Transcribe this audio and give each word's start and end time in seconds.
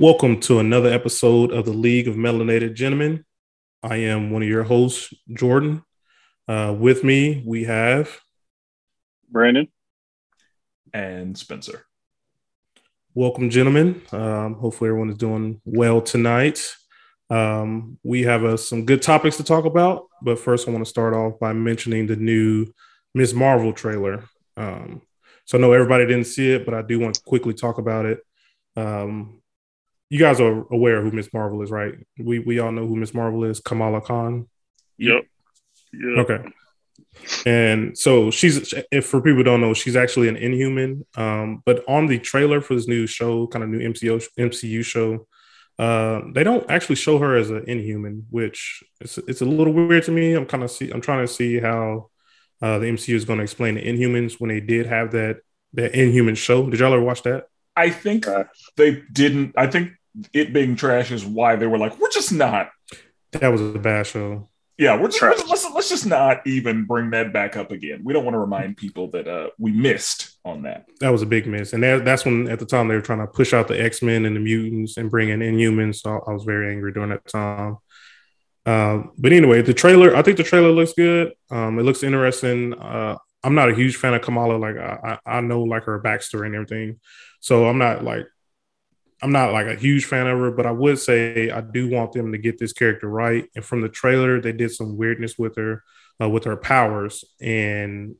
Welcome 0.00 0.40
to 0.40 0.60
another 0.60 0.88
episode 0.88 1.52
of 1.52 1.66
the 1.66 1.74
League 1.74 2.08
of 2.08 2.14
Melanated 2.14 2.72
Gentlemen. 2.72 3.22
I 3.82 3.96
am 3.96 4.30
one 4.30 4.42
of 4.42 4.48
your 4.48 4.62
hosts, 4.62 5.12
Jordan. 5.30 5.84
Uh, 6.48 6.74
with 6.74 7.04
me, 7.04 7.42
we 7.44 7.64
have 7.64 8.18
Brandon 9.30 9.68
and 10.94 11.36
Spencer. 11.36 11.84
Welcome, 13.12 13.50
gentlemen. 13.50 14.00
Um, 14.10 14.54
hopefully, 14.54 14.88
everyone 14.88 15.10
is 15.10 15.18
doing 15.18 15.60
well 15.66 16.00
tonight. 16.00 16.74
Um, 17.28 17.98
we 18.02 18.22
have 18.22 18.42
uh, 18.42 18.56
some 18.56 18.86
good 18.86 19.02
topics 19.02 19.36
to 19.36 19.44
talk 19.44 19.66
about, 19.66 20.06
but 20.22 20.38
first, 20.38 20.66
I 20.66 20.70
want 20.70 20.82
to 20.82 20.90
start 20.90 21.12
off 21.12 21.38
by 21.38 21.52
mentioning 21.52 22.06
the 22.06 22.16
new 22.16 22.72
Ms. 23.14 23.34
Marvel 23.34 23.74
trailer. 23.74 24.24
Um, 24.56 25.02
so, 25.44 25.58
I 25.58 25.60
know 25.60 25.74
everybody 25.74 26.06
didn't 26.06 26.24
see 26.24 26.52
it, 26.52 26.64
but 26.64 26.72
I 26.72 26.80
do 26.80 26.98
want 26.98 27.16
to 27.16 27.22
quickly 27.22 27.52
talk 27.52 27.76
about 27.76 28.06
it. 28.06 28.20
Um, 28.76 29.39
you 30.10 30.18
guys 30.18 30.40
are 30.40 30.66
aware 30.72 31.02
who 31.02 31.12
Miss 31.12 31.32
Marvel 31.32 31.62
is, 31.62 31.70
right? 31.70 31.94
We 32.18 32.40
we 32.40 32.58
all 32.58 32.72
know 32.72 32.86
who 32.86 32.96
Miss 32.96 33.14
Marvel 33.14 33.44
is, 33.44 33.60
Kamala 33.60 34.00
Khan. 34.00 34.48
Yep. 34.98 35.24
yep. 35.92 36.18
Okay. 36.18 36.52
And 37.46 37.96
so 37.96 38.30
she's, 38.30 38.74
if 38.90 39.06
for 39.06 39.20
people 39.20 39.42
don't 39.42 39.60
know, 39.60 39.74
she's 39.74 39.96
actually 39.96 40.28
an 40.28 40.36
Inhuman. 40.36 41.06
Um, 41.16 41.62
but 41.64 41.84
on 41.88 42.06
the 42.06 42.18
trailer 42.18 42.60
for 42.60 42.74
this 42.74 42.88
new 42.88 43.06
show, 43.06 43.46
kind 43.46 43.62
of 43.62 43.70
new 43.70 43.78
MCU 43.78 44.26
MCU 44.38 44.84
show, 44.84 45.26
uh, 45.78 46.22
they 46.34 46.44
don't 46.44 46.68
actually 46.70 46.96
show 46.96 47.18
her 47.18 47.36
as 47.36 47.50
an 47.50 47.64
Inhuman, 47.66 48.26
which 48.30 48.82
it's 49.00 49.16
it's 49.18 49.40
a 49.40 49.46
little 49.46 49.72
weird 49.72 50.04
to 50.04 50.12
me. 50.12 50.34
I'm 50.34 50.46
kind 50.46 50.62
of 50.62 50.70
see, 50.70 50.90
I'm 50.90 51.00
trying 51.00 51.26
to 51.26 51.32
see 51.32 51.60
how 51.60 52.10
uh, 52.60 52.78
the 52.78 52.86
MCU 52.86 53.14
is 53.14 53.24
going 53.24 53.38
to 53.38 53.44
explain 53.44 53.76
the 53.76 53.82
Inhumans 53.82 54.40
when 54.40 54.48
they 54.48 54.60
did 54.60 54.86
have 54.86 55.12
that 55.12 55.38
that 55.74 55.94
Inhuman 55.94 56.34
show. 56.34 56.68
Did 56.68 56.80
y'all 56.80 56.92
ever 56.92 57.02
watch 57.02 57.22
that? 57.22 57.46
I 57.76 57.90
think 57.90 58.26
they 58.76 59.02
didn't. 59.12 59.54
I 59.56 59.68
think 59.68 59.92
it 60.32 60.52
being 60.52 60.76
trash 60.76 61.10
is 61.10 61.24
why 61.24 61.56
they 61.56 61.66
were 61.66 61.78
like, 61.78 61.98
we're 61.98 62.10
just 62.10 62.32
not. 62.32 62.70
That 63.32 63.48
was 63.48 63.60
a 63.60 63.78
bad 63.78 64.06
show. 64.06 64.48
Yeah, 64.76 64.98
we're 64.98 65.08
just 65.08 65.46
let's, 65.46 65.70
let's 65.74 65.90
just 65.90 66.06
not 66.06 66.46
even 66.46 66.86
bring 66.86 67.10
that 67.10 67.34
back 67.34 67.54
up 67.54 67.70
again. 67.70 68.00
We 68.02 68.14
don't 68.14 68.24
want 68.24 68.34
to 68.34 68.38
remind 68.38 68.78
people 68.78 69.10
that 69.10 69.28
uh, 69.28 69.50
we 69.58 69.72
missed 69.72 70.38
on 70.42 70.62
that. 70.62 70.86
That 71.00 71.10
was 71.10 71.20
a 71.20 71.26
big 71.26 71.46
miss, 71.46 71.74
and 71.74 71.82
that, 71.82 72.06
that's 72.06 72.24
when 72.24 72.48
at 72.48 72.58
the 72.58 72.64
time 72.64 72.88
they 72.88 72.94
were 72.94 73.02
trying 73.02 73.18
to 73.18 73.26
push 73.26 73.52
out 73.52 73.68
the 73.68 73.78
X 73.78 74.00
Men 74.00 74.24
and 74.24 74.34
the 74.34 74.40
mutants 74.40 74.96
and 74.96 75.10
bring 75.10 75.28
in 75.28 75.40
Inhumans. 75.40 75.96
So 75.96 76.24
I 76.26 76.32
was 76.32 76.44
very 76.44 76.72
angry 76.72 76.92
during 76.92 77.10
that 77.10 77.26
time. 77.26 77.76
Uh, 78.64 79.02
but 79.18 79.34
anyway, 79.34 79.60
the 79.60 79.74
trailer, 79.74 80.16
I 80.16 80.22
think 80.22 80.38
the 80.38 80.44
trailer 80.44 80.70
looks 80.70 80.94
good. 80.94 81.34
Um, 81.50 81.78
it 81.78 81.82
looks 81.82 82.02
interesting. 82.02 82.72
Uh, 82.72 83.16
I'm 83.44 83.54
not 83.54 83.68
a 83.68 83.74
huge 83.74 83.96
fan 83.96 84.14
of 84.14 84.22
Kamala. 84.22 84.56
Like 84.56 84.78
I, 84.78 85.18
I 85.26 85.40
know 85.42 85.62
like 85.62 85.84
her 85.84 86.00
backstory 86.00 86.46
and 86.46 86.54
everything, 86.54 87.00
so 87.40 87.66
I'm 87.66 87.78
not 87.78 88.02
like 88.02 88.26
I'm 89.22 89.32
not 89.32 89.52
like 89.52 89.66
a 89.66 89.74
huge 89.74 90.06
fan 90.06 90.26
of 90.26 90.38
her, 90.38 90.50
but 90.50 90.66
I 90.66 90.70
would 90.70 90.98
say 90.98 91.50
I 91.50 91.60
do 91.60 91.90
want 91.90 92.12
them 92.12 92.32
to 92.32 92.38
get 92.38 92.58
this 92.58 92.72
character 92.72 93.08
right. 93.08 93.48
And 93.54 93.64
from 93.64 93.82
the 93.82 93.88
trailer, 93.88 94.40
they 94.40 94.52
did 94.52 94.72
some 94.72 94.96
weirdness 94.96 95.38
with 95.38 95.56
her, 95.56 95.82
uh, 96.20 96.28
with 96.28 96.44
her 96.44 96.56
powers, 96.56 97.24
and 97.40 98.16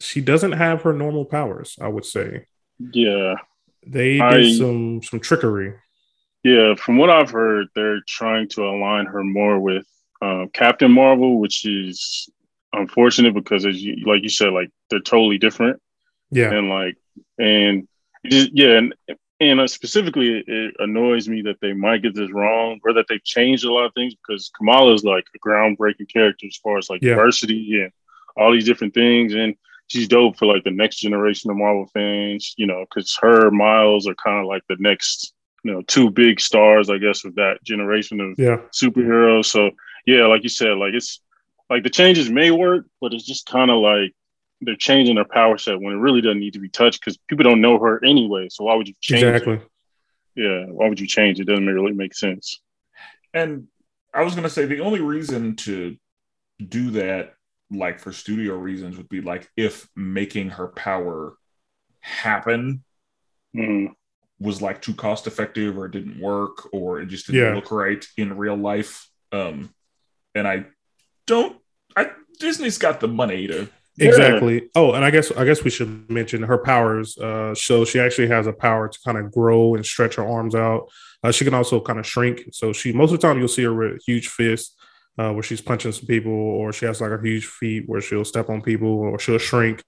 she 0.00 0.20
doesn't 0.20 0.52
have 0.52 0.82
her 0.82 0.92
normal 0.92 1.24
powers. 1.24 1.76
I 1.80 1.88
would 1.88 2.04
say. 2.04 2.46
Yeah, 2.78 3.34
they 3.86 4.14
did 4.14 4.22
I, 4.22 4.52
some 4.52 5.02
some 5.02 5.20
trickery. 5.20 5.74
Yeah, 6.42 6.74
from 6.74 6.96
what 6.96 7.10
I've 7.10 7.30
heard, 7.30 7.68
they're 7.74 8.00
trying 8.06 8.48
to 8.50 8.64
align 8.64 9.06
her 9.06 9.22
more 9.22 9.60
with 9.60 9.86
uh, 10.20 10.46
Captain 10.52 10.90
Marvel, 10.90 11.38
which 11.38 11.64
is 11.64 12.28
unfortunate 12.72 13.34
because, 13.34 13.64
as 13.64 13.82
you 13.82 14.04
like 14.06 14.22
you 14.22 14.28
said, 14.28 14.52
like 14.52 14.70
they're 14.90 15.00
totally 15.00 15.38
different. 15.38 15.80
Yeah, 16.30 16.52
and 16.52 16.68
like 16.68 16.96
and 17.38 17.86
yeah, 18.24 18.78
and 18.78 18.94
and 19.50 19.60
uh, 19.60 19.66
specifically, 19.66 20.38
it, 20.38 20.44
it, 20.48 20.74
annoys 20.78 21.28
me 21.28 21.42
that 21.42 21.60
they 21.60 21.72
might 21.72 22.02
get 22.02 22.14
this 22.14 22.32
wrong 22.32 22.80
or 22.84 22.92
that 22.94 23.06
they've 23.08 23.24
changed 23.24 23.64
a 23.64 23.72
lot 23.72 23.84
of 23.84 23.94
things 23.94 24.14
because 24.14 24.50
Kamala 24.56 24.92
is 24.94 25.04
like 25.04 25.24
a 25.34 25.38
groundbreaking 25.38 26.12
character 26.12 26.46
as 26.46 26.56
far 26.56 26.78
as 26.78 26.90
like 26.90 27.02
yeah. 27.02 27.10
diversity 27.10 27.82
and 27.82 27.92
all 28.36 28.52
these 28.52 28.66
different 28.66 28.94
things. 28.94 29.34
And 29.34 29.54
she's 29.88 30.08
dope 30.08 30.38
for 30.38 30.46
like 30.46 30.64
the 30.64 30.70
next 30.70 30.96
generation 30.96 31.50
of 31.50 31.56
Marvel 31.56 31.86
fans, 31.92 32.54
you 32.56 32.66
know, 32.66 32.84
because 32.88 33.16
her 33.20 33.50
Miles 33.50 34.06
are 34.06 34.14
kind 34.14 34.40
of 34.40 34.46
like 34.46 34.62
the 34.68 34.76
next, 34.78 35.34
you 35.64 35.72
know, 35.72 35.82
two 35.82 36.10
big 36.10 36.40
stars, 36.40 36.90
I 36.90 36.98
guess, 36.98 37.24
of 37.24 37.34
that 37.36 37.62
generation 37.64 38.20
of 38.20 38.38
yeah. 38.38 38.58
superheroes. 38.72 39.46
So, 39.46 39.70
yeah, 40.06 40.26
like 40.26 40.42
you 40.42 40.48
said, 40.48 40.78
like 40.78 40.94
it's 40.94 41.20
like 41.70 41.82
the 41.82 41.90
changes 41.90 42.30
may 42.30 42.50
work, 42.50 42.86
but 43.00 43.12
it's 43.12 43.26
just 43.26 43.46
kind 43.46 43.70
of 43.70 43.78
like 43.78 44.14
they're 44.62 44.76
changing 44.76 45.16
her 45.16 45.24
power 45.24 45.58
set 45.58 45.80
when 45.80 45.94
it 45.94 45.98
really 45.98 46.20
doesn't 46.20 46.40
need 46.40 46.52
to 46.52 46.60
be 46.60 46.68
touched 46.68 47.00
because 47.00 47.18
people 47.28 47.44
don't 47.44 47.60
know 47.60 47.78
her 47.78 48.02
anyway. 48.04 48.48
So 48.48 48.64
why 48.64 48.74
would 48.74 48.88
you 48.88 48.94
change 49.00 49.22
exactly? 49.22 49.54
It? 49.54 49.68
Yeah, 50.34 50.64
why 50.66 50.88
would 50.88 51.00
you 51.00 51.06
change 51.06 51.40
it? 51.40 51.44
Doesn't 51.44 51.66
really 51.66 51.92
make 51.92 52.14
sense. 52.14 52.60
And 53.34 53.66
I 54.14 54.22
was 54.22 54.34
gonna 54.34 54.48
say 54.48 54.66
the 54.66 54.80
only 54.80 55.00
reason 55.00 55.56
to 55.56 55.96
do 56.66 56.90
that, 56.92 57.34
like 57.70 57.98
for 57.98 58.12
studio 58.12 58.56
reasons, 58.56 58.96
would 58.96 59.08
be 59.08 59.20
like 59.20 59.50
if 59.56 59.88
making 59.96 60.50
her 60.50 60.68
power 60.68 61.34
happen 62.00 62.84
mm. 63.54 63.88
was 64.38 64.62
like 64.62 64.80
too 64.80 64.94
cost 64.94 65.26
effective 65.26 65.76
or 65.76 65.86
it 65.86 65.92
didn't 65.92 66.20
work 66.20 66.68
or 66.72 67.00
it 67.00 67.06
just 67.06 67.26
didn't 67.26 67.42
yeah. 67.42 67.54
look 67.54 67.70
right 67.70 68.04
in 68.16 68.36
real 68.36 68.56
life. 68.56 69.08
Um, 69.32 69.74
and 70.34 70.46
I 70.46 70.66
don't. 71.26 71.56
I 71.96 72.10
Disney's 72.38 72.78
got 72.78 73.00
the 73.00 73.08
money 73.08 73.46
to 73.48 73.68
Exactly. 73.98 74.54
Yeah. 74.54 74.68
Oh, 74.74 74.92
and 74.92 75.04
I 75.04 75.10
guess 75.10 75.30
I 75.32 75.44
guess 75.44 75.64
we 75.64 75.70
should 75.70 76.10
mention 76.10 76.42
her 76.42 76.58
powers. 76.58 77.18
Uh, 77.18 77.54
so 77.54 77.84
she 77.84 78.00
actually 78.00 78.28
has 78.28 78.46
a 78.46 78.52
power 78.52 78.88
to 78.88 78.98
kind 79.04 79.18
of 79.18 79.30
grow 79.32 79.74
and 79.74 79.84
stretch 79.84 80.14
her 80.14 80.26
arms 80.26 80.54
out. 80.54 80.90
Uh, 81.22 81.30
she 81.30 81.44
can 81.44 81.54
also 81.54 81.80
kind 81.80 81.98
of 81.98 82.06
shrink. 82.06 82.44
So 82.52 82.72
she 82.72 82.92
most 82.92 83.12
of 83.12 83.20
the 83.20 83.26
time 83.26 83.38
you'll 83.38 83.48
see 83.48 83.64
her 83.64 83.74
with 83.74 83.92
a 83.92 84.00
huge 84.04 84.28
fists 84.28 84.76
uh, 85.18 85.32
where 85.32 85.42
she's 85.42 85.60
punching 85.60 85.92
some 85.92 86.06
people, 86.06 86.32
or 86.32 86.72
she 86.72 86.86
has 86.86 87.00
like 87.00 87.12
a 87.12 87.20
huge 87.20 87.46
feet 87.46 87.84
where 87.86 88.00
she'll 88.00 88.24
step 88.24 88.48
on 88.48 88.62
people, 88.62 88.88
or 88.88 89.18
she'll 89.18 89.38
shrink. 89.38 89.84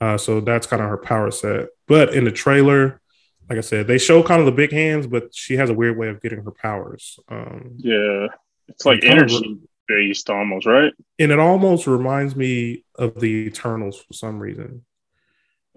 Uh, 0.00 0.16
so 0.16 0.40
that's 0.40 0.66
kind 0.66 0.82
of 0.82 0.88
her 0.88 0.98
power 0.98 1.30
set. 1.30 1.68
But 1.86 2.14
in 2.14 2.24
the 2.24 2.32
trailer, 2.32 3.00
like 3.48 3.58
I 3.58 3.62
said, 3.62 3.86
they 3.86 3.98
show 3.98 4.22
kind 4.22 4.40
of 4.40 4.46
the 4.46 4.52
big 4.52 4.72
hands, 4.72 5.06
but 5.06 5.34
she 5.34 5.56
has 5.56 5.70
a 5.70 5.74
weird 5.74 5.96
way 5.96 6.08
of 6.08 6.20
getting 6.20 6.42
her 6.42 6.50
powers. 6.50 7.18
Um, 7.28 7.74
yeah, 7.76 8.28
it's 8.68 8.84
like 8.84 9.04
energy 9.04 9.58
based 9.88 10.30
almost, 10.30 10.66
right? 10.66 10.92
And 11.18 11.32
it 11.32 11.38
almost 11.38 11.86
reminds 11.86 12.36
me 12.36 12.84
of 12.96 13.18
the 13.20 13.46
Eternals 13.46 13.98
for 13.98 14.12
some 14.12 14.38
reason. 14.38 14.84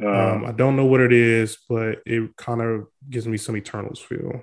Um, 0.02 0.08
um, 0.08 0.46
I 0.46 0.52
don't 0.52 0.76
know 0.76 0.86
what 0.86 1.02
it 1.02 1.12
is, 1.12 1.58
but 1.68 2.02
it 2.06 2.36
kind 2.38 2.62
of 2.62 2.88
gives 3.10 3.28
me 3.28 3.38
some 3.38 3.58
Eternals 3.58 4.00
feel. 4.00 4.42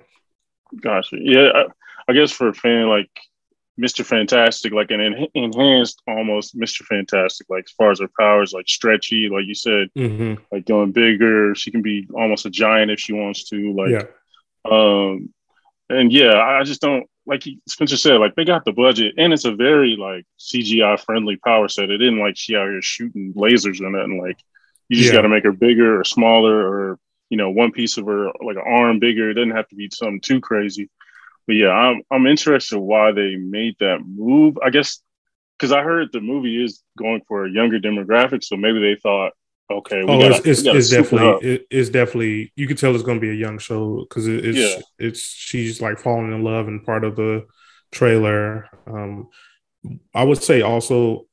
Gotcha. 0.79 1.17
Yeah, 1.19 1.49
I, 1.53 1.65
I 2.07 2.13
guess 2.13 2.31
for 2.31 2.49
a 2.49 2.53
fan 2.53 2.87
like 2.87 3.09
Mr. 3.79 4.05
Fantastic, 4.05 4.73
like 4.73 4.91
an 4.91 5.01
en- 5.01 5.27
enhanced 5.33 6.01
almost 6.07 6.57
Mr. 6.57 6.83
Fantastic, 6.83 7.47
like 7.49 7.65
as 7.65 7.71
far 7.71 7.91
as 7.91 7.99
her 7.99 8.09
powers, 8.19 8.53
like 8.53 8.67
stretchy, 8.67 9.29
like 9.29 9.45
you 9.45 9.55
said, 9.55 9.89
mm-hmm. 9.95 10.41
like 10.51 10.65
going 10.65 10.91
bigger. 10.91 11.53
She 11.55 11.71
can 11.71 11.81
be 11.81 12.07
almost 12.13 12.45
a 12.45 12.49
giant 12.49 12.91
if 12.91 12.99
she 12.99 13.13
wants 13.13 13.49
to. 13.49 13.73
Like, 13.73 13.91
yeah. 13.91 14.71
um, 14.71 15.33
and 15.89 16.11
yeah, 16.11 16.35
I 16.35 16.63
just 16.63 16.81
don't 16.81 17.07
like 17.27 17.43
Spencer 17.67 17.97
said, 17.97 18.19
like 18.19 18.35
they 18.35 18.45
got 18.45 18.65
the 18.65 18.71
budget, 18.71 19.15
and 19.17 19.33
it's 19.33 19.45
a 19.45 19.51
very 19.51 19.97
like 19.97 20.25
CGI 20.39 20.99
friendly 20.99 21.35
power 21.35 21.67
set. 21.67 21.89
It 21.89 21.97
didn't 21.97 22.19
like 22.19 22.37
she 22.37 22.55
out 22.55 22.69
here 22.69 22.81
shooting 22.81 23.33
lasers 23.35 23.81
or 23.81 23.89
nothing. 23.89 24.21
Like 24.21 24.39
you 24.87 24.97
just 24.97 25.09
yeah. 25.09 25.17
got 25.17 25.21
to 25.23 25.29
make 25.29 25.43
her 25.43 25.51
bigger 25.51 25.99
or 25.99 26.03
smaller, 26.03 26.65
or 26.65 26.99
you 27.29 27.37
know, 27.37 27.49
one 27.49 27.71
piece 27.71 27.97
of 27.97 28.05
her 28.05 28.31
like 28.41 28.55
an 28.55 28.63
arm 28.65 28.99
bigger. 28.99 29.29
It 29.29 29.33
doesn't 29.33 29.55
have 29.55 29.67
to 29.69 29.75
be 29.75 29.89
something 29.91 30.21
too 30.21 30.39
crazy. 30.39 30.89
But 31.45 31.57
yeah, 31.57 31.69
I'm 31.69 32.01
I'm 32.09 32.27
interested 32.27 32.79
why 32.79 33.11
they 33.11 33.35
made 33.35 33.75
that 33.79 33.99
move. 34.05 34.57
I 34.63 34.69
guess 34.69 35.01
because 35.57 35.73
I 35.73 35.83
heard 35.83 36.11
the 36.11 36.21
movie 36.21 36.63
is 36.63 36.81
going 36.97 37.21
for 37.27 37.45
a 37.45 37.51
younger 37.51 37.79
demographic, 37.79 38.43
so 38.43 38.55
maybe 38.55 38.79
they 38.79 38.95
thought 38.95 39.33
Okay. 39.69 40.01
oh, 40.01 40.19
gotta, 40.19 40.35
it's, 40.35 40.61
it's, 40.61 40.65
it's 40.65 40.89
definitely 40.89 41.49
it, 41.49 41.67
it's 41.69 41.89
definitely 41.89 42.53
you 42.55 42.67
can 42.67 42.77
tell 42.77 42.95
it's 42.95 43.03
going 43.03 43.19
to 43.19 43.21
be 43.21 43.31
a 43.31 43.33
young 43.33 43.57
show 43.57 43.99
because 43.99 44.25
it, 44.25 44.45
it's 44.45 44.57
yeah. 44.57 44.79
it's 44.97 45.19
she's 45.19 45.81
like 45.81 45.99
falling 45.99 46.31
in 46.31 46.43
love 46.43 46.69
and 46.69 46.85
part 46.85 47.03
of 47.03 47.17
the 47.17 47.45
trailer. 47.91 48.69
Um, 48.85 49.27
I 50.13 50.23
would 50.23 50.41
say 50.41 50.61
also, 50.61 51.25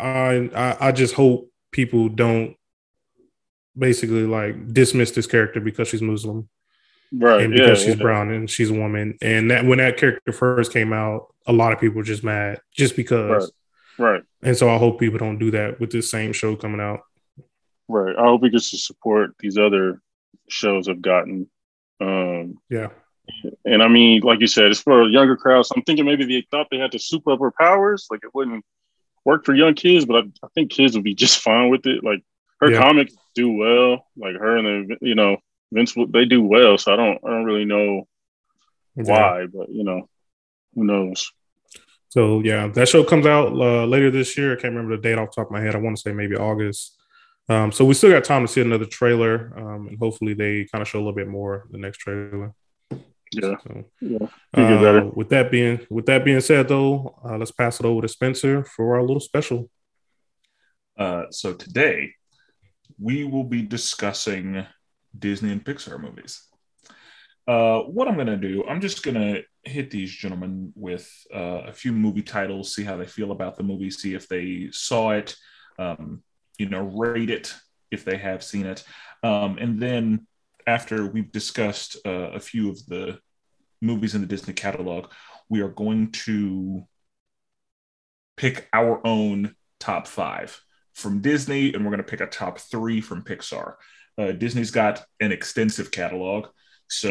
I, 0.00 0.50
I 0.54 0.88
I 0.88 0.92
just 0.92 1.14
hope 1.14 1.48
people 1.70 2.08
don't 2.08 2.56
basically 3.78 4.26
like 4.26 4.72
dismiss 4.72 5.12
this 5.12 5.28
character 5.28 5.60
because 5.60 5.86
she's 5.86 6.02
Muslim, 6.02 6.48
right? 7.12 7.42
And 7.42 7.52
because 7.52 7.80
yeah, 7.80 7.86
she's 7.86 7.96
yeah. 7.96 8.02
brown 8.02 8.30
and 8.32 8.50
she's 8.50 8.70
a 8.70 8.74
woman, 8.74 9.16
and 9.22 9.52
that 9.52 9.64
when 9.64 9.78
that 9.78 9.96
character 9.96 10.32
first 10.32 10.72
came 10.72 10.92
out, 10.92 11.32
a 11.46 11.52
lot 11.52 11.72
of 11.72 11.78
people 11.78 11.98
were 11.98 12.02
just 12.02 12.24
mad 12.24 12.60
just 12.72 12.96
because. 12.96 13.52
Right. 13.96 14.10
right. 14.10 14.22
And 14.42 14.56
so 14.56 14.68
I 14.68 14.76
hope 14.76 14.98
people 14.98 15.20
don't 15.20 15.38
do 15.38 15.52
that 15.52 15.78
with 15.78 15.92
this 15.92 16.10
same 16.10 16.32
show 16.32 16.56
coming 16.56 16.80
out. 16.80 17.02
Right. 17.88 18.16
I 18.16 18.22
hope 18.22 18.42
he 18.42 18.50
gets 18.50 18.70
to 18.70 18.78
support 18.78 19.34
these 19.38 19.58
other 19.58 20.00
shows 20.48 20.88
have 20.88 21.02
gotten. 21.02 21.48
Um, 22.00 22.58
yeah. 22.70 22.88
And 23.64 23.82
I 23.82 23.88
mean, 23.88 24.20
like 24.22 24.40
you 24.40 24.46
said, 24.46 24.66
it's 24.66 24.80
for 24.80 25.02
a 25.02 25.08
younger 25.08 25.36
crowd. 25.36 25.66
So 25.66 25.74
I'm 25.76 25.82
thinking 25.82 26.04
maybe 26.04 26.24
they 26.24 26.46
thought 26.50 26.68
they 26.70 26.78
had 26.78 26.92
to 26.92 26.98
super 26.98 27.32
up 27.32 27.40
her 27.40 27.52
powers. 27.58 28.06
Like 28.10 28.20
it 28.22 28.34
wouldn't 28.34 28.64
work 29.24 29.44
for 29.44 29.54
young 29.54 29.74
kids, 29.74 30.04
but 30.04 30.16
I, 30.16 30.20
I 30.42 30.48
think 30.54 30.70
kids 30.70 30.94
would 30.94 31.04
be 31.04 31.14
just 31.14 31.40
fine 31.40 31.70
with 31.70 31.86
it. 31.86 32.04
Like 32.04 32.22
her 32.60 32.70
yeah. 32.70 32.82
comics 32.82 33.14
do 33.34 33.52
well. 33.52 34.06
Like 34.16 34.36
her 34.36 34.56
and 34.56 34.90
the, 34.90 34.96
you 35.00 35.14
know, 35.14 35.38
Vince, 35.72 35.94
they 36.10 36.24
do 36.26 36.42
well. 36.42 36.76
So 36.78 36.92
I 36.92 36.96
don't, 36.96 37.18
I 37.24 37.30
don't 37.30 37.44
really 37.44 37.64
know 37.64 38.06
why, 38.94 39.46
but 39.46 39.70
you 39.70 39.84
know, 39.84 40.08
who 40.74 40.84
knows? 40.84 41.32
So 42.10 42.40
yeah, 42.40 42.68
that 42.68 42.88
show 42.88 43.02
comes 43.02 43.26
out 43.26 43.52
uh, 43.52 43.86
later 43.86 44.10
this 44.10 44.38
year. 44.38 44.52
I 44.52 44.60
can't 44.60 44.74
remember 44.74 44.96
the 44.96 45.02
date 45.02 45.18
off 45.18 45.30
the 45.30 45.36
top 45.36 45.46
of 45.46 45.52
my 45.52 45.60
head. 45.60 45.74
I 45.74 45.78
want 45.78 45.96
to 45.96 46.02
say 46.02 46.12
maybe 46.12 46.36
August. 46.36 46.96
Um, 47.48 47.72
so 47.72 47.84
we 47.84 47.94
still 47.94 48.10
got 48.10 48.24
time 48.24 48.46
to 48.46 48.52
see 48.52 48.62
another 48.62 48.86
trailer, 48.86 49.52
um, 49.56 49.88
and 49.88 49.98
hopefully 49.98 50.34
they 50.34 50.66
kind 50.72 50.80
of 50.80 50.88
show 50.88 50.98
a 50.98 51.00
little 51.00 51.14
bit 51.14 51.28
more 51.28 51.66
the 51.70 51.78
next 51.78 51.98
trailer. 51.98 52.54
Yeah, 53.32 53.56
So, 53.66 53.84
yeah. 54.00 54.28
uh, 54.54 55.10
with 55.14 55.28
that 55.30 55.50
being 55.50 55.80
with 55.90 56.06
that 56.06 56.24
being 56.24 56.40
said, 56.40 56.68
though, 56.68 57.18
uh, 57.24 57.36
let's 57.36 57.50
pass 57.50 57.80
it 57.80 57.86
over 57.86 58.02
to 58.02 58.08
Spencer 58.08 58.64
for 58.64 58.96
our 58.96 59.02
little 59.02 59.20
special. 59.20 59.68
Uh, 60.96 61.24
so 61.30 61.52
today 61.52 62.12
we 62.98 63.24
will 63.24 63.44
be 63.44 63.62
discussing 63.62 64.64
Disney 65.18 65.50
and 65.52 65.64
Pixar 65.64 66.00
movies. 66.00 66.44
Uh, 67.46 67.80
what 67.80 68.08
I'm 68.08 68.14
going 68.14 68.28
to 68.28 68.36
do, 68.36 68.64
I'm 68.66 68.80
just 68.80 69.02
going 69.02 69.16
to 69.16 69.42
hit 69.64 69.90
these 69.90 70.10
gentlemen 70.10 70.72
with 70.74 71.10
uh, 71.34 71.62
a 71.66 71.72
few 71.72 71.92
movie 71.92 72.22
titles, 72.22 72.74
see 72.74 72.84
how 72.84 72.96
they 72.96 73.06
feel 73.06 73.32
about 73.32 73.56
the 73.56 73.62
movie, 73.62 73.90
see 73.90 74.14
if 74.14 74.28
they 74.28 74.68
saw 74.70 75.10
it, 75.10 75.36
um, 75.78 76.22
you 76.58 76.68
know, 76.68 76.82
rate 76.82 77.30
it 77.30 77.54
if 77.90 78.04
they 78.04 78.16
have 78.16 78.42
seen 78.42 78.66
it. 78.66 78.84
Um, 79.22 79.58
and 79.58 79.80
then 79.80 80.26
after 80.66 81.06
we've 81.06 81.30
discussed 81.32 81.96
uh, 82.06 82.30
a 82.32 82.40
few 82.40 82.70
of 82.70 82.84
the 82.86 83.18
movies 83.82 84.14
in 84.14 84.20
the 84.20 84.26
Disney 84.26 84.54
catalog, 84.54 85.10
we 85.48 85.60
are 85.60 85.68
going 85.68 86.10
to 86.12 86.86
pick 88.36 88.68
our 88.72 89.04
own 89.06 89.54
top 89.80 90.06
five 90.06 90.60
from 90.94 91.20
Disney, 91.20 91.72
and 91.74 91.84
we're 91.84 91.90
going 91.90 91.98
to 91.98 92.04
pick 92.10 92.20
a 92.20 92.26
top 92.26 92.58
three 92.58 93.00
from 93.00 93.22
Pixar. 93.22 93.74
Uh, 94.16 94.32
Disney's 94.32 94.70
got 94.70 95.04
an 95.20 95.32
extensive 95.32 95.90
catalog, 95.90 96.48
so 96.88 97.10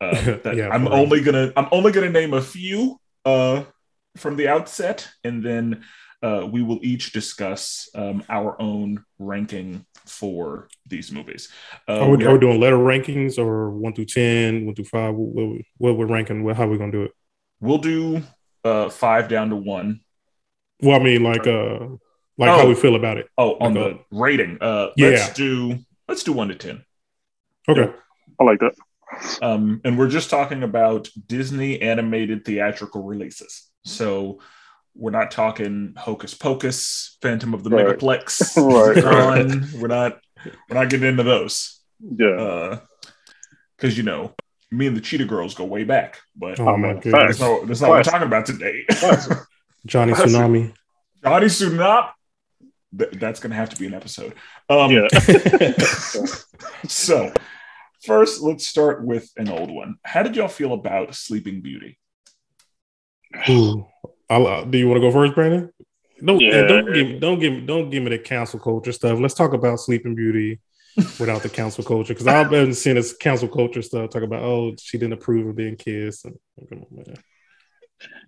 uh, 0.00 0.10
that- 0.42 0.56
Yeah, 0.56 0.68
I'm 0.70 0.88
only 0.88 1.20
gonna 1.22 1.52
I'm 1.56 1.68
only 1.70 1.92
gonna 1.92 2.10
name 2.10 2.32
a 2.34 2.40
few 2.42 2.98
uh, 3.24 3.64
from 4.16 4.36
the 4.36 4.48
outset, 4.48 5.08
and 5.22 5.42
then 5.44 5.84
uh, 6.24 6.46
we 6.50 6.62
will 6.62 6.78
each 6.82 7.12
discuss 7.12 7.88
um, 7.94 8.22
our 8.28 8.60
own 8.60 9.04
ranking 9.18 9.84
for 10.06 10.68
these 10.86 11.12
movies. 11.12 11.48
Uh, 11.88 12.00
Are 12.00 12.10
we, 12.10 12.16
we 12.16 12.24
are 12.24 12.28
are- 12.30 12.32
we 12.34 12.38
doing 12.40 12.60
letter 12.60 12.78
rankings 12.78 13.38
or 13.38 13.70
one 13.70 13.92
through 13.94 14.06
10, 14.06 14.64
one 14.66 14.74
through 14.74 14.86
five? 14.86 15.14
What, 15.14 15.28
what, 15.34 15.60
what 15.78 15.98
we're 15.98 16.06
ranking? 16.06 16.42
What, 16.44 16.56
how 16.56 16.66
we 16.66 16.78
gonna 16.78 16.92
do 16.92 17.02
it? 17.04 17.12
we'll 17.60 17.78
do 17.78 18.22
uh, 18.64 18.88
five 18.90 19.28
down 19.28 19.48
to 19.50 19.56
one. 19.56 20.00
Well, 20.82 21.00
I 21.00 21.02
mean, 21.02 21.22
like, 21.22 21.46
uh, 21.46 21.78
like 22.36 22.50
Oh. 22.50 22.58
how 22.58 22.66
we 22.66 22.74
feel 22.74 22.94
about 22.96 23.16
it. 23.18 23.26
Oh, 23.38 23.56
on 23.60 23.76
Okay. 23.76 23.98
the 24.10 24.16
rating, 24.18 24.58
uh, 24.60 24.88
Yeah. 24.96 25.08
let's 25.10 25.32
do 25.34 25.78
let's 26.08 26.22
do 26.24 26.32
one 26.32 26.48
to 26.48 26.54
ten. 26.56 26.84
Okay. 27.68 27.90
I 28.40 28.44
like 28.44 28.60
that. 28.60 28.74
Um, 29.40 29.80
and 29.84 29.96
we're 29.98 30.08
just 30.08 30.28
talking 30.30 30.62
about 30.62 31.08
Disney 31.26 31.80
animated 31.80 32.44
theatrical 32.44 33.02
releases. 33.04 33.70
So 33.84 34.40
we're 34.96 35.10
not 35.10 35.30
talking 35.30 35.94
Hocus 35.96 36.34
Pocus, 36.34 37.16
Phantom 37.20 37.52
of 37.54 37.64
the 37.64 37.70
Right. 37.70 37.86
Megaplex, 37.98 38.56
Right, 39.04 39.80
We're 39.80 39.88
not 39.88 40.20
we're 40.68 40.74
not 40.76 40.90
getting 40.90 41.08
into 41.08 41.22
those. 41.22 41.80
Yeah. 42.00 42.80
because 43.76 43.96
you 43.96 44.02
know, 44.04 44.34
me 44.70 44.86
and 44.86 44.96
the 44.96 45.00
Cheetah 45.00 45.24
Girls 45.24 45.54
go 45.54 45.64
way 45.64 45.84
back, 45.84 46.20
but 46.36 46.60
Oh, 46.60 46.64
my 46.64 46.76
man, 46.76 47.00
goodness. 47.00 47.38
that's 47.38 47.40
not 47.40 47.66
that's 47.66 47.80
not 47.80 47.90
what 47.90 47.96
we're 47.96 48.02
talking 48.04 48.26
about 48.26 48.46
today. 48.46 48.84
Johnny 49.86 50.12
Classic. 50.12 50.32
Tsunami. 50.36 50.74
Johnny 51.22 51.46
Tsunami. 51.46 52.10
Th- 52.96 53.10
that's 53.12 53.40
gonna 53.40 53.54
have 53.56 53.70
to 53.70 53.76
be 53.76 53.86
an 53.86 53.94
episode. 53.94 54.34
Um, 54.68 54.90
yeah. 54.92 55.08
so 56.86 57.32
first, 58.04 58.40
let's 58.42 58.66
start 58.68 59.04
with 59.04 59.28
an 59.36 59.48
old 59.48 59.70
one. 59.70 59.96
How 60.04 60.22
did 60.22 60.36
y'all 60.36 60.48
feel 60.48 60.72
about 60.72 61.14
Sleeping 61.14 61.60
Beauty? 61.60 61.98
Ooh. 63.48 63.86
I'll, 64.30 64.46
uh, 64.46 64.64
do 64.64 64.78
you 64.78 64.88
want 64.88 64.96
to 64.96 65.00
go 65.00 65.12
first, 65.12 65.34
Brandon? 65.34 65.70
Don't 66.24 66.40
Yeah. 66.40 66.62
don't 66.66 66.92
give 66.92 67.20
don't 67.20 67.38
give 67.38 67.52
me 67.52 67.60
don't 67.60 67.90
give 67.90 68.02
me 68.02 68.10
the 68.10 68.18
cancel 68.18 68.58
culture 68.58 68.92
stuff. 68.92 69.18
Let's 69.20 69.34
talk 69.34 69.52
about 69.52 69.80
Sleeping 69.80 70.14
Beauty 70.14 70.60
without 71.18 71.42
the 71.42 71.48
cancel 71.48 71.84
culture 71.84 72.14
because 72.14 72.26
I've 72.26 72.50
been 72.50 72.72
seeing 72.72 72.96
this 72.96 73.12
cancel 73.14 73.48
culture 73.48 73.82
stuff 73.82 74.10
talk 74.10 74.22
about 74.22 74.42
oh 74.42 74.74
she 74.80 74.96
didn't 74.96 75.14
approve 75.14 75.46
of 75.48 75.56
being 75.56 75.76
kissed. 75.76 76.24
And, 76.24 76.36
come 76.68 76.78
on, 76.90 76.96
man. 76.96 77.16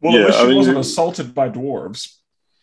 Well, 0.02 0.12
Yeah, 0.14 0.20
at 0.20 0.26
least 0.26 0.38
I 0.38 0.40
she 0.42 0.46
mean- 0.48 0.56
wasn't 0.56 0.78
assaulted 0.78 1.34
by 1.34 1.48
dwarves. 1.48 2.12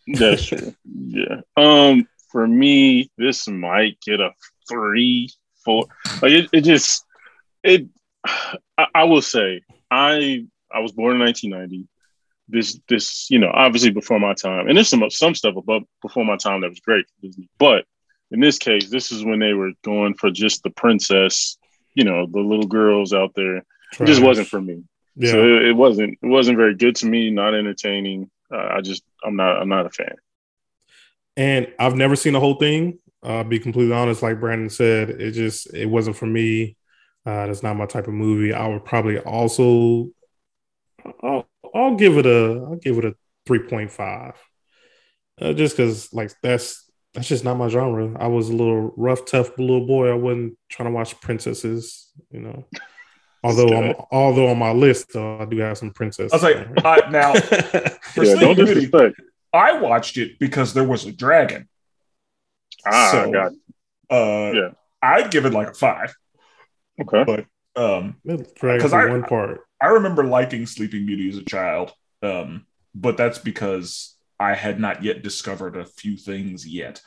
That's 0.07 0.45
true. 0.45 0.75
Yeah. 0.93 1.41
Um, 1.55 2.07
for 2.31 2.45
me, 2.45 3.09
this 3.17 3.47
might 3.47 3.97
get 4.05 4.19
a 4.19 4.31
three, 4.69 5.29
four. 5.63 5.85
Like 6.21 6.31
it, 6.33 6.49
it 6.51 6.61
just 6.61 7.05
it. 7.63 7.87
I, 8.77 8.87
I 8.93 9.03
will 9.05 9.21
say, 9.21 9.61
I 9.89 10.45
I 10.71 10.79
was 10.79 10.91
born 10.91 11.13
in 11.15 11.19
1990. 11.21 11.87
This 12.49 12.79
this 12.89 13.29
you 13.29 13.39
know 13.39 13.51
obviously 13.53 13.91
before 13.91 14.19
my 14.19 14.33
time, 14.33 14.67
and 14.67 14.77
there's 14.77 14.89
some 14.89 15.09
some 15.09 15.35
stuff 15.35 15.55
above 15.55 15.83
before 16.01 16.25
my 16.25 16.37
time 16.37 16.61
that 16.61 16.69
was 16.69 16.79
great 16.81 17.05
for 17.07 17.27
Disney. 17.27 17.49
But 17.57 17.85
in 18.31 18.39
this 18.39 18.57
case, 18.57 18.89
this 18.89 19.11
is 19.11 19.23
when 19.23 19.39
they 19.39 19.53
were 19.53 19.71
going 19.83 20.15
for 20.15 20.31
just 20.31 20.63
the 20.63 20.69
princess. 20.71 21.57
You 21.95 22.03
know, 22.05 22.25
the 22.27 22.39
little 22.41 22.67
girls 22.67 23.13
out 23.13 23.31
there. 23.35 23.57
It 23.57 24.05
just 24.05 24.21
wasn't 24.21 24.47
for 24.47 24.61
me. 24.61 24.83
Yeah. 25.15 25.31
So 25.31 25.43
it, 25.43 25.67
it 25.67 25.73
wasn't 25.73 26.17
it 26.21 26.27
wasn't 26.27 26.57
very 26.57 26.75
good 26.75 26.95
to 26.97 27.05
me. 27.05 27.29
Not 27.31 27.55
entertaining. 27.55 28.29
Uh, 28.53 28.67
I 28.77 28.81
just 28.81 29.03
I'm 29.23 29.35
not 29.35 29.61
I'm 29.61 29.69
not 29.69 29.85
a 29.85 29.89
fan. 29.91 30.15
and 31.37 31.67
I've 31.79 31.95
never 31.95 32.15
seen 32.15 32.33
the 32.33 32.39
whole 32.39 32.55
thing. 32.55 32.99
Uh, 33.23 33.37
I'll 33.37 33.43
be 33.43 33.59
completely 33.59 33.93
honest, 33.93 34.21
like 34.21 34.39
Brandon 34.39 34.69
said, 34.69 35.09
it 35.09 35.31
just 35.31 35.73
it 35.73 35.85
wasn't 35.85 36.17
for 36.17 36.25
me. 36.25 36.77
Uh, 37.25 37.47
that's 37.47 37.63
not 37.63 37.75
my 37.77 37.85
type 37.85 38.07
of 38.07 38.13
movie. 38.13 38.53
I 38.53 38.67
would 38.67 38.83
probably 38.85 39.17
also, 39.19 40.09
I'll, 41.23 41.47
I'll 41.73 41.95
give 41.95 42.17
it 42.17 42.25
a, 42.25 42.65
I'll 42.67 42.75
give 42.77 42.97
it 42.97 43.05
a 43.05 43.15
three 43.45 43.59
point 43.59 43.91
five, 43.91 44.35
uh, 45.41 45.53
just 45.53 45.75
because 45.75 46.13
like 46.13 46.31
that's 46.41 46.89
that's 47.13 47.27
just 47.27 47.43
not 47.43 47.57
my 47.57 47.67
genre. 47.67 48.15
I 48.19 48.27
was 48.27 48.49
a 48.49 48.53
little 48.53 48.93
rough, 48.97 49.25
tough 49.25 49.57
little 49.57 49.85
boy. 49.85 50.09
I 50.09 50.15
wasn't 50.15 50.57
trying 50.69 50.89
to 50.89 50.93
watch 50.93 51.19
princesses, 51.21 52.11
you 52.31 52.39
know. 52.39 52.65
Although 53.43 53.75
I'm, 53.75 53.95
although 54.11 54.47
on 54.47 54.57
my 54.57 54.71
list, 54.71 55.11
though, 55.13 55.39
I 55.39 55.45
do 55.45 55.57
have 55.57 55.77
some 55.77 55.91
princesses. 55.91 56.31
I 56.31 56.35
was 56.35 56.43
like, 56.43 56.85
uh, 56.85 57.11
now 57.11 57.33
for 58.13 58.23
Yeah, 58.23 58.35
don't 58.35 58.55
Beauty, 58.55 58.73
disrespect. 58.73 59.21
I 59.51 59.79
watched 59.79 60.17
it 60.17 60.39
because 60.39 60.73
there 60.73 60.83
was 60.85 61.05
a 61.05 61.11
dragon. 61.11 61.67
Ah, 62.85 63.11
So, 63.11 63.31
got 63.31 63.51
Uh, 64.09 64.53
Yeah. 64.55 64.69
I'd 65.01 65.29
give 65.31 65.45
it 65.45 65.53
like 65.53 65.67
a 65.69 65.73
five. 65.73 66.15
okay. 67.01 67.23
But 67.25 67.45
um, 67.75 68.15
Drag 68.55 68.81
'Cause 68.81 68.91
for 68.91 69.07
I- 69.07 69.09
one 69.11 69.23
part. 69.23 69.61
I 69.81 69.87
remember 69.87 70.23
liking 70.23 70.65
Sleeping 70.65 71.05
Beauty 71.05 71.27
as 71.29 71.37
a 71.37 71.43
child, 71.43 71.91
um, 72.21 72.65
but 72.95 73.17
that's 73.17 73.37
because 73.37 74.15
I 74.39 74.53
had 74.55 74.79
not 74.79 75.03
yet 75.03 75.23
discovered 75.23 75.75
a 75.75 75.85
few 75.85 76.15
things 76.15 76.65
yet. 76.65 77.01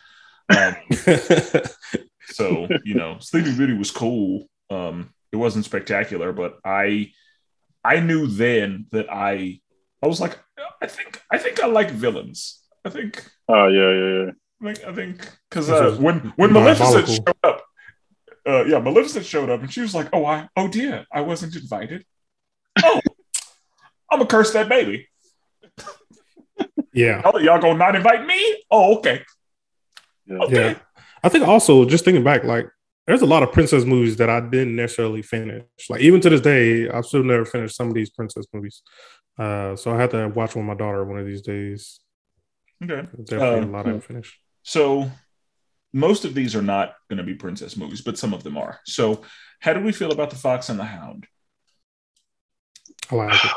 Um, 0.54 0.76
so 2.26 2.68
you 2.84 2.94
know, 2.94 3.16
Sleeping 3.20 3.56
Beauty 3.56 3.72
was 3.74 3.90
cool. 3.90 4.48
Um, 4.70 5.14
it 5.32 5.36
wasn't 5.36 5.64
spectacular, 5.64 6.32
but 6.32 6.58
I 6.64 7.12
I 7.84 8.00
knew 8.00 8.26
then 8.26 8.86
that 8.90 9.06
I 9.10 9.60
I 10.02 10.06
was 10.06 10.20
like, 10.20 10.38
I 10.82 10.86
think 10.86 11.22
I 11.30 11.38
think 11.38 11.62
I 11.62 11.66
like 11.66 11.90
villains. 11.90 12.62
I 12.84 12.90
think 12.90 13.24
Oh 13.48 13.68
yeah, 13.68 13.92
yeah, 13.92 14.24
yeah. 14.24 14.30
I 14.62 14.74
think 14.74 14.88
I 14.88 14.92
think 14.94 15.30
because 15.50 15.70
uh, 15.70 15.96
when 16.00 16.32
when 16.36 16.52
Maleficent 16.52 17.08
showed 17.08 17.36
up, 17.42 17.64
uh, 18.46 18.64
yeah, 18.64 18.78
Maleficent 18.78 19.24
showed 19.26 19.50
up 19.50 19.60
and 19.60 19.72
she 19.72 19.80
was 19.80 19.94
like, 19.94 20.08
"Oh, 20.12 20.24
I 20.24 20.48
oh 20.56 20.68
dear, 20.68 21.04
I 21.12 21.20
wasn't 21.22 21.56
invited. 21.56 22.04
Oh, 22.84 23.00
I'm 24.10 24.18
gonna 24.18 24.26
curse 24.26 24.52
that 24.52 24.68
baby. 24.68 25.08
yeah. 26.92 27.22
Y'all, 27.22 27.42
y'all 27.42 27.60
gonna 27.60 27.78
not 27.78 27.96
invite 27.96 28.26
me? 28.26 28.64
Oh, 28.70 28.98
okay, 28.98 29.22
Yeah. 30.26 30.38
okay. 30.44 30.70
Yeah. 30.70 30.78
I 31.22 31.28
think 31.28 31.46
also 31.46 31.84
just 31.84 32.04
thinking 32.04 32.22
back, 32.24 32.44
like 32.44 32.68
there's 33.06 33.22
a 33.22 33.26
lot 33.26 33.42
of 33.42 33.52
princess 33.52 33.84
movies 33.84 34.16
that 34.16 34.30
I 34.30 34.40
didn't 34.40 34.76
necessarily 34.76 35.22
finish. 35.22 35.64
Like 35.88 36.00
even 36.00 36.20
to 36.20 36.30
this 36.30 36.40
day, 36.40 36.88
I've 36.88 37.06
still 37.06 37.24
never 37.24 37.44
finished 37.44 37.76
some 37.76 37.88
of 37.88 37.94
these 37.94 38.10
princess 38.10 38.46
movies. 38.52 38.82
Uh, 39.38 39.76
so 39.76 39.92
I 39.92 40.00
had 40.00 40.10
to 40.10 40.28
watch 40.28 40.54
one 40.56 40.66
with 40.66 40.76
my 40.78 40.84
daughter 40.84 41.04
one 41.04 41.18
of 41.18 41.26
these 41.26 41.42
days. 41.42 42.00
okay. 42.82 43.06
Definitely 43.24 43.60
Uh, 43.60 43.64
a 43.64 43.66
lot 43.66 43.84
I 43.86 43.88
haven't 43.88 44.04
finished. 44.04 44.38
So 44.62 45.10
most 45.96 46.24
of 46.24 46.34
these 46.34 46.54
are 46.54 46.62
not 46.62 46.94
going 47.08 47.16
to 47.18 47.22
be 47.24 47.34
princess 47.34 47.76
movies, 47.76 48.02
but 48.02 48.18
some 48.18 48.34
of 48.34 48.42
them 48.42 48.58
are. 48.58 48.80
So 48.84 49.22
how 49.60 49.72
do 49.72 49.80
we 49.80 49.92
feel 49.92 50.12
about 50.12 50.30
the 50.30 50.36
Fox 50.36 50.68
and 50.68 50.78
the 50.78 50.84
Hound? 50.84 51.26
I 53.10 53.14
like 53.14 53.44
it. 53.44 53.50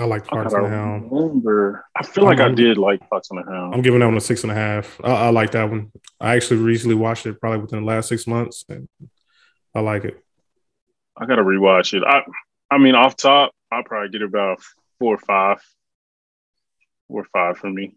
I 0.00 0.04
like 0.04 0.24
Fox 0.26 0.52
gotta 0.52 0.64
and 0.64 0.72
the 0.72 0.76
Hound. 0.76 1.12
remember. 1.12 1.84
I 1.94 2.02
feel 2.02 2.24
like 2.24 2.40
I 2.40 2.44
I'm- 2.44 2.54
did 2.54 2.78
like 2.78 3.06
Fox 3.08 3.30
and 3.30 3.38
the 3.44 3.50
Hound. 3.50 3.74
I'm 3.74 3.82
giving 3.82 4.00
that 4.00 4.06
one 4.06 4.16
a 4.16 4.20
six 4.20 4.42
and 4.42 4.50
a 4.50 4.54
half. 4.54 4.98
I, 5.04 5.26
I 5.26 5.28
like 5.30 5.50
that 5.52 5.70
one. 5.70 5.92
I 6.18 6.34
actually 6.36 6.60
recently 6.60 6.94
watched 6.96 7.26
it 7.26 7.38
probably 7.40 7.58
within 7.60 7.80
the 7.80 7.86
last 7.86 8.08
six 8.08 8.26
months, 8.26 8.64
and 8.68 8.88
I 9.74 9.80
like 9.80 10.04
it. 10.04 10.18
I 11.16 11.26
gotta 11.26 11.42
rewatch 11.42 11.92
it. 11.94 12.02
I 12.04 12.22
I 12.70 12.78
mean, 12.78 12.94
off 12.94 13.16
top, 13.16 13.52
I'll 13.70 13.84
probably 13.84 14.08
get 14.08 14.22
about 14.22 14.60
four 14.98 15.14
or 15.14 15.18
five. 15.18 15.62
Four 17.08 17.20
or 17.20 17.26
five 17.32 17.58
for 17.58 17.68
me. 17.70 17.94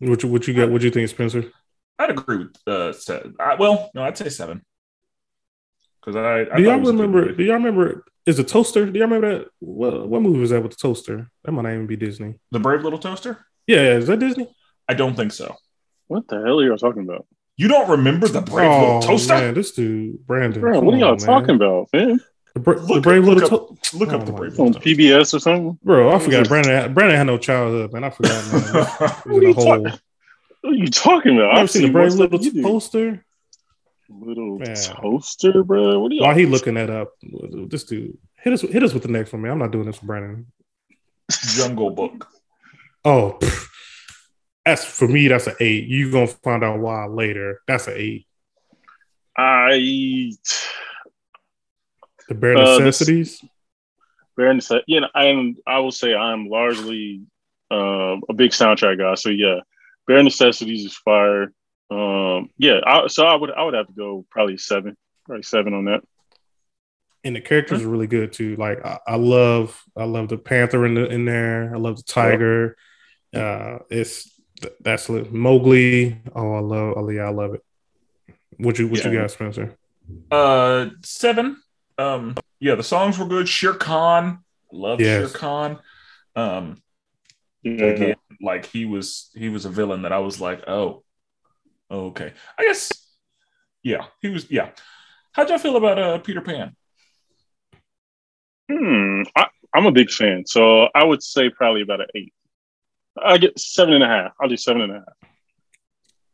What 0.00 0.22
you 0.24 0.28
what 0.28 0.46
you 0.48 0.52
got? 0.54 0.68
What 0.70 0.82
you 0.82 0.90
think, 0.90 1.08
Spencer? 1.08 1.44
I'd 1.98 2.10
agree 2.10 2.38
with 2.38 2.56
uh, 2.66 2.92
seven. 2.92 3.34
I, 3.40 3.54
well, 3.54 3.90
no, 3.94 4.02
I'd 4.02 4.18
say 4.18 4.28
seven. 4.28 4.62
because 6.00 6.16
I, 6.16 6.52
I 6.54 6.56
Do 6.58 6.62
y'all 6.62 6.74
it 6.74 6.80
was 6.80 6.90
a 6.90 6.92
good 6.92 7.00
remember? 7.00 7.32
Do 7.32 7.44
y'all 7.44 7.54
remember? 7.54 8.04
Is 8.26 8.36
the 8.38 8.44
toaster? 8.44 8.86
Do 8.86 8.98
y'all 8.98 9.08
remember 9.08 9.38
that? 9.38 9.48
What 9.60 10.08
what 10.08 10.20
movie 10.22 10.40
was 10.40 10.50
that 10.50 10.62
with 10.62 10.72
the 10.72 10.76
toaster? 10.78 11.30
That 11.44 11.52
might 11.52 11.62
not 11.62 11.72
even 11.72 11.86
be 11.86 11.96
Disney. 11.96 12.34
the 12.50 12.58
Brave 12.60 12.82
Little 12.82 12.98
Toaster? 12.98 13.46
Yeah, 13.66 13.96
is 13.96 14.06
that 14.08 14.18
Disney? 14.18 14.48
I 14.88 14.94
don't 14.94 15.14
think 15.16 15.32
so. 15.32 15.56
What 16.08 16.28
the 16.28 16.36
hell 16.36 16.60
are 16.60 16.64
y'all 16.66 16.76
talking 16.76 17.02
about? 17.02 17.26
You 17.56 17.68
don't 17.68 17.88
remember 17.88 18.28
the 18.28 18.42
Brave 18.42 18.70
Little 18.70 19.00
Toaster? 19.00 19.34
Oh, 19.34 19.40
man, 19.40 19.54
this 19.54 19.72
dude 19.72 20.24
Brandon. 20.26 20.60
Bro, 20.60 20.80
what 20.80 20.94
are 20.94 20.98
y'all 20.98 21.10
on, 21.12 21.16
man. 21.16 21.26
talking 21.26 21.54
about, 21.56 21.88
man? 21.92 22.20
The, 22.54 22.60
bra- 22.60 22.74
the 22.74 23.00
brave 23.00 23.22
up- 23.22 23.28
little 23.34 23.48
look 23.50 23.80
to- 23.82 23.96
Look 23.96 24.12
up 24.12 24.24
the 24.26 24.32
Oh, 24.32 24.36
Brave 24.36 24.58
On 24.58 24.66
Little 24.66 24.80
Toaster. 24.80 24.88
PBS 24.90 25.34
or 25.34 25.38
something? 25.40 25.78
bro. 25.82 26.10
I 26.14 26.18
forgot 26.18 26.48
Brandon. 26.48 26.72
Had, 26.72 26.94
Brandon 26.94 27.16
had 27.16 27.26
no 27.26 27.38
childhood, 27.38 27.92
man. 27.92 28.04
I 28.04 28.10
forgot. 28.10 28.52
Man. 28.52 28.62
What 29.24 29.26
are 29.26 29.42
you 29.42 29.50
a 29.50 29.54
talking- 29.54 30.00
What 30.62 30.72
are 30.72 30.76
you 30.76 30.88
talking 30.88 31.36
about? 31.38 31.54
You 31.54 31.60
I've 31.60 31.70
seen 31.70 31.82
the 31.82 31.86
seen 31.88 31.92
brave 31.92 32.12
little 32.14 32.38
than 32.38 32.54
you 32.56 32.62
poster? 32.62 33.24
Little 34.08 34.58
Man. 34.58 34.74
toaster, 34.76 35.62
bro. 35.64 35.98
What 36.00 36.12
are 36.12 36.14
you? 36.14 36.22
While 36.22 36.34
he 36.36 36.46
looking 36.46 36.74
that 36.74 36.90
up, 36.90 37.12
this 37.68 37.84
dude 37.84 38.16
hit 38.36 38.52
us. 38.52 38.62
Hit 38.62 38.82
us 38.82 38.94
with 38.94 39.02
the 39.02 39.08
next 39.10 39.32
one, 39.32 39.42
man. 39.42 39.52
I'm 39.52 39.58
not 39.58 39.72
doing 39.72 39.86
this 39.86 39.96
for 39.96 40.06
Brandon. 40.06 40.46
Jungle 41.30 41.90
Book. 41.90 42.28
Oh, 43.04 43.36
pff. 43.40 43.66
that's 44.64 44.84
for 44.84 45.08
me. 45.08 45.28
That's 45.28 45.46
an 45.48 45.54
eight. 45.60 45.86
You 45.88 46.10
gonna 46.12 46.26
find 46.28 46.62
out 46.64 46.78
why 46.80 47.06
later. 47.06 47.60
That's 47.66 47.86
an 47.88 47.94
eight. 47.96 48.26
I 49.36 50.32
The 52.28 52.34
bare 52.34 52.56
Uh, 52.56 52.64
bare 52.78 52.86
necessities. 52.86 53.44
Baron 54.36 54.60
said, 54.60 54.82
you 54.86 55.00
know, 55.00 55.08
I 55.14 55.26
am. 55.26 55.56
I 55.66 55.78
will 55.80 55.92
say 55.92 56.14
I'm 56.14 56.48
largely 56.48 57.22
um, 57.70 58.22
a 58.28 58.34
big 58.34 58.50
soundtrack 58.52 58.98
guy. 58.98 59.14
So 59.14 59.30
yeah, 59.30 59.60
Bare 60.06 60.22
Necessities 60.22 60.84
is 60.84 60.96
fire. 60.96 61.52
Um, 61.90 62.50
yeah, 62.58 62.80
I, 62.84 63.06
so 63.06 63.26
I 63.26 63.34
would 63.34 63.50
I 63.50 63.62
would 63.64 63.74
have 63.74 63.86
to 63.86 63.92
go 63.92 64.24
probably 64.30 64.56
seven, 64.58 64.96
probably 65.24 65.42
seven 65.42 65.72
on 65.74 65.84
that. 65.86 66.02
and 67.24 67.34
the 67.36 67.40
characters 67.40 67.82
are 67.82 67.88
really 67.88 68.06
good 68.06 68.32
too. 68.32 68.56
Like 68.56 68.84
I, 68.84 68.98
I 69.06 69.16
love, 69.16 69.82
I 69.96 70.04
love 70.04 70.28
the 70.28 70.38
panther 70.38 70.84
in 70.86 70.94
the 70.94 71.06
in 71.06 71.24
there. 71.24 71.74
I 71.74 71.78
love 71.78 71.96
the 71.96 72.02
tiger. 72.02 72.76
Uh, 73.34 73.78
it's 73.90 74.30
that's 74.80 75.08
lit. 75.08 75.32
Mowgli. 75.32 76.20
Oh, 76.34 76.54
I 76.54 76.60
love. 76.60 76.94
Oh 76.96 77.08
yeah, 77.10 77.24
I 77.24 77.30
love 77.30 77.54
it. 77.54 77.62
What 78.58 78.78
you 78.78 78.88
what 78.88 79.04
you 79.04 79.12
got, 79.12 79.30
Spencer? 79.30 79.76
Uh, 80.30 80.86
seven. 81.04 81.60
Um, 81.98 82.36
yeah, 82.58 82.74
the 82.74 82.82
songs 82.82 83.18
were 83.18 83.26
good. 83.26 83.48
Shere 83.48 83.74
Khan, 83.74 84.38
love 84.72 85.00
Yes. 85.00 85.30
Shere 85.30 85.38
Khan. 85.38 85.78
Um, 86.34 86.82
Yeah, 87.62 87.84
again, 87.84 88.14
like 88.40 88.66
he 88.66 88.84
was 88.84 89.30
he 89.34 89.48
was 89.48 89.64
a 89.64 89.70
villain 89.70 90.02
that 90.02 90.12
I 90.12 90.18
was 90.18 90.40
like, 90.40 90.68
oh, 90.68 91.02
okay. 91.90 92.32
I 92.58 92.64
guess, 92.64 92.92
yeah, 93.82 94.06
he 94.22 94.28
was. 94.28 94.50
Yeah. 94.50 94.70
How'd 95.32 95.48
y'all 95.50 95.58
feel 95.58 95.76
about 95.76 95.98
uh 95.98 96.18
Peter 96.18 96.40
Pan? 96.40 96.74
Hmm. 98.70 99.22
I, 99.36 99.46
I'm 99.74 99.86
a 99.86 99.92
big 99.92 100.10
fan, 100.10 100.44
so 100.46 100.88
I 100.94 101.04
would 101.04 101.22
say 101.22 101.50
probably 101.50 101.82
about 101.82 102.00
an 102.00 102.06
eight. 102.14 102.32
I 103.22 103.38
get 103.38 103.58
seven 103.58 103.94
and 103.94 104.02
a 104.02 104.06
half. 104.08 104.32
I'll 104.40 104.48
do 104.48 104.56
seven 104.56 104.82
and 104.82 104.92
a 104.92 104.94
half. 104.96 105.30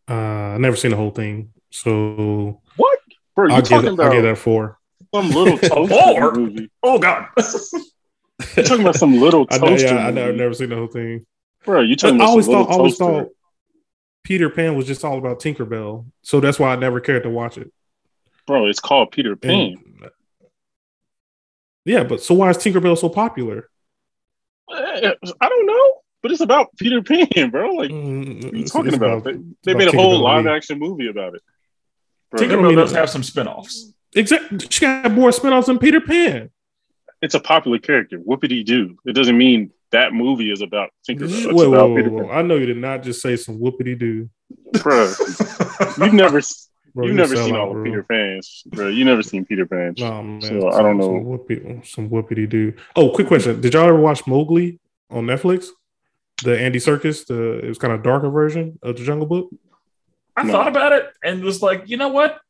Uh, 0.09 0.55
I 0.55 0.59
never 0.59 0.77
seen 0.77 0.91
the 0.91 0.97
whole 0.97 1.11
thing, 1.11 1.53
so 1.71 2.61
What, 2.77 2.99
bro? 3.37 3.49
You 3.49 3.55
I'll 3.55 3.61
give 3.63 3.69
talking 3.71 3.87
it, 3.87 3.89
I'll 3.91 3.95
about 3.95 4.13
give 4.13 4.23
that 4.25 4.39
four. 4.39 4.79
some 5.15 5.31
little 5.31 5.59
toaster 5.59 6.33
movie? 6.33 6.71
Oh 6.83 6.99
God. 6.99 7.27
You're 8.57 8.65
talking 8.67 8.81
about 8.83 8.97
some 8.97 9.15
little 9.21 9.47
I 9.51 9.59
know, 9.59 9.67
toaster 9.69 9.87
yeah, 9.89 9.95
I 9.99 10.11
movie, 10.11 10.15
know, 10.21 10.29
I've 10.29 10.35
never 10.37 10.55
seen 10.55 10.69
the 10.71 10.77
whole 10.77 10.87
thing. 10.89 11.25
Bro? 11.65 11.81
You 11.81 11.93
I 11.93 11.97
talking 11.97 12.17
about 12.17 12.29
always 12.29 12.47
thought, 12.47 12.53
little 12.69 12.73
always 12.75 12.97
thought 12.97 13.29
Peter 14.25 14.49
Pan 14.51 14.77
was 14.77 14.87
just 14.87 15.05
all 15.05 15.19
about 15.19 15.41
Tinkerbell, 15.41 16.07
so 16.23 16.41
that's 16.41 16.59
why 16.59 16.73
I 16.73 16.77
never 16.77 17.01
cared 17.01 17.23
to 17.25 17.31
watch 17.31 17.59
it. 17.59 17.73
bro? 18.47 18.67
It's 18.67 18.81
called 18.81 19.11
Peter 19.13 19.37
Pan. 19.37 19.51
And- 19.51 20.11
yeah, 21.85 22.05
but 22.05 22.23
so 22.23 22.35
why 22.35 22.51
is 22.51 22.59
Tinkerbell 22.59 22.97
so 22.97 23.09
popular? 23.09 23.69
Eh, 24.73 25.11
I 25.41 25.49
don't 25.49 25.67
know, 25.67 25.93
but 26.23 26.31
it's 26.31 26.41
about 26.41 26.77
Peter 26.79 27.03
Pan, 27.03 27.51
bro. 27.51 27.71
Like, 27.73 27.91
Mm, 27.91 28.45
what 28.45 28.55
are 28.55 28.57
you 28.57 28.65
talking 28.65 28.87
it's 28.89 28.97
about? 28.97 29.25
They, 29.25 29.33
they 29.65 29.73
about 29.73 29.79
made 29.79 29.89
a 29.89 29.97
whole 29.97 30.21
live 30.21 30.47
action 30.47 30.79
movie 30.79 31.09
about 31.09 31.35
it. 31.35 31.43
Bro, 32.31 32.41
don't 32.47 32.51
Tinkerbell 32.51 32.77
does 32.77 32.93
have 32.93 33.11
some 33.11 33.23
spinoffs. 33.23 33.93
Exactly. 34.15 34.59
She 34.71 34.81
got 34.83 35.11
more 35.11 35.31
spinoffs 35.31 35.67
than 35.67 35.79
Peter 35.79 36.01
Pan. 36.01 36.51
It's 37.23 37.35
a 37.35 37.41
popular 37.41 37.79
character. 37.79 38.19
Whoopity 38.19 38.65
doo. 38.65 38.99
It 39.07 39.13
doesn't 39.15 39.39
mean 39.39 39.71
that 39.93 40.13
movie 40.13 40.51
is 40.51 40.61
about 40.61 40.91
Tinkerbell. 41.09 41.47
Wait, 41.47 41.55
wait, 41.55 41.67
about 41.69 41.91
wait, 41.93 42.05
Peter 42.05 42.11
wait. 42.11 42.31
I 42.31 42.43
know 42.43 42.57
you 42.57 42.67
did 42.67 42.77
not 42.79 43.03
just 43.03 43.23
say 43.23 43.37
some 43.37 43.59
whoopity 43.61 43.99
doo. 43.99 44.29
Bro, 44.83 45.13
you've 45.99 46.13
never 46.15 46.41
Bro, 46.95 47.07
you've 47.07 47.13
you 47.15 47.17
never 47.17 47.37
seen 47.37 47.55
out, 47.55 47.61
all 47.61 47.67
of 47.69 47.73
bro. 47.75 47.85
Peter 47.85 48.03
Pans, 48.03 48.65
bro. 48.67 48.89
You 48.89 49.05
never 49.05 49.23
seen 49.23 49.45
Peter 49.47 49.65
Pan. 49.67 49.95
No, 49.99 50.23
man. 50.23 50.41
So, 50.43 50.69
I 50.71 50.83
don't 50.83 50.99
know. 50.99 51.05
Some 51.07 51.25
whoopity, 51.25 51.87
some 51.87 52.11
whoopity 52.11 52.49
doo. 52.49 52.75
Oh, 52.97 53.11
quick 53.11 53.29
question. 53.29 53.61
Did 53.61 53.73
y'all 53.75 53.85
ever 53.89 53.97
watch 53.97 54.27
Mowgli 54.27 54.79
on 55.11 55.25
Netflix? 55.27 55.69
The 56.45 56.59
Andy 56.59 56.81
Serkis, 56.81 57.27
the 57.27 57.61
it 57.65 57.69
was 57.69 57.79
kind 57.79 57.93
of 57.95 58.03
darker 58.03 58.29
version 58.29 58.79
of 58.83 58.97
the 58.97 59.05
Jungle 59.05 59.27
Book. 59.27 59.49
I 60.37 60.43
No. 60.43 60.53
thought 60.53 60.69
about 60.69 60.93
it 60.93 61.07
and 61.23 61.43
was 61.45 61.63
like, 61.63 61.85
you 61.87 61.97
know 61.97 62.09
what? 62.09 62.41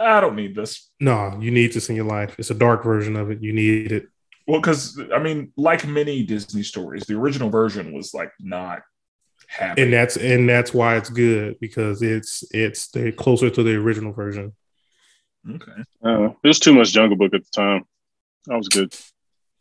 I 0.00 0.20
don't 0.20 0.36
need 0.36 0.54
this. 0.54 0.90
No, 1.00 1.38
you 1.40 1.50
need 1.50 1.72
this 1.72 1.88
in 1.88 1.96
your 1.96 2.06
life. 2.06 2.34
It's 2.38 2.50
a 2.50 2.54
dark 2.54 2.82
version 2.84 3.16
of 3.16 3.30
it. 3.30 3.42
You 3.42 3.52
need 3.52 3.92
it. 3.92 4.06
Well, 4.46 4.60
because 4.60 5.00
I 5.14 5.18
mean, 5.18 5.52
like 5.56 5.86
many 5.86 6.22
Disney 6.24 6.62
stories, 6.62 7.04
the 7.04 7.14
original 7.14 7.50
version 7.50 7.92
was 7.92 8.12
like 8.14 8.32
not 8.40 8.80
happy. 9.48 9.82
and 9.82 9.92
that's 9.92 10.16
and 10.16 10.48
that's 10.48 10.72
why 10.74 10.96
it's 10.96 11.10
good 11.10 11.58
because 11.60 12.02
it's 12.02 12.42
it's 12.52 12.88
the 12.90 13.12
closer 13.12 13.50
to 13.50 13.62
the 13.62 13.74
original 13.76 14.12
version. 14.12 14.52
okay. 15.48 15.82
Uh, 16.04 16.30
it 16.42 16.48
was 16.48 16.58
too 16.58 16.74
much 16.74 16.92
Jungle 16.92 17.16
Book 17.16 17.34
at 17.34 17.42
the 17.44 17.50
time. 17.54 17.84
I 18.50 18.56
was 18.56 18.68
good. 18.68 18.90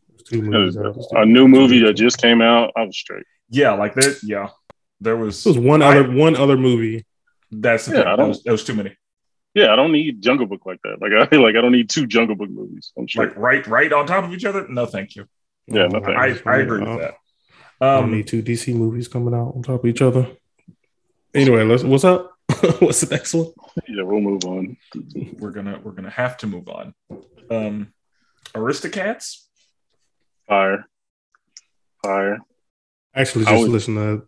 There's 0.09 0.23
two 0.23 0.41
movies 0.41 0.77
out. 0.77 0.95
A 1.11 1.25
new 1.25 1.47
movie 1.47 1.79
that 1.83 1.93
just 1.93 2.17
came 2.19 2.41
out. 2.41 2.71
I 2.75 2.83
was 2.83 2.97
straight. 2.97 3.25
Yeah, 3.49 3.73
like 3.73 3.93
that. 3.95 4.19
Yeah, 4.23 4.49
there 4.99 5.17
was. 5.17 5.43
There 5.43 5.53
was 5.53 5.59
one 5.59 5.81
I- 5.81 5.99
other 5.99 6.11
one 6.11 6.35
other 6.35 6.57
movie. 6.57 7.05
That's 7.51 7.85
the 7.85 7.97
Yeah, 7.97 8.03
thing. 8.03 8.17
That 8.17 8.27
was, 8.27 8.43
that 8.43 8.51
was 8.51 8.63
too 8.63 8.73
many. 8.73 8.95
Yeah, 9.53 9.73
I 9.73 9.75
don't 9.75 9.91
need 9.91 10.21
Jungle 10.21 10.45
Book 10.45 10.65
like 10.65 10.79
that. 10.83 11.01
Like 11.01 11.11
I 11.31 11.35
like 11.37 11.55
I 11.55 11.61
don't 11.61 11.71
need 11.73 11.89
two 11.89 12.07
Jungle 12.07 12.35
Book 12.35 12.49
movies. 12.49 12.91
I'm 12.97 13.07
straight. 13.07 13.29
Like 13.29 13.37
right, 13.37 13.67
right 13.67 13.93
on 13.93 14.07
top 14.07 14.23
of 14.23 14.33
each 14.33 14.45
other. 14.45 14.67
No, 14.67 14.85
thank 14.85 15.15
you. 15.15 15.25
Yeah, 15.67 15.87
no 15.87 15.99
my 15.99 16.05
thanks. 16.25 16.41
I, 16.45 16.51
I 16.51 16.57
agree 16.57 16.79
with 16.79 16.99
that. 16.99 17.15
I 17.81 17.95
don't 17.95 18.03
Um, 18.05 18.11
need 18.11 18.27
two 18.27 18.41
DC 18.43 18.73
movies 18.75 19.07
coming 19.07 19.33
out 19.33 19.53
on 19.55 19.63
top 19.63 19.83
of 19.83 19.89
each 19.89 20.01
other. 20.01 20.29
Anyway, 21.33 21.63
let's 21.63 21.83
what's 21.83 22.03
up? 22.03 22.31
what's 22.79 23.01
the 23.01 23.07
next 23.15 23.33
one? 23.33 23.47
Yeah, 23.87 24.03
we'll 24.03 24.19
move 24.21 24.43
on. 24.45 24.77
we're 25.39 25.51
gonna 25.51 25.79
we're 25.83 25.91
gonna 25.93 26.09
have 26.09 26.37
to 26.37 26.47
move 26.47 26.67
on. 26.67 26.93
Um, 27.49 27.93
Aristocats. 28.53 29.45
Fire, 30.47 30.85
fire. 32.03 32.39
Actually, 33.15 33.45
just 33.45 33.61
would- 33.61 33.71
listen 33.71 33.95
to 33.95 34.27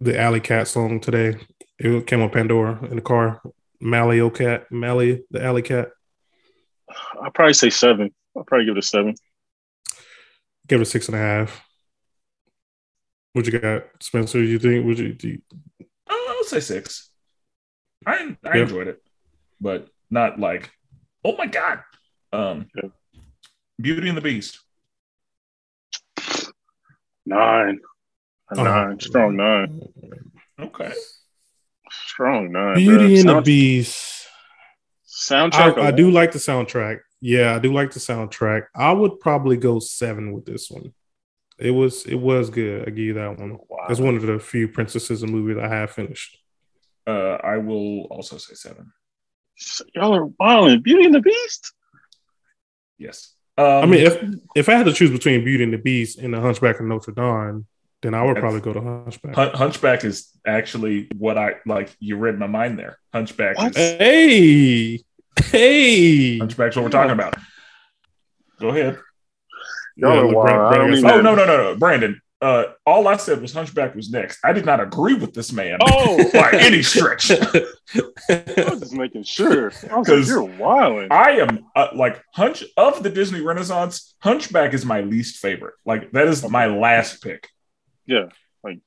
the 0.00 0.18
Alley 0.18 0.40
Cat 0.40 0.68
song 0.68 1.00
today. 1.00 1.36
It 1.78 2.06
came 2.06 2.22
on 2.22 2.30
Pandora 2.30 2.84
in 2.88 2.96
the 2.96 3.02
car. 3.02 3.42
Mally 3.80 4.20
O 4.20 4.30
Cat, 4.30 4.70
Mally 4.70 5.24
the 5.30 5.42
Alley 5.44 5.62
Cat. 5.62 5.88
I'll 7.22 7.30
probably 7.30 7.52
say 7.54 7.70
seven. 7.70 8.14
I'll 8.36 8.44
probably 8.44 8.66
give 8.66 8.76
it 8.76 8.84
a 8.84 8.86
seven. 8.86 9.14
Give 10.68 10.80
it 10.80 10.82
a 10.82 10.86
six 10.86 11.08
and 11.08 11.14
a 11.16 11.18
half. 11.20 11.62
What 13.32 13.46
you 13.46 13.58
got, 13.58 13.84
Spencer? 14.00 14.42
You 14.42 14.58
think? 14.58 14.84
Would 14.86 14.98
you? 14.98 15.12
Do 15.14 15.28
you 15.28 15.42
Uh, 15.80 15.84
I'll 16.28 16.44
say 16.44 16.60
six. 16.60 17.10
I 18.06 18.36
I 18.44 18.56
Yeah. 18.56 18.62
enjoyed 18.62 18.88
it, 18.88 19.02
but 19.60 19.88
not 20.10 20.38
like, 20.38 20.70
oh 21.24 21.36
my 21.36 21.46
god. 21.46 21.82
Um, 22.32 22.68
Yeah. 22.74 22.90
Beauty 23.80 24.08
and 24.08 24.16
the 24.16 24.22
Beast. 24.22 24.60
Nine. 27.26 27.80
A 28.52 28.60
Oh. 28.60 28.62
nine. 28.64 29.00
Strong 29.00 29.36
nine. 29.36 29.80
Okay. 30.58 30.92
Strong 32.04 32.52
nine. 32.52 32.76
Beauty 32.76 33.22
bro. 33.22 33.32
and 33.32 33.38
the 33.38 33.42
Beast. 33.42 34.26
Soundtrack. 35.06 35.78
I, 35.78 35.88
I 35.88 35.90
do 35.90 36.10
like 36.10 36.32
the 36.32 36.38
soundtrack. 36.38 37.00
Yeah, 37.20 37.54
I 37.54 37.58
do 37.58 37.72
like 37.72 37.92
the 37.92 38.00
soundtrack. 38.00 38.64
I 38.74 38.92
would 38.92 39.18
probably 39.20 39.56
go 39.56 39.78
seven 39.78 40.32
with 40.32 40.44
this 40.44 40.70
one. 40.70 40.92
It 41.58 41.70
was 41.70 42.04
it 42.04 42.16
was 42.16 42.50
good. 42.50 42.82
I 42.82 42.90
give 42.90 42.98
you 42.98 43.14
that 43.14 43.38
one. 43.38 43.58
Wow. 43.68 43.86
That's 43.88 44.00
one 44.00 44.16
of 44.16 44.22
the 44.22 44.38
few 44.38 44.68
princesses 44.68 45.22
in 45.22 45.30
movies 45.30 45.56
I 45.58 45.68
have 45.68 45.90
finished. 45.90 46.38
Uh, 47.06 47.38
I 47.42 47.56
will 47.58 48.02
also 48.04 48.36
say 48.36 48.54
seven. 48.54 48.92
Y'all 49.94 50.14
are 50.14 50.26
wild. 50.38 50.82
Beauty 50.82 51.06
and 51.06 51.14
the 51.14 51.20
Beast. 51.20 51.72
Yes. 52.98 53.32
Um, 53.56 53.66
I 53.66 53.86
mean, 53.86 54.00
if 54.00 54.22
if 54.54 54.68
I 54.68 54.72
had 54.72 54.86
to 54.86 54.92
choose 54.92 55.10
between 55.10 55.44
Beauty 55.44 55.64
and 55.64 55.72
the 55.72 55.78
Beast 55.78 56.18
and 56.18 56.34
the 56.34 56.40
Hunchback 56.40 56.78
of 56.78 56.86
Notre 56.86 57.12
Dame, 57.12 57.66
then 58.02 58.14
I 58.14 58.22
would 58.22 58.36
That's- 58.36 58.40
probably 58.42 58.60
go 58.60 58.72
to 58.72 58.80
Hunchback. 58.80 59.34
Hun- 59.34 59.54
Hunchback 59.54 60.04
is 60.04 60.30
actually 60.46 61.08
what 61.16 61.38
I 61.38 61.54
like. 61.66 61.94
You 61.98 62.16
read 62.16 62.38
my 62.38 62.46
mind 62.46 62.78
there. 62.78 62.98
Hunchback. 63.12 63.56
What? 63.56 63.76
Is, 63.76 63.98
Hey, 63.98 65.00
hey! 65.44 66.38
Hunchback's 66.38 66.76
what 66.76 66.84
we're 66.84 66.90
talking 66.90 67.12
about. 67.12 67.36
Go 68.60 68.68
ahead. 68.68 68.98
Y'all 69.96 70.12
are 70.18 70.26
look. 70.26 70.46
Brandon- 70.46 71.00
Brandon 71.02 71.10
Oh 71.10 71.20
no 71.22 71.34
no 71.34 71.46
no 71.46 71.56
no, 71.72 71.76
Brandon. 71.78 72.20
uh, 72.42 72.64
all 72.86 73.08
I 73.08 73.16
said 73.16 73.40
was 73.40 73.52
Hunchback 73.54 73.94
was 73.94 74.10
next. 74.10 74.38
I 74.44 74.52
did 74.52 74.66
not 74.66 74.78
agree 74.80 75.14
with 75.14 75.32
this 75.32 75.52
man 75.52 75.78
Oh, 75.80 76.22
by 76.34 76.50
any 76.52 76.82
stretch. 76.82 77.30
I 77.30 77.44
was 78.70 78.80
just 78.80 78.92
making 78.92 79.22
sure. 79.24 79.72
I 79.90 79.96
was 79.96 80.06
like, 80.06 80.06
'Cause 80.06 80.28
you're 80.28 80.42
wilding. 80.42 81.08
I 81.10 81.30
am 81.38 81.64
uh, 81.74 81.88
like 81.94 82.22
Hunch 82.34 82.62
of 82.76 83.02
the 83.02 83.08
Disney 83.10 83.40
Renaissance. 83.40 84.14
Hunchback 84.20 84.74
is 84.74 84.84
my 84.84 85.00
least 85.00 85.38
favorite. 85.38 85.74
Like 85.86 86.12
that 86.12 86.28
is 86.28 86.46
my 86.48 86.66
last 86.66 87.22
pick. 87.22 87.48
Yeah, 88.06 88.26
like 88.62 88.78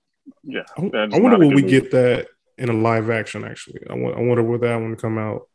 yeah. 0.43 0.63
I, 0.77 0.81
I 0.81 1.19
wonder 1.19 1.29
not 1.31 1.39
when 1.39 1.53
we 1.55 1.61
good 1.61 1.69
get 1.69 1.91
that 1.91 2.27
in 2.57 2.69
a 2.69 2.73
live 2.73 3.09
action. 3.09 3.43
Actually, 3.43 3.81
I 3.89 3.93
wa- 3.95 4.11
I 4.11 4.21
wonder 4.21 4.43
where 4.43 4.59
that 4.59 4.75
one 4.75 4.95
come 4.95 5.17
out. 5.17 5.47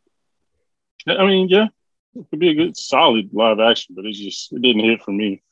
I 1.07 1.27
mean, 1.27 1.49
yeah, 1.49 1.67
it 2.15 2.27
could 2.31 2.39
be 2.39 2.51
a 2.51 2.55
good, 2.55 2.77
solid 2.77 3.31
live 3.33 3.61
action, 3.61 3.95
but 3.95 4.07
it's 4.07 4.19
just 4.19 4.53
it 4.53 4.63
didn't 4.63 4.85
hit 4.85 5.03
for 5.03 5.13
me. 5.13 5.43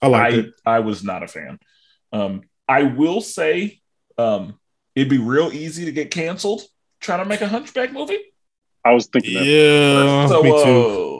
I 0.00 0.06
like 0.06 0.32
I 0.32 0.36
it. 0.36 0.54
I 0.64 0.78
was 0.80 1.02
not 1.04 1.22
a 1.22 1.28
fan. 1.28 1.58
Um, 2.12 2.42
I 2.68 2.84
will 2.84 3.20
say, 3.20 3.80
um, 4.16 4.58
it'd 4.94 5.10
be 5.10 5.18
real 5.18 5.52
easy 5.52 5.84
to 5.86 5.92
get 5.92 6.10
canceled 6.10 6.62
trying 7.00 7.20
to 7.20 7.24
make 7.24 7.40
a 7.40 7.48
Hunchback 7.48 7.92
movie. 7.92 8.18
I 8.84 8.92
was 8.92 9.06
thinking 9.06 9.34
that. 9.34 9.44
Yeah, 9.44 10.28
so 10.28 10.42
me 10.42 10.50
too. 10.50 10.56
uh, 10.56 11.17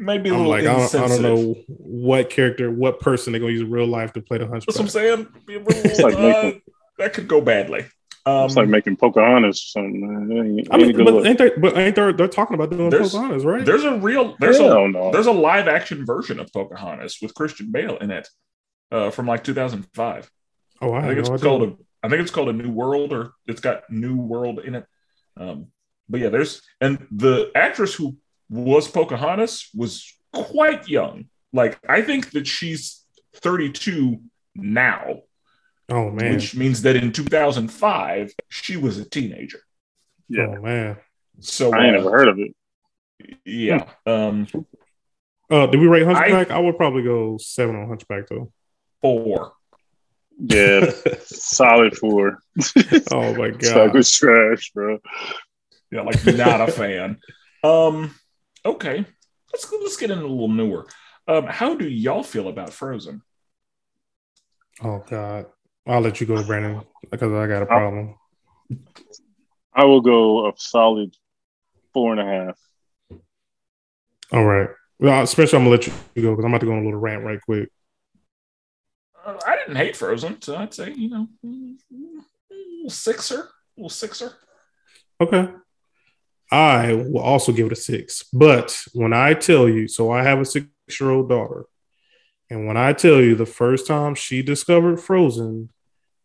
maybe 0.00 0.30
a 0.30 0.32
I'm 0.34 0.46
little 0.46 0.50
like, 0.50 0.62
I 0.62 0.88
don't, 0.88 0.94
I 0.94 1.08
don't 1.08 1.22
know 1.22 1.54
what 1.68 2.30
character, 2.30 2.70
what 2.70 3.00
person 3.00 3.32
they're 3.32 3.40
gonna 3.40 3.52
use 3.52 3.62
in 3.62 3.70
real 3.70 3.86
life 3.86 4.12
to 4.14 4.20
play 4.20 4.38
the 4.38 4.46
That's 4.46 4.66
what 4.66 4.80
I'm 4.80 4.88
saying. 4.88 5.28
Be 5.46 5.58
like 6.02 6.14
uh, 6.14 6.52
that 6.98 7.12
could 7.14 7.28
go 7.28 7.40
badly. 7.40 7.84
Um, 8.26 8.44
It's 8.44 8.56
like 8.56 8.68
making 8.68 8.96
Pocahontas 8.96 9.56
or 9.56 9.80
something. 9.80 10.28
man. 10.28 10.58
Ain't- 10.58 10.68
I 10.70 10.76
mean, 10.76 10.96
but 11.04 11.26
ain't 11.26 11.38
they? 11.38 11.50
But 11.56 11.76
ain't 11.78 11.96
they? 11.96 12.12
They're 12.12 12.28
talking 12.28 12.54
about 12.54 12.70
doing 12.70 12.90
There's- 12.90 13.12
Pocahontas, 13.12 13.44
right? 13.44 13.64
there's 13.64 13.84
a 13.84 13.96
real 13.96 14.36
there's 14.40 14.58
a 14.58 14.62
no. 14.88 15.10
there's 15.10 15.26
a 15.26 15.32
live 15.32 15.68
action 15.68 16.04
version 16.04 16.38
of 16.40 16.52
Pocahontas 16.52 17.18
with 17.22 17.34
Christian 17.34 17.70
Bale 17.72 17.96
in 17.98 18.10
it 18.10 18.28
uh, 18.92 19.10
from 19.10 19.26
like 19.26 19.42
2005. 19.44 20.30
Oh, 20.82 20.92
I, 20.92 20.98
I 20.98 21.06
think 21.08 21.18
it's 21.20 21.28
no 21.28 21.34
idea. 21.36 21.44
called 21.48 21.62
a 21.62 21.76
I 22.02 22.08
think 22.08 22.20
it's 22.22 22.30
called 22.30 22.48
a 22.48 22.52
New 22.52 22.70
World 22.70 23.12
or 23.12 23.32
it's 23.46 23.60
got 23.60 23.88
New 23.90 24.16
World 24.16 24.60
in 24.60 24.74
it. 24.74 24.86
Um, 25.36 25.66
but 26.08 26.20
yeah, 26.20 26.28
there's 26.28 26.60
and 26.80 27.06
the 27.10 27.50
actress 27.54 27.94
who 27.94 28.16
was 28.50 28.88
Pocahontas 28.88 29.70
was 29.74 30.12
quite 30.34 30.88
young. 30.88 31.26
Like 31.52 31.78
I 31.88 32.02
think 32.02 32.32
that 32.32 32.46
she's 32.46 33.04
32 33.36 34.20
now, 34.54 35.22
Oh 35.88 36.10
man. 36.10 36.34
which 36.34 36.54
means 36.54 36.82
that 36.82 36.96
in 36.96 37.12
2005 37.12 38.32
she 38.48 38.76
was 38.76 38.98
a 38.98 39.08
teenager. 39.08 39.60
yeah, 40.28 40.46
Oh 40.48 40.60
man. 40.60 40.96
So 41.40 41.72
I 41.72 41.86
ain't 41.86 41.96
uh, 41.96 41.98
never 42.00 42.10
heard 42.10 42.28
of 42.28 42.38
it. 42.38 42.54
yeah, 43.46 43.88
um, 44.06 44.46
Uh, 45.50 45.66
did 45.66 45.80
we 45.80 45.86
rate 45.86 46.04
Hunchback? 46.04 46.50
I, 46.50 46.58
would 46.58 46.76
probably 46.76 47.02
go 47.02 47.38
seven 47.38 47.76
on 47.76 47.88
Hunchback 47.88 48.28
though. 48.28 48.52
four. 49.00 49.52
Yeah, 50.38 50.90
solid 51.24 51.96
four. 51.96 52.38
oh 53.12 53.34
my 53.34 53.46
It's 53.48 53.72
like 53.72 53.74
god. 53.74 53.96
it's 53.96 54.12
trash, 54.16 54.70
bro. 54.74 54.98
Yeah, 55.90 56.02
like 56.02 56.24
not 56.26 56.68
a 56.68 56.72
fan. 56.72 57.18
Um, 57.64 58.14
okay, 58.64 59.04
let's 59.52 59.72
let's 59.72 59.96
get 59.96 60.10
into 60.10 60.24
a 60.24 60.28
little 60.28 60.48
newer. 60.48 60.86
Um, 61.28 61.46
how 61.46 61.74
do 61.74 61.88
y'all 61.88 62.22
feel 62.22 62.48
about 62.48 62.72
Frozen? 62.72 63.22
Oh 64.82 65.04
god. 65.08 65.46
I'll 65.86 66.00
let 66.00 66.20
you 66.20 66.26
go, 66.26 66.42
Brandon, 66.44 66.82
because 67.10 67.32
I 67.32 67.46
got 67.46 67.62
a 67.62 67.66
problem. 67.66 68.14
I 69.72 69.84
will 69.84 70.00
go 70.00 70.48
a 70.48 70.52
solid 70.56 71.14
four 71.92 72.12
and 72.12 72.20
a 72.20 72.24
half. 72.24 72.58
All 74.32 74.44
right. 74.44 74.68
Well, 74.98 75.22
especially 75.22 75.56
I'm 75.56 75.64
gonna 75.64 75.76
let 75.76 75.86
you 75.86 75.92
go 76.22 76.30
because 76.32 76.44
I'm 76.44 76.50
about 76.50 76.60
to 76.60 76.66
go 76.66 76.72
on 76.72 76.80
a 76.80 76.84
little 76.84 77.00
rant 77.00 77.24
right 77.24 77.40
quick. 77.40 77.70
Uh, 79.24 79.38
I 79.46 79.56
didn't 79.56 79.76
hate 79.76 79.96
Frozen, 79.96 80.42
so 80.42 80.56
I'd 80.56 80.74
say 80.74 80.92
you 80.92 81.08
know 81.10 81.28
mm, 81.44 81.76
mm, 81.92 82.24
little 82.50 82.90
sixer, 82.90 83.48
little 83.76 83.90
sixer. 83.90 84.34
Okay. 85.20 85.48
I 86.50 86.94
will 86.94 87.20
also 87.20 87.52
give 87.52 87.66
it 87.66 87.72
a 87.72 87.76
six. 87.76 88.24
But 88.32 88.82
when 88.92 89.12
I 89.12 89.34
tell 89.34 89.68
you, 89.68 89.86
so 89.88 90.10
I 90.10 90.22
have 90.22 90.40
a 90.40 90.44
six 90.44 90.66
year 91.00 91.10
old 91.10 91.28
daughter, 91.28 91.66
and 92.48 92.66
when 92.66 92.76
I 92.76 92.92
tell 92.92 93.20
you 93.20 93.36
the 93.36 93.46
first 93.46 93.86
time 93.86 94.14
she 94.14 94.42
discovered 94.42 94.98
Frozen, 94.98 95.70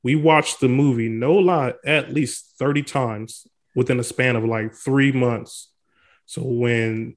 we 0.02 0.16
watched 0.16 0.60
the 0.60 0.68
movie, 0.68 1.10
no 1.10 1.34
lie, 1.34 1.74
at 1.86 2.14
least 2.14 2.56
30 2.58 2.84
times 2.84 3.48
within 3.76 4.00
a 4.00 4.04
span 4.04 4.36
of 4.36 4.44
like 4.44 4.74
three 4.74 5.12
months. 5.12 5.72
So 6.26 6.42
when 6.44 7.16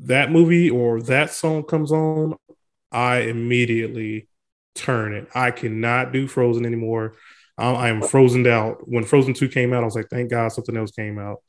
that 0.00 0.32
movie 0.32 0.70
or 0.70 1.00
that 1.02 1.30
song 1.30 1.62
comes 1.62 1.92
on, 1.92 2.36
I 2.90 3.18
immediately 3.18 4.28
turn 4.74 5.14
it. 5.14 5.28
I 5.34 5.52
cannot 5.52 6.12
do 6.12 6.26
Frozen 6.26 6.66
anymore. 6.66 7.14
I, 7.60 7.88
am 7.88 8.00
frozen 8.00 8.46
out. 8.46 8.88
When 8.88 9.04
Frozen 9.04 9.34
2 9.34 9.48
came 9.48 9.72
out, 9.72 9.82
I 9.82 9.84
was 9.84 9.94
like, 9.94 10.08
thank 10.08 10.30
God 10.30 10.48
something 10.48 10.76
else 10.76 10.92
came 10.92 11.18
out. 11.18 11.42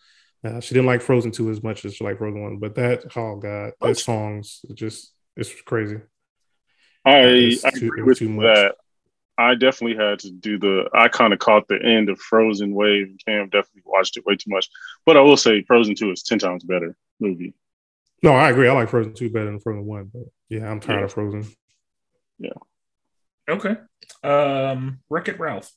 Uh, 0.43 0.59
she 0.59 0.73
didn't 0.73 0.87
like 0.87 1.01
Frozen 1.01 1.31
2 1.31 1.51
as 1.51 1.61
much 1.61 1.85
as 1.85 1.93
she 1.95 2.03
liked 2.03 2.17
Frozen 2.17 2.41
1, 2.41 2.57
but 2.57 2.73
that, 2.75 3.15
oh 3.15 3.35
God, 3.35 3.73
that 3.79 3.97
song's 3.97 4.61
just, 4.73 5.13
it's 5.37 5.53
crazy. 5.61 5.97
I 7.05 7.19
It's 7.21 7.63
I 7.65 7.69
too- 7.71 7.87
agree 7.87 8.03
with 8.03 8.17
too 8.19 8.29
much. 8.29 8.45
that. 8.45 8.75
I 9.37 9.55
definitely 9.55 9.97
had 9.97 10.19
to 10.19 10.31
do 10.31 10.59
the. 10.59 10.87
I 10.93 11.07
kind 11.07 11.33
of 11.33 11.39
caught 11.39 11.67
the 11.67 11.81
end 11.83 12.09
of 12.09 12.19
Frozen 12.19 12.75
wave. 12.75 13.15
Cam 13.25 13.45
definitely 13.49 13.81
watched 13.85 14.17
it 14.17 14.25
way 14.25 14.35
too 14.35 14.51
much, 14.51 14.69
but 15.03 15.17
I 15.17 15.21
will 15.21 15.37
say 15.37 15.63
Frozen 15.63 15.95
Two 15.95 16.11
is 16.11 16.21
ten 16.21 16.37
times 16.37 16.63
better 16.63 16.95
movie. 17.19 17.53
No, 18.21 18.33
I 18.33 18.49
agree. 18.51 18.67
I 18.67 18.73
like 18.73 18.89
Frozen 18.89 19.15
2 19.15 19.31
better 19.31 19.45
than 19.45 19.59
Frozen 19.59 19.85
1, 19.85 20.11
but 20.13 20.23
yeah, 20.49 20.69
I'm 20.69 20.79
tired 20.79 20.99
Yeah. 20.99 21.05
of 21.05 21.13
Frozen. 21.13 21.47
Yeah. 22.37 22.51
Okay, 23.49 23.77
um, 24.23 24.99
Wreck 25.09 25.27
It 25.29 25.39
Ralph. 25.39 25.71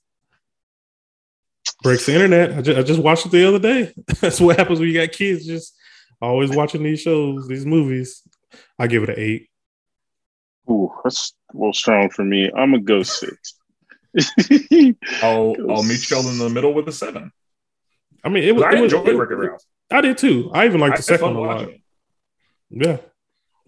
Breaks 1.84 2.06
the 2.06 2.14
internet. 2.14 2.58
I 2.58 2.62
just, 2.62 2.78
I 2.78 2.82
just 2.82 3.00
watched 3.02 3.26
it 3.26 3.32
the 3.32 3.46
other 3.46 3.58
day. 3.58 3.92
That's 4.20 4.40
what 4.40 4.58
happens 4.58 4.80
when 4.80 4.88
you 4.88 4.94
got 4.94 5.12
kids 5.12 5.46
just 5.46 5.76
always 6.20 6.50
watching 6.50 6.82
these 6.82 7.00
shows, 7.00 7.46
these 7.46 7.66
movies. 7.66 8.22
I 8.78 8.86
give 8.86 9.02
it 9.02 9.10
an 9.10 9.16
eight. 9.18 9.48
Ooh, 10.70 10.90
that's 11.04 11.34
a 11.52 11.56
little 11.58 11.74
strong 11.74 12.08
for 12.08 12.24
me. 12.24 12.46
I'm 12.46 12.72
gonna 12.72 12.80
go 12.80 13.02
six. 13.02 13.54
I'll 15.22 15.54
I'll 15.70 15.82
meet 15.82 16.08
y'all 16.08 16.26
in 16.26 16.38
the 16.38 16.48
middle 16.48 16.72
with 16.72 16.88
a 16.88 16.92
seven. 16.92 17.30
I 18.24 18.30
mean, 18.30 18.44
it 18.44 18.54
was. 18.54 18.64
I 18.64 18.72
it 18.72 18.84
enjoyed 18.84 19.08
it- 19.08 19.16
Wreck 19.16 19.30
It 19.30 19.34
Ralph. 19.34 19.62
I 19.90 20.00
did 20.00 20.16
too. 20.16 20.50
I 20.54 20.64
even 20.64 20.80
liked 20.80 20.94
I 20.94 20.96
the 20.96 21.02
second 21.02 21.26
one 21.26 21.36
a 21.36 21.40
lot. 21.40 21.68
Yeah. 22.70 22.96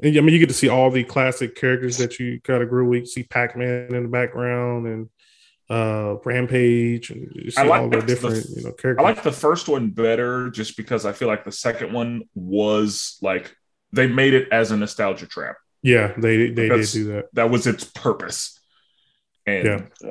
And, 0.03 0.17
I 0.17 0.21
mean, 0.21 0.33
you 0.33 0.39
get 0.39 0.49
to 0.49 0.55
see 0.55 0.71
all 0.71 0.91
the 0.91 1.05
classic 1.05 1.55
characters 1.55 1.99
that 1.99 2.19
you 2.19 2.41
kind 2.41 2.63
of 2.63 2.71
grew 2.71 2.89
with. 2.89 3.01
You 3.01 3.07
see 3.07 3.23
Pac 3.25 3.57
Man 3.57 3.95
in 3.95 4.05
the 4.05 4.09
background 4.09 4.87
and 4.87 5.11
uh 5.69 6.17
Rampage, 6.25 7.11
and 7.11 7.53
I 7.57 7.65
like 7.65 7.81
all 7.83 7.89
the 7.91 7.99
the- 8.01 8.07
different 8.07 8.47
you 8.55 8.63
know 8.65 8.73
characters. 8.73 8.99
I 9.05 9.09
like 9.09 9.23
the 9.23 9.33
first 9.33 9.69
one 9.69 9.91
better 9.91 10.51
just 10.51 10.77
because 10.77 11.05
I 11.05 11.13
feel 11.13 11.29
like 11.29 11.45
the 11.45 11.53
second 11.53 11.93
one 11.93 12.23
was 12.35 13.19
like 13.23 13.55
they 13.93 14.07
made 14.07 14.35
it 14.35 14.49
as 14.53 14.71
a 14.71 14.77
nostalgia 14.77 15.27
trap. 15.27 15.57
yeah, 15.83 16.13
they 16.17 16.51
they 16.51 16.69
did 16.69 16.87
do 16.91 17.05
that. 17.13 17.25
That 17.33 17.51
was 17.51 17.67
its 17.67 17.85
purpose. 17.85 18.61
And 19.47 19.67
Yeah. 20.03 20.11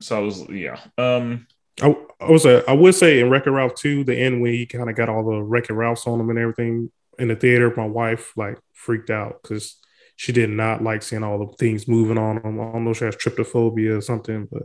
so 0.00 0.16
I 0.16 0.20
was 0.20 0.48
yeah. 0.50 0.80
Um 0.98 1.46
I, 1.82 1.94
I 2.20 2.30
was 2.30 2.44
a, 2.44 2.62
I 2.68 2.74
would 2.74 2.94
say 2.94 3.20
in 3.20 3.30
Wreck 3.30 3.46
It 3.46 3.50
Ralph 3.52 3.74
2, 3.74 4.04
the 4.04 4.14
end 4.14 4.42
when 4.42 4.52
he 4.52 4.66
kind 4.66 4.90
of 4.90 4.96
got 4.96 5.08
all 5.08 5.24
the 5.24 5.40
Wreck 5.42 5.70
It 5.70 5.72
Ralphs 5.72 6.06
on 6.06 6.20
him 6.20 6.28
and 6.28 6.38
everything 6.38 6.90
in 7.18 7.28
the 7.28 7.36
theater, 7.36 7.72
my 7.74 7.86
wife 7.86 8.32
like 8.36 8.58
freaked 8.74 9.08
out 9.08 9.40
because 9.42 9.78
she 10.16 10.32
did 10.32 10.50
not 10.50 10.82
like 10.82 11.02
seeing 11.02 11.22
all 11.22 11.38
the 11.38 11.56
things 11.56 11.88
moving 11.88 12.18
on 12.18 12.36
him. 12.36 12.60
I 12.60 12.72
don't 12.72 12.84
know 12.84 12.90
if 12.90 12.98
she 12.98 13.06
has 13.06 13.16
trypophobia 13.16 13.96
or 13.96 14.00
something, 14.02 14.46
but 14.52 14.64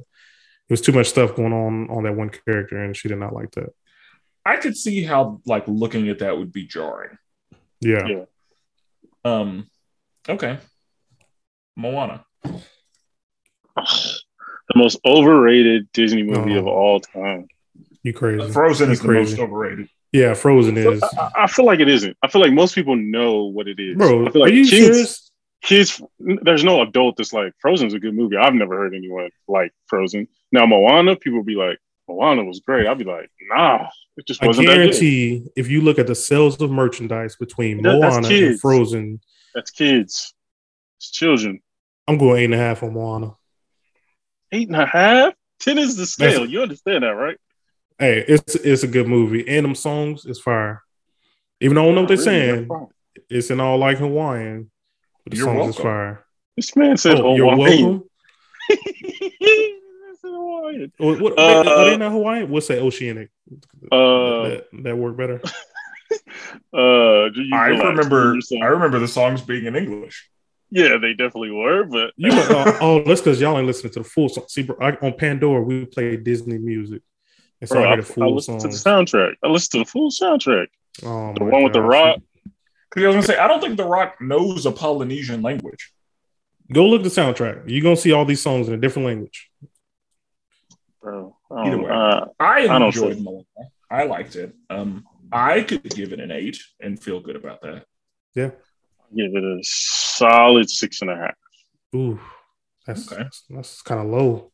it 0.69 0.73
was 0.73 0.81
too 0.81 0.91
much 0.91 1.07
stuff 1.07 1.35
going 1.35 1.53
on 1.53 1.89
on 1.89 2.03
that 2.03 2.15
one 2.15 2.29
character, 2.29 2.77
and 2.83 2.95
she 2.95 3.07
did 3.07 3.19
not 3.19 3.33
like 3.33 3.51
that. 3.51 3.69
I 4.45 4.57
could 4.57 4.75
see 4.77 5.03
how 5.03 5.41
like 5.45 5.67
looking 5.67 6.09
at 6.09 6.19
that 6.19 6.37
would 6.37 6.51
be 6.51 6.65
jarring. 6.67 7.17
Yeah, 7.81 8.07
Yeah. 8.07 8.25
Um 9.23 9.67
okay. 10.29 10.59
Moana. 11.75 12.23
the 13.75 14.75
most 14.75 14.99
overrated 15.05 15.91
Disney 15.93 16.23
movie 16.23 16.55
Oh. 16.55 16.59
of 16.59 16.67
all 16.67 16.99
time. 16.99 17.47
you 18.03 18.13
crazy. 18.13 18.51
Frozen 18.51 18.91
is 18.91 18.99
You 18.99 19.03
the 19.07 19.07
crazy. 19.13 19.35
most 19.35 19.41
overrated. 19.49 19.89
Yeah, 20.11 20.33
Frozen 20.33 20.77
is. 20.77 21.03
I, 21.03 21.31
I 21.43 21.47
feel 21.47 21.65
like 21.65 21.79
it 21.81 21.89
isn't. 21.89 22.15
I 22.23 22.27
feel 22.29 22.41
like 22.41 22.53
most 22.53 22.73
people 22.75 22.95
know 22.95 23.43
what 23.45 23.67
it 23.67 23.79
is. 23.79 23.97
Bro, 23.97 24.27
I 24.27 24.31
feel 24.31 24.43
are 24.43 24.45
like 24.45 24.53
you 24.53 24.65
kids, 24.65 24.71
serious? 24.87 25.24
Kids, 25.65 26.01
there's 26.19 26.63
no 26.63 26.81
adult 26.81 27.17
that's 27.17 27.33
like 27.33 27.53
Frozen's 27.59 27.93
a 27.93 27.99
good 27.99 28.15
movie. 28.15 28.37
I've 28.37 28.53
never 28.53 28.77
heard 28.77 28.95
anyone 28.95 29.29
like 29.47 29.71
Frozen. 29.87 30.27
Now 30.51 30.65
Moana, 30.65 31.15
people 31.15 31.43
be 31.43 31.55
like, 31.55 31.79
Moana 32.07 32.43
was 32.43 32.59
great. 32.59 32.87
I'd 32.87 32.97
be 32.99 33.03
like, 33.03 33.29
nah, 33.49 33.87
it 34.15 34.27
just 34.27 34.41
I 34.43 34.47
wasn't 34.47 34.67
that 34.67 34.75
good. 34.75 34.91
guarantee 34.91 35.47
if 35.55 35.67
you 35.69 35.81
look 35.81 35.97
at 35.99 36.07
the 36.07 36.15
sales 36.15 36.61
of 36.61 36.69
merchandise 36.71 37.35
between 37.35 37.81
That- 37.81 37.99
Moana 37.99 38.27
and. 38.27 38.59
Frozen, 38.59 39.19
That's 39.53 39.71
kids. 39.71 40.33
It's 40.97 41.11
children. 41.11 41.59
I'm 42.07 42.17
going 42.17 42.39
eight 42.41 42.45
and 42.45 42.53
a 42.53 42.57
half 42.57 42.83
on 42.83 42.93
Moana. 42.93 43.33
Eight 44.51 44.67
and 44.67 44.77
a 44.77 44.85
half, 44.85 45.33
ten 45.59 45.77
is 45.79 45.97
the 45.97 46.05
scale. 46.05 46.29
That's- 46.31 46.49
you 46.49 46.61
understand 46.61 47.03
that, 47.03 47.09
right? 47.09 47.37
Hey, 47.97 48.23
it's 48.27 48.55
it's 48.55 48.83
a 48.83 48.87
good 48.87 49.07
movie, 49.07 49.47
and 49.47 49.63
them 49.65 49.73
songs 49.75 50.25
is 50.25 50.39
fire. 50.39 50.83
Even 51.61 51.75
though 51.75 51.83
I 51.83 51.85
don't 51.85 51.95
know 51.95 52.01
what 52.01 52.07
they're 52.09 52.17
Really? 52.17 52.67
saying, 52.67 52.87
it's 53.29 53.49
in 53.49 53.59
all 53.61 53.77
like 53.77 53.97
Hawaiian. 53.97 54.69
But 55.25 55.31
the 55.31 55.37
You're 55.37 55.45
songs 55.47 55.59
is 55.59 55.65
welcome. 55.77 55.83
fire. 55.83 56.25
This 56.55 56.75
man 56.75 56.97
said, 56.97 57.19
Oh, 57.19 57.35
you're 57.35 57.51
Hawaiian. 57.51 57.83
welcome. 57.83 58.09
Hawaiian. 60.23 60.91
What, 60.97 61.21
what, 61.21 61.39
Uh, 61.39 61.63
are 61.67 61.85
they 61.85 61.97
not 61.97 62.11
Hawaiian? 62.11 62.49
What's 62.49 62.67
that 62.67 62.79
oceanic? 62.79 63.29
Uh, 63.91 64.43
that, 64.49 64.65
that 64.83 64.97
work 64.97 65.17
better. 65.17 65.41
Uh, 66.71 67.29
do 67.29 67.41
you 67.41 67.55
I 67.55 67.67
remember. 67.69 68.37
I 68.61 68.65
remember 68.65 68.99
the 68.99 69.07
songs 69.07 69.41
being 69.41 69.65
in 69.65 69.75
English. 69.75 70.29
Yeah, 70.69 70.97
they 70.97 71.11
definitely 71.13 71.51
were, 71.51 71.83
but 71.85 72.11
You 72.15 72.31
uh, 72.31 72.77
oh, 72.81 73.03
that's 73.03 73.21
because 73.21 73.41
y'all 73.41 73.57
ain't 73.57 73.65
listening 73.67 73.91
to 73.93 73.99
the 73.99 74.05
full 74.05 74.29
song. 74.29 74.45
See, 74.47 74.63
bro, 74.63 74.75
I, 74.79 74.91
on 75.05 75.13
Pandora 75.13 75.61
we 75.61 75.85
play 75.85 76.15
Disney 76.17 76.57
music, 76.57 77.01
and 77.59 77.67
so 77.69 77.75
Bro, 77.75 77.83
I 77.83 77.85
I, 77.85 77.87
hear 77.95 78.01
the 78.03 78.11
I 78.11 78.13
full 78.13 78.35
listened 78.35 78.59
to 78.61 78.67
the 78.67 78.73
soundtrack. 78.73 79.33
I 79.43 79.47
listened 79.47 79.71
to 79.71 79.79
the 79.79 79.85
full 79.85 80.11
soundtrack. 80.11 80.67
Oh, 81.03 81.33
The 81.33 81.43
my 81.45 81.49
one 81.51 81.63
with 81.63 81.73
the 81.73 81.81
rock. 81.81 82.19
Because 82.95 83.03
I 83.13 83.17
was 83.17 83.25
gonna 83.27 83.27
say, 83.37 83.37
I 83.37 83.47
don't 83.47 83.61
think 83.61 83.77
The 83.77 83.85
Rock 83.85 84.21
knows 84.21 84.65
a 84.65 84.71
Polynesian 84.71 85.41
language. 85.41 85.91
Go 86.73 86.87
look 86.87 87.01
at 87.01 87.03
the 87.03 87.21
soundtrack. 87.21 87.63
You're 87.67 87.83
gonna 87.83 87.95
see 87.97 88.11
all 88.13 88.25
these 88.25 88.41
songs 88.41 88.67
in 88.67 88.73
a 88.73 88.77
different 88.77 89.05
language. 89.05 89.51
Bro, 91.01 91.35
Either 91.51 91.75
um, 91.75 91.81
way. 91.83 91.89
uh, 91.91 92.25
I 92.39 92.67
I 92.67 92.85
enjoyed 92.85 93.13
think- 93.15 93.25
Moana. 93.25 93.43
I 93.91 94.03
liked 94.05 94.35
it. 94.35 94.55
Um, 94.69 95.05
I 95.31 95.61
could 95.61 95.83
give 95.83 96.11
it 96.13 96.19
an 96.19 96.31
eight 96.31 96.57
and 96.79 96.99
feel 97.01 97.19
good 97.19 97.35
about 97.35 97.61
that. 97.61 97.85
Yeah. 98.33 98.51
give 99.15 99.33
it 99.35 99.43
a 99.43 99.59
solid 99.61 100.69
six 100.69 101.01
and 101.01 101.11
a 101.11 101.15
half. 101.15 101.35
Ooh, 101.95 102.19
that's 102.85 103.11
Okay. 103.11 103.21
that's, 103.23 103.43
that's 103.49 103.81
kind 103.83 104.01
of 104.01 104.07
low. 104.07 104.51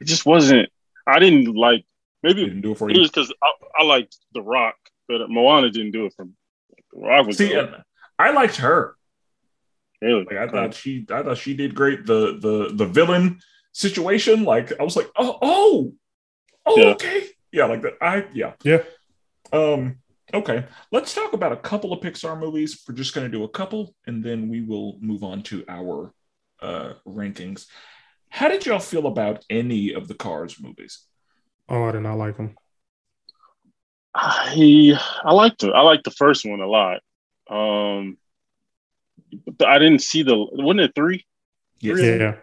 It 0.00 0.04
just 0.06 0.26
wasn't. 0.26 0.68
I 1.06 1.18
didn't 1.18 1.54
like. 1.54 1.84
Maybe 2.22 2.44
Didn't 2.44 2.62
do 2.62 2.72
it 2.72 2.78
for 2.78 2.90
it 2.90 2.96
you. 2.96 3.00
was 3.02 3.10
because 3.10 3.32
I, 3.42 3.52
I 3.78 3.84
liked 3.84 4.16
The 4.34 4.42
Rock, 4.42 4.74
but 5.06 5.30
Moana 5.30 5.70
didn't 5.70 5.92
do 5.92 6.06
it 6.06 6.14
for 6.16 6.24
me. 6.24 6.32
The 7.00 7.06
Rock 7.06 7.26
was 7.26 7.36
See, 7.38 7.50
dope. 7.50 7.70
I 8.18 8.30
liked 8.30 8.56
her. 8.56 8.96
Really 10.00 10.24
Like 10.24 10.36
I 10.36 10.46
good. 10.46 10.50
thought 10.52 10.74
she, 10.74 11.06
I 11.10 11.22
thought 11.22 11.38
she 11.38 11.54
did 11.54 11.74
great. 11.74 12.06
The 12.06 12.38
the 12.38 12.70
the 12.74 12.86
villain 12.86 13.40
situation, 13.72 14.44
like 14.44 14.78
I 14.78 14.82
was 14.82 14.96
like, 14.96 15.10
oh 15.16 15.38
oh, 15.42 15.92
oh 16.66 16.78
Yeah. 16.78 16.92
okay, 16.92 17.26
yeah, 17.52 17.64
like 17.66 17.82
that. 17.82 17.94
I 18.00 18.26
yeah 18.34 18.52
Yeah. 18.62 18.82
Um. 19.52 19.96
Okay, 20.34 20.64
let's 20.90 21.14
talk 21.14 21.34
about 21.34 21.52
a 21.52 21.56
couple 21.56 21.92
of 21.92 22.00
Pixar 22.00 22.38
movies. 22.38 22.82
We're 22.86 22.96
just 22.96 23.14
going 23.14 23.30
to 23.30 23.38
do 23.38 23.44
a 23.44 23.48
couple, 23.48 23.94
and 24.08 24.24
then 24.24 24.48
we 24.48 24.60
will 24.60 24.98
move 25.00 25.22
on 25.22 25.44
to 25.44 25.64
our 25.68 26.12
uh, 26.60 26.94
rankings. 27.06 27.66
How 28.28 28.48
did 28.48 28.66
y'all 28.66 28.80
feel 28.80 29.06
about 29.06 29.44
any 29.48 29.92
of 29.94 30.08
the 30.08 30.14
Cars 30.14 30.60
movies? 30.60 31.04
Oh, 31.68 31.84
I 31.84 31.92
did 31.92 32.02
not 32.02 32.18
like 32.18 32.36
them. 32.38 32.56
I 34.16 34.98
I 35.24 35.32
liked 35.32 35.62
it. 35.64 35.72
I 35.74 35.82
liked 35.82 36.04
the 36.04 36.10
first 36.10 36.44
one 36.44 36.60
a 36.60 36.66
lot. 36.66 37.00
Um, 37.50 38.16
but 39.58 39.68
I 39.68 39.78
didn't 39.78 40.00
see 40.02 40.22
the. 40.22 40.36
Wasn't 40.36 40.80
it 40.80 40.92
three? 40.94 41.26
Yes. 41.80 41.96
Really? 41.96 42.18
Yeah, 42.20 42.36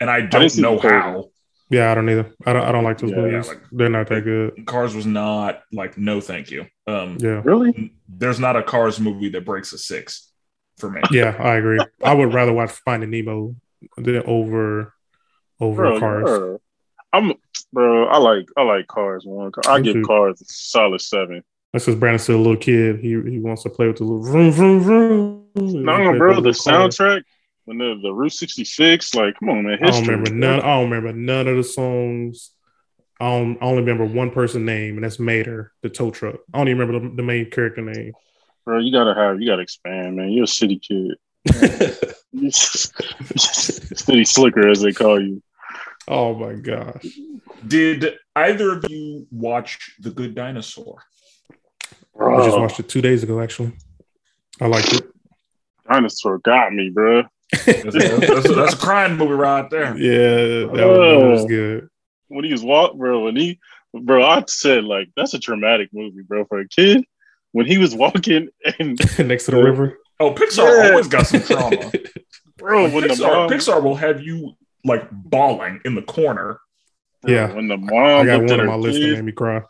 And 0.00 0.10
I 0.10 0.22
don't 0.22 0.48
see 0.50 0.62
the 0.62 0.68
know 0.70 0.78
how. 0.78 1.30
yeah, 1.70 1.90
I 1.90 1.94
don't 1.94 2.08
either. 2.10 2.32
I 2.46 2.52
don't. 2.52 2.62
I 2.64 2.72
don't 2.72 2.84
like 2.84 2.98
those 2.98 3.10
Yeah, 3.10 3.16
movies. 3.16 3.48
like- 3.48 3.62
They're 3.72 3.88
not 3.88 4.08
that 4.08 4.24
good. 4.24 4.66
Cars 4.66 4.94
was 4.94 5.06
not 5.06 5.62
like 5.72 5.96
no, 5.96 6.20
thank 6.20 6.50
you. 6.50 6.66
Um, 6.86 7.16
Yeah, 7.20 7.40
Really? 7.44 7.94
there's 8.08 8.40
not 8.40 8.56
a 8.56 8.62
Cars 8.62 8.98
movie 8.98 9.28
that 9.30 9.44
breaks 9.44 9.72
a 9.72 9.78
six 9.78 10.32
for 10.78 10.90
me. 10.90 11.00
yeah, 11.12 11.36
I 11.38 11.56
agree. 11.56 11.78
I 12.02 12.14
would 12.14 12.34
rather 12.34 12.52
watch 12.52 12.70
Finding 12.84 13.10
Nemo 13.10 13.54
than 13.96 14.22
over 14.26 14.94
over 15.60 15.82
Bro, 15.82 16.00
Cars. 16.00 16.28
yeah. 16.28 16.56
I'm 17.12 17.32
bro. 17.72 18.06
I 18.06 18.18
like 18.18 18.48
I 18.56 18.62
like 18.62 18.86
Cars 18.86 19.24
one. 19.24 19.52
I 19.66 19.78
Me 19.78 19.84
give 19.84 19.94
too. 19.94 20.04
Cars 20.04 20.40
a 20.40 20.44
solid 20.46 21.00
seven. 21.00 21.42
That's 21.72 21.86
because 21.86 22.00
Brandon's 22.00 22.22
still 22.24 22.36
a 22.36 22.38
little 22.38 22.56
kid. 22.56 23.00
He 23.00 23.10
he 23.10 23.38
wants 23.38 23.62
to 23.62 23.70
play 23.70 23.86
with 23.86 23.98
the 23.98 24.04
little 24.04 24.22
vroom 24.22 24.50
vroom 24.50 24.80
vroom. 24.80 25.46
No, 25.54 26.16
bro. 26.16 26.40
The 26.40 26.50
soundtrack 26.50 27.22
when 27.64 27.78
the 27.78 28.00
the 28.02 28.12
Route 28.12 28.32
66, 28.32 29.14
like, 29.14 29.38
come 29.38 29.50
on, 29.50 29.64
man. 29.64 29.78
I 29.82 29.90
don't 29.90 30.02
remember 30.02 30.30
bro. 30.30 30.38
none. 30.38 30.60
I 30.60 30.74
don't 30.74 30.90
remember 30.90 31.12
none 31.12 31.48
of 31.48 31.56
the 31.56 31.64
songs. 31.64 32.52
I, 33.20 33.38
don't, 33.38 33.58
I 33.62 33.66
only 33.66 33.82
remember 33.82 34.06
one 34.06 34.30
person 34.30 34.64
name, 34.64 34.96
and 34.96 35.04
that's 35.04 35.18
Mater, 35.20 35.72
the 35.82 35.90
tow 35.90 36.10
truck. 36.10 36.36
I 36.54 36.58
don't 36.58 36.68
even 36.68 36.80
remember 36.80 37.08
the, 37.08 37.16
the 37.16 37.22
main 37.22 37.50
character 37.50 37.82
name. 37.82 38.12
Bro, 38.64 38.78
you 38.78 38.90
gotta 38.92 39.14
have, 39.14 39.40
you 39.40 39.46
gotta 39.46 39.62
expand, 39.62 40.16
man. 40.16 40.30
You're 40.30 40.44
a 40.44 40.48
city 40.48 40.78
kid. 40.78 41.16
City 43.36 44.24
slicker, 44.24 44.68
as 44.68 44.80
they 44.80 44.92
call 44.92 45.20
you. 45.20 45.42
Oh 46.10 46.34
my 46.34 46.54
gosh! 46.54 47.06
Did 47.66 48.14
either 48.36 48.72
of 48.76 48.84
you 48.90 49.26
watch 49.30 49.94
The 50.00 50.10
Good 50.10 50.34
Dinosaur? 50.34 51.02
I 52.20 52.44
just 52.44 52.58
watched 52.58 52.78
it 52.80 52.88
two 52.88 53.00
days 53.00 53.22
ago. 53.22 53.40
Actually, 53.40 53.72
I 54.60 54.66
liked 54.66 54.92
it. 54.92 55.04
dinosaur 55.90 56.38
got 56.38 56.72
me, 56.72 56.90
bro. 56.90 57.22
That's, 57.66 57.94
that's- 57.94 58.48
that's 58.54 58.74
a 58.74 58.78
crime 58.78 59.16
movie 59.16 59.32
right 59.32 59.68
there. 59.70 59.96
Yeah, 59.96 60.66
that 60.66 60.86
was, 60.86 60.98
that 60.98 61.28
was 61.30 61.44
good. 61.46 61.88
When 62.28 62.44
he 62.44 62.52
was 62.52 62.62
walk, 62.62 62.96
bro, 62.96 63.20
when 63.24 63.36
he, 63.36 63.58
bro, 63.92 64.22
I 64.24 64.44
said 64.46 64.84
like 64.84 65.08
that's 65.16 65.34
a 65.34 65.38
traumatic 65.38 65.88
movie, 65.92 66.22
bro, 66.22 66.44
for 66.44 66.60
a 66.60 66.68
kid. 66.68 67.04
When 67.52 67.66
he 67.66 67.78
was 67.78 67.94
walking 67.94 68.48
and 68.78 68.98
Next 69.26 69.46
to 69.46 69.50
the 69.52 69.62
river. 69.62 69.98
Oh, 70.20 70.32
Pixar 70.34 70.84
Yeah. 70.84 70.90
always 70.90 71.08
got 71.08 71.26
some 71.26 71.42
trauma. 71.42 71.90
bro, 72.58 72.84
Like, 72.84 72.92
when 72.94 73.08
the 73.08 73.14
Pixar, 73.14 73.26
mom, 73.26 73.50
Pixar 73.50 73.82
will 73.82 73.96
have 73.96 74.22
you 74.22 74.52
like 74.84 75.08
bawling 75.10 75.80
in 75.84 75.94
the 75.94 76.02
corner. 76.02 76.58
Yeah. 77.26 77.52
when 77.52 77.68
the 77.68 77.74
I 77.74 77.76
mom 77.76 78.26
got 78.26 78.38
looked 78.40 78.50
one 78.50 78.52
at 78.52 78.60
on 78.60 78.66
my 78.66 78.72
her 78.72 78.78
list 78.78 78.98
that 78.98 79.04
kid, 79.04 79.14
made 79.16 79.24
me 79.26 79.32
cry. 79.32 79.62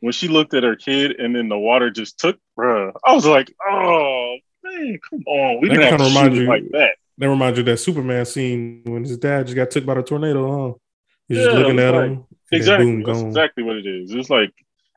when 0.00 0.12
she 0.12 0.28
looked 0.28 0.54
at 0.54 0.62
her 0.62 0.76
kid 0.76 1.12
and 1.20 1.36
then 1.36 1.48
the 1.50 1.58
water 1.58 1.90
just 1.90 2.18
took, 2.18 2.38
bro, 2.56 2.92
I 3.04 3.12
was 3.14 3.26
like, 3.26 3.52
oh 3.68 4.36
man, 4.64 4.98
come 5.10 5.22
on, 5.26 5.60
we 5.60 5.68
That 5.68 5.74
didn't 5.74 5.90
have 5.90 5.98
kinda 6.00 6.04
to 6.04 6.08
remind 6.10 6.34
shoot 6.34 6.40
you- 6.42 6.48
like 6.48 6.70
that. 6.72 6.96
That 7.18 7.28
reminds 7.30 7.58
you 7.58 7.62
of 7.62 7.66
that 7.66 7.78
Superman 7.78 8.24
scene 8.26 8.82
when 8.84 9.02
his 9.04 9.16
dad 9.18 9.46
just 9.46 9.56
got 9.56 9.70
took 9.70 9.84
by 9.86 9.94
the 9.94 10.02
tornado, 10.02 10.68
huh? 10.70 10.74
He's 11.28 11.38
just 11.38 11.50
Yeah, 11.50 11.58
looking 11.58 11.78
at 11.80 11.94
like- 11.94 12.04
him. 12.10 12.24
Exactly, 12.52 12.86
boom, 12.86 13.02
that's 13.02 13.18
gone. 13.20 13.28
exactly 13.28 13.62
what 13.64 13.76
it 13.76 13.86
is. 13.86 14.12
It's 14.12 14.30
like, 14.30 14.52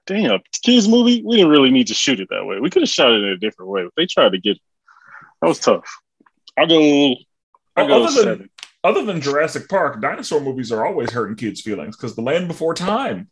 damn, 0.05 0.39
kids 0.63 0.87
movie. 0.87 1.21
We 1.23 1.37
didn't 1.37 1.51
really 1.51 1.71
need 1.71 1.87
to 1.87 1.93
shoot 1.95 2.19
it 2.19 2.27
that 2.29 2.45
way. 2.45 2.59
We 2.59 2.69
could 2.69 2.81
have 2.83 2.89
shot 2.89 3.11
it 3.11 3.23
in 3.23 3.29
a 3.29 3.37
different 3.37 3.71
way. 3.71 3.83
But 3.83 3.93
they 3.97 4.05
tried 4.05 4.33
to 4.33 4.37
get. 4.37 4.57
It. 4.57 4.61
That 5.41 5.47
was 5.47 5.59
tough. 5.59 5.83
I 6.57 6.65
go. 6.65 7.15
I 7.75 7.87
go 7.87 8.03
other 8.03 8.13
than- 8.13 8.23
seven. 8.23 8.49
Other 8.83 9.03
than 9.03 9.19
Jurassic 9.21 9.67
Park, 9.67 10.01
dinosaur 10.01 10.39
movies 10.39 10.71
are 10.71 10.85
always 10.85 11.11
hurting 11.11 11.35
kids' 11.35 11.61
feelings 11.61 11.97
because 11.97 12.15
The 12.15 12.21
Land 12.21 12.47
Before 12.47 12.73
Time. 12.73 13.29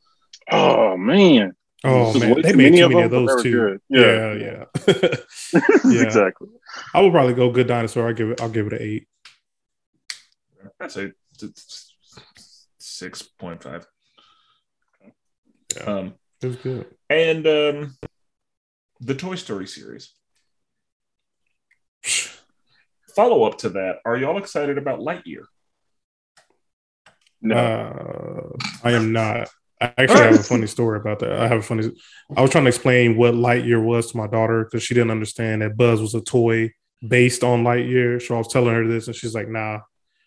Oh 0.51 0.97
man, 0.97 1.53
Oh 1.83 2.17
man, 2.19 2.41
they 2.41 2.53
made 2.53 2.55
many 2.73 2.77
too 2.79 2.85
of 2.85 2.91
many 2.91 3.03
of 3.03 3.11
them, 3.11 3.25
those 3.25 3.43
too. 3.43 3.79
Yeah, 3.89 4.33
Yeah. 4.33 4.65
yeah. 4.87 5.15
Yeah. 5.85 6.01
exactly. 6.03 6.47
I 6.93 7.01
would 7.01 7.11
probably 7.11 7.33
go 7.33 7.49
Good 7.51 7.67
Dinosaur. 7.67 8.09
I 8.09 8.13
give 8.13 8.29
it. 8.31 8.41
I'll 8.41 8.49
give 8.49 8.67
it 8.67 8.73
an 8.73 8.79
eight. 8.81 9.07
I'd 10.81 10.91
say 10.91 11.11
it's 11.41 11.93
six 12.77 13.21
point 13.21 13.63
five. 13.63 13.85
Yeah. 15.75 15.83
Um, 15.83 16.13
It 16.41 16.47
was 16.47 16.55
good. 16.57 16.85
and 17.09 17.47
um, 17.47 17.97
the 18.99 19.15
Toy 19.15 19.35
Story 19.35 19.67
series. 19.67 20.13
Follow 23.17 23.45
up 23.45 23.57
to 23.57 23.69
that. 23.69 23.95
Are 24.05 24.15
y'all 24.15 24.37
excited 24.37 24.77
about 24.77 24.99
Lightyear? 24.99 25.45
No, 27.41 27.55
Uh, 27.55 28.57
I 28.83 28.91
am 28.91 29.11
not. 29.11 29.49
I 29.81 29.91
actually 29.97 30.19
have 30.19 30.39
a 30.39 30.43
funny 30.53 30.67
story 30.67 30.99
about 30.99 31.17
that. 31.19 31.31
I 31.31 31.47
have 31.47 31.57
a 31.57 31.61
funny. 31.63 31.91
I 32.35 32.41
was 32.43 32.51
trying 32.51 32.65
to 32.65 32.67
explain 32.67 33.17
what 33.17 33.33
Lightyear 33.33 33.83
was 33.83 34.11
to 34.11 34.17
my 34.17 34.27
daughter 34.27 34.65
because 34.65 34.83
she 34.83 34.93
didn't 34.93 35.09
understand 35.09 35.63
that 35.63 35.75
Buzz 35.75 35.99
was 35.99 36.13
a 36.13 36.21
toy 36.21 36.71
based 37.07 37.43
on 37.43 37.63
Lightyear. 37.63 38.21
So 38.21 38.35
I 38.35 38.37
was 38.37 38.49
telling 38.49 38.75
her 38.75 38.87
this, 38.87 39.07
and 39.07 39.15
she's 39.15 39.33
like, 39.33 39.49
"Nah, 39.49 39.79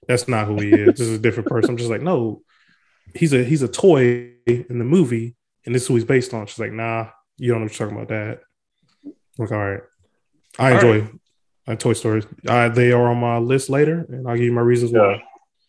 that's 0.09 0.27
not 0.27 0.49
who 0.49 0.57
he 0.57 0.71
is. 0.71 0.99
This 0.99 1.07
is 1.07 1.19
a 1.19 1.23
different 1.23 1.49
person." 1.49 1.71
I'm 1.71 1.77
just 1.77 1.91
like, 1.91 2.03
"No, 2.03 2.43
he's 3.15 3.33
a 3.33 3.45
he's 3.45 3.63
a 3.63 3.69
toy 3.69 4.33
in 4.49 4.79
the 4.81 4.85
movie, 4.85 5.37
and 5.65 5.73
this 5.73 5.83
is 5.83 5.89
who 5.89 5.95
he's 5.95 6.05
based 6.05 6.35
on." 6.35 6.47
She's 6.47 6.59
like, 6.59 6.73
"Nah, 6.73 7.07
you 7.37 7.53
don't 7.53 7.61
know 7.61 7.67
what 7.67 7.79
you're 7.79 7.89
talking 7.89 8.03
about 8.03 8.09
that." 8.09 8.41
I'm 9.05 9.13
like, 9.39 9.53
all 9.53 9.59
right, 9.59 9.83
I 10.59 10.71
All 10.73 10.75
enjoy 10.75 11.20
uh, 11.71 11.77
Toy 11.77 11.93
Story. 11.93 12.23
Uh, 12.47 12.69
they 12.69 12.93
are 12.93 13.09
on 13.09 13.19
my 13.19 13.39
list 13.39 13.71
later, 13.71 14.07
and 14.09 14.27
I'll 14.29 14.37
give 14.37 14.45
you 14.45 14.53
my 14.53 14.61
reasons 14.61 14.93
yeah. 14.93 15.01
why. 15.01 15.23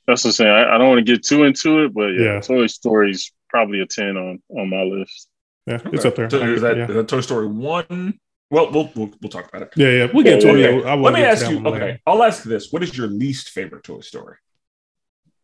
That's 0.08 0.24
what 0.24 0.30
I'm 0.30 0.34
saying. 0.34 0.52
I, 0.52 0.76
I 0.76 0.78
don't 0.78 0.90
want 0.90 1.06
to 1.06 1.14
get 1.14 1.24
too 1.24 1.44
into 1.44 1.84
it, 1.86 1.94
but 1.94 2.08
yeah, 2.08 2.34
Yeah. 2.36 2.42
Toy 2.42 2.68
Story's 2.68 3.32
probably 3.50 3.82
a 3.82 3.86
ten 3.86 4.18
on 4.18 4.42
on 4.50 4.70
my 4.70 4.84
list. 4.84 5.28
Yeah, 5.68 5.80
it's 5.86 6.06
up 6.06 6.16
there. 6.16 6.30
So 6.30 6.42
is 6.42 6.62
that, 6.62 6.76
yeah. 6.76 6.88
is 6.88 6.96
that 6.96 7.08
Toy 7.08 7.22
Story 7.22 7.48
one? 7.48 8.20
Well, 8.50 8.72
we'll 8.72 8.92
we'll, 8.96 9.12
we'll 9.22 9.30
talk 9.30 9.48
about 9.48 9.62
it. 9.62 9.74
Yeah, 9.76 9.90
yeah, 9.90 10.08
we'll 10.14 10.24
get 10.24 10.42
to 10.42 10.48
Yeah, 10.60 10.68
it. 10.68 10.84
Yeah, 10.84 10.94
Let 10.96 11.14
me 11.14 11.24
ask 11.24 11.50
you. 11.50 11.60
one 11.60 11.74
later. 11.74 11.86
Okay, 11.86 12.02
I'll 12.06 12.24
ask 12.24 12.44
this: 12.44 12.72
What 12.72 12.84
is 12.84 12.98
your 12.98 13.08
least 13.08 13.50
favorite 13.50 13.84
Toy 13.84 14.02
Story? 14.02 14.38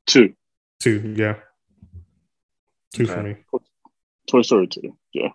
Two. 0.05 0.33
Two, 0.79 1.13
yeah, 1.17 1.35
two 2.93 3.03
Okay. 3.03 3.13
for 3.13 3.23
me. 3.23 3.35
Toy 4.27 4.41
Story 4.41 4.67
two. 4.67 4.97
Yeah. 5.13 5.29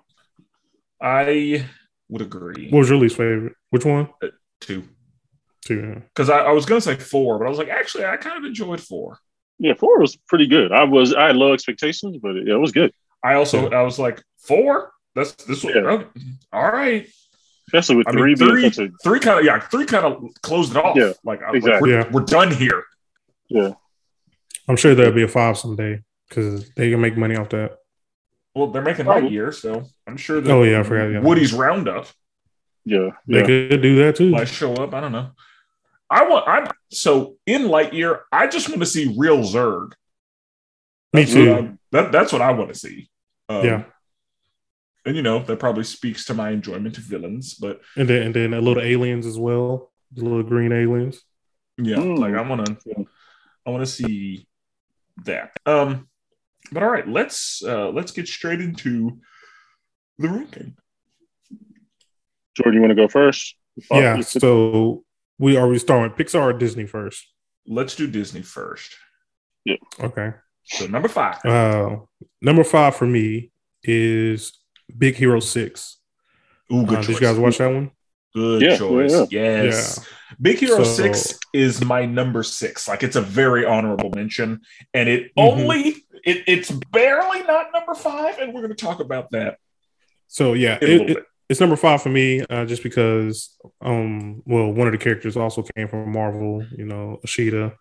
I 1.00 1.66
would 2.08 2.22
agree. 2.22 2.70
What 2.70 2.80
was 2.80 2.90
your 2.90 2.98
least 2.98 3.16
favorite? 3.16 3.54
Which 3.70 3.84
one? 3.84 4.08
Two, 4.60 4.84
Two. 5.64 5.76
Yeah. 5.80 6.00
because 6.14 6.28
I, 6.28 6.38
I 6.40 6.50
was 6.52 6.66
gonna 6.66 6.80
say 6.80 6.96
four, 6.96 7.38
but 7.38 7.46
I 7.46 7.48
was 7.48 7.58
like, 7.58 7.68
actually, 7.68 8.04
I 8.04 8.16
kind 8.16 8.36
of 8.38 8.44
enjoyed 8.44 8.80
four. 8.80 9.18
Yeah, 9.58 9.74
four 9.74 10.00
was 10.00 10.16
pretty 10.16 10.46
good. 10.48 10.72
I 10.72 10.84
was 10.84 11.14
I 11.14 11.28
had 11.28 11.36
low 11.36 11.52
expectations, 11.52 12.16
but 12.20 12.36
it, 12.36 12.48
it 12.48 12.56
was 12.56 12.72
good. 12.72 12.92
I 13.24 13.34
also 13.34 13.70
I 13.70 13.82
was 13.82 13.98
like 13.98 14.20
four. 14.38 14.90
That's 15.14 15.32
this 15.44 15.62
one. 15.62 15.74
Yeah. 15.74 15.80
okay, 15.82 16.06
all 16.52 16.70
right. 16.72 17.06
Especially 17.68 17.96
with 17.96 18.08
I 18.08 18.12
three 18.12 18.34
mean, 18.34 18.36
three, 18.36 18.66
a 18.66 18.88
three 19.04 19.20
kind 19.20 19.38
of 19.38 19.44
yeah, 19.44 19.60
three 19.60 19.86
kind 19.86 20.04
of 20.04 20.24
closed 20.42 20.72
it 20.72 20.76
off. 20.78 20.96
Yeah, 20.96 21.12
like, 21.24 21.42
I- 21.42 21.46
like, 21.48 21.54
exactly. 21.56 21.92
we're, 21.92 22.00
Yeah. 22.00 22.10
we're 22.10 22.24
done 22.24 22.50
here. 22.50 22.82
yeah. 23.48 23.72
I'm 24.68 24.76
sure 24.76 24.94
there'll 24.94 25.12
be 25.12 25.22
a 25.24 25.28
five 25.28 25.58
someday 25.58 26.02
because 26.28 26.68
they 26.74 26.90
can 26.90 27.00
make 27.00 27.16
money 27.16 27.36
off 27.36 27.48
that. 27.50 27.78
Well, 28.54 28.68
they're 28.68 28.82
making 28.82 29.06
Probably. 29.06 29.30
Lightyear, 29.30 29.52
so 29.54 29.84
I'm 30.06 30.16
sure 30.16 30.40
that 30.40 30.50
Oh, 30.50 30.62
yeah, 30.62 30.80
I 30.80 30.82
forgot, 30.82 31.06
yeah. 31.06 31.20
Woody's 31.20 31.52
Roundup 31.52 32.06
Yeah, 32.84 33.10
They 33.26 33.42
could 33.44 33.80
do 33.82 33.96
that 34.04 34.16
too. 34.16 34.30
might 34.30 34.48
show 34.48 34.74
up. 34.74 34.92
I 34.94 35.00
don't 35.00 35.12
know. 35.12 35.30
I 36.12 36.28
want. 36.28 36.46
I'm 36.48 36.66
so 36.90 37.36
in 37.46 37.62
Lightyear. 37.62 38.20
I 38.30 38.46
just 38.46 38.68
want 38.68 38.80
to 38.80 38.86
see 38.86 39.14
real 39.18 39.38
Zurg. 39.38 39.92
Me 41.14 41.24
too. 41.26 41.78
that, 41.90 42.12
that's 42.12 42.32
what 42.32 42.42
I 42.42 42.52
want 42.52 42.72
to 42.72 42.78
see. 42.78 43.08
Um, 43.48 43.64
Yeah. 43.64 43.84
and 45.04 45.16
you 45.16 45.22
know 45.22 45.40
that 45.40 45.58
probably 45.58 45.84
speaks 45.84 46.24
to 46.26 46.34
my 46.34 46.50
enjoyment 46.50 46.96
of 46.98 47.04
villains, 47.04 47.54
but 47.54 47.80
And 47.96 48.08
then 48.08 48.22
and 48.22 48.34
then 48.34 48.50
the 48.52 48.60
little 48.60 48.82
aliens 48.82 49.26
as 49.26 49.38
well, 49.38 49.90
the 50.12 50.22
little 50.24 50.42
green 50.42 50.72
aliens. 50.72 51.20
yeah, 51.76 51.96
Mm. 51.96 52.18
like 52.18 52.34
I 52.34 52.42
want 52.48 52.66
to, 52.66 53.06
I 53.66 53.70
want 53.70 53.82
to 53.84 53.90
see 53.90 54.46
that. 55.24 55.52
Um, 55.66 56.08
but 56.70 56.82
all 56.82 56.90
right, 56.90 57.06
let's 57.08 57.62
uh 57.64 57.90
let's 57.90 58.12
get 58.12 58.28
straight 58.28 58.60
into 58.60 59.18
the 60.18 60.28
ranking. 60.28 60.76
Jordan, 62.56 62.74
you 62.74 62.80
want 62.80 62.90
to 62.90 62.94
go 63.02 63.08
first? 63.08 63.56
yeah. 63.90 64.20
So 64.20 65.04
we 65.38 65.56
are 65.56 65.68
we 65.68 65.78
starting 65.78 66.10
with 66.10 66.18
Pixar 66.18 66.40
or 66.42 66.52
Disney 66.52 66.86
first? 66.86 67.26
Let's 67.66 67.94
do 67.96 68.06
Disney 68.06 68.42
first. 68.42 68.94
Yeah. 69.64 69.76
Okay. 70.00 70.32
So 70.64 70.86
number 70.86 71.08
five. 71.08 71.44
Uh, 71.44 71.96
number 72.40 72.64
five 72.64 72.96
for 72.96 73.06
me 73.06 73.50
is 73.82 74.52
Big 74.96 75.16
Hero 75.16 75.40
Six. 75.40 75.98
Ooh, 76.72 76.84
good 76.86 76.98
Uh, 76.98 77.02
choice. 77.02 77.06
did 77.06 77.14
you 77.14 77.20
guys 77.20 77.38
watch 77.38 77.58
that 77.58 77.72
one? 77.72 77.90
Good 78.34 78.62
Yeah, 78.62 78.76
choice. 78.78 79.12
yeah, 79.30 79.62
Yes. 79.64 80.06
Big 80.40 80.58
Hero 80.58 80.82
So- 80.84 80.84
6 80.84 81.38
is 81.52 81.84
my 81.84 82.06
number 82.06 82.42
six. 82.42 82.88
Like 82.88 83.02
it's 83.02 83.16
a 83.16 83.20
very 83.20 83.66
honorable 83.66 84.10
mention. 84.14 84.60
And 84.94 85.08
it 85.08 85.24
Mhm. 85.24 85.30
only 85.36 85.96
it, 86.24 86.44
it's 86.46 86.70
barely 86.70 87.42
not 87.42 87.66
number 87.74 87.94
five, 87.94 88.38
and 88.38 88.54
we're 88.54 88.62
gonna 88.62 88.74
talk 88.76 89.00
about 89.00 89.32
that 89.32 89.58
So 90.28 90.52
yeah, 90.54 90.78
it, 90.80 90.88
it- 90.88 91.06
bit. 91.08 91.26
It's 91.52 91.60
number 91.60 91.76
five 91.76 92.02
for 92.02 92.08
me, 92.08 92.40
uh, 92.50 92.64
just 92.64 92.82
because 92.82 93.56
um, 93.80 94.42
well, 94.46 94.72
one 94.72 94.88
of 94.88 94.92
the 94.92 94.98
characters 94.98 95.36
also 95.36 95.62
came 95.62 95.86
from 95.86 96.10
Marvel, 96.12 96.64
you 96.76 96.84
know, 96.86 97.20
Ashita. 97.26 97.74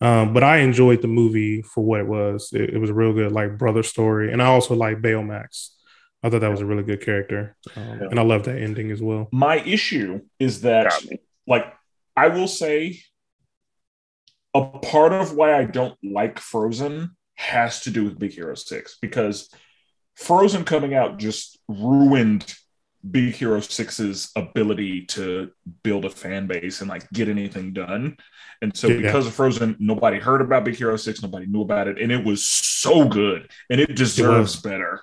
Um, 0.00 0.34
but 0.34 0.42
I 0.42 0.58
enjoyed 0.58 1.00
the 1.00 1.08
movie 1.08 1.62
for 1.62 1.82
what 1.82 2.00
it 2.00 2.06
was. 2.06 2.50
It, 2.52 2.74
it 2.74 2.78
was 2.78 2.90
a 2.90 2.94
real 2.94 3.12
good 3.14 3.32
like 3.32 3.56
brother 3.56 3.82
story, 3.82 4.32
and 4.32 4.42
I 4.42 4.46
also 4.46 4.74
like 4.74 4.98
Baymax. 5.00 5.70
I 6.22 6.30
thought 6.30 6.40
that 6.40 6.50
was 6.50 6.60
a 6.60 6.66
really 6.66 6.82
good 6.82 7.00
character, 7.02 7.56
um, 7.76 8.00
Yeah. 8.00 8.08
and 8.10 8.18
I 8.18 8.22
love 8.22 8.44
that 8.44 8.60
ending 8.60 8.90
as 8.90 9.00
well. 9.00 9.28
My 9.32 9.56
issue 9.60 10.20
is 10.38 10.62
that 10.62 10.92
like 11.46 11.72
I 12.16 12.28
will 12.28 12.48
say 12.48 12.98
a 14.54 14.64
part 14.64 15.12
of 15.12 15.34
why 15.34 15.58
I 15.58 15.64
don't 15.64 15.96
like 16.02 16.38
Frozen 16.38 17.16
has 17.34 17.80
to 17.80 17.90
do 17.90 18.04
with 18.04 18.18
Big 18.18 18.32
Hero 18.32 18.54
6 18.54 18.98
because 19.02 19.50
Frozen 20.16 20.64
coming 20.64 20.94
out 20.94 21.18
just 21.18 21.58
ruined 21.68 22.54
Big 23.10 23.34
Hero 23.34 23.58
6's 23.60 24.30
ability 24.34 25.02
to 25.06 25.50
build 25.82 26.04
a 26.04 26.10
fan 26.10 26.46
base 26.46 26.80
and 26.80 26.88
like 26.88 27.08
get 27.10 27.28
anything 27.28 27.72
done. 27.72 28.16
And 28.62 28.74
so 28.76 28.88
Yeah. 28.88 28.96
because 29.02 29.26
of 29.26 29.34
Frozen, 29.34 29.76
nobody 29.78 30.18
heard 30.18 30.40
about 30.40 30.64
Big 30.64 30.76
Hero 30.76 30.96
6, 30.96 31.22
nobody 31.22 31.46
knew 31.46 31.60
about 31.62 31.86
it, 31.88 32.00
and 32.00 32.10
it 32.10 32.24
was 32.24 32.46
so 32.46 33.06
good 33.08 33.50
and 33.70 33.80
it 33.80 33.94
deserves 33.94 34.56
better. 34.60 35.02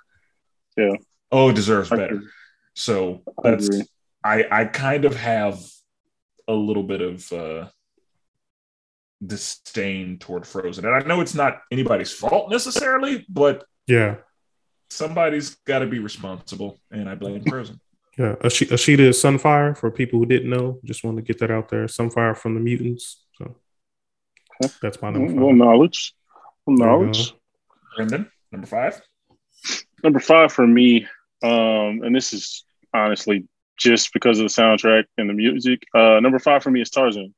Yeah. 0.78 0.94
Oh, 1.32 1.50
it 1.50 1.56
deserves 1.56 1.92
I 1.92 1.96
better. 1.98 2.16
agree. 2.16 2.28
So 2.76 3.22
that's 3.44 3.68
agree. 3.68 3.84
I 4.24 4.46
I 4.52 4.66
kind 4.66 5.06
of 5.06 5.16
have 5.16 5.60
a 6.48 6.54
little 6.54 6.84
bit 6.84 7.02
of 7.02 7.32
uh 7.32 7.68
disdain 9.26 10.18
toward 10.18 10.48
Frozen. 10.48 10.86
And 10.86 10.96
I 10.96 11.00
know 11.08 11.22
it's 11.22 11.36
not 11.36 11.62
anybody's 11.72 12.12
fault 12.12 12.50
necessarily, 12.50 13.26
but 13.30 13.66
Yeah, 13.88 14.16
somebody's 14.90 15.56
got 15.68 15.80
to 15.80 15.86
be 15.88 16.00
responsible, 16.00 16.80
and 16.90 17.08
I 17.10 17.16
blame 17.16 17.44
Frozen. 17.44 17.80
Yeah. 18.22 18.36
Ash- 18.44 18.62
Ashita 18.78 19.00
is 19.00 19.18
Sunfire 19.22 19.76
for 19.78 19.90
people 19.90 20.20
who 20.20 20.26
didn't 20.26 20.50
know. 20.50 20.80
Just 20.84 21.04
wanted 21.04 21.26
to 21.26 21.28
get 21.34 21.40
that 21.40 21.50
out 21.52 21.70
there. 21.70 21.86
Sunfire 21.86 22.38
from 22.38 22.54
the 22.54 22.60
mutants. 22.60 23.22
So 23.38 23.56
that's 24.82 25.02
my 25.02 25.10
number 25.10 25.30
five. 25.30 25.38
Well, 25.38 25.54
knowledge. 25.54 26.14
Well, 26.66 26.78
There 26.78 26.88
knowledge. 26.88 27.34
Brandon, 27.96 28.32
number 28.52 28.68
five. 28.68 29.02
Number 30.04 30.20
five 30.20 30.52
for 30.52 30.66
me, 30.68 31.08
um, 31.44 32.02
and 32.04 32.16
this 32.16 32.34
is 32.34 32.64
honestly 32.94 33.48
just 33.78 34.14
because 34.14 34.40
of 34.40 34.44
the 34.44 34.50
soundtrack 34.62 35.06
and 35.18 35.30
the 35.30 35.34
music. 35.34 35.84
Uh, 35.96 36.20
number 36.20 36.40
five 36.40 36.62
for 36.64 36.70
me 36.72 36.82
is 36.82 36.90
Tarzan. 36.90 37.34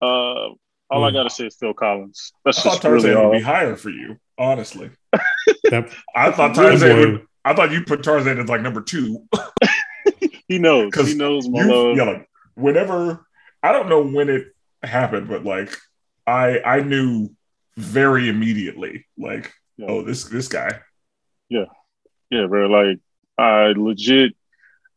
Uh, 0.00 0.50
all 0.90 1.04
I 1.04 1.10
Mm. 1.10 1.14
gotta 1.14 1.30
say 1.30 1.46
is 1.46 1.56
Phil 1.56 1.74
Collins. 1.74 2.32
That's 2.44 2.58
I 2.58 2.62
thought 2.62 2.72
just 2.82 2.84
really 2.84 3.10
would 3.10 3.16
all. 3.24 3.32
be 3.32 3.40
higher 3.40 3.76
for 3.76 3.90
you, 3.90 4.16
honestly. 4.38 4.90
That- 5.70 5.88
I 6.14 6.30
thought 6.32 6.54
Tarzan 6.54 6.96
would. 6.98 7.26
I 7.44 7.54
thought 7.54 7.72
you 7.72 7.82
put 7.84 8.02
Tarzan 8.04 8.38
as 8.38 8.48
like 8.48 8.60
number 8.62 8.80
two. 8.82 9.26
He 10.52 10.58
knows. 10.58 10.94
He 10.94 11.14
knows 11.14 11.48
my 11.48 11.64
love. 11.64 11.96
yeah, 11.96 12.04
like 12.04 12.28
whenever 12.54 13.24
I 13.62 13.72
don't 13.72 13.88
know 13.88 14.02
when 14.04 14.28
it 14.28 14.46
happened, 14.82 15.28
but 15.28 15.44
like 15.44 15.74
I 16.26 16.60
I 16.60 16.80
knew 16.80 17.30
very 17.76 18.28
immediately, 18.28 19.06
like 19.16 19.52
Yeah. 19.78 19.86
oh 19.88 20.02
this 20.02 20.24
this 20.24 20.48
guy. 20.48 20.80
Yeah. 21.48 21.64
Yeah, 22.30 22.46
bro. 22.46 22.66
Like 22.66 22.98
I 23.38 23.72
legit 23.76 24.34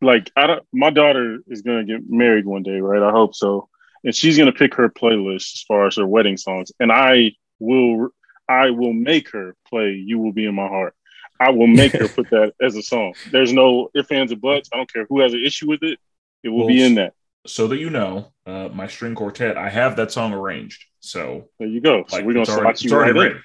like 0.02 0.30
I 0.36 0.48
don't 0.48 0.63
my 0.74 0.89
daughter 0.89 1.39
is 1.48 1.62
gonna 1.62 1.86
get 1.86 2.02
married 2.10 2.46
one 2.46 2.63
day, 2.63 2.80
right? 2.82 3.02
I 3.02 3.12
hope 3.12 3.34
so. 3.36 3.70
And 4.04 4.13
she's 4.13 4.38
gonna 4.38 4.52
pick 4.52 4.76
her 4.76 4.89
playlist 4.89 5.54
as 5.54 5.63
far 5.68 5.88
as 5.88 5.96
her 5.96 6.06
wedding 6.06 6.38
songs. 6.38 6.72
And 6.80 6.91
I 6.91 7.32
will 7.60 8.10
I 8.50 8.72
will 8.72 8.94
make 8.94 9.32
her 9.32 9.56
play 9.68 9.91
You 9.91 10.20
Will 10.20 10.34
Be 10.34 10.46
in 10.46 10.56
My 10.56 10.68
Heart. 10.68 10.96
I 11.39 11.50
will 11.52 11.67
make 11.67 11.91
her 11.93 12.08
put 12.17 12.30
that 12.30 12.54
as 12.62 12.76
a 12.76 12.82
song. 12.82 13.13
There's 13.32 13.52
no 13.54 13.89
ifs, 13.93 14.12
ands, 14.12 14.32
or 14.32 14.38
buts. 14.38 14.69
I 14.74 14.78
don't 14.78 14.91
care 14.91 15.06
who 15.10 15.19
has 15.21 15.34
an 15.34 15.43
issue 15.45 15.67
with 15.69 15.84
it. 15.84 16.00
It 16.43 16.50
will 16.50 16.67
be 16.67 16.82
in 16.84 16.95
that. 16.95 17.13
So 17.48 17.67
that 17.67 17.78
you 17.78 17.89
know, 17.89 18.32
uh, 18.45 18.69
my 18.74 18.88
string 18.88 19.13
quartet, 19.15 19.58
I 19.58 19.69
have 19.69 19.95
that 19.98 20.12
song 20.12 20.34
arranged. 20.34 20.84
So 21.00 21.50
There 21.60 21.67
you 21.67 21.82
go. 21.82 22.04
So 22.08 22.15
like 22.17 22.26
we're 22.26 22.34
gonna 22.34 22.41
it's 22.43 22.52
slot 22.52 22.60
already, 22.65 22.80
you 22.80 22.86
it's 22.88 22.93
already 22.93 23.19
right 23.19 23.32
in. 23.32 23.41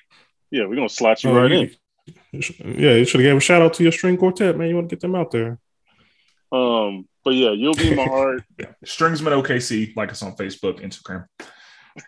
Yeah, 0.51 0.67
we're 0.67 0.77
gonna 0.77 0.89
slot 0.89 1.23
you 1.25 1.31
right 1.33 1.53
in. 1.53 1.71
Yeah, 2.33 2.95
you 2.95 3.05
should 3.05 3.21
have 3.21 3.29
gave 3.29 3.37
a 3.37 3.41
shout 3.41 3.61
out 3.63 3.75
to 3.75 3.83
your 3.83 3.93
string 3.93 4.17
quartet, 4.17 4.57
man. 4.57 4.69
You 4.69 4.77
want 4.77 4.89
to 4.89 4.97
get 4.97 5.01
them 5.01 5.15
out 5.15 5.31
there. 5.31 5.59
Um, 6.53 7.07
but 7.25 7.35
yeah, 7.35 7.51
you'll 7.53 7.75
be 7.75 7.91
in 7.91 7.97
my 7.97 8.05
heart. 8.09 8.43
Yeah. 8.59 8.67
Stringsman 8.85 9.43
OKC, 9.43 9.95
like 9.97 10.11
us 10.11 10.23
on 10.23 10.35
Facebook, 10.37 10.81
Instagram. 10.81 11.27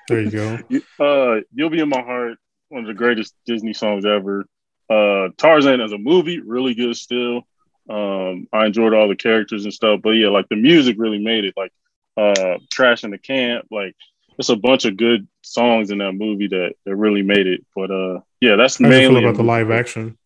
There 0.09 0.21
you 0.23 0.31
go. 0.31 0.59
You- 0.69 0.83
Uh, 0.99 1.41
You'll 1.53 1.71
Be 1.71 1.81
in 1.81 1.89
My 1.89 2.01
Heart, 2.03 2.39
one 2.69 2.83
of 2.83 2.87
the 2.89 2.95
greatest 2.95 3.35
Disney 3.47 3.73
songs 3.75 4.05
ever. 4.07 4.47
Uh, 4.93 5.29
Tarzan 5.39 5.81
as 5.81 5.93
a 5.93 5.99
movie, 5.99 6.41
really 6.41 6.75
good 6.75 6.97
still. 6.97 7.47
Um, 7.89 8.47
I 8.53 8.67
enjoyed 8.67 8.95
all 8.95 9.09
the 9.09 9.17
characters 9.17 9.65
and 9.65 9.73
stuff, 9.73 10.01
but 10.03 10.11
yeah, 10.11 10.29
like 10.29 10.49
the 10.49 10.57
music 10.57 10.97
really 10.99 11.19
made 11.19 11.45
it. 11.45 11.55
Like 11.57 11.73
uh, 12.17 12.59
Trashin' 12.75 13.11
the 13.11 13.19
Camp, 13.19 13.67
like 13.71 13.95
it's 14.39 14.51
a 14.51 14.57
bunch 14.57 14.85
of 14.85 14.97
good 14.97 15.27
songs 15.43 15.91
in 15.91 15.99
that 15.99 16.13
movie 16.13 16.49
that, 16.49 16.75
that 16.85 16.97
really 16.97 17.23
made 17.23 17.47
it. 17.47 17.65
But 17.75 17.91
uh, 17.91 18.21
yeah, 18.41 18.57
that's 18.57 18.79
How 18.79 18.89
do 18.89 18.95
you 18.95 19.01
mainly 19.01 19.25
about 19.25 19.37
the 19.37 19.43
live 19.43 19.71
action? 19.71 20.19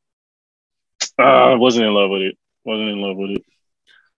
Uh, 1.18 1.22
I 1.22 1.54
wasn't 1.54 1.86
in 1.86 1.94
love 1.94 2.10
with 2.10 2.22
it. 2.22 2.38
Wasn't 2.64 2.88
in 2.88 3.00
love 3.00 3.16
with 3.16 3.30
it. 3.30 3.44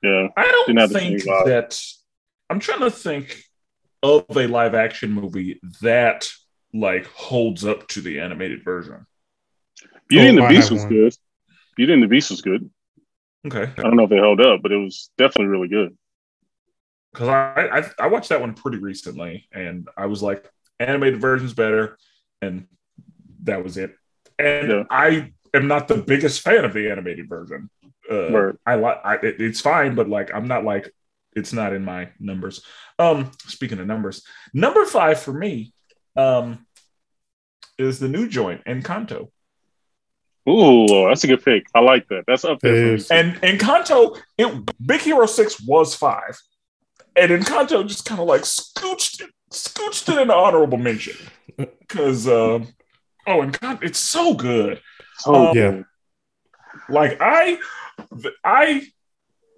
Yeah, 0.02 0.28
I 0.36 0.44
don't 0.44 0.68
Didn't 0.68 0.88
think 0.90 1.24
that 1.24 1.78
I'm 2.48 2.60
trying 2.60 2.80
to 2.80 2.90
think 2.90 3.42
of 4.02 4.24
a 4.36 4.46
live 4.46 4.74
action 4.74 5.10
movie 5.10 5.60
that 5.82 6.30
like 6.72 7.06
holds 7.06 7.64
up 7.64 7.88
to 7.88 8.00
the 8.00 8.20
animated 8.20 8.64
version. 8.64 9.06
Beauty 10.08 10.26
Oh, 10.26 10.28
and 10.30 10.38
the 10.38 10.42
I 10.42 10.48
Beast 10.48 10.70
was 10.70 10.82
one. 10.82 10.88
good. 10.90 11.14
Beauty 11.76 11.92
and 11.92 12.02
the 12.02 12.06
Beast 12.08 12.30
was 12.30 12.42
good. 12.42 12.70
Okay. 13.46 13.72
I 13.76 13.82
don't 13.82 13.96
know 13.96 14.04
if 14.04 14.12
it 14.12 14.18
held 14.18 14.40
up, 14.40 14.62
but 14.62 14.72
it 14.72 14.76
was 14.78 15.10
definitely 15.16 15.46
really 15.46 15.68
good. 15.68 15.96
because 17.12 17.28
I, 17.28 17.68
I 17.80 17.90
I 17.98 18.06
watched 18.08 18.28
that 18.30 18.40
one 18.40 18.54
pretty 18.54 18.78
recently, 18.78 19.48
and 19.52 19.88
I 19.96 20.06
was 20.06 20.22
like, 20.22 20.48
animated 20.80 21.20
version's 21.20 21.54
better, 21.54 21.98
and 22.42 22.66
that 23.44 23.62
was 23.64 23.76
it. 23.76 23.94
And 24.38 24.68
Yeah. 24.68 24.82
I 24.90 25.32
am 25.54 25.68
not 25.68 25.88
the 25.88 25.96
biggest 25.96 26.40
fan 26.42 26.64
of 26.64 26.72
the 26.72 26.90
animated 26.90 27.28
version. 27.28 27.70
Uh, 28.10 28.30
Right. 28.30 28.54
I 28.66 28.74
like 28.76 28.98
I, 29.04 29.14
it, 29.16 29.40
it's 29.40 29.60
fine, 29.60 29.94
but 29.94 30.08
like 30.08 30.32
I'm 30.34 30.48
not 30.48 30.64
like 30.64 30.92
it's 31.36 31.52
not 31.52 31.72
in 31.72 31.84
my 31.84 32.10
numbers. 32.18 32.64
Um, 32.98 33.30
speaking 33.46 33.78
of 33.78 33.86
numbers, 33.86 34.24
number 34.52 34.84
five 34.84 35.20
for 35.20 35.32
me, 35.32 35.72
um, 36.16 36.66
is 37.78 37.98
the 38.00 38.08
new 38.08 38.28
joint 38.28 38.64
Encanto. 38.64 39.30
Ooh, 40.48 41.08
that's 41.08 41.24
a 41.24 41.26
good 41.26 41.44
pick. 41.44 41.66
I 41.74 41.80
like 41.80 42.08
that. 42.08 42.24
That's 42.26 42.44
up 42.44 42.60
there. 42.60 42.74
It 42.74 42.80
for 42.80 42.86
me. 42.86 42.94
is. 42.94 43.10
And 43.10 43.34
Encanto, 43.42 44.18
it 44.38 44.70
Big 44.86 45.00
Hero 45.00 45.26
Six 45.26 45.60
was 45.60 45.94
five, 45.94 46.40
and 47.16 47.30
Encanto 47.30 47.86
just 47.86 48.04
kind 48.04 48.20
of 48.20 48.26
like 48.26 48.42
scooched 48.42 49.20
it, 49.20 49.30
scooched 49.50 50.08
it 50.08 50.20
in 50.20 50.30
honorable 50.30 50.78
mention 50.78 51.16
because 51.56 52.26
um, 52.26 52.68
oh, 53.26 53.42
Encanto, 53.42 53.82
it's 53.82 53.98
so 53.98 54.34
good. 54.34 54.80
Oh 55.26 55.50
Um, 55.50 55.56
Yeah. 55.56 55.82
Like 56.88 57.18
I, 57.20 57.58
I, 58.44 58.86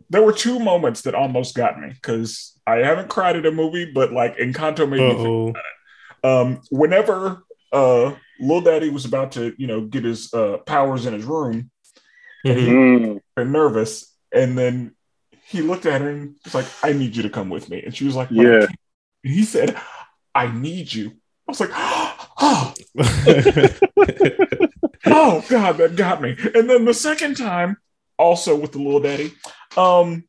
there 0.08 0.22
were 0.22 0.32
two 0.32 0.58
moments 0.58 1.02
that 1.02 1.14
almost 1.14 1.54
got 1.54 1.78
me 1.78 1.88
because 1.90 2.58
I 2.66 2.76
haven't 2.78 3.08
cried 3.08 3.36
at 3.36 3.46
a 3.46 3.52
movie, 3.52 3.92
but 3.92 4.12
like 4.12 4.36
Encanto 4.38 4.88
made 4.88 5.00
me. 5.00 5.14
Think, 5.14 5.56
Uh 5.56 5.60
oh. 6.26 6.42
um, 6.42 6.62
whenever 6.70 7.44
uh 7.72 8.14
Lil 8.40 8.60
Daddy 8.62 8.90
was 8.90 9.04
about 9.04 9.32
to, 9.32 9.54
you 9.58 9.66
know, 9.66 9.82
get 9.82 10.04
his 10.04 10.32
uh, 10.32 10.58
powers 10.66 11.06
in 11.06 11.14
his 11.14 11.24
room, 11.24 11.70
and 12.44 12.58
he 12.58 12.66
Mm. 12.66 13.20
got 13.36 13.46
nervous, 13.46 14.14
and 14.32 14.56
then 14.58 14.94
he 15.46 15.62
looked 15.62 15.86
at 15.86 16.00
her 16.00 16.10
and 16.10 16.36
was 16.44 16.54
like, 16.54 16.66
"I 16.82 16.92
need 16.92 17.16
you 17.16 17.22
to 17.24 17.30
come 17.30 17.50
with 17.50 17.68
me," 17.68 17.82
and 17.84 17.94
she 17.94 18.04
was 18.04 18.16
like, 18.16 18.28
"But 18.28 18.36
Yeah. 18.36 18.58
can't." 18.60 18.76
And 19.24 19.34
he 19.34 19.44
said, 19.44 19.76
"I 20.34 20.50
need 20.50 20.92
you." 20.92 21.10
I 21.10 21.50
was 21.50 21.60
like, 21.60 21.70
"Oh, 21.74 22.74
oh 25.06 25.44
God, 25.48 25.76
that 25.78 25.96
got 25.96 26.22
me." 26.22 26.36
And 26.54 26.68
then 26.68 26.84
the 26.84 26.94
second 26.94 27.36
time, 27.36 27.76
also 28.18 28.56
with 28.56 28.72
the 28.72 28.78
little 28.78 29.00
daddy, 29.00 29.32
um, 29.76 30.24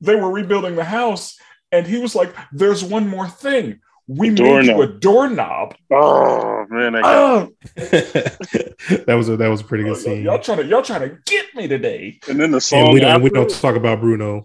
they 0.00 0.16
were 0.16 0.30
rebuilding 0.30 0.76
the 0.76 0.84
house, 0.84 1.36
and 1.70 1.86
he 1.86 1.98
was 1.98 2.14
like, 2.14 2.34
"There's 2.52 2.84
one 2.84 3.08
more 3.08 3.28
thing. 3.28 3.80
We 4.08 4.28
A 4.28 4.32
made 4.32 4.38
you 4.66 4.82
a 4.82 4.86
doorknob. 4.86 5.00
doorknob." 5.00 5.74
Oh 5.92 6.66
man, 6.70 6.92
that 6.94 7.02
got 7.02 7.14
Oh, 7.14 7.52
that 9.06 9.14
was 9.14 9.28
a 9.28 9.36
that 9.36 9.48
was 9.48 9.60
a 9.60 9.64
pretty 9.64 9.84
good 9.84 9.96
scene. 9.96 10.22
y'all 10.22 10.38
trying 10.38 10.58
to 10.58 10.64
y'all 10.66 10.82
trying 10.82 11.08
to 11.08 11.16
get 11.26 11.46
me 11.54 11.68
today. 11.68 12.18
and 12.28 12.38
then 12.40 12.50
the 12.50 12.56
And 12.56 12.62
song 12.62 12.92
we 12.92 13.00
don't 13.00 13.22
we 13.22 13.30
don't 13.30 13.48
talk 13.50 13.76
about 13.76 14.00
Bruno. 14.00 14.44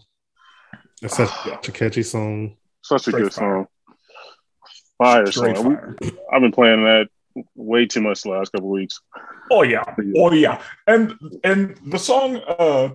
That's 1.02 1.17
such 1.17 1.30
a 1.67 1.72
catchy 1.72 2.04
song. 2.04 2.56
such 2.82 3.08
a 3.08 3.12
Straight 3.12 3.24
good 3.24 3.34
fire. 3.34 3.54
song. 3.56 3.67
Fire 4.98 5.26
Straight 5.32 5.58
song. 5.58 5.76
fire. 5.76 5.96
I've 6.32 6.41
been 6.41 6.52
playing 6.52 6.84
that 6.84 7.08
way 7.56 7.86
too 7.86 8.02
much 8.02 8.22
the 8.24 8.30
last 8.30 8.52
couple 8.52 8.70
weeks. 8.70 9.00
Oh 9.52 9.63
yeah, 9.63 9.84
oh 10.17 10.32
yeah, 10.34 10.62
and 10.88 11.13
and 11.43 11.78
the 11.86 12.00
song 12.00 12.38
uh 12.48 12.89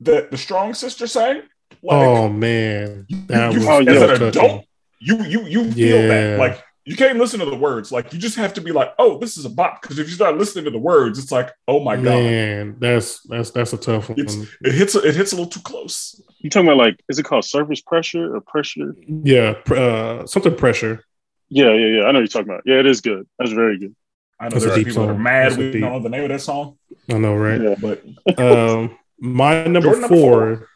that 0.00 0.30
the 0.30 0.36
Strong 0.38 0.74
Sister 0.74 1.06
sang, 1.06 1.42
like 1.82 2.06
oh 2.06 2.28
man, 2.28 3.06
that 3.26 3.52
you- 3.52 3.58
was, 3.60 3.68
Oh, 3.68 3.84
that 3.84 3.94
yeah. 3.94 4.00
as 4.00 4.02
an 4.02 4.08
touching. 4.08 4.42
adult, 4.44 4.64
you 5.00 5.22
you 5.24 5.44
you 5.46 5.72
feel 5.72 6.02
Yeah. 6.02 6.08
that 6.08 6.38
like 6.38 6.62
you 6.84 6.96
can't 6.96 7.18
listen 7.18 7.38
to 7.40 7.44
the 7.46 7.54
words, 7.54 7.92
like 7.92 8.12
you 8.14 8.18
just 8.18 8.36
have 8.36 8.54
to 8.54 8.62
be 8.62 8.72
like, 8.72 8.94
oh, 8.98 9.18
this 9.18 9.36
is 9.36 9.44
a 9.44 9.50
bop, 9.50 9.82
because 9.82 9.98
if 9.98 10.08
you 10.08 10.14
start 10.14 10.38
listening 10.38 10.64
to 10.64 10.70
the 10.70 10.78
words, 10.78 11.18
it's 11.18 11.30
like, 11.30 11.50
oh 11.66 11.80
my 11.80 11.96
god, 11.96 12.04
Man, 12.04 12.76
that's 12.78 13.20
that's 13.24 13.50
that's 13.50 13.72
a 13.74 13.76
tough 13.76 14.08
one. 14.08 14.18
It's- 14.18 14.38
it 14.62 14.72
hits 14.72 14.94
it 14.94 15.14
hits 15.14 15.32
a 15.32 15.36
little 15.36 15.50
too 15.50 15.60
close. 15.60 16.20
You 16.40 16.48
talking 16.50 16.66
about 16.68 16.78
like 16.78 16.98
is 17.08 17.18
it 17.18 17.24
called 17.24 17.44
surface 17.44 17.80
pressure 17.82 18.34
or 18.36 18.40
pressure? 18.40 18.94
yeah, 19.06 19.52
pr- 19.64 19.76
uh, 19.76 20.26
something 20.26 20.54
pressure. 20.56 21.04
Yeah, 21.50 21.72
yeah, 21.74 21.86
yeah. 21.86 22.02
I 22.04 22.12
know 22.12 22.20
what 22.20 22.20
you're 22.20 22.26
talking 22.28 22.48
about. 22.48 22.62
Yeah, 22.66 22.78
it 22.80 22.86
is 22.86 23.00
good. 23.00 23.26
That's 23.38 23.52
very 23.52 23.78
good. 23.78 23.94
I 24.40 24.44
know 24.44 24.50
That's 24.50 24.64
there 24.64 24.72
are 24.72 24.76
deep 24.76 24.86
people 24.88 25.06
that 25.06 25.12
are 25.12 25.18
mad 25.18 25.46
That's 25.50 25.56
a 25.56 25.60
we 25.60 25.70
deep- 25.72 25.80
don't 25.82 25.92
know 25.92 26.00
the 26.00 26.08
name 26.10 26.22
of 26.22 26.28
that 26.30 26.40
song, 26.40 26.78
I 27.10 27.18
know, 27.18 27.34
right? 27.34 27.60
Yeah. 27.60 27.74
but 27.80 28.38
um, 28.38 28.96
my 29.18 29.64
number 29.64 29.80
Jordan, 29.90 30.00
number 30.02 30.08
four 30.16 30.68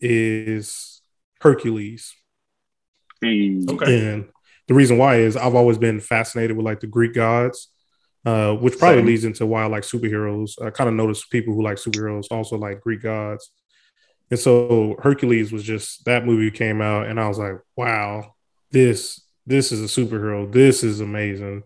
is 0.00 1.00
Hercules, 1.40 2.14
Hey. 3.22 3.62
okay, 3.68 4.08
and 4.08 4.28
the 4.68 4.74
reason 4.74 4.98
why 4.98 5.16
is 5.16 5.36
I've 5.36 5.54
always 5.54 5.78
been 5.78 6.00
fascinated 6.00 6.56
with 6.56 6.66
like 6.66 6.80
the 6.80 6.86
Greek 6.86 7.14
gods, 7.14 7.68
uh, 8.26 8.54
which 8.54 8.78
probably 8.78 8.98
Same. 8.98 9.06
leads 9.06 9.24
into 9.24 9.46
why 9.46 9.62
I 9.62 9.66
like 9.66 9.84
superheroes. 9.84 10.60
I 10.62 10.70
kind 10.70 10.88
of 10.88 10.94
noticed 10.94 11.30
people 11.30 11.54
who 11.54 11.62
like 11.62 11.76
superheroes 11.76 12.26
also 12.30 12.56
like 12.56 12.80
Greek 12.80 13.02
gods, 13.02 13.50
and 14.30 14.38
so 14.38 14.96
Hercules 15.02 15.52
was 15.52 15.62
just 15.62 16.04
that 16.04 16.26
movie 16.26 16.50
came 16.50 16.80
out, 16.80 17.06
and 17.06 17.20
I 17.20 17.28
was 17.28 17.38
like, 17.38 17.56
wow, 17.76 18.34
this 18.70 19.20
this 19.46 19.72
is 19.72 19.80
a 19.80 20.00
superhero. 20.00 20.50
This 20.50 20.82
is 20.82 21.00
amazing, 21.00 21.62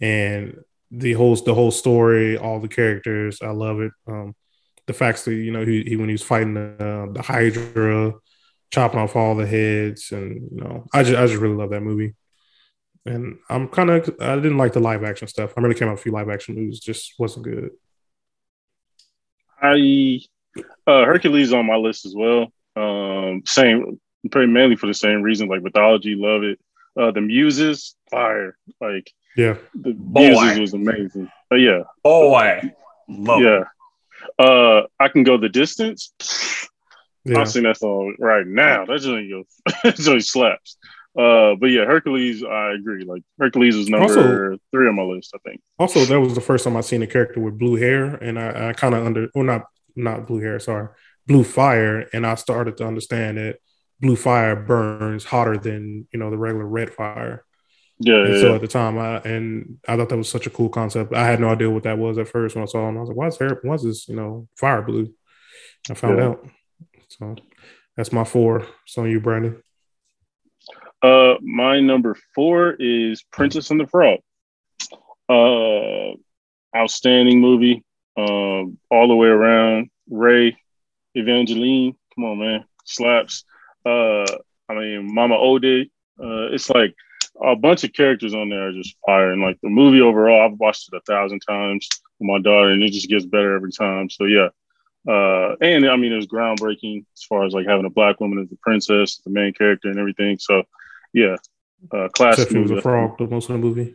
and 0.00 0.58
the 0.90 1.12
whole 1.12 1.36
the 1.36 1.54
whole 1.54 1.70
story, 1.70 2.38
all 2.38 2.60
the 2.60 2.68
characters, 2.68 3.42
I 3.42 3.50
love 3.50 3.80
it. 3.80 3.92
Um, 4.06 4.34
the 4.86 4.92
facts 4.92 5.24
that 5.24 5.34
you 5.34 5.50
know 5.50 5.64
he, 5.64 5.82
he 5.82 5.96
when 5.96 6.08
he 6.08 6.14
was 6.14 6.22
fighting 6.22 6.54
the, 6.54 7.10
the 7.12 7.22
Hydra, 7.22 8.14
chopping 8.70 8.98
off 9.00 9.16
all 9.16 9.34
the 9.34 9.46
heads, 9.46 10.12
and 10.12 10.48
you 10.52 10.60
know 10.60 10.86
I 10.92 11.02
just 11.02 11.16
I 11.18 11.26
just 11.26 11.40
really 11.40 11.54
love 11.56 11.70
that 11.70 11.82
movie. 11.82 12.14
And 13.04 13.38
I'm 13.48 13.68
kind 13.68 13.90
of 13.90 14.16
I 14.20 14.34
didn't 14.36 14.58
like 14.58 14.72
the 14.72 14.80
live 14.80 15.04
action 15.04 15.28
stuff. 15.28 15.52
I 15.56 15.60
really 15.60 15.74
came 15.76 15.88
out 15.88 15.94
a 15.94 16.02
few 16.02 16.12
live 16.12 16.28
action 16.28 16.56
movies, 16.56 16.80
just 16.80 17.14
wasn't 17.18 17.44
good. 17.44 17.70
I 19.60 20.20
uh 20.86 21.04
Hercules 21.04 21.52
on 21.52 21.66
my 21.66 21.76
list 21.76 22.06
as 22.06 22.14
well. 22.16 22.52
Um 22.76 23.42
same 23.46 24.00
pretty 24.30 24.50
mainly 24.52 24.76
for 24.76 24.86
the 24.86 24.94
same 24.94 25.22
reason, 25.22 25.48
like 25.48 25.62
mythology, 25.62 26.14
love 26.16 26.42
it. 26.42 26.58
Uh 26.98 27.10
the 27.12 27.20
muses, 27.20 27.94
fire. 28.10 28.56
Like 28.80 29.12
Yeah, 29.36 29.56
the 29.74 29.92
Boy. 29.94 30.20
muses 30.30 30.58
was 30.58 30.74
amazing. 30.74 31.30
But 31.48 31.56
yeah, 31.56 31.82
oh 32.04 32.34
I 32.34 32.72
love 33.08 33.40
it. 33.40 33.44
yeah. 33.44 34.44
Uh 34.44 34.82
I 34.98 35.08
can 35.08 35.22
go 35.22 35.36
the 35.36 35.48
distance. 35.48 36.12
Yeah. 37.26 37.38
I'll 37.40 37.46
sing 37.46 37.64
that 37.64 37.76
song 37.78 38.14
right 38.18 38.46
now. 38.46 38.84
That 38.86 39.00
just 39.00 39.06
goes 39.06 39.96
that 40.06 40.22
slaps. 40.22 40.76
Uh 41.18 41.54
but 41.60 41.66
yeah, 41.70 41.84
Hercules, 41.86 42.42
I 42.44 42.72
agree. 42.72 43.04
Like 43.04 43.22
Hercules 43.38 43.74
is 43.76 43.88
number 43.88 44.04
Also- 44.08 44.58
three 44.70 44.88
on 44.88 44.96
my 44.96 45.02
list, 45.02 45.32
I 45.34 45.38
think. 45.48 45.60
Also, 45.78 46.04
that 46.04 46.20
was 46.20 46.34
the 46.34 46.40
first 46.40 46.64
time 46.64 46.76
I 46.76 46.82
seen 46.82 47.02
a 47.02 47.06
character 47.06 47.40
with 47.40 47.58
blue 47.58 47.76
hair, 47.76 48.14
and 48.16 48.38
I, 48.38 48.68
I 48.68 48.72
kind 48.74 48.94
of 48.94 49.04
under 49.06 49.28
or 49.34 49.44
not 49.44 49.62
not 49.94 50.26
blue 50.26 50.40
hair, 50.40 50.58
sorry, 50.60 50.88
blue 51.26 51.42
fire, 51.44 52.06
and 52.12 52.26
I 52.26 52.34
started 52.34 52.76
to 52.78 52.86
understand 52.86 53.38
that 53.38 53.56
blue 53.98 54.16
fire 54.16 54.54
burns 54.56 55.24
hotter 55.24 55.56
than 55.56 56.06
you 56.12 56.18
know 56.18 56.30
the 56.30 56.36
regular 56.36 56.66
red 56.66 56.92
fire. 56.92 57.44
Yeah, 57.98 58.16
And 58.26 58.34
yeah, 58.34 58.40
so 58.42 58.54
at 58.56 58.60
the 58.60 58.68
time, 58.68 58.98
I 58.98 59.20
and 59.20 59.78
I 59.88 59.96
thought 59.96 60.10
that 60.10 60.18
was 60.18 60.28
such 60.28 60.46
a 60.46 60.50
cool 60.50 60.68
concept. 60.68 61.14
I 61.14 61.24
had 61.26 61.40
no 61.40 61.48
idea 61.48 61.70
what 61.70 61.84
that 61.84 61.96
was 61.96 62.18
at 62.18 62.28
first 62.28 62.54
when 62.54 62.62
I 62.62 62.66
saw 62.66 62.86
him. 62.86 62.98
I 62.98 63.00
was 63.00 63.08
like, 63.08 63.16
"Why 63.16 63.28
is 63.28 63.38
hair? 63.38 63.58
Why 63.62 63.74
is 63.74 63.84
this? 63.84 64.06
You 64.06 64.16
know, 64.16 64.48
fire 64.54 64.82
blue?" 64.82 65.14
I 65.90 65.94
found 65.94 66.18
Yeah. 66.18 66.24
out. 66.26 66.46
So 67.18 67.36
that's 67.96 68.12
my 68.12 68.24
four. 68.24 68.66
So 68.86 69.04
you, 69.04 69.20
Brandon. 69.20 69.62
Uh, 71.02 71.34
my 71.42 71.80
number 71.80 72.16
four 72.34 72.74
is 72.78 73.22
Princess 73.32 73.70
and 73.70 73.80
the 73.80 73.86
Frog. 73.86 74.20
Uh, 75.28 76.16
outstanding 76.76 77.40
movie. 77.40 77.84
Um, 78.18 78.78
all 78.90 79.08
the 79.08 79.14
way 79.14 79.28
around. 79.28 79.90
Ray, 80.08 80.56
Evangeline, 81.14 81.96
come 82.14 82.24
on, 82.24 82.38
man, 82.38 82.64
slaps. 82.84 83.44
Uh, 83.84 84.24
I 84.68 84.74
mean, 84.74 85.14
Mama 85.14 85.36
Odie. 85.36 85.90
Uh, 86.18 86.52
it's 86.52 86.70
like 86.70 86.94
a 87.44 87.54
bunch 87.56 87.84
of 87.84 87.92
characters 87.92 88.34
on 88.34 88.48
there 88.48 88.68
are 88.68 88.72
just 88.72 88.96
fire. 89.04 89.32
And 89.32 89.42
like 89.42 89.58
the 89.62 89.68
movie 89.68 90.00
overall, 90.00 90.46
I've 90.46 90.58
watched 90.58 90.88
it 90.90 90.96
a 90.96 91.00
thousand 91.00 91.40
times 91.40 91.86
with 92.18 92.28
my 92.28 92.38
daughter, 92.38 92.70
and 92.70 92.82
it 92.82 92.92
just 92.92 93.08
gets 93.08 93.26
better 93.26 93.54
every 93.54 93.72
time. 93.72 94.08
So 94.10 94.24
yeah. 94.24 94.48
Uh, 95.06 95.54
and 95.60 95.88
I 95.88 95.96
mean, 95.96 96.12
it 96.12 96.16
was 96.16 96.26
groundbreaking 96.26 97.04
as 97.14 97.22
far 97.24 97.44
as 97.44 97.52
like 97.52 97.66
having 97.66 97.86
a 97.86 97.90
black 97.90 98.20
woman 98.20 98.40
as 98.40 98.48
the 98.48 98.56
princess, 98.62 99.18
the 99.18 99.30
main 99.30 99.52
character, 99.52 99.88
and 99.88 99.98
everything. 99.98 100.38
So, 100.38 100.64
yeah, 101.12 101.36
uh, 101.92 102.08
classic 102.08 102.44
Except 102.44 102.52
he 102.52 102.58
was 102.58 102.70
a 102.72 102.80
frog 102.80 103.18
the 103.18 103.26
most 103.26 103.48
of 103.48 103.54
the 103.54 103.58
movie. 103.58 103.94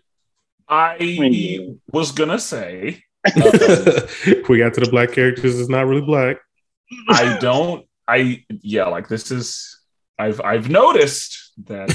I 0.69 1.75
was 1.91 2.13
gonna 2.13 2.39
say 2.39 3.03
we 3.35 4.57
got 4.57 4.73
to 4.73 4.81
the 4.81 4.87
black 4.89 5.11
characters. 5.11 5.59
It's 5.59 5.69
not 5.69 5.85
really 5.85 6.01
black. 6.01 6.37
I 7.09 7.37
don't. 7.39 7.85
I 8.07 8.43
yeah, 8.61 8.85
like 8.85 9.07
this 9.07 9.31
is. 9.31 9.79
I've 10.17 10.39
I've 10.41 10.69
noticed 10.69 11.51
that 11.65 11.89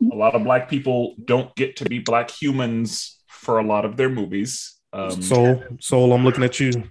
um, 0.00 0.10
a 0.12 0.14
lot 0.14 0.34
of 0.34 0.44
black 0.44 0.68
people 0.68 1.14
don't 1.24 1.54
get 1.56 1.76
to 1.76 1.84
be 1.84 1.98
black 1.98 2.30
humans 2.30 3.22
for 3.28 3.58
a 3.58 3.64
lot 3.64 3.84
of 3.84 3.96
their 3.96 4.08
movies. 4.08 4.78
Um, 4.92 5.22
Soul, 5.22 5.62
Soul. 5.80 6.12
I'm 6.12 6.24
looking 6.24 6.44
at 6.44 6.60
you. 6.60 6.84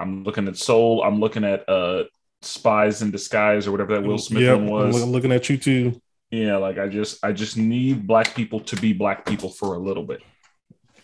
I'm 0.00 0.24
looking 0.24 0.48
at 0.48 0.56
Soul. 0.56 1.02
I'm 1.02 1.20
looking 1.20 1.44
at 1.44 1.68
uh, 1.68 2.04
Spies 2.42 3.02
in 3.02 3.10
Disguise 3.10 3.66
or 3.66 3.72
whatever 3.72 3.94
that 3.94 4.06
Will 4.06 4.18
Smith 4.18 4.42
Yep, 4.42 4.60
one 4.60 4.86
I'm 4.86 4.92
was. 4.92 5.04
looking 5.04 5.32
at 5.32 5.48
you 5.48 5.56
too. 5.56 6.00
Yeah, 6.30 6.56
like 6.56 6.78
I 6.78 6.88
just 6.88 7.24
I 7.24 7.32
just 7.32 7.56
need 7.56 8.06
black 8.06 8.34
people 8.34 8.60
to 8.60 8.76
be 8.76 8.92
black 8.92 9.24
people 9.24 9.50
for 9.50 9.74
a 9.74 9.78
little 9.78 10.02
bit. 10.02 10.20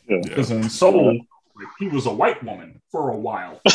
Yeah. 0.08 0.18
Because 0.22 0.50
in 0.50 0.68
Soul, 0.68 1.12
like, 1.14 1.68
he 1.78 1.88
was 1.88 2.06
a 2.06 2.12
white 2.12 2.42
woman 2.42 2.80
for 2.90 3.10
a 3.10 3.16
while. 3.16 3.60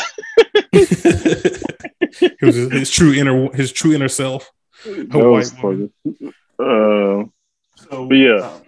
his, 0.72 2.72
his 2.72 2.90
true 2.90 3.12
inner 3.14 3.50
his 3.54 3.72
true 3.72 3.94
inner 3.94 4.08
self. 4.08 4.50
That 4.84 5.14
A 5.14 5.30
white 5.30 5.52
woman. 5.62 5.92
Uh, 6.58 7.24
So 7.76 8.06
But 8.06 8.14
yeah. 8.14 8.50
um, 8.50 8.62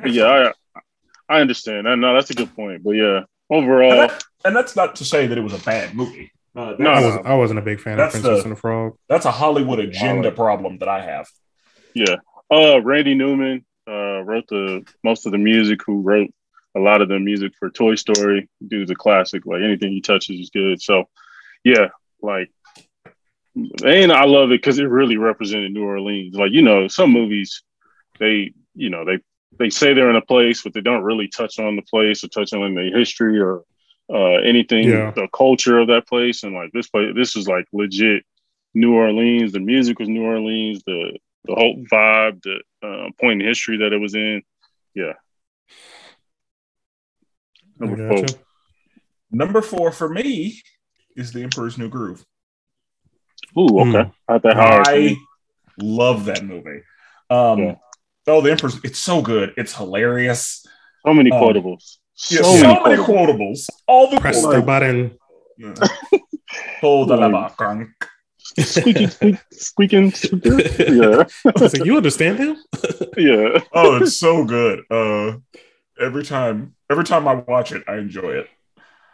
but 0.00 0.12
yeah, 0.12 0.52
I, 0.76 0.80
I 1.28 1.40
understand. 1.40 1.88
I 1.88 1.96
know 1.96 2.14
that's 2.14 2.30
a 2.30 2.34
good 2.34 2.54
point. 2.54 2.84
But 2.84 2.92
yeah, 2.92 3.22
and, 3.50 3.64
overall, 3.64 3.90
that- 3.90 4.22
and 4.44 4.54
that's 4.56 4.76
not 4.76 4.96
to 4.96 5.04
say 5.04 5.26
that 5.26 5.36
it 5.38 5.42
was 5.42 5.52
a 5.54 5.64
bad 5.64 5.94
movie. 5.94 6.30
Uh, 6.56 6.74
No, 6.78 6.90
I 6.90 7.02
that's, 7.02 7.16
was 7.18 7.26
I 7.26 7.34
wasn't 7.34 7.58
a 7.60 7.62
big 7.62 7.80
fan 7.80 7.98
of 8.00 8.10
Princess 8.10 8.22
the- 8.38 8.42
and 8.42 8.52
the 8.52 8.56
Frog. 8.56 8.94
that's 9.08 9.26
a 9.26 9.30
Hollywood 9.30 9.78
agenda 9.78 10.28
Wow. 10.30 10.34
problem 10.34 10.78
that 10.78 10.88
I 10.88 11.00
have. 11.02 11.28
yeah. 11.94 12.16
Uh, 12.50 12.80
Randy 12.82 13.14
Newman 13.14 13.64
uh, 13.86 14.22
wrote 14.22 14.46
the 14.48 14.82
most 15.04 15.26
of 15.26 15.32
the 15.32 15.38
music. 15.38 15.80
Who 15.86 16.00
wrote 16.00 16.30
a 16.74 16.80
lot 16.80 17.02
of 17.02 17.08
the 17.08 17.18
music 17.20 17.52
for 17.58 17.68
Toy 17.70 17.94
Story? 17.94 18.48
Dude's 18.66 18.90
a 18.90 18.94
classic. 18.94 19.44
Like 19.44 19.62
anything 19.62 19.92
he 19.92 20.00
touches 20.00 20.40
is 20.40 20.50
good. 20.50 20.80
So, 20.80 21.04
yeah, 21.64 21.88
like, 22.22 22.50
and 23.84 24.12
I 24.12 24.24
love 24.24 24.50
it 24.50 24.60
because 24.60 24.78
it 24.78 24.84
really 24.88 25.16
represented 25.16 25.72
New 25.72 25.84
Orleans. 25.84 26.34
Like 26.36 26.52
you 26.52 26.62
know, 26.62 26.88
some 26.88 27.10
movies 27.12 27.62
they 28.18 28.52
you 28.74 28.90
know 28.90 29.04
they 29.04 29.18
they 29.58 29.70
say 29.70 29.92
they're 29.94 30.10
in 30.10 30.16
a 30.16 30.20
place, 30.22 30.62
but 30.62 30.74
they 30.74 30.80
don't 30.80 31.02
really 31.02 31.28
touch 31.28 31.58
on 31.58 31.76
the 31.76 31.82
place 31.82 32.22
or 32.22 32.28
touch 32.28 32.52
on 32.52 32.74
the 32.74 32.90
history 32.94 33.40
or 33.40 33.62
uh, 34.12 34.36
anything, 34.44 34.88
Yeah. 34.88 35.10
the 35.12 35.28
culture 35.34 35.78
of 35.78 35.88
that 35.88 36.06
place. 36.06 36.42
And 36.42 36.54
like 36.54 36.72
this 36.72 36.88
place, 36.88 37.12
this 37.14 37.34
was 37.34 37.48
like 37.48 37.66
legit 37.72 38.24
New 38.74 38.94
Orleans. 38.94 39.52
The 39.52 39.60
music 39.60 39.98
was 39.98 40.08
New 40.08 40.24
Orleans. 40.24 40.82
The 40.86 41.18
the 41.44 41.54
whole 41.54 41.82
vibe, 41.90 42.42
the 42.42 42.60
uh, 42.86 43.08
point 43.20 43.40
in 43.40 43.48
history 43.48 43.78
that 43.78 43.92
it 43.92 43.98
was 43.98 44.14
in. 44.14 44.42
Yeah, 44.94 45.12
Number 47.78 48.08
four. 48.08 48.26
Number 49.30 49.62
four 49.62 49.92
for 49.92 50.08
me 50.08 50.60
is 51.16 51.32
The 51.32 51.42
Emperor's 51.42 51.78
New 51.78 51.88
Groove. 51.88 52.24
Ooh, 53.56 53.80
okay. 53.80 54.10
Not 54.28 54.42
that 54.42 54.56
hard. 54.56 54.86
I 54.88 55.16
love 55.80 56.24
that 56.26 56.44
movie. 56.44 56.82
Um, 57.30 57.58
Yeah. 57.58 57.74
Oh, 58.28 58.40
The 58.40 58.50
Emperor's, 58.52 58.78
it's 58.84 58.98
so 58.98 59.22
good. 59.22 59.54
It's 59.56 59.74
hilarious. 59.74 60.64
So 61.06 61.14
many 61.14 61.30
um, 61.30 61.40
quotables. 61.42 61.96
Yeah, 62.30 62.42
So, 62.42 62.56
so, 62.56 62.62
many, 62.62 62.84
many 62.84 63.02
quotables. 63.02 63.06
quotables. 63.06 63.68
All 63.86 64.10
the 64.10 64.20
Press 64.20 64.42
the 64.42 64.60
button. 64.62 65.16
Yeah. 65.56 65.74
Hold 66.80 67.10
on, 67.12 67.32
Like- 67.32 67.56
Bakang. 67.56 67.92
Squeaky, 68.58 69.06
squeak, 69.06 69.36
squeaking. 69.52 70.12
Yeah, 70.42 71.24
I 71.46 71.52
was 71.60 71.74
like, 71.74 71.84
you 71.84 71.96
understand 71.96 72.38
him? 72.38 72.56
yeah. 73.16 73.58
Oh, 73.72 73.96
it's 73.96 74.16
so 74.18 74.44
good. 74.44 74.82
Uh, 74.90 75.36
every 76.00 76.24
time, 76.24 76.74
every 76.90 77.04
time 77.04 77.28
I 77.28 77.34
watch 77.34 77.70
it, 77.72 77.84
I 77.86 77.96
enjoy 77.98 78.30
it. 78.32 78.48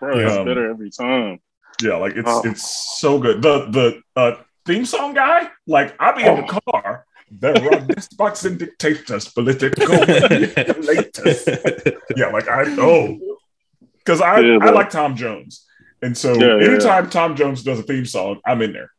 Bro, 0.00 0.18
it's 0.20 0.34
Yeah. 0.36 0.44
better 0.44 0.70
every 0.70 0.90
time. 0.90 1.40
Yeah, 1.82 1.96
like 1.96 2.14
it's 2.16 2.28
Oh. 2.30 2.42
it's 2.48 2.98
so 3.00 3.18
good. 3.18 3.42
The 3.42 3.66
the 3.70 4.00
uh, 4.16 4.36
theme 4.64 4.86
song 4.86 5.12
guy, 5.14 5.50
like 5.66 5.94
I 6.00 6.12
be 6.12 6.22
in 6.24 6.36
the 6.46 6.60
car. 6.70 7.03
There 7.38 7.56
are 7.72 7.80
despots 7.94 8.44
and 8.44 8.58
dictators, 8.58 9.28
political 9.28 9.88
manipulators. 10.06 11.48
Yeah, 12.16 12.26
like 12.28 12.48
I 12.48 12.64
know 12.64 13.18
because 13.98 14.20
I 14.20 14.40
Yeah, 14.40 14.58
I 14.60 14.70
like 14.70 14.90
Tom 14.90 15.16
Jones, 15.16 15.66
and 16.02 16.16
so 16.16 16.34
Yeah, 16.34 16.58
yeah, 16.58 16.70
anytime 16.70 17.10
Tom 17.10 17.34
Jones 17.34 17.62
does 17.62 17.78
a 17.80 17.82
theme 17.82 18.04
song, 18.06 18.40
I'm 18.46 18.62
in 18.62 18.72
there. 18.72 18.90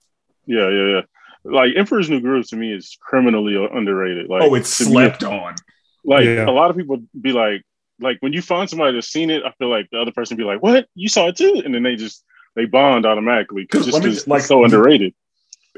Yeah, 0.47 0.69
yeah, 0.69 0.87
yeah. 0.95 1.01
Like 1.43 1.73
Emperor's 1.75 2.09
New 2.09 2.19
Groove 2.19 2.47
to 2.49 2.55
me 2.55 2.73
is 2.73 2.97
criminally 3.01 3.55
underrated. 3.55 4.29
Like, 4.29 4.41
oh, 4.41 4.55
it's 4.55 4.77
to 4.79 4.85
me, 4.85 4.91
slept 4.91 5.23
on. 5.23 5.55
Like 6.03 6.25
Yeah. 6.25 6.49
a 6.49 6.51
lot 6.51 6.69
of 6.71 6.75
people 6.77 6.97
be 7.21 7.31
like, 7.31 7.61
like 7.99 8.17
when 8.19 8.33
you 8.33 8.41
find 8.41 8.69
somebody 8.69 8.93
that's 8.93 9.07
seen 9.07 9.29
it, 9.29 9.43
I 9.45 9.51
feel 9.57 9.69
like 9.69 9.87
the 9.91 9.99
other 10.01 10.11
person 10.11 10.35
be 10.37 10.43
like, 10.43 10.61
"What? 10.61 10.87
You 10.95 11.07
saw 11.07 11.27
it 11.29 11.37
too?" 11.37 11.61
And 11.63 11.73
then 11.73 11.83
they 11.83 11.95
just 11.95 12.23
they 12.55 12.65
bond 12.65 13.05
automatically 13.05 13.63
because 13.63 13.85
'Cause 13.85 13.85
just 13.85 13.93
let 13.95 14.03
'cause 14.03 14.17
it's 14.17 14.27
like, 14.27 14.41
so 14.41 14.63
underrated. 14.65 15.13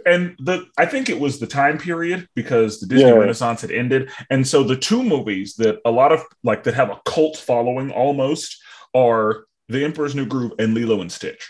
And 0.08 0.36
the 0.39 0.66
I 0.78 0.86
think 0.86 1.10
it 1.10 1.20
was 1.20 1.39
the 1.39 1.47
time 1.47 1.78
period 1.78 2.28
because 2.36 2.80
the 2.80 2.88
Disney 2.88 3.10
Yeah. 3.10 3.16
Renaissance 3.16 3.62
had 3.62 3.72
ended, 3.72 4.10
and 4.30 4.45
so 4.47 4.64
the 4.64 4.76
two 4.78 5.03
movies 5.03 5.55
that 5.55 5.78
a 5.86 5.91
lot 5.91 6.12
of 6.12 6.24
like 6.43 6.64
that 6.64 6.74
have 6.76 6.89
a 6.89 6.99
cult 7.05 7.38
following 7.38 7.91
almost 7.91 8.58
are 8.95 9.45
The 9.70 9.84
Emperor's 9.84 10.16
New 10.16 10.26
Groove 10.26 10.53
and 10.60 10.74
Lilo 10.74 11.01
and 11.01 11.12
Stitch. 11.12 11.43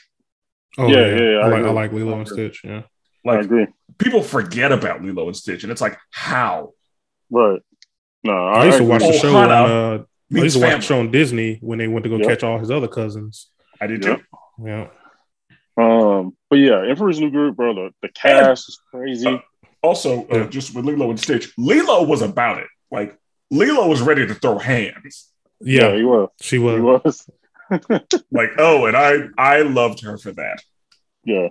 Oh, 0.77 0.87
Yeah, 0.87 1.05
yeah, 1.07 1.15
yeah, 1.15 1.29
yeah, 1.31 1.37
I 1.39 1.41
I, 1.45 1.47
like, 1.49 1.63
I 1.65 1.69
like 1.71 1.91
Lilo 1.93 2.17
and. 2.19 2.27
Stitch. 2.27 2.61
Yeah. 2.63 2.81
I 3.27 3.35
agree. 3.39 3.67
people 3.97 4.21
forget 4.21 4.71
about 4.71 5.03
Lilo 5.03 5.27
and 5.27 5.35
Stitch, 5.35 5.63
and 5.63 5.71
it's 5.71 5.81
like 5.81 5.97
how 6.11 6.73
Right. 7.29 7.61
No, 8.23 8.31
I, 8.47 8.61
I 8.61 8.65
used 8.65 8.77
to 8.79 8.83
watch 8.85 9.01
the 9.01 9.07
Oh, 9.09 9.11
show 9.11 9.31
Hana 9.33 9.53
on. 9.53 9.69
Uh, 9.71 10.03
I 10.33 10.43
used 10.43 10.55
to 10.55 10.61
watch 10.61 10.69
family. 10.69 10.79
the 10.79 10.85
show 10.85 10.99
on 10.99 11.11
Disney 11.11 11.57
when 11.61 11.77
they 11.79 11.87
went 11.87 12.03
to 12.05 12.09
go 12.09 12.17
Yeah. 12.17 12.27
catch 12.27 12.43
all 12.43 12.57
his 12.57 12.71
other 12.71 12.87
cousins. 12.87 13.49
I 13.81 13.87
did 13.87 14.03
Yeah. 14.03 14.15
too. 14.15 14.21
Yeah. 14.65 14.87
Um, 15.77 16.35
but 16.49 16.57
yeah, 16.59 16.83
Emperor's 16.87 17.19
New 17.19 17.29
Groove, 17.31 17.55
bro. 17.55 17.73
The, 17.73 17.89
the 18.01 18.09
cast 18.09 18.67
is 18.69 18.79
crazy. 18.91 19.41
Also, 19.83 20.23
uh, 20.23 20.37
Yeah. 20.37 20.47
just 20.47 20.73
with 20.75 20.85
Lilo 20.85 21.09
and 21.09 21.19
Stitch, 21.19 21.51
Lilo 21.57 22.03
was 22.03 22.21
about 22.21 22.57
it. 22.59 22.67
Like 22.91 23.17
Lilo 23.51 23.87
was 23.87 24.01
ready 24.01 24.25
to 24.25 24.33
throw 24.33 24.57
hands. 24.57 25.29
Yeah, 25.61 25.95
he 25.95 26.03
was. 26.03 26.29
she 26.41 26.55
He 26.57 26.63
was. 26.63 26.81
was. 26.81 27.29
Like 28.31 28.51
oh, 28.57 28.85
and 28.85 28.95
I 28.95 29.27
I 29.37 29.61
loved 29.61 30.01
her 30.01 30.17
for 30.17 30.31
that. 30.31 30.61
Yeah. 31.25 31.49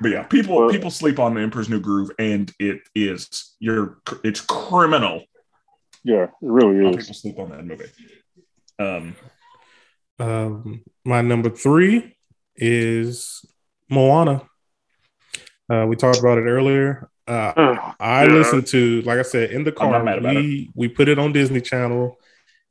But 0.00 0.10
yeah, 0.10 0.22
people 0.22 0.56
Well- 0.56 0.70
people 0.70 0.90
sleep 0.90 1.18
on 1.18 1.34
the 1.34 1.42
Emperor's 1.42 1.68
New 1.68 1.80
Groove, 1.80 2.10
and 2.18 2.50
it 2.58 2.80
is 2.94 3.54
you're 3.60 3.98
it's 4.24 4.40
criminal 4.40 5.24
Yeah. 6.02 6.24
It 6.24 6.30
really 6.40 6.82
how 6.84 6.90
is. 6.90 6.96
people 6.96 7.14
sleep 7.14 7.38
on 7.38 7.50
that 7.50 7.64
movie. 7.66 7.84
Um, 8.78 9.14
Um, 10.18 10.82
my 11.04 11.20
number 11.22 11.50
three 11.50 12.16
is 12.56 13.44
Moana. 13.90 14.42
Uh, 15.68 15.86
we 15.88 15.96
talked 15.96 16.18
about 16.18 16.38
it 16.38 16.42
earlier. 16.42 17.08
Uh, 17.26 17.52
Ugh, 17.56 17.94
I 18.00 18.24
listened 18.26 18.66
to, 18.68 19.02
like 19.02 19.18
I 19.18 19.22
said, 19.22 19.50
in 19.52 19.62
the 19.64 19.70
car. 19.72 20.02
We 20.20 20.70
we 20.74 20.88
put 20.88 21.08
it 21.08 21.18
on 21.18 21.32
Disney 21.32 21.60
Channel, 21.60 22.16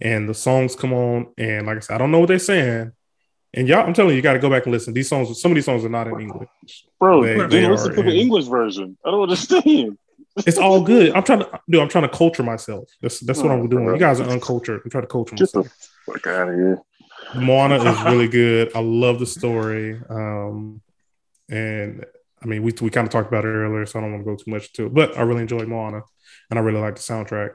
and 0.01 0.27
the 0.27 0.33
songs 0.33 0.75
come 0.75 0.91
on. 0.93 1.27
And 1.37 1.65
like 1.67 1.77
I 1.77 1.79
said, 1.79 1.95
I 1.95 1.97
don't 1.97 2.11
know 2.11 2.19
what 2.19 2.27
they're 2.27 2.39
saying. 2.39 2.91
And 3.53 3.67
y'all, 3.67 3.85
I'm 3.85 3.93
telling 3.93 4.11
you, 4.11 4.15
you 4.17 4.21
got 4.21 4.33
to 4.33 4.39
go 4.39 4.49
back 4.49 4.63
and 4.65 4.71
listen. 4.73 4.93
These 4.93 5.07
songs, 5.09 5.41
some 5.41 5.51
of 5.51 5.55
these 5.55 5.65
songs 5.65 5.83
are 5.85 5.89
not 5.89 6.07
in 6.07 6.19
English. 6.19 6.49
bro, 6.99 7.23
They- 7.23 7.47
they 7.47 7.67
listen 7.67 7.95
to 7.95 8.03
the 8.03 8.11
English 8.13 8.45
version. 8.45 8.95
I 9.03 9.11
don't 9.11 9.23
understand. 9.23 9.97
It's 10.45 10.57
all 10.59 10.83
good. 10.83 11.13
I'm 11.13 11.23
trying 11.23 11.39
to 11.39 11.59
do. 11.69 11.81
I'm 11.81 11.89
trying 11.89 12.03
to 12.07 12.15
culture 12.15 12.43
myself. 12.43 12.89
That's 13.01 13.19
that's 13.21 13.39
what 13.41 13.51
Oh, 13.51 13.55
I'm 13.55 13.69
doing. 13.69 13.85
bro. 13.85 13.93
You 13.95 13.99
guys 13.99 14.19
are 14.19 14.29
uncultured. 14.29 14.81
I'm 14.83 14.91
trying 14.91 15.03
to 15.03 15.07
culture 15.07 15.35
Get 15.35 15.51
the 15.51 15.59
myself. 15.59 15.89
fuck 16.05 16.27
out 16.27 16.49
of 16.49 16.55
here. 16.55 16.79
Moana 17.35 17.75
is 17.83 18.01
really 18.03 18.27
good. 18.41 18.71
I 18.75 18.79
love 18.81 19.19
the 19.19 19.25
story. 19.25 19.99
Um, 20.09 20.81
and 21.49 22.05
I 22.41 22.45
mean, 22.45 22.63
we 22.63 22.73
we 22.81 22.89
kind 22.89 23.05
of 23.07 23.11
talked 23.11 23.27
about 23.27 23.45
it 23.45 23.49
earlier, 23.49 23.85
so 23.85 23.99
I 23.99 24.01
don't 24.01 24.11
want 24.13 24.23
to 24.25 24.31
go 24.31 24.35
too 24.35 24.51
much 24.51 24.69
into 24.69 24.85
it. 24.87 24.93
But 24.93 25.17
I 25.17 25.21
really 25.23 25.41
enjoyed 25.41 25.67
Moana, 25.67 26.01
and 26.49 26.59
I 26.59 26.61
really 26.61 26.79
like 26.79 26.95
the 26.95 27.01
soundtrack. 27.01 27.51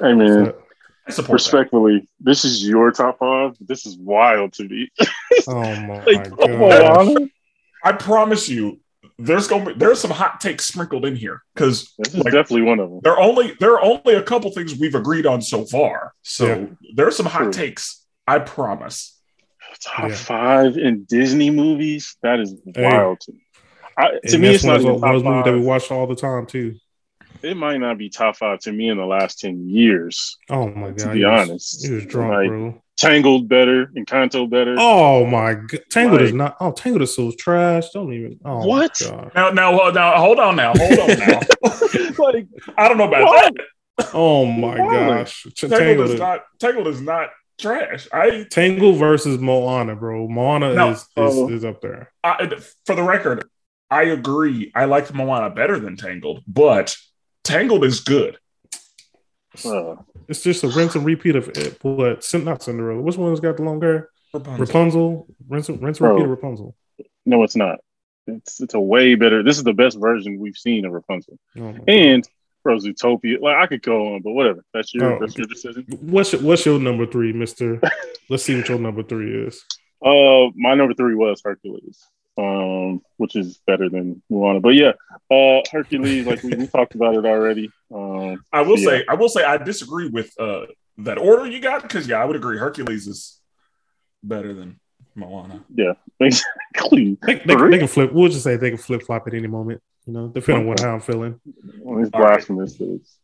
Hey 0.00 0.14
man, 0.14 0.28
So- 0.46 0.62
I 1.06 1.10
support 1.10 1.26
that. 1.28 1.32
respectfully, 1.44 2.08
this 2.20 2.44
is 2.44 2.66
your 2.68 2.90
top 2.90 3.18
five. 3.18 3.56
This 3.60 3.86
is 3.86 3.96
wild 3.96 4.52
to 4.54 4.64
me. 4.68 4.90
oh 5.48 5.76
my 5.80 6.04
like, 6.06 6.30
come 6.38 6.58
gosh. 6.58 7.16
I 7.82 7.92
promise 7.92 8.48
you, 8.48 8.80
there's 9.18 9.48
going 9.48 9.64
to 9.64 9.72
be, 9.72 9.78
there's 9.78 10.00
some 10.00 10.10
hot 10.10 10.38
takes 10.40 10.66
sprinkled 10.66 11.06
in 11.06 11.16
here 11.16 11.40
because 11.54 11.94
This 11.98 12.12
is 12.14 12.22
Like- 12.24 12.32
definitely 12.34 12.62
one 12.62 12.78
of 12.78 12.90
them. 12.90 13.00
there 13.02 13.12
are 13.14 13.20
only 13.20 13.54
there 13.58 13.72
are 13.72 13.82
only 13.82 14.14
a 14.14 14.22
couple 14.22 14.50
things 14.52 14.78
we've 14.78 14.94
agreed 14.94 15.24
on 15.24 15.40
so 15.40 15.64
far. 15.64 16.12
So 16.22 16.46
Yeah. 16.46 16.66
there's 16.94 17.16
some 17.16 17.26
hot 17.26 17.44
True. 17.44 17.52
takes. 17.52 18.04
I 18.26 18.38
promise. 18.40 19.17
Top 19.84 20.08
Yeah. 20.10 20.14
five 20.16 20.76
in 20.76 21.04
Disney 21.04 21.50
movies. 21.50 22.16
That 22.22 22.40
is 22.40 22.54
Hey. 22.74 22.82
wild 22.84 23.20
to 23.20 23.32
me. 23.32 23.38
I, 23.96 24.10
to 24.10 24.18
And 24.34 24.42
me, 24.42 24.54
it's 24.54 24.64
one 24.64 24.72
not 24.72 24.76
of 24.76 24.82
even 24.82 24.92
those, 24.92 25.00
top 25.00 25.12
those 25.12 25.24
movies 25.24 25.44
that 25.44 25.52
we 25.54 25.60
watch 25.60 25.90
all 25.90 26.06
the 26.06 26.14
time 26.16 26.46
too. 26.46 26.74
It 27.42 27.56
might 27.56 27.78
not 27.78 27.98
be 27.98 28.08
top 28.10 28.36
five 28.36 28.58
to 28.60 28.72
me 28.72 28.88
in 28.88 28.96
the 28.96 29.06
last 29.06 29.38
ten 29.38 29.68
years. 29.68 30.36
Oh 30.50 30.68
my 30.68 30.88
god! 30.88 30.98
To 30.98 31.08
be 31.10 31.18
he 31.18 31.24
was- 31.24 31.48
honest, 31.50 31.86
he 31.86 31.92
was 31.92 32.06
drunk, 32.06 32.32
Like, 32.32 32.48
bro. 32.48 32.82
Tangled 32.96 33.48
better, 33.48 33.92
Encanto 33.96 34.50
better. 34.50 34.74
Oh 34.76 35.24
my 35.24 35.54
god! 35.54 35.80
Tangled 35.90 36.20
is 36.22 36.30
Like- 36.32 36.36
not. 36.36 36.56
Oh, 36.60 36.72
Tangled 36.72 37.02
is 37.02 37.14
so 37.14 37.30
trash. 37.30 37.90
Don't 37.90 38.12
even. 38.12 38.40
Oh 38.44 38.66
What? 38.66 39.00
My 39.02 39.10
god. 39.10 39.32
Now 39.36 39.50
now 39.50 39.90
now 39.90 40.16
hold 40.18 40.40
on 40.40 40.56
now 40.56 40.72
hold 40.76 40.98
on 40.98 41.18
now. 41.18 41.40
like 42.18 42.46
I 42.76 42.88
don't 42.88 42.98
know 42.98 43.06
about 43.08 43.24
What? 43.26 43.54
that. 43.98 44.08
Oh 44.14 44.44
my 44.44 44.80
Why? 44.80 44.92
gosh! 45.18 45.46
Tangled, 45.56 45.80
Tangled 45.80 46.06
is 46.08 46.14
is 46.14 46.20
not 46.20 46.44
Tangled 46.58 46.86
is 46.88 47.00
not 47.00 47.30
trash. 47.58 48.08
I, 48.12 48.46
Tangled 48.50 48.98
versus 48.98 49.38
Moana, 49.38 49.96
bro. 49.96 50.28
Moana 50.28 50.74
No. 50.74 50.90
is, 50.90 51.06
is 51.16 51.36
is 51.50 51.64
up 51.64 51.80
there. 51.80 52.12
I 52.24 52.50
for 52.86 52.94
the 52.94 53.02
record, 53.02 53.48
I 53.90 54.04
agree. 54.04 54.70
I 54.74 54.84
liked 54.86 55.12
Moana 55.14 55.50
better 55.50 55.78
than 55.78 55.96
Tangled, 55.96 56.42
but 56.46 56.96
Tangled 57.44 57.84
is 57.84 58.00
good. 58.00 58.38
uh, 59.64 59.96
It's 60.28 60.42
just 60.42 60.64
a 60.64 60.68
rinse 60.68 60.94
and 60.94 61.04
repeat 61.04 61.36
of 61.36 61.48
it. 61.48 61.78
But 61.82 62.26
Not 62.44 62.62
Cinderella. 62.62 63.00
Which 63.00 63.16
one's 63.16 63.40
got 63.40 63.56
the 63.56 63.62
long 63.64 63.80
hair? 63.80 64.10
Rapunzel. 64.34 64.58
Rapunzel. 64.66 65.26
Rinse, 65.48 65.68
and- 65.70 65.82
rinse 65.82 65.98
and 66.00 66.04
Bro. 66.06 66.14
repeat 66.14 66.24
of 66.24 66.30
Rapunzel. 66.30 66.76
no, 67.26 67.42
it's 67.42 67.56
not. 67.56 67.78
It's 68.26 68.60
it's 68.60 68.74
a 68.74 68.80
way 68.80 69.14
better. 69.14 69.42
This 69.42 69.56
is 69.56 69.64
the 69.64 69.72
best 69.72 69.98
version 69.98 70.38
we've 70.38 70.56
seen 70.56 70.84
of 70.84 70.92
Rapunzel. 70.92 71.38
Oh 71.56 71.60
my 71.60 71.72
God. 71.72 71.84
And 72.64 72.80
Bro, 72.82 72.90
Zootopia. 73.18 73.40
Like 73.40 73.56
I 73.56 73.66
could 73.66 73.82
go 73.82 74.14
on, 74.14 74.22
but 74.22 74.32
whatever. 74.32 74.64
That's 74.74 74.92
your 74.94 75.14
Oh. 75.16 75.18
that's 75.20 75.36
your 75.36 75.46
decision. 75.46 75.84
what's 76.00 76.32
your, 76.32 76.42
what's 76.42 76.66
your 76.66 76.78
number 76.78 77.06
three, 77.06 77.32
Mister? 77.32 77.80
Let's 78.28 78.44
see 78.44 78.56
what 78.56 78.68
your 78.68 78.78
number 78.78 79.02
three 79.02 79.46
is. 79.46 79.62
Uh, 80.00 80.50
my 80.54 80.74
number 80.74 80.94
three 80.94 81.16
was 81.16 81.40
Hercules, 81.44 81.98
um, 82.38 83.02
which 83.16 83.34
is 83.34 83.58
better 83.66 83.88
than 83.88 84.22
Moana. 84.30 84.60
But 84.60 84.76
yeah, 84.76 84.92
uh, 85.28 85.60
Hercules, 85.72 86.24
like 86.24 86.40
we, 86.44 86.54
we 86.54 86.66
talked 86.76 86.94
about 86.94 87.16
it 87.16 87.26
already. 87.26 87.68
Um, 87.92 88.44
I 88.52 88.60
will 88.62 88.78
Yeah. 88.78 88.90
say, 89.00 89.04
I 89.08 89.14
will 89.14 89.28
say, 89.28 89.42
I 89.42 89.56
disagree 89.56 90.08
with 90.08 90.32
uh, 90.38 90.66
that 90.98 91.18
order 91.18 91.48
you 91.48 91.58
got 91.60 91.82
because 91.82 92.06
yeah, 92.06 92.22
I 92.22 92.24
would 92.26 92.36
agree. 92.36 92.58
Hercules 92.58 93.08
is 93.08 93.40
better 94.22 94.54
than 94.54 94.78
Moana. 95.16 95.64
yeah, 95.74 95.94
exactly. 96.20 97.18
They, 97.26 97.34
they, 97.44 97.54
they 97.56 97.78
can 97.78 97.88
flip. 97.88 98.12
We'll 98.12 98.28
just 98.30 98.44
say 98.44 98.54
they 98.54 98.68
can 98.70 98.78
flip 98.78 99.02
flop 99.02 99.26
at 99.26 99.34
any 99.34 99.48
moment. 99.48 99.82
You 100.08 100.14
know, 100.14 100.28
depending 100.28 100.62
on 100.62 100.68
what 100.68 100.80
how 100.80 100.94
I'm 100.94 101.00
feeling. 101.00 101.38
Oh, 101.46 101.52
well, 101.82 102.02
it's 102.02 102.10
All 102.14 102.22
right. 102.22 102.36
blasphemous. 102.46 102.76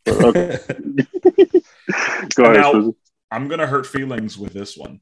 But 0.04 0.22
okay, 0.22 0.58
go 2.36 2.44
ahead. 2.44 2.56
Now- 2.60 2.94
I'm 3.30 3.48
gonna 3.48 3.66
hurt 3.66 3.86
feelings 3.86 4.36
with 4.38 4.52
this 4.52 4.76
one. 4.76 5.00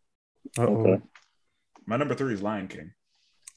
Uh-oh. 0.56 0.64
Okay. 0.76 1.02
My 1.84 1.96
number 1.96 2.14
three 2.14 2.34
is 2.34 2.40
Lion 2.40 2.68
King. 2.68 2.92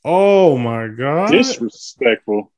Oh 0.03 0.57
my 0.57 0.87
god! 0.87 1.29
Disrespectful. 1.31 2.51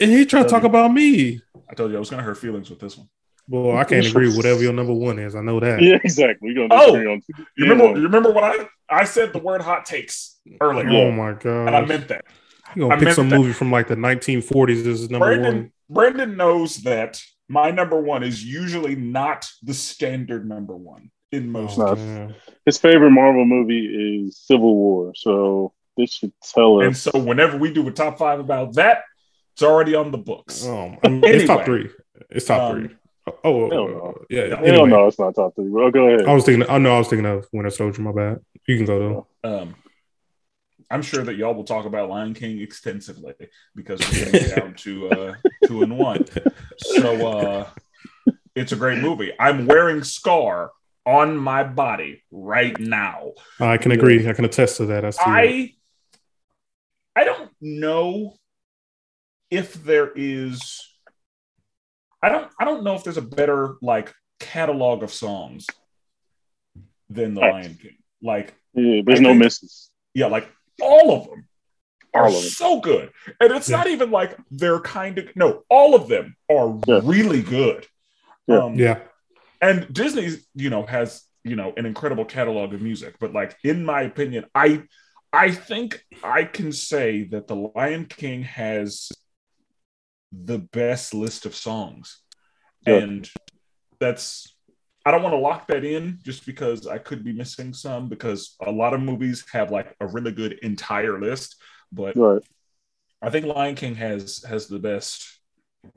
and 0.00 0.10
he 0.10 0.24
tried 0.24 0.44
to 0.44 0.48
talk 0.48 0.64
about 0.64 0.90
me. 0.92 1.42
I 1.70 1.74
told 1.74 1.90
you 1.90 1.96
I 1.98 2.00
was 2.00 2.08
gonna 2.08 2.22
hurt 2.22 2.38
feelings 2.38 2.70
with 2.70 2.80
this 2.80 2.96
one. 2.96 3.08
Well, 3.46 3.76
I 3.76 3.84
can't 3.84 4.06
agree 4.06 4.26
with 4.28 4.36
whatever 4.36 4.62
your 4.62 4.72
number 4.72 4.94
one 4.94 5.18
is. 5.18 5.34
I 5.34 5.42
know 5.42 5.60
that. 5.60 5.82
Yeah, 5.82 5.98
exactly. 6.02 6.48
We're 6.54 6.66
gonna 6.68 6.80
Oh, 6.82 6.96
on. 6.96 7.20
two- 7.20 7.44
You 7.58 7.64
remember? 7.68 7.84
Yeah. 7.90 7.96
You 7.96 8.02
remember 8.04 8.32
when 8.32 8.44
I 8.44 8.68
I 8.88 9.04
said 9.04 9.32
the 9.34 9.38
word 9.38 9.60
hot 9.60 9.84
takes 9.84 10.40
earlier, 10.62 10.88
Oh 10.90 11.10
my 11.12 11.32
god! 11.34 11.66
and 11.66 11.76
I 11.76 11.84
meant 11.84 12.08
that. 12.08 12.24
You 12.76 12.82
gonna 12.82 12.94
I 12.94 12.98
pick 12.98 13.14
some 13.14 13.28
that. 13.28 13.38
movie 13.38 13.52
from 13.52 13.70
like 13.70 13.88
the 13.88 13.96
1940s 13.96 14.86
as 14.86 15.10
number 15.10 15.26
Brandon 15.26 15.54
one? 15.56 15.72
Brandon 15.88 16.36
knows 16.36 16.76
that 16.78 17.20
my 17.48 17.70
number 17.70 18.00
one 18.00 18.22
is 18.22 18.44
usually 18.44 18.94
not 18.94 19.48
the 19.62 19.74
standard 19.74 20.48
number 20.48 20.76
one. 20.76 21.10
in 21.32 21.50
most. 21.50 21.78
Nah, 21.78 21.94
Yeah. 21.94 22.28
His 22.66 22.78
favorite 22.78 23.10
Marvel 23.10 23.44
movie 23.44 24.24
is 24.26 24.36
Civil 24.38 24.74
War, 24.74 25.12
so 25.14 25.72
this 25.96 26.12
should 26.14 26.32
tell 26.42 26.80
us. 26.80 26.86
And 26.86 26.96
so 26.96 27.18
whenever 27.20 27.56
we 27.56 27.72
do 27.72 27.86
a 27.88 27.92
top 27.92 28.18
five 28.18 28.40
about 28.40 28.74
that, 28.74 29.02
it's 29.54 29.62
already 29.62 29.94
on 29.94 30.10
the 30.10 30.18
books. 30.18 30.66
Um, 30.66 30.98
I 31.04 31.08
mean, 31.08 31.22
it's 31.24 31.46
top 31.46 31.64
three. 31.64 31.88
It's 32.30 32.46
top 32.46 32.62
Um, 32.72 32.76
three. 32.88 32.96
Oh, 33.44 33.70
Hell 33.70 33.80
oh, 33.80 33.86
no. 33.86 34.14
yeah. 34.28 34.56
Hell 34.56 34.64
Hell 34.64 34.86
no, 34.86 35.06
it's 35.06 35.18
not 35.18 35.34
top 35.34 35.54
three. 35.54 35.68
Well, 35.68 35.90
go 35.90 36.08
ahead. 36.08 36.26
I 36.26 36.34
was 36.34 36.44
thinking. 36.44 36.68
I 36.68 36.78
know 36.78 36.94
I 36.94 36.98
was 36.98 37.08
thinking 37.08 37.26
of 37.26 37.46
Winter 37.52 37.70
Soldier. 37.70 38.02
My 38.02 38.12
bad. 38.12 38.38
You 38.66 38.76
can 38.76 38.86
go 38.86 39.26
though. 39.42 39.58
Um, 39.60 39.74
I'm 40.90 41.02
sure 41.02 41.22
that 41.22 41.36
y'all 41.36 41.54
will 41.54 41.64
talk 41.64 41.84
about 41.84 42.08
Lion 42.10 42.34
King 42.34 42.60
extensively 42.60 43.34
because 43.74 44.00
we're 44.00 44.30
getting 44.32 44.56
down 44.56 44.74
to 44.74 45.08
uh, 45.10 45.34
two 45.66 45.82
and 45.82 45.96
one. 45.98 46.24
So 46.78 47.28
uh, 47.28 47.68
it's 48.56 48.72
a 48.72 48.76
great 48.76 48.98
movie. 48.98 49.32
I'm 49.38 49.66
wearing 49.66 50.02
Scar 50.02 50.72
on 51.06 51.36
my 51.36 51.62
body 51.64 52.22
right 52.30 52.78
now. 52.78 53.32
I 53.60 53.76
can 53.76 53.92
agree. 53.92 54.28
I 54.28 54.32
can 54.32 54.44
attest 54.44 54.78
to 54.78 54.86
that. 54.86 55.04
I 55.04 55.10
I 55.24 55.72
I 57.16 57.24
don't 57.24 57.50
know 57.60 58.34
if 59.50 59.74
there 59.74 60.10
is 60.14 60.86
I 62.22 62.28
don't 62.28 62.50
I 62.58 62.64
don't 62.64 62.82
know 62.84 62.94
if 62.94 63.04
there's 63.04 63.16
a 63.16 63.22
better 63.22 63.76
like 63.80 64.12
catalog 64.40 65.02
of 65.02 65.12
songs 65.12 65.66
than 67.08 67.34
The 67.34 67.40
Lion 67.40 67.78
King. 67.80 67.96
Like 68.22 68.54
yeah, 68.74 69.02
there's 69.04 69.20
I 69.20 69.22
no 69.22 69.30
think- 69.30 69.42
misses. 69.44 69.90
yeah, 70.14 70.26
like 70.26 70.48
all 70.80 71.12
of 71.16 71.28
them 71.28 71.46
are 72.14 72.26
of 72.26 72.32
them. 72.32 72.42
so 72.42 72.80
good. 72.80 73.12
And 73.40 73.52
it's 73.52 73.68
Yeah. 73.68 73.76
not 73.78 73.86
even 73.86 74.10
like 74.10 74.36
they're 74.50 74.80
kind 74.80 75.18
of 75.18 75.34
no, 75.36 75.64
all 75.68 75.94
of 75.94 76.08
them 76.08 76.36
are 76.50 76.78
Yeah. 76.86 77.00
really 77.04 77.42
good. 77.42 77.86
Yeah. 78.46 78.58
Um, 78.64 78.74
Yeah. 78.74 79.00
and 79.60 79.92
Disney's, 79.92 80.46
you 80.54 80.70
know, 80.70 80.84
has 80.86 81.24
you 81.44 81.56
know 81.56 81.72
an 81.76 81.86
incredible 81.86 82.24
catalog 82.26 82.74
of 82.74 82.82
music, 82.82 83.16
but 83.18 83.32
like 83.32 83.56
in 83.64 83.84
my 83.84 84.02
opinion, 84.02 84.46
I 84.54 84.82
I 85.32 85.52
think 85.52 86.04
I 86.24 86.44
can 86.44 86.72
say 86.72 87.24
that 87.24 87.46
The 87.46 87.54
Lion 87.54 88.06
King 88.06 88.42
has 88.42 89.10
the 90.32 90.58
best 90.58 91.14
list 91.14 91.46
of 91.46 91.54
songs, 91.54 92.20
Yeah. 92.86 92.94
and 92.96 93.30
that's 94.00 94.49
I 95.06 95.10
don't 95.10 95.22
want 95.22 95.32
to 95.32 95.38
lock 95.38 95.66
that 95.68 95.84
in 95.84 96.18
just 96.22 96.44
because 96.44 96.86
I 96.86 96.98
could 96.98 97.24
be 97.24 97.32
missing 97.32 97.72
some 97.72 98.08
because 98.08 98.56
a 98.60 98.70
lot 98.70 98.92
of 98.92 99.00
movies 99.00 99.44
have 99.52 99.70
like 99.70 99.94
a 100.00 100.06
really 100.06 100.32
good 100.32 100.52
entire 100.62 101.18
list, 101.20 101.56
but 101.90 102.16
Right. 102.16 102.42
I 103.22 103.30
think 103.30 103.46
Lion 103.46 103.74
King 103.74 103.94
has 103.96 104.44
has 104.48 104.66
the 104.66 104.78
best 104.78 105.38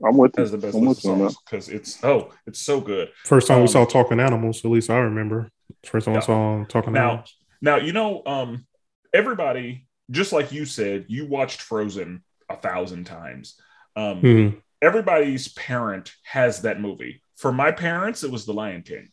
I'm 0.02 0.16
with 0.16 0.34
has 0.36 0.50
the 0.50 0.58
best 0.58 0.74
I'm 0.76 0.86
list 0.86 1.04
with 1.04 1.12
of 1.12 1.18
songs 1.20 1.36
because 1.44 1.68
it's 1.68 2.02
oh 2.02 2.30
it's 2.46 2.58
so 2.60 2.80
good. 2.80 3.10
First 3.24 3.48
time 3.48 3.56
Um, 3.58 3.62
we 3.62 3.68
saw 3.68 3.84
talking 3.84 4.20
animals. 4.20 4.64
At 4.64 4.70
least 4.70 4.88
I 4.90 4.96
remember. 4.98 5.50
First 5.84 6.06
time 6.06 6.14
Yeah. 6.14 6.20
I 6.20 6.24
saw 6.24 6.64
talking 6.64 6.92
Now- 6.94 7.08
animals. 7.08 7.36
Now, 7.60 7.76
you 7.76 7.92
know, 7.92 8.22
um, 8.26 8.66
everybody, 9.14 9.86
just 10.10 10.32
like 10.32 10.52
you 10.52 10.64
said, 10.66 11.06
you 11.08 11.26
watched 11.26 11.62
Frozen 11.62 12.22
a 12.50 12.56
thousand 12.56 13.04
times. 13.04 13.58
Um, 13.96 14.20
Mhm. 14.22 14.60
Everybody's 14.82 15.48
parent 15.48 16.12
has 16.24 16.62
that 16.62 16.78
movie. 16.80 17.22
For 17.36 17.52
my 17.52 17.72
parents, 17.72 18.22
it 18.24 18.30
was 18.30 18.46
The 18.46 18.52
Lion 18.54 18.82
King 18.82 19.08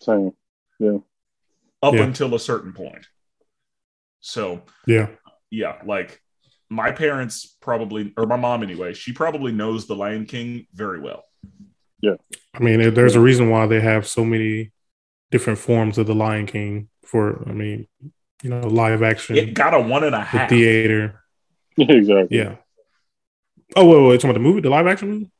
Same. 0.00 0.32
Yeah. 0.78 0.98
Up 1.82 1.94
Yeah. 1.94 2.02
until 2.04 2.34
a 2.34 2.38
certain 2.40 2.72
point. 2.72 3.06
So, 4.20 4.62
Yeah. 4.86 5.08
yeah, 5.50 5.80
like 5.84 6.20
my 6.68 6.92
parents 6.92 7.56
probably, 7.60 8.12
or 8.16 8.26
my 8.26 8.36
mom 8.36 8.62
anyway, 8.62 8.94
she 8.94 9.12
probably 9.12 9.52
knows 9.52 9.86
The 9.86 9.96
Lion 9.96 10.24
King 10.26 10.66
very 10.74 11.00
well. 11.00 11.24
Yeah. 12.00 12.16
I 12.54 12.60
mean, 12.60 12.94
there's 12.94 13.14
a 13.16 13.20
reason 13.20 13.50
why 13.50 13.66
they 13.66 13.80
have 13.80 14.06
so 14.06 14.24
many 14.24 14.72
different 15.30 15.58
forms 15.58 15.98
of 15.98 16.06
the 16.06 16.14
Lion 16.14 16.46
King. 16.46 16.88
For 17.04 17.46
I 17.48 17.52
mean, 17.52 17.88
you 18.42 18.50
know, 18.50 18.60
live 18.60 19.02
action, 19.02 19.36
It 19.36 19.52
got 19.54 19.74
a 19.74 19.80
one 19.80 20.04
and 20.04 20.14
a 20.14 20.18
the 20.18 20.24
half. 20.24 20.48
theater. 20.48 21.22
exactly. 21.78 22.38
Yeah. 22.38 22.56
Oh 23.76 23.86
wait, 23.86 24.08
wait, 24.08 24.16
talking 24.20 24.30
about 24.30 24.34
the 24.42 24.48
movie, 24.48 24.60
the 24.60 24.70
live 24.70 24.86
action 24.86 25.10
movie. 25.10 25.30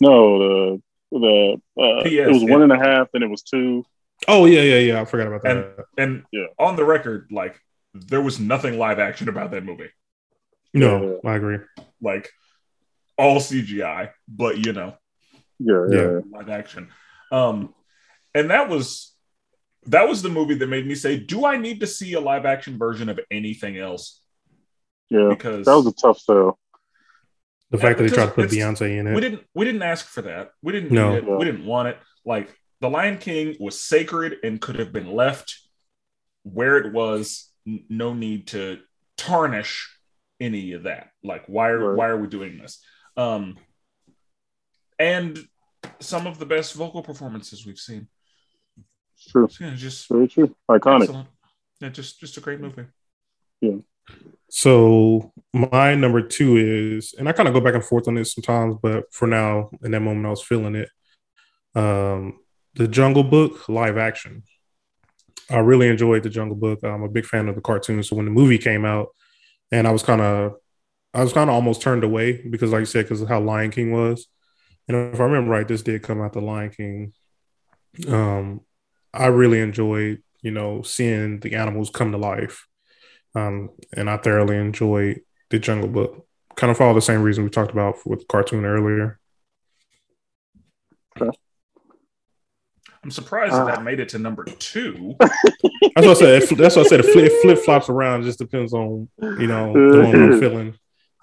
No, 0.00 0.38
the 0.38 0.82
the 1.10 1.60
uh, 1.80 2.02
P.S. 2.04 2.28
it 2.28 2.32
was 2.32 2.42
it- 2.42 2.50
one 2.50 2.62
and 2.62 2.72
a 2.72 2.78
half, 2.78 3.08
and 3.14 3.22
it 3.24 3.28
was 3.30 3.42
two. 3.42 3.84
Oh 4.26 4.46
yeah, 4.46 4.62
yeah, 4.62 4.78
yeah. 4.78 5.00
I 5.00 5.04
forgot 5.04 5.28
about 5.28 5.42
that. 5.42 5.84
And 5.96 6.24
Yeah. 6.32 6.46
on 6.58 6.74
the 6.76 6.84
record, 6.84 7.28
like, 7.30 7.60
there 7.94 8.20
was 8.20 8.40
nothing 8.40 8.76
live 8.78 8.98
action 8.98 9.28
about 9.28 9.50
that 9.52 9.64
movie. 9.64 9.90
no, 10.74 11.20
I 11.24 11.36
agree. 11.36 11.58
like 12.02 12.30
all 13.16 13.40
CGI, 13.40 14.10
but 14.28 14.64
you 14.64 14.72
know, 14.72 14.94
Yeah, 15.58 15.86
Yeah. 15.90 16.00
yeah. 16.02 16.20
live 16.30 16.48
action. 16.48 16.88
Um, 17.32 17.74
and 18.34 18.50
that 18.50 18.68
was 18.68 19.14
that 19.86 20.06
was 20.08 20.20
the 20.22 20.28
movie 20.28 20.54
that 20.54 20.66
made 20.66 20.86
me 20.86 20.94
say, 20.94 21.18
"Do 21.18 21.46
I 21.46 21.56
need 21.56 21.80
to 21.80 21.86
see 21.86 22.12
a 22.12 22.20
live 22.20 22.44
action 22.44 22.76
version 22.78 23.08
of 23.08 23.18
anything 23.30 23.78
else?" 23.78 24.20
yeah. 25.10 25.28
Because 25.30 25.64
That 25.66 25.74
was 25.76 25.86
a 25.86 25.92
tough 25.92 26.18
sell. 26.18 26.58
The 27.70 27.78
fact 27.78 27.98
that 27.98 28.04
they 28.04 28.14
tried 28.14 28.26
to 28.26 28.32
put 28.32 28.50
Beyonce 28.50 28.98
in 28.98 29.06
it. 29.06 29.10
we 29.12 29.18
it. 29.18 29.20
didn't 29.20 29.42
we 29.54 29.64
didn't 29.66 29.82
ask 29.82 30.06
for 30.06 30.22
that. 30.22 30.50
We 30.62 30.72
didn't 30.72 30.90
No. 30.92 31.10
need 31.10 31.18
it. 31.18 31.38
We 31.38 31.44
didn't 31.44 31.66
want 31.66 31.88
it. 31.88 31.98
Like 32.24 32.56
the 32.80 32.88
Lion 32.88 33.18
King 33.18 33.56
was 33.60 33.78
sacred 33.80 34.38
and 34.42 34.60
could 34.60 34.76
have 34.76 34.92
been 34.92 35.12
left 35.12 35.58
where 36.44 36.78
it 36.78 36.92
was. 36.92 37.52
N- 37.66 37.84
No 37.90 38.14
need 38.14 38.46
to 38.48 38.80
tarnish 39.18 39.94
any 40.40 40.72
of 40.72 40.84
that. 40.84 41.10
Like 41.22 41.44
why 41.46 41.68
are 41.68 41.78
Right. 41.90 41.96
why 41.98 42.06
are 42.08 42.16
we 42.16 42.26
doing 42.28 42.56
this? 42.58 42.82
Um, 43.16 43.58
and 44.98 45.38
some 46.00 46.26
of 46.26 46.38
the 46.38 46.46
best 46.46 46.74
vocal 46.74 47.02
performances 47.02 47.66
we've 47.66 47.78
seen. 47.78 48.08
It's 49.14 49.26
true. 49.26 49.48
Yeah, 49.60 49.74
just 49.74 50.08
Very 50.08 50.28
true. 50.28 50.56
Iconic. 50.70 51.02
excellent. 51.02 51.28
Yeah, 51.80 51.88
just 51.90 52.18
just 52.20 52.36
a 52.36 52.40
great 52.40 52.60
movie. 52.60 52.86
So 54.50 55.32
my 55.52 55.94
number 55.94 56.22
two 56.22 56.56
is, 56.56 57.14
and 57.18 57.28
I 57.28 57.32
kind 57.32 57.48
of 57.48 57.54
go 57.54 57.60
back 57.60 57.74
and 57.74 57.84
forth 57.84 58.08
on 58.08 58.14
this 58.14 58.34
sometimes, 58.34 58.76
but 58.82 59.12
for 59.12 59.28
now, 59.28 59.70
in 59.82 59.90
that 59.90 60.00
moment, 60.00 60.26
I 60.26 60.30
was 60.30 60.42
feeling 60.42 60.74
it. 60.74 60.88
Um, 61.74 62.40
the 62.74 62.88
Jungle 62.88 63.24
Book 63.24 63.68
live 63.68 63.98
action. 63.98 64.42
I 65.50 65.58
really 65.58 65.88
enjoyed 65.88 66.22
the 66.22 66.30
Jungle 66.30 66.56
Book. 66.56 66.80
I'm 66.82 67.02
a 67.02 67.08
big 67.08 67.26
fan 67.26 67.48
of 67.48 67.54
the 67.54 67.60
cartoon. 67.60 68.02
So 68.02 68.16
when 68.16 68.24
the 68.24 68.30
movie 68.30 68.58
came 68.58 68.84
out, 68.84 69.08
and 69.70 69.86
I 69.86 69.90
was 69.90 70.02
kind 70.02 70.20
of, 70.20 70.54
I 71.12 71.22
was 71.22 71.32
kind 71.32 71.50
of 71.50 71.54
almost 71.54 71.82
turned 71.82 72.04
away 72.04 72.42
because, 72.48 72.72
like 72.72 72.80
you 72.80 72.86
said, 72.86 73.04
because 73.04 73.20
of 73.20 73.28
how 73.28 73.40
Lion 73.40 73.70
King 73.70 73.92
was. 73.92 74.28
And 74.86 75.14
if 75.14 75.20
I 75.20 75.24
remember 75.24 75.50
right, 75.50 75.66
this 75.66 75.82
did 75.82 76.02
come 76.02 76.20
out 76.20 76.32
the 76.32 76.40
Lion 76.40 76.70
King. 76.70 77.12
Um, 78.06 78.60
I 79.12 79.26
really 79.26 79.60
enjoyed, 79.60 80.22
you 80.42 80.50
know, 80.50 80.82
seeing 80.82 81.40
the 81.40 81.54
animals 81.54 81.90
come 81.90 82.12
to 82.12 82.18
life. 82.18 82.67
Um, 83.38 83.70
and 83.96 84.10
I 84.10 84.16
thoroughly 84.16 84.56
enjoyed 84.56 85.20
the 85.50 85.58
Jungle 85.58 85.88
Book. 85.88 86.26
Kind 86.56 86.70
of 86.70 86.76
for 86.76 86.84
all 86.84 86.94
the 86.94 87.00
same 87.00 87.22
reason 87.22 87.44
we 87.44 87.50
talked 87.50 87.70
about 87.70 87.96
with 88.04 88.20
the 88.20 88.26
cartoon 88.26 88.64
earlier. 88.64 89.18
I'm 93.04 93.10
surprised 93.12 93.52
that 93.54 93.66
that 93.66 93.82
made 93.84 94.00
it 94.00 94.08
to 94.10 94.18
number 94.18 94.44
two. 94.44 95.14
That's 95.20 95.30
what 95.96 96.08
I 96.08 96.14
said. 96.14 96.42
It- 96.42 96.58
That's 96.58 96.76
what 96.76 96.86
I 96.86 96.88
said. 96.88 97.00
It 97.00 97.12
flip, 97.12 97.32
flip 97.42 97.58
flops 97.58 97.88
around. 97.88 98.22
It 98.22 98.24
just 98.24 98.38
depends 98.40 98.72
on 98.72 99.08
you 99.20 99.46
know 99.46 99.72
the 99.92 100.02
one 100.02 100.22
I'm 100.32 100.40
feeling. 100.40 100.74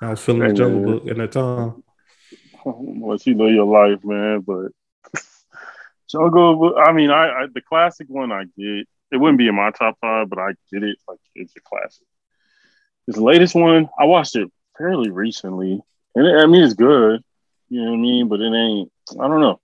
I 0.02 0.10
was 0.10 0.22
feeling 0.22 0.48
the 0.48 0.54
Jungle 0.54 1.00
Book 1.00 1.08
at 1.10 1.18
that 1.18 1.32
time. 1.34 1.84
Unless 2.66 3.28
you 3.28 3.36
know 3.36 3.48
your 3.48 3.66
life, 3.66 4.04
man. 4.04 4.40
But 4.42 4.72
Jungle, 6.10 6.56
Book- 6.58 6.76
I 6.84 6.94
mean, 6.94 7.10
I, 7.12 7.28
I 7.44 7.46
the 7.54 7.62
classic 7.62 8.08
one 8.10 8.32
I 8.32 8.46
get. 8.58 8.88
It 9.12 9.18
wouldn't 9.18 9.38
be 9.38 9.48
in 9.48 9.56
my 9.56 9.72
top 9.72 9.98
five, 10.02 10.30
but 10.30 10.40
I 10.40 10.52
get 10.72 10.84
it. 10.84 10.98
Like 11.08 11.20
it's 11.36 11.56
a 11.56 11.62
classic. 11.62 12.06
This 13.08 13.18
latest 13.18 13.56
one, 13.56 13.90
I 14.00 14.06
watched 14.06 14.36
it 14.36 14.52
fairly 14.78 15.12
recently, 15.12 15.82
and 16.16 16.28
it, 16.28 16.36
I 16.36 16.48
mean 16.48 16.64
it's 16.64 16.74
good. 16.74 17.22
You 17.70 17.82
know 17.84 17.92
what 17.92 17.98
I 17.98 18.02
mean? 18.02 18.28
But 18.28 18.42
it 18.42 18.54
ain't. 18.54 18.92
I 19.20 19.28
don't 19.28 19.42
know. 19.42 19.60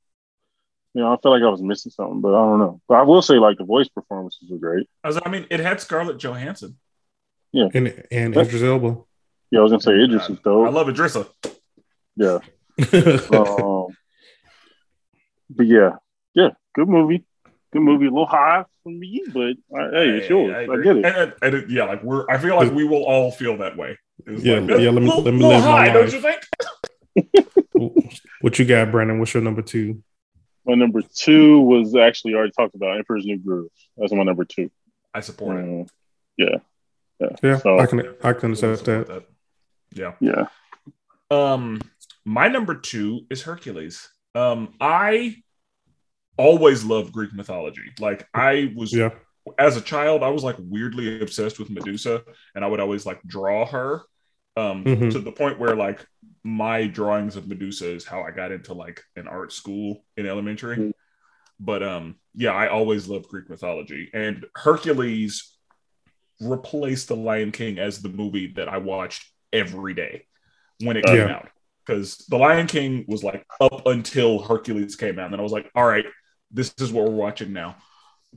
You 0.94 1.02
know, 1.02 1.14
I 1.14 1.18
feel 1.22 1.32
like 1.32 1.44
I 1.44 1.50
was 1.50 1.62
missing 1.62 1.92
something, 1.92 2.22
but 2.22 2.36
I 2.36 2.44
don't 2.44 2.60
know. 2.60 2.82
But 2.88 2.96
I 2.96 3.02
will 3.04 3.22
say, 3.22 3.36
like 3.36 3.58
the 3.58 3.64
voice 3.64 3.88
performances 3.88 4.50
were 4.50 4.58
great. 4.58 4.90
I, 5.04 5.30
mean, 5.30 5.48
it 5.50 5.62
had 5.62 5.80
Scarlett 5.80 6.18
Johansson. 6.18 6.78
Yeah, 7.54 7.68
and 7.74 8.06
and 8.12 8.36
Idris 8.36 8.62
Elba. 8.62 8.98
Yeah, 9.52 9.60
I 9.60 9.64
was 9.64 9.72
gonna 9.72 9.82
say 9.82 9.94
Idris 9.94 10.30
is 10.30 10.38
I 10.46 10.50
love 10.50 10.88
Idrissa. 10.88 11.28
Yeah. 12.16 12.40
um, 13.38 13.96
but 15.50 15.66
yeah, 15.66 15.92
yeah, 16.34 16.50
good 16.74 16.88
movie. 16.88 17.26
Good 17.72 17.82
movie. 17.82 18.08
A 18.08 18.10
little 18.10 18.26
high 18.26 18.66
for 18.84 18.90
me, 18.90 19.24
but 19.34 19.52
uh, 19.78 19.92
hey, 19.92 20.10
it's 20.18 20.30
yours. 20.30 20.54
I, 20.56 20.62
agree. 20.64 20.84
get 20.84 20.98
it. 20.98 21.06
And, 21.06 21.16
and- 21.16 21.34
and 21.42 21.56
it- 21.56 21.70
yeah, 21.70 21.86
like 21.86 22.04
we're. 22.04 22.26
I 22.30 22.38
feel 22.38 22.56
like 22.56 22.72
we 22.74 22.84
will 22.84 23.04
all 23.04 23.32
feel 23.32 23.58
that 23.58 23.78
way. 23.78 23.98
Yeah, 24.28 24.60
like, 24.60 24.70
yeah, 24.82 24.90
let 24.90 25.02
me- 25.02 25.08
little, 25.08 25.22
let 25.24 25.34
me 25.34 25.40
little 25.40 25.50
live 25.52 25.64
my 25.64 25.88
high, 25.88 25.94
don't 25.94 26.12
you 26.14 26.22
think? 26.22 27.52
what 28.42 28.60
you 28.60 28.66
got, 28.66 28.92
Brandon? 28.92 29.20
What's 29.20 29.34
your 29.34 29.44
number 29.44 29.62
two? 29.62 30.04
My 30.66 30.76
number 30.76 31.02
two 31.02 31.60
was 31.62 31.96
actually 31.96 32.36
already 32.36 32.52
talked 32.52 32.76
about 32.76 32.98
Emperor's 32.98 33.26
New 33.26 33.40
Groove. 33.40 33.72
That's 33.98 34.12
my 34.14 34.24
number 34.24 34.46
two. 34.46 34.70
I 35.14 35.22
support 35.22 35.58
it. 35.58 35.64
Um, 35.64 35.86
yeah, 36.38 36.58
Yeah, 37.42 37.58
So- 37.58 37.80
I 37.80 37.86
can 37.88 38.00
I 38.24 38.34
can 38.34 38.50
I 38.50 38.54
accept 38.54 38.78
support 38.80 39.08
that. 39.08 39.24
Yeah. 39.94 40.14
yeah. 40.20 40.46
Um, 41.32 41.82
my 42.26 42.48
number 42.48 42.76
two 42.76 43.22
is 43.30 43.42
Hercules. 43.44 44.10
Um, 44.36 44.74
I 44.80 45.38
always 46.42 46.84
loved 46.84 47.14
Greek 47.14 47.34
mythology. 47.34 47.88
Like 48.00 48.28
I 48.34 48.74
was 48.76 48.92
Yeah. 48.94 49.12
as 49.58 49.78
a 49.78 49.82
child, 49.82 50.24
I 50.24 50.30
was 50.30 50.44
like 50.44 50.58
weirdly 50.60 51.22
obsessed 51.22 51.60
with 51.60 51.70
Medusa, 51.70 52.24
and 52.56 52.64
I 52.66 52.68
would 52.68 52.80
always 52.80 53.06
like 53.06 53.22
draw 53.26 53.66
her 53.68 54.02
um, 54.58 54.84
Mhm. 54.84 55.12
to 55.14 55.20
the 55.20 55.32
point 55.32 55.60
where 55.60 55.76
like 55.78 56.06
my 56.44 56.86
drawings 56.88 57.36
of 57.38 57.48
Medusa 57.48 57.88
is 57.98 58.06
how 58.06 58.22
I 58.24 58.32
got 58.32 58.52
into 58.52 58.74
like 58.74 59.02
an 59.16 59.28
art 59.28 59.54
school 59.54 60.04
in 60.18 60.26
elementary. 60.26 60.76
Mhm. 60.78 60.92
But 61.60 61.82
um, 61.84 62.16
yeah, 62.36 62.52
I 62.52 62.68
always 62.68 63.08
loved 63.08 63.28
Greek 63.30 63.48
mythology, 63.50 64.10
and 64.14 64.46
Hercules 64.56 65.58
replaced 66.42 67.08
The 67.08 67.16
Lion 67.16 67.52
King 67.52 67.80
as 67.80 68.02
the 68.02 68.10
movie 68.10 68.48
that 68.56 68.68
I 68.68 68.78
watched 68.78 69.24
every 69.54 69.94
day 69.94 70.26
when 70.84 70.98
it 70.98 71.06
came 71.06 71.28
Yeah. 71.28 71.36
out. 71.38 71.50
Because 71.86 72.18
The 72.30 72.38
Lion 72.38 72.68
King 72.68 73.06
was 73.08 73.24
like 73.24 73.46
up 73.60 73.86
until 73.88 74.40
Hercules 74.40 74.96
came 74.96 75.18
out, 75.20 75.26
and 75.26 75.34
then 75.34 75.40
I 75.40 75.44
was 75.44 75.52
like, 75.52 75.70
all 75.76 75.86
right, 75.86 76.06
this 76.54 76.74
is 76.80 76.92
what 76.92 77.06
we're 77.06 77.12
watching 77.12 77.54
now. 77.54 77.76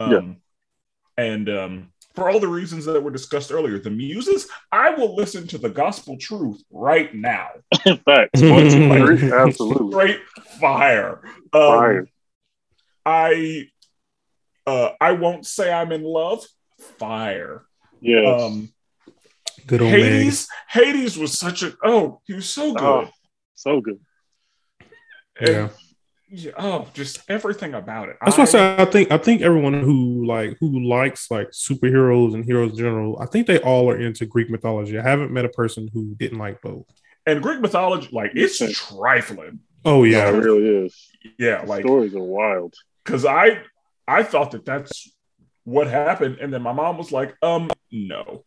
Um, 0.01 0.11
Yeah. 0.13 0.21
And 1.17 1.49
um, 1.49 1.93
for 2.15 2.29
all 2.29 2.41
the 2.41 2.49
reasons 2.49 2.85
that 2.87 3.01
were 3.03 3.11
discussed 3.13 3.53
earlier, 3.53 3.79
the 3.79 3.91
muses, 3.91 4.49
I 4.73 4.91
will 4.91 5.15
listen 5.15 5.47
to 5.49 5.59
the 5.59 5.69
gospel 5.69 6.17
truth 6.19 6.61
right 6.73 7.15
now. 7.15 7.49
Facts. 8.05 8.41
One, 8.43 8.69
two, 8.69 9.17
three. 9.19 9.33
Absolutely. 9.33 9.93
Straight 9.93 10.21
fire. 10.61 11.21
Um, 11.53 11.61
Fire. 11.79 12.09
I 13.07 13.69
uh, 14.67 14.91
I 15.01 15.13
won't 15.13 15.47
say 15.47 15.73
I'm 15.73 15.93
in 15.93 16.03
love. 16.03 16.45
Fire. 16.99 17.65
Yeah. 18.01 18.25
Um, 18.37 18.71
Good 19.67 19.83
old 19.83 19.93
man. 19.93 20.01
Hades. 20.01 20.49
Hades 20.69 21.17
was 21.19 21.39
such 21.39 21.63
a 21.63 21.75
oh, 21.85 22.21
he 22.27 22.35
was 22.35 22.49
so 22.49 22.73
good. 22.75 22.83
Oh, 22.83 23.09
so 23.55 23.81
good. 23.81 24.01
And- 25.39 25.49
Yeah. 25.49 25.69
Yeah, 26.35 26.51
oh, 26.59 26.89
just 26.95 27.21
everything 27.29 27.75
about 27.75 28.09
it. 28.09 28.17
That's 28.25 28.37
why 28.37 28.43
I 28.43 28.47
say 28.47 28.77
I 28.77 28.85
think 28.87 29.13
I 29.13 29.19
think 29.19 29.41
everyone 29.43 29.75
who 29.75 30.27
like 30.27 30.57
who 30.59 30.81
likes 30.81 31.31
like 31.31 31.51
superheroes 31.51 32.35
and 32.35 32.45
heroes 32.45 32.73
in 32.73 32.79
general, 32.79 33.19
I 33.21 33.27
think 33.27 33.47
they 33.47 33.61
all 33.61 33.89
are 33.89 34.01
into 34.01 34.27
Greek 34.27 34.51
mythology. 34.51 34.99
I 34.99 35.03
haven't 35.03 35.31
met 35.31 35.45
a 35.45 35.49
person 35.51 35.89
who 35.93 36.15
didn't 36.17 36.39
like 36.39 36.61
both. 36.61 36.87
and 37.27 37.41
Greek 37.41 37.61
mythology, 37.61 38.09
like 38.11 38.33
it's 38.35 38.59
trifling. 38.73 39.61
Oh 39.85 40.03
Yeah, 40.03 40.31
yeah, 40.31 40.37
it 40.37 40.41
really 40.41 40.87
is. 40.87 41.11
Yeah, 41.39 41.63
like 41.67 41.85
Stories 41.85 42.15
are 42.15 42.23
wild. 42.23 42.75
because 43.05 43.25
I 43.25 43.63
I 44.09 44.25
thought 44.25 44.51
that 44.53 44.65
that's 44.65 45.09
what 45.63 45.87
happened, 45.87 46.39
and 46.41 46.53
then 46.53 46.63
my 46.63 46.73
mom 46.73 46.99
was 46.99 47.13
like, 47.13 47.37
um, 47.43 47.71
no. 47.93 48.45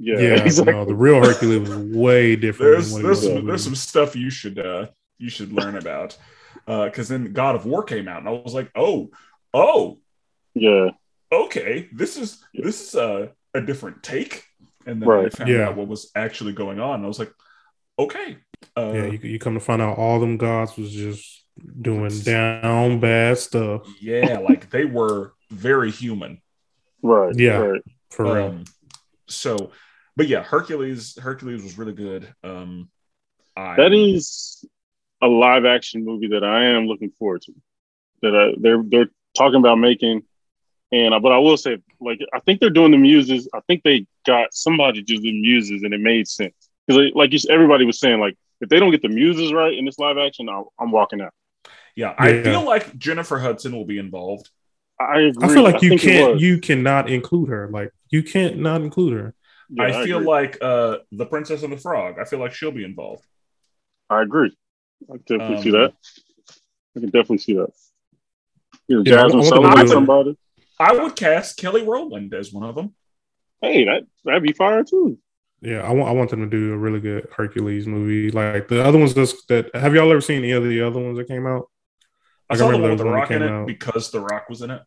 Yeah, 0.00 0.18
yeah. 0.18 0.44
exactly. 0.44 0.72
no, 0.74 0.84
the 0.84 0.94
real 0.94 1.22
Hercules 1.22 1.68
was 1.68 1.78
way 1.78 2.36
different. 2.36 2.72
There's 2.72 2.92
than 2.92 2.94
what 2.94 3.02
there's 3.02 3.20
was 3.20 3.32
some, 3.32 3.46
there's 3.46 3.64
some 3.64 3.74
stuff 3.74 4.16
you 4.16 4.30
should 4.30 4.58
uh 4.58 4.86
you 5.18 5.30
should 5.30 5.52
learn 5.52 5.76
about. 5.76 6.16
Uh, 6.66 6.84
because 6.86 7.08
then 7.08 7.32
God 7.32 7.54
of 7.54 7.64
War 7.66 7.82
came 7.82 8.08
out, 8.08 8.18
and 8.18 8.28
I 8.28 8.32
was 8.32 8.54
like, 8.54 8.70
oh, 8.74 9.10
oh, 9.54 9.98
yeah, 10.54 10.90
okay, 11.32 11.88
this 11.92 12.16
is 12.16 12.42
this 12.54 12.88
is 12.88 12.94
a, 12.94 13.30
a 13.54 13.60
different 13.60 14.02
take. 14.02 14.44
And 14.86 15.02
then 15.02 15.10
I 15.10 15.28
found 15.28 15.50
Yeah. 15.50 15.68
out 15.68 15.76
what 15.76 15.88
was 15.88 16.10
actually 16.14 16.52
going 16.54 16.80
on. 16.80 16.96
And 16.96 17.04
I 17.04 17.08
was 17.08 17.18
like, 17.18 17.32
okay. 17.98 18.38
Uh, 18.76 18.92
yeah, 18.94 19.06
you, 19.06 19.18
you 19.22 19.38
come 19.38 19.54
to 19.54 19.60
find 19.60 19.82
out 19.82 19.98
all 19.98 20.18
them 20.18 20.38
gods 20.38 20.76
was 20.78 20.90
just 20.90 21.44
doing 21.82 22.08
down 22.20 23.00
bad 23.00 23.36
stuff 23.36 23.82
yeah, 24.00 24.38
like 24.38 24.70
they 24.70 24.84
were 24.84 25.34
very 25.50 25.90
human. 25.90 26.40
right. 27.02 27.34
Yeah. 27.36 27.56
right. 27.58 27.82
for 28.10 28.34
real. 28.34 28.44
Um, 28.46 28.64
so, 29.28 29.72
but 30.16 30.26
yeah, 30.28 30.42
Hercules. 30.42 31.18
Hercules 31.20 31.62
was 31.62 31.76
really 31.76 31.92
good. 31.92 32.26
Um, 32.42 32.88
I, 33.56 33.76
That 33.76 33.92
is 33.92 34.64
a 35.20 35.26
live 35.26 35.64
action 35.64 36.04
movie 36.04 36.28
that 36.28 36.44
I 36.44 36.66
am 36.66 36.86
looking 36.86 37.10
forward 37.18 37.42
to. 37.42 37.52
That 38.22 38.34
I, 38.34 38.54
they're 38.60 38.82
they're 38.84 39.10
talking 39.36 39.58
about 39.60 39.76
making, 39.78 40.22
and 40.92 41.14
uh, 41.14 41.20
but 41.20 41.32
I 41.32 41.38
will 41.38 41.56
say, 41.56 41.78
like 42.00 42.20
I 42.32 42.40
think 42.40 42.60
they're 42.60 42.70
doing 42.70 42.90
the 42.90 42.98
muses. 42.98 43.48
I 43.54 43.60
think 43.66 43.82
they 43.82 44.06
got 44.26 44.52
somebody 44.52 45.02
to 45.02 45.04
do 45.04 45.20
the 45.20 45.32
muses, 45.40 45.82
and 45.82 45.92
it 45.94 46.00
made 46.00 46.26
sense 46.28 46.54
because 46.86 47.12
like 47.14 47.32
you, 47.32 47.38
everybody 47.50 47.84
was 47.84 48.00
saying, 48.00 48.20
like 48.20 48.36
if 48.60 48.68
they 48.68 48.80
don't 48.80 48.90
get 48.90 49.02
the 49.02 49.08
muses 49.08 49.52
right 49.52 49.72
in 49.72 49.84
this 49.84 49.98
live 49.98 50.18
action, 50.18 50.48
I'll, 50.48 50.72
I'm 50.80 50.90
walking 50.90 51.20
out. 51.20 51.32
yeah, 51.94 52.14
I 52.18 52.30
Yeah. 52.30 52.42
feel 52.42 52.64
like 52.64 52.96
Jennifer 52.98 53.38
Hudson 53.38 53.72
will 53.72 53.84
be 53.84 53.98
involved. 53.98 54.50
I 55.00 55.20
agree. 55.20 55.48
I 55.48 55.54
feel 55.54 55.62
like 55.62 55.80
you 55.82 55.96
can't 55.96 56.40
you 56.40 56.58
cannot 56.58 57.08
include 57.08 57.50
her. 57.50 57.68
Like 57.70 57.92
you 58.10 58.22
can't 58.24 58.58
not 58.58 58.80
include 58.80 59.12
her. 59.12 59.34
Yeah, 59.70 59.84
I 59.84 60.04
feel 60.04 60.16
agree. 60.16 60.26
like 60.28 60.58
uh, 60.60 60.98
the 61.12 61.26
Princess 61.26 61.62
and 61.62 61.72
the 61.72 61.76
Frog. 61.76 62.18
I 62.18 62.24
feel 62.24 62.40
like 62.40 62.52
she'll 62.52 62.72
be 62.72 62.82
involved. 62.84 63.24
I 64.10 64.22
agree. 64.22 64.56
I 65.12 65.16
can 65.26 65.38
definitely 65.38 65.62
see 65.62 65.76
Um, 65.76 65.82
that. 65.82 65.94
I 66.96 67.00
can 67.00 67.10
definitely 67.10 67.38
see 67.38 67.54
that. 67.54 67.70
You 68.88 68.96
know, 68.96 69.02
Yeah, 69.06 69.22
I- 69.22 69.24
I 69.24 69.28
Jazmine 69.28 69.32
want 69.32 69.32
them 69.32 69.40
to 69.42 69.46
Sullivan, 69.48 69.86
do- 69.86 69.92
somebody. 69.92 70.38
I 70.80 70.92
would 70.92 71.16
cast 71.16 71.56
Kelly 71.56 71.82
Rowland 71.82 72.34
as 72.34 72.52
one 72.52 72.68
of 72.68 72.74
them. 72.74 72.94
Hey, 73.60 73.84
that 73.84 74.04
that'd 74.24 74.42
be 74.42 74.52
fire 74.52 74.84
too. 74.84 75.18
Yeah, 75.60 75.80
I 75.80 75.92
want 75.92 76.08
I 76.08 76.12
want 76.12 76.30
them 76.30 76.40
to 76.40 76.46
do 76.46 76.72
a 76.72 76.76
really 76.78 77.00
good 77.00 77.26
Hercules 77.36 77.86
movie. 77.86 78.30
Like 78.30 78.68
the 78.68 78.84
other 78.84 78.98
ones 78.98 79.12
that's, 79.14 79.44
that 79.46 79.74
have 79.74 79.94
y'all 79.94 80.10
ever 80.10 80.20
seen 80.20 80.38
any 80.38 80.52
of 80.52 80.62
the 80.62 80.80
other 80.82 81.00
ones 81.00 81.18
that 81.18 81.26
came 81.26 81.46
out? 81.46 81.68
I 82.48 82.54
Like, 82.54 82.58
saw 82.60 82.68
I 82.68 82.72
the 82.72 82.78
one 82.78 82.90
with 82.90 82.98
the 82.98 83.04
Rock 83.06 83.30
in 83.32 83.42
it 83.42 83.50
out. 83.50 83.66
because 83.66 84.10
the 84.12 84.20
Rock 84.20 84.48
was 84.48 84.62
in 84.62 84.70
it. 84.70 84.82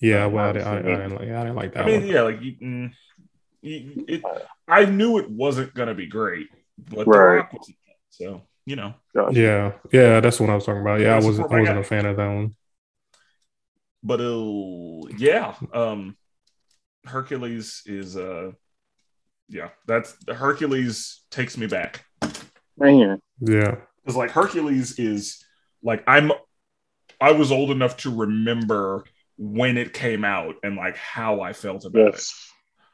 Yeah, 0.00 0.24
Uh, 0.24 0.28
well, 0.30 0.44
I, 0.44 0.48
I've 0.48 0.54
didn't- 0.54 0.66
I, 0.68 0.76
I 0.76 0.82
didn't 0.82 1.10
like 1.10 1.20
I 1.22 1.42
didn't 1.44 1.54
like 1.56 1.74
that 1.74 1.82
I 1.84 1.86
mean, 1.86 2.00
one. 2.00 2.08
yeah, 2.10 2.22
like 2.22 2.42
you, 2.42 2.52
mm, 2.56 2.92
you- 3.62 4.04
it, 4.08 4.22
I 4.66 4.84
knew 4.86 5.18
it 5.18 5.30
wasn't 5.30 5.72
gonna 5.74 5.94
be 5.94 6.06
great, 6.06 6.48
but 6.78 7.04
the 7.04 7.10
Right. 7.10 7.36
Rock 7.36 7.52
was 7.52 7.68
in 7.68 7.74
it, 7.74 7.96
so 8.10 8.42
you 8.66 8.76
know. 8.76 8.94
Gosh. 9.14 9.34
Yeah, 9.34 9.72
yeah, 9.92 10.20
that's 10.20 10.40
what 10.40 10.50
I 10.50 10.54
was 10.54 10.64
talking 10.64 10.80
about. 10.82 11.00
Yeah, 11.00 11.14
I 11.16 11.20
wasn't 11.20 11.50
I 11.52 11.56
I 11.56 11.60
wasn't 11.60 11.78
a 11.78 11.84
fan 11.84 12.06
of 12.06 12.16
that 12.16 12.28
one. 12.28 12.54
but 14.02 14.20
uh, 14.20 15.08
yeah 15.16 15.54
um 15.72 16.16
hercules 17.04 17.82
is 17.86 18.16
uh 18.16 18.50
yeah 19.48 19.68
that's 19.86 20.16
hercules 20.28 21.22
takes 21.30 21.56
me 21.56 21.66
back 21.66 22.04
Man, 22.78 23.20
Yeah, 23.40 23.76
because 24.02 24.16
like 24.16 24.30
hercules 24.30 24.98
is 24.98 25.44
like 25.82 26.02
i'm 26.06 26.32
i 27.20 27.32
was 27.32 27.52
old 27.52 27.70
enough 27.70 27.96
to 27.98 28.14
remember 28.14 29.04
when 29.36 29.76
it 29.76 29.92
came 29.92 30.24
out 30.24 30.56
and 30.62 30.76
like 30.76 30.96
how 30.96 31.40
i 31.40 31.52
felt 31.52 31.84
about 31.84 32.12
yes. 32.14 32.48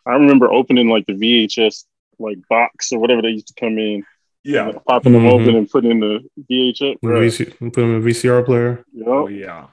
I 0.06 0.12
remember 0.12 0.50
opening 0.50 0.88
like 0.88 1.04
the 1.04 1.12
VHS 1.12 1.84
like 2.18 2.38
box 2.48 2.92
or 2.92 2.98
whatever 2.98 3.20
they 3.20 3.28
used 3.28 3.48
to 3.48 3.54
come 3.60 3.78
in, 3.78 3.98
it 3.98 4.04
yeah 4.44 4.68
and 4.68 4.84
popping 4.84 5.12
them 5.12 5.22
Mhm. 5.24 5.32
open 5.32 5.54
and 5.56 5.70
putting 5.70 5.90
in 5.90 6.00
the 6.00 6.20
VHS. 6.50 6.96
Right. 7.02 7.22
VC, 7.22 7.50
put 7.72 7.82
him 7.82 7.96
in 7.96 8.02
a 8.02 8.04
VCR 8.04 8.42
player. 8.44 8.84
oh 9.06 9.28
yeah 9.28 9.66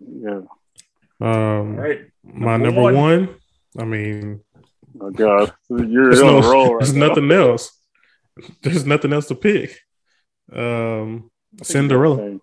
Yeah. 0.00 0.40
Um, 1.20 1.76
right 1.76 2.00
my 2.24 2.56
Number 2.56 2.66
number 2.66 2.82
one. 2.82 2.94
one. 2.94 3.28
I 3.78 3.84
mean, 3.84 4.40
Oh 5.00 5.10
God, 5.10 5.52
you're 5.70 6.10
there's, 6.10 6.22
on 6.22 6.40
no, 6.40 6.50
roll 6.50 6.74
right 6.74 6.80
there's 6.80 6.94
now. 6.94 7.08
nothing 7.08 7.30
else. 7.30 7.70
There's 8.62 8.84
nothing 8.86 9.12
else 9.12 9.26
to 9.28 9.34
pick. 9.34 9.78
Um, 10.52 11.30
Cinderella. 11.62 12.38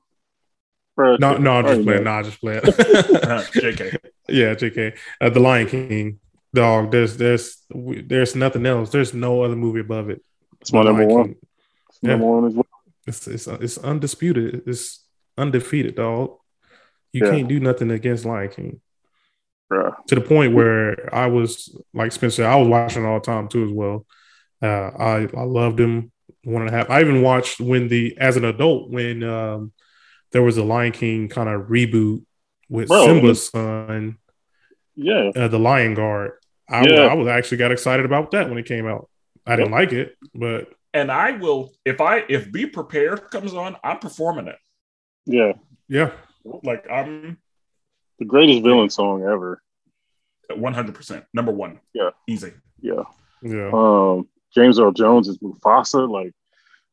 Bro, 0.96 1.18
No, 1.18 1.38
no, 1.38 1.52
I'm 1.54 1.66
just 1.66 1.84
playing. 1.84 2.04
know. 2.04 2.12
No, 2.12 2.18
I'm 2.18 2.24
just 2.26 2.40
playing. 2.40 2.62
jk 2.62 3.98
yeah, 4.30 4.54
JK. 4.56 4.96
Uh, 5.22 5.30
the 5.30 5.40
Lion 5.40 5.68
King. 5.68 6.20
Dog. 6.54 6.92
There's 6.92 7.18
there's 7.18 7.64
there's 7.72 8.36
nothing 8.36 8.66
else. 8.68 8.92
There's 8.92 9.14
no 9.14 9.42
other 9.44 9.56
movie 9.56 9.80
above 9.80 10.10
it. 10.12 10.22
It's 10.64 10.72
my 10.72 10.84
number 10.84 11.06
one. 11.06 11.24
King. 11.26 11.36
It's 11.90 12.02
my 12.02 12.10
number 12.12 12.26
one 12.26 12.46
as 12.48 12.54
well. 12.54 12.66
It's 13.06 13.28
it's 13.28 13.48
it's 13.48 13.78
undisputed. 13.78 14.64
It's 14.66 15.06
undefeated, 15.38 15.96
dog. 15.96 16.38
You 17.12 17.26
Yeah. 17.26 17.32
can't 17.32 17.48
do 17.50 17.60
nothing 17.60 17.92
against 17.92 18.24
Lion 18.24 18.50
King. 18.50 18.82
Bro. 19.70 19.92
To 20.08 20.16
the 20.16 20.22
point 20.22 20.54
where 20.54 21.14
I 21.14 21.28
was 21.28 21.78
like 21.94 22.14
Spencer, 22.14 22.46
I 22.46 22.56
was 22.56 22.70
watching 22.70 23.06
all 23.06 23.20
the 23.20 23.26
time 23.26 23.50
too 23.50 23.66
as 23.66 23.72
well. 23.72 24.06
Uh, 24.62 24.92
I 24.98 25.28
I 25.36 25.44
loved 25.44 25.80
him 25.82 26.12
one 26.46 26.62
and 26.62 26.70
a 26.70 26.74
half. 26.74 26.90
I 26.90 27.02
even 27.02 27.22
watched 27.22 27.60
when 27.60 27.90
the 27.90 28.18
as 28.18 28.38
an 28.38 28.46
adult 28.46 28.90
when 28.90 29.22
um, 29.24 29.74
there 30.32 30.42
was 30.44 30.58
a 30.58 30.64
Lion 30.64 30.94
King 30.94 31.28
kind 31.28 31.50
of 31.50 31.64
reboot 31.68 32.24
with 32.70 32.88
Bro, 32.88 33.06
Simba's 33.06 33.50
son, 33.50 34.18
Yeah. 34.96 35.32
uh, 35.36 35.50
the 35.50 35.60
Lion 35.60 35.94
Guard. 35.94 36.32
I, 36.70 36.88
Yeah. 36.88 37.02
I 37.08 37.14
was 37.16 37.28
actually 37.28 37.58
got 37.58 37.72
excited 37.74 38.06
about 38.06 38.32
that 38.32 38.48
when 38.48 38.58
it 38.58 38.66
came 38.66 38.88
out. 38.88 39.10
I 39.46 39.56
didn't 39.56 39.72
like 39.72 39.92
it, 39.94 40.16
but 40.34 40.70
and 40.94 41.12
i 41.12 41.32
will 41.32 41.74
if 41.86 42.00
i 42.00 42.24
if 42.30 42.52
be 42.52 42.66
prepared 42.68 43.30
comes 43.32 43.54
on 43.54 43.76
i'm 43.84 43.98
performing 44.00 44.48
it 44.48 44.58
Yeah. 45.26 45.54
yeah, 45.90 46.12
like 46.64 46.86
i'm 46.90 47.38
The 48.20 48.26
greatest 48.26 48.62
villain 48.64 48.90
song 48.90 49.24
ever. 49.24 49.62
100% 50.52 51.26
number 51.34 51.52
one 51.52 51.80
Yeah. 51.94 52.12
easy 52.28 52.54
Yeah. 52.80 53.04
yeah. 53.42 53.72
Um, 53.74 54.28
James 54.54 54.78
Earl 54.80 54.92
Jones 54.92 55.28
is 55.28 55.38
Mufasa. 55.40 56.08
Like, 56.08 56.34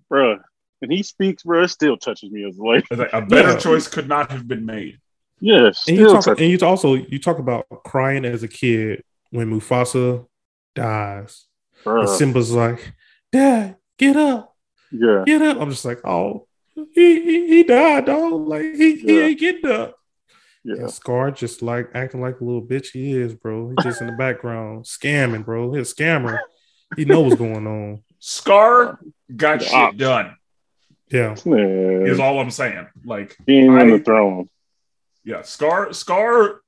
bro, 0.09 0.39
and 0.81 0.91
he 0.91 1.03
speaks, 1.03 1.43
bro, 1.43 1.65
it 1.65 1.69
still 1.69 1.97
touches 1.99 2.31
me 2.31 2.45
as 2.49 2.57
like, 2.59 2.87
It's 2.91 2.99
like 3.01 3.13
a 3.13 3.21
better 3.21 3.51
Yeah. 3.53 3.59
choice 3.59 3.87
could 3.87 4.09
not 4.09 4.31
have 4.31 4.49
been 4.49 4.65
made. 4.65 4.99
yeah, 5.41 5.67
And 5.67 5.77
still 5.77 5.97
you 6.17 6.23
talk, 6.23 6.41
and 6.41 6.51
you 6.51 6.59
also 6.67 6.95
you 6.95 7.19
talk 7.19 7.39
about 7.39 7.67
crying 7.85 8.25
as 8.25 8.43
a 8.43 8.49
kid 8.49 9.03
when 9.31 9.51
Mufasa 9.51 10.27
dies. 10.75 11.47
Bro. 11.85 12.01
And 12.01 12.09
Simba's 12.09 12.53
like, 12.53 12.93
Dad, 13.33 13.77
get 13.99 14.17
up, 14.17 14.55
Yeah. 14.91 15.25
get 15.27 15.43
up. 15.43 15.59
I'm 15.61 15.71
just 15.71 15.85
like, 15.85 16.01
oh, 16.05 16.47
he 16.93 17.21
he, 17.23 17.47
he 17.49 17.63
died, 17.65 18.07
dog. 18.07 18.33
Like 18.49 18.75
he, 18.75 18.97
he 18.97 19.21
ain't 19.21 19.39
getting 19.41 19.71
up. 19.71 19.97
Yeah. 20.65 20.77
Yeah. 20.81 20.87
Scar 20.89 21.31
just 21.31 21.63
like 21.63 21.91
acting 21.95 22.21
like 22.21 22.41
a 22.41 22.45
little 22.45 22.63
bitch 22.63 22.91
he 22.93 23.13
is, 23.17 23.35
bro. 23.35 23.71
He's 23.71 23.83
just 23.83 24.01
in 24.03 24.07
the 24.09 24.13
background 24.13 24.85
scamming, 24.85 25.45
bro. 25.45 25.73
He's 25.73 25.91
a 25.91 25.95
scammer. 25.95 26.39
He 26.97 27.05
know 27.05 27.21
what's 27.23 27.37
going 27.37 27.67
on. 27.67 28.03
Scar 28.19 28.99
got 29.35 29.61
The 29.61 29.65
shit 29.65 29.75
ops. 29.75 29.97
done. 29.97 30.37
Yeah. 31.09 31.35
Man, 31.45 32.07
Is 32.07 32.21
all 32.21 32.39
I'm 32.41 32.51
saying. 32.51 32.87
Like, 33.05 33.37
he 33.47 33.61
ain't 33.61 33.71
on 33.81 33.91
the 33.91 33.99
throne. 34.01 34.49
yeah, 35.25 35.43
Scar. 35.43 35.93
Scar 35.93 36.61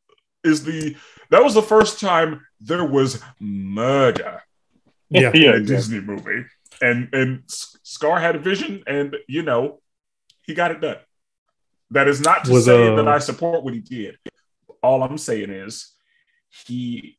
is 0.42 0.64
the. 0.64 0.96
That 1.30 1.44
was 1.44 1.54
the 1.54 1.62
first 1.62 2.00
time 2.00 2.40
there 2.60 2.84
was 2.84 3.20
murder 3.40 4.42
Yeah. 5.20 5.30
yeah, 5.34 5.50
a 5.50 5.56
exactly. 5.56 5.76
Disney 5.76 6.00
movie, 6.00 6.44
and 6.80 7.08
and 7.12 7.42
Scar 7.46 8.18
had 8.18 8.36
a 8.36 8.38
vision, 8.38 8.82
and 8.86 9.14
you 9.28 9.42
know, 9.42 9.80
he 10.42 10.54
got 10.54 10.70
it 10.70 10.80
done. 10.80 10.96
That 11.90 12.08
is 12.08 12.20
not 12.20 12.46
to 12.46 12.52
Was, 12.52 12.64
say 12.64 12.88
uh, 12.88 12.96
that 12.96 13.08
I 13.08 13.18
support 13.18 13.62
what 13.62 13.74
he 13.74 13.80
did. 13.80 14.16
All 14.82 15.02
I'm 15.02 15.18
saying 15.18 15.50
is 15.50 15.92
he 16.66 17.18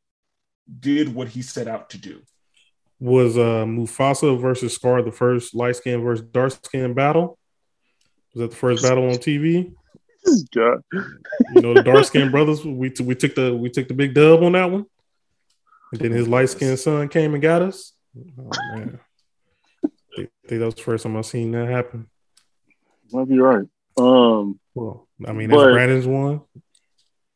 did 0.79 1.13
what 1.13 1.27
he 1.27 1.41
set 1.41 1.67
out 1.67 1.91
to 1.91 1.97
do. 1.97 2.21
Was 2.99 3.37
uh 3.37 3.65
Mufasa 3.65 4.39
versus 4.39 4.73
Scar 4.73 5.01
the 5.03 5.11
first 5.11 5.53
light 5.53 5.75
skin 5.75 6.01
versus 6.01 6.25
dark 6.25 6.51
skin 6.51 6.93
battle? 6.93 7.37
Was 8.33 8.41
that 8.41 8.51
the 8.51 8.57
first 8.57 8.81
battle 8.81 9.09
on 9.09 9.15
TV? 9.15 9.73
God. 10.55 10.81
You 11.53 11.61
know, 11.61 11.73
the 11.73 11.83
dark 11.83 12.05
skinned 12.05 12.31
brothers, 12.31 12.63
we 12.63 12.89
t- 12.89 13.03
we 13.03 13.15
took 13.15 13.35
the 13.35 13.53
we 13.53 13.69
took 13.69 13.87
the 13.87 13.93
big 13.93 14.13
dub 14.13 14.41
on 14.43 14.53
that 14.53 14.69
one. 14.71 14.85
And 15.93 16.01
then 16.01 16.11
his 16.11 16.27
light 16.27 16.49
skinned 16.49 16.79
son 16.79 17.07
came 17.07 17.33
and 17.33 17.41
got 17.41 17.61
us. 17.61 17.93
Oh 18.17 18.49
man. 18.75 18.99
I 19.85 19.87
think 20.15 20.29
think 20.47 20.59
that 20.59 20.65
was 20.65 20.75
the 20.75 20.81
first 20.81 21.03
time 21.03 21.15
I've 21.15 21.25
seen 21.25 21.51
that 21.51 21.69
happen. 21.69 22.07
Might 23.11 23.27
be 23.29 23.37
right. 23.39 23.67
Um, 23.97 24.59
Well, 24.73 25.07
I 25.25 25.33
mean, 25.33 25.49
that's 25.49 25.61
But- 25.61 25.73
Brandon's 25.73 26.07
one. 26.07 26.41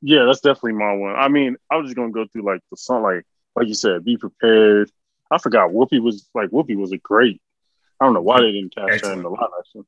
yeah, 0.02 0.26
that's 0.26 0.42
definitely 0.42 0.74
my 0.74 0.94
one. 0.94 1.16
I 1.16 1.28
mean, 1.28 1.56
I 1.70 1.78
was 1.78 1.86
just 1.88 1.96
gonna 1.96 2.12
go 2.12 2.26
through 2.28 2.44
like 2.44 2.62
the 2.72 2.78
song, 2.78 3.04
like 3.04 3.26
like 3.56 3.68
you 3.68 3.74
said, 3.76 4.04
be 4.04 4.18
prepared. 4.18 4.90
I 5.30 5.38
forgot 5.38 5.70
Whoopi 5.72 6.00
was 6.02 6.28
like 6.34 6.50
Whoopi 6.50 6.76
was 6.76 6.92
a 6.94 6.98
great. 6.98 7.42
I 8.00 8.06
don't 8.06 8.14
know 8.14 8.22
why 8.22 8.42
they 8.42 8.52
didn't 8.52 8.76
cast 8.76 9.06
her 9.06 9.14
in 9.14 9.22
the 9.24 9.30
live 9.30 9.50
action. 9.60 9.86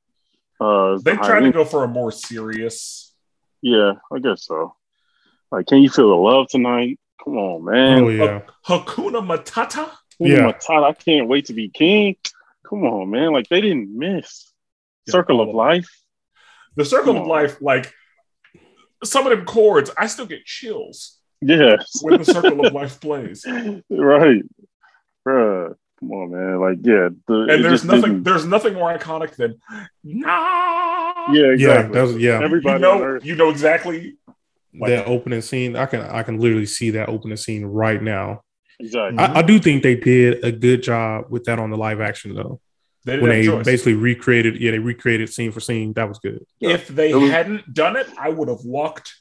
Uh, 0.60 0.98
They 0.98 1.12
the 1.16 1.18
tried 1.24 1.42
to 1.42 1.52
go 1.52 1.64
for 1.66 1.84
a 1.84 1.88
more 1.88 2.12
serious. 2.12 3.14
Yeah, 3.62 3.94
I 4.12 4.20
guess 4.20 4.46
so. 4.46 4.76
Like, 5.52 5.66
can 5.68 5.80
you 5.82 5.90
feel 5.90 6.10
the 6.10 6.16
love 6.16 6.48
tonight? 6.50 7.00
Come 7.24 7.38
on, 7.38 7.66
man. 7.66 8.04
Oh 8.04 8.10
yeah. 8.10 8.42
Hakuna 8.68 9.22
Matata. 9.26 9.90
Who 10.20 10.28
Yeah. 10.28 10.48
I 10.48 10.52
tired? 10.54 10.84
I 10.84 10.94
can't 10.94 11.28
wait 11.28 11.46
to 11.46 11.54
be 11.54 11.70
king. 11.70 12.16
Come 12.68 12.84
on, 12.86 13.10
man. 13.10 13.32
Like 13.32 13.48
they 13.50 13.62
didn't 13.62 13.98
miss. 13.98 14.52
Yeah, 15.08 15.12
Circle 15.14 15.42
of 15.42 15.50
of 15.50 15.56
life. 15.56 15.90
The 16.76 16.86
Circle 16.86 17.14
Come 17.14 17.18
of 17.18 17.24
on. 17.24 17.30
Life, 17.30 17.62
like 17.62 17.94
some 19.04 19.26
of 19.26 19.32
them 19.36 19.46
chords, 19.46 19.90
I 19.98 20.08
still 20.08 20.26
get 20.26 20.46
chills 20.46 21.18
Yes. 21.42 22.00
when 22.02 22.20
the 22.20 22.26
Circle 22.26 22.66
of 22.66 22.74
Life 22.82 23.00
plays. 23.02 23.46
right. 23.90 24.44
Bruh. 25.28 25.76
Come 26.00 26.12
on, 26.12 26.32
man. 26.32 26.60
Like, 26.62 26.78
yeah. 26.82 27.10
The, 27.28 27.48
And 27.52 27.66
there's 27.66 27.84
nothing 27.84 28.02
didn't- 28.02 28.24
there's 28.24 28.46
nothing 28.46 28.74
more 28.76 28.98
iconic 28.98 29.36
than 29.36 29.60
nah. 30.04 31.34
Yeah, 31.34 31.42
Yeah, 31.42 31.52
exactly. 31.54 31.94
that 31.94 32.02
was 32.04 32.18
yeah. 32.18 32.40
Everybody 32.42 32.76
you 32.76 32.80
know 32.80 33.20
you 33.22 33.36
know 33.36 33.50
exactly 33.50 34.16
like 34.78 34.90
that 34.90 35.08
opening 35.08 35.42
scene, 35.42 35.76
I 35.76 35.86
can 35.86 36.02
I 36.02 36.24
can 36.24 36.38
literally 36.40 36.66
see 36.66 36.92
that 36.92 37.10
opening 37.10 37.38
scene 37.38 37.66
right 37.66 38.02
now. 38.02 38.44
Exactly. 38.80 39.18
I, 39.20 39.40
I 39.40 39.42
do 39.42 39.60
think 39.60 39.84
they 39.84 39.96
did 39.96 40.44
a 40.44 40.52
good 40.52 40.84
job 40.84 41.26
with 41.30 41.44
that 41.46 41.60
on 41.60 41.70
the 41.70 41.78
live 41.78 42.00
action 42.02 42.34
though. 42.36 42.62
they 43.06 43.20
When 43.20 43.30
they 43.30 43.46
choice. 43.46 43.66
basically 43.66 43.94
recreated, 43.96 44.60
yeah, 44.62 44.72
they 44.72 44.80
recreated 44.80 45.30
scene 45.30 45.52
for 45.52 45.60
scene. 45.60 45.94
That 45.94 46.08
was 46.08 46.20
good. 46.20 46.46
if 46.62 46.88
they 46.88 47.14
was- 47.14 47.30
hadn't 47.32 47.74
done 47.74 47.96
it, 47.98 48.08
I 48.18 48.30
would 48.30 48.48
have 48.48 48.64
walked 48.64 49.14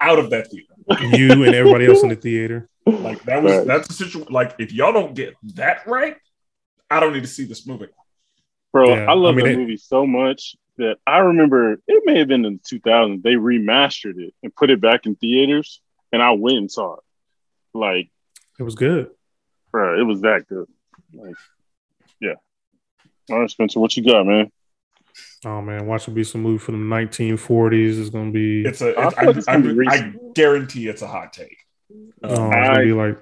out 0.00 0.18
of 0.18 0.30
that 0.30 0.48
theater. 0.50 0.72
You 1.16 1.44
and 1.44 1.54
everybody 1.54 1.86
else 1.86 2.02
in 2.02 2.08
the 2.10 2.16
theater. 2.16 2.68
Like 2.86 3.22
that 3.24 3.42
was 3.42 3.52
Right. 3.52 3.66
that's 3.66 3.88
the 3.88 3.94
situation. 3.94 4.32
Like 4.32 4.54
if 4.58 4.72
y'all 4.72 4.92
don't 4.92 5.14
get 5.14 5.34
that 5.54 5.86
right, 5.86 6.16
I 6.90 7.00
don't 7.00 7.12
need 7.12 7.22
to 7.24 7.28
see 7.28 7.44
this 7.44 7.66
movie. 7.66 7.88
Bro, 8.72 8.94
Yeah, 8.94 9.06
I 9.10 9.14
love 9.14 9.34
I 9.34 9.36
mean, 9.38 9.46
that 9.46 9.52
it- 9.52 9.58
movie 9.58 9.76
so 9.76 10.06
much 10.06 10.54
that 10.78 10.96
I 11.06 11.18
remember 11.18 11.74
it 11.86 12.02
may 12.04 12.18
have 12.18 12.28
been 12.28 12.44
in 12.44 12.60
the 12.62 12.78
2000s. 12.78 13.22
They 13.22 13.32
remastered 13.34 14.18
it 14.18 14.34
and 14.42 14.54
put 14.54 14.70
it 14.70 14.80
back 14.80 15.06
in 15.06 15.16
theaters, 15.16 15.80
and 16.12 16.22
I 16.22 16.32
went 16.32 16.58
and 16.58 16.70
saw 16.70 16.94
it. 16.94 17.00
Like, 17.74 18.10
It 18.58 18.62
was 18.62 18.74
good. 18.74 19.10
bro, 19.72 19.98
it 19.98 20.04
was 20.04 20.20
that 20.22 20.46
good. 20.48 20.66
Like, 21.12 21.34
yeah. 22.20 22.34
All 23.30 23.40
right, 23.40 23.50
Spencer, 23.50 23.80
what 23.80 23.96
you 23.96 24.04
got, 24.04 24.24
man? 24.26 24.50
Oh 25.44 25.60
man, 25.62 25.86
watch 25.86 26.08
it 26.08 26.14
be 26.14 26.24
some 26.24 26.42
movie 26.42 26.58
from 26.58 26.88
the 26.88 26.94
1940s. 26.96 27.98
It's 28.00 28.10
gonna 28.10 28.30
be. 28.30 28.64
It's 28.64 28.80
a 28.82 28.94
I 28.98 29.06
it's, 29.06 29.14
feel 29.18 29.26
like 29.28 29.36
it's 29.36 29.48
I, 29.48 29.52
gonna 29.60 29.74
be 29.74 29.88
I, 29.88 29.94
I 29.94 30.14
guarantee 30.34 30.88
it's 30.88 31.02
a 31.02 31.06
hot 31.06 31.32
take. 31.32 31.56
oh, 32.22 32.34
Um, 32.46 32.52
it's 32.52 32.56
I- 32.56 32.66
gonna 32.74 32.84
be 32.84 32.92
like. 32.92 33.18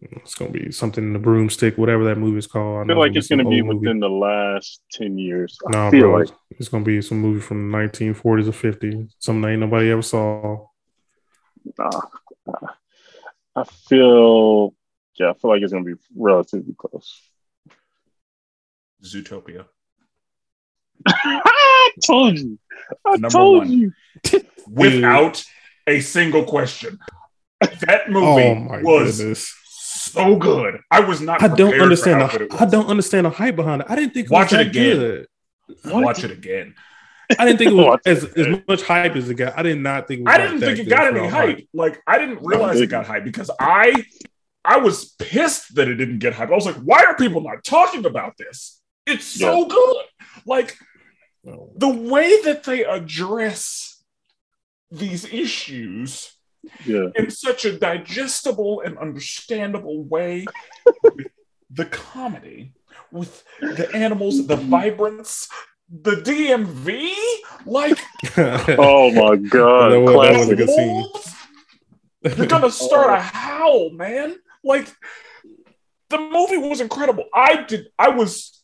It's 0.00 0.34
gonna 0.34 0.50
be 0.50 0.70
something 0.72 1.04
in 1.04 1.12
the 1.12 1.18
broomstick, 1.18 1.76
whatever 1.78 2.04
that 2.04 2.18
movie's 2.18 2.46
called. 2.46 2.90
I 2.90 2.94
feel 2.94 2.98
like 2.98 3.16
it's 3.16 3.28
going 3.28 3.38
to 3.40 3.44
some 3.44 3.46
be 3.46 3.62
old 3.62 3.66
movie. 3.66 3.86
within 3.86 4.00
the 4.00 4.08
last 4.08 4.80
10 4.92 5.18
years. 5.18 5.58
I 5.66 5.72
No, 5.72 5.90
feel 5.90 6.08
bro, 6.10 6.18
like. 6.20 6.30
it's 6.50 6.68
gonna 6.68 6.84
be 6.84 7.02
some 7.02 7.20
movie 7.20 7.40
from 7.40 7.70
the 7.70 7.76
1940s 7.78 8.48
or 8.48 8.52
50s. 8.52 9.14
Something 9.18 9.50
ain't 9.50 9.60
nobody 9.60 9.90
ever 9.90 10.02
saw. 10.02 10.68
Nah, 11.78 12.00
nah. 12.46 12.68
I 13.56 13.64
feel, 13.64 14.74
yeah, 15.18 15.30
I 15.30 15.34
feel 15.34 15.50
like 15.50 15.62
it's 15.62 15.72
going 15.72 15.84
to 15.84 15.94
be 15.96 16.00
relatively 16.16 16.74
close. 16.78 17.20
Zootopia. 19.02 19.68
I 21.06 21.90
told 22.04 22.38
you. 22.38 22.58
I 23.06 23.16
Number 23.16 23.28
told 23.30 23.58
one. 23.58 23.68
you. 23.68 23.92
Without 24.66 25.44
a 25.86 26.00
single 26.00 26.44
question. 26.44 26.98
That 27.60 28.10
movie 28.10 28.26
Oh 28.26 28.54
my 28.54 28.82
was 28.82 29.18
goodness! 29.18 29.54
So 30.12 30.36
good. 30.36 30.80
I 30.90 31.00
was 31.00 31.20
not 31.20 31.42
I 31.42 31.48
don't 31.48 31.56
prepared 31.56 31.76
for 31.78 31.82
understand. 31.82 32.22
how 32.22 32.28
good 32.28 32.42
it 32.42 32.50
The, 32.50 32.62
I 32.62 32.66
don't 32.66 32.86
understand 32.88 33.26
the 33.26 33.30
hype 33.30 33.56
behind 33.56 33.82
it. 33.82 33.86
I 33.90 33.96
didn't 33.96 34.14
think 34.14 34.26
it 34.26 34.32
Watch 34.32 34.52
was 34.52 34.60
it 34.60 34.64
that 34.64 34.66
again. 34.68 34.96
good. 34.96 35.26
What? 35.82 36.04
Watch 36.04 36.24
it 36.24 36.30
again. 36.30 36.74
I 37.38 37.44
didn't 37.44 37.58
think 37.58 37.70
it 37.72 37.74
was 37.76 38.00
as, 38.06 38.24
it 38.24 38.38
as 38.38 38.62
much 38.66 38.82
hype 38.82 39.14
as 39.16 39.28
it 39.28 39.34
got. 39.34 39.58
I 39.58 39.62
did 39.62 39.78
not 39.78 40.08
think. 40.08 40.20
It 40.20 40.24
was 40.24 40.34
I 40.34 40.38
didn't 40.38 40.60
think 40.60 40.78
it 40.78 40.88
got 40.88 41.06
any 41.08 41.20
all 41.20 41.28
hype. 41.28 41.68
Like 41.74 42.00
I 42.06 42.18
didn't 42.18 42.42
realize 42.42 42.80
it 42.80 42.86
got 42.88 43.06
hype 43.06 43.24
because 43.24 43.50
I 43.60 44.04
I 44.64 44.78
was 44.78 45.14
pissed 45.18 45.74
that 45.76 45.88
it 45.88 45.94
didn't 45.96 46.18
get 46.18 46.34
hype. 46.34 46.50
I 46.50 46.54
was 46.54 46.66
like, 46.66 46.76
why 46.76 47.04
are 47.04 47.14
people 47.16 47.40
not 47.42 47.64
talking 47.64 48.04
about 48.06 48.36
this? 48.36 48.80
It's 49.06 49.24
so 49.24 49.66
good. 49.66 50.04
Like 50.46 50.76
the 51.44 51.88
way 51.88 52.42
that 52.42 52.64
they 52.64 52.84
address 52.84 54.02
these 54.90 55.24
issues 55.26 56.32
Yeah. 56.84 57.06
in 57.14 57.30
such 57.30 57.64
a 57.64 57.78
digestible 57.78 58.82
and 58.84 58.98
understandable 58.98 60.04
way 60.04 60.46
the 61.70 61.84
comedy 61.86 62.72
with 63.10 63.44
the 63.60 63.90
animals 63.94 64.46
the 64.46 64.56
mm-hmm. 64.56 64.70
vibrance 64.70 65.48
the 65.90 66.16
dmv 66.16 67.10
like 67.64 67.98
Oh 68.78 69.10
my 69.12 69.36
God. 69.36 69.92
That 69.92 70.00
was- 70.00 70.28
that 70.28 70.38
was 70.38 70.48
a 70.50 70.56
good 70.56 70.68
scene. 70.68 70.88
wolves, 70.88 71.34
you're 72.36 72.46
gonna 72.46 72.70
start 72.70 73.10
a 73.10 73.20
howl 73.20 73.90
man 73.90 74.36
like 74.64 74.88
the 76.10 76.18
movie 76.18 76.56
was 76.56 76.80
incredible 76.80 77.24
i 77.34 77.62
did 77.62 77.86
i 77.98 78.08
was 78.08 78.62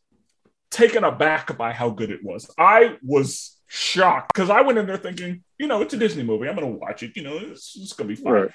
taken 0.71 1.05
aback 1.05 1.57
by 1.57 1.73
how 1.73 1.91
good 1.91 2.11
it 2.11 2.21
was 2.23 2.51
i 2.59 2.97
was 3.03 3.54
shocked 3.77 4.31
because 4.33 4.51
i 4.51 4.61
went 4.61 4.79
in 4.79 4.87
there 4.87 4.97
thinking 4.97 5.43
you 5.59 5.67
know 5.67 5.83
it's 5.83 5.93
a 5.95 5.97
disney 5.97 6.23
movie 6.23 6.49
i'm 6.49 6.55
gonna 6.55 6.69
watch 6.69 7.03
it 7.03 7.17
you 7.17 7.25
know 7.25 7.37
it's, 7.39 7.77
it's 7.77 7.93
gonna 7.93 8.07
be 8.09 8.15
fun. 8.15 8.33
Right. 8.33 8.51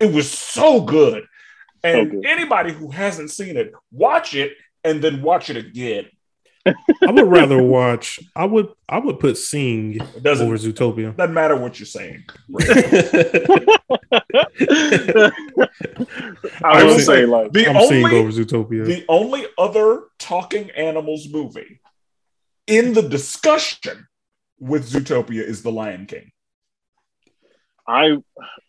it 0.00 0.12
was 0.12 0.28
so 0.30 0.80
good. 0.82 1.24
And 1.84 2.10
good. 2.10 2.26
anybody 2.26 2.72
who 2.72 2.90
hasn't 2.90 3.30
seen 3.30 3.56
it, 3.56 3.72
watch 3.92 4.34
it 4.34 4.54
and 4.82 5.00
then 5.02 5.22
watch 5.22 5.50
it 5.50 5.56
again. 5.56 6.06
I 6.66 7.12
would 7.12 7.28
rather 7.28 7.62
watch. 7.78 8.18
I 8.34 8.44
would. 8.44 8.70
I 8.88 8.98
would 8.98 9.20
put 9.20 9.38
Sing 9.38 10.00
It 10.00 10.20
doesn't, 10.22 10.44
over 10.44 10.56
Zootopia. 10.56 11.14
doesn't 11.16 11.32
matter 11.34 11.54
what 11.54 11.78
you're 11.78 11.86
saying. 11.86 12.24
I 12.58 13.70
I'm 16.64 16.86
will 16.86 16.98
saying- 16.98 17.06
say, 17.06 17.26
like, 17.26 17.52
The 17.52 17.68
I'm 17.68 17.86
Sing 17.86 18.04
only 18.04 18.18
over 18.18 18.30
Zootopia. 18.30 18.86
the 18.86 19.04
only 19.08 19.46
other 19.58 20.04
talking 20.18 20.70
animals 20.72 21.28
movie 21.30 21.80
in 22.66 22.92
the 22.94 23.02
discussion 23.02 24.06
with 24.58 24.90
Zootopia 24.90 25.42
is 25.42 25.62
The 25.62 25.70
Lion 25.72 26.06
King. 26.06 26.32
I 27.88 28.16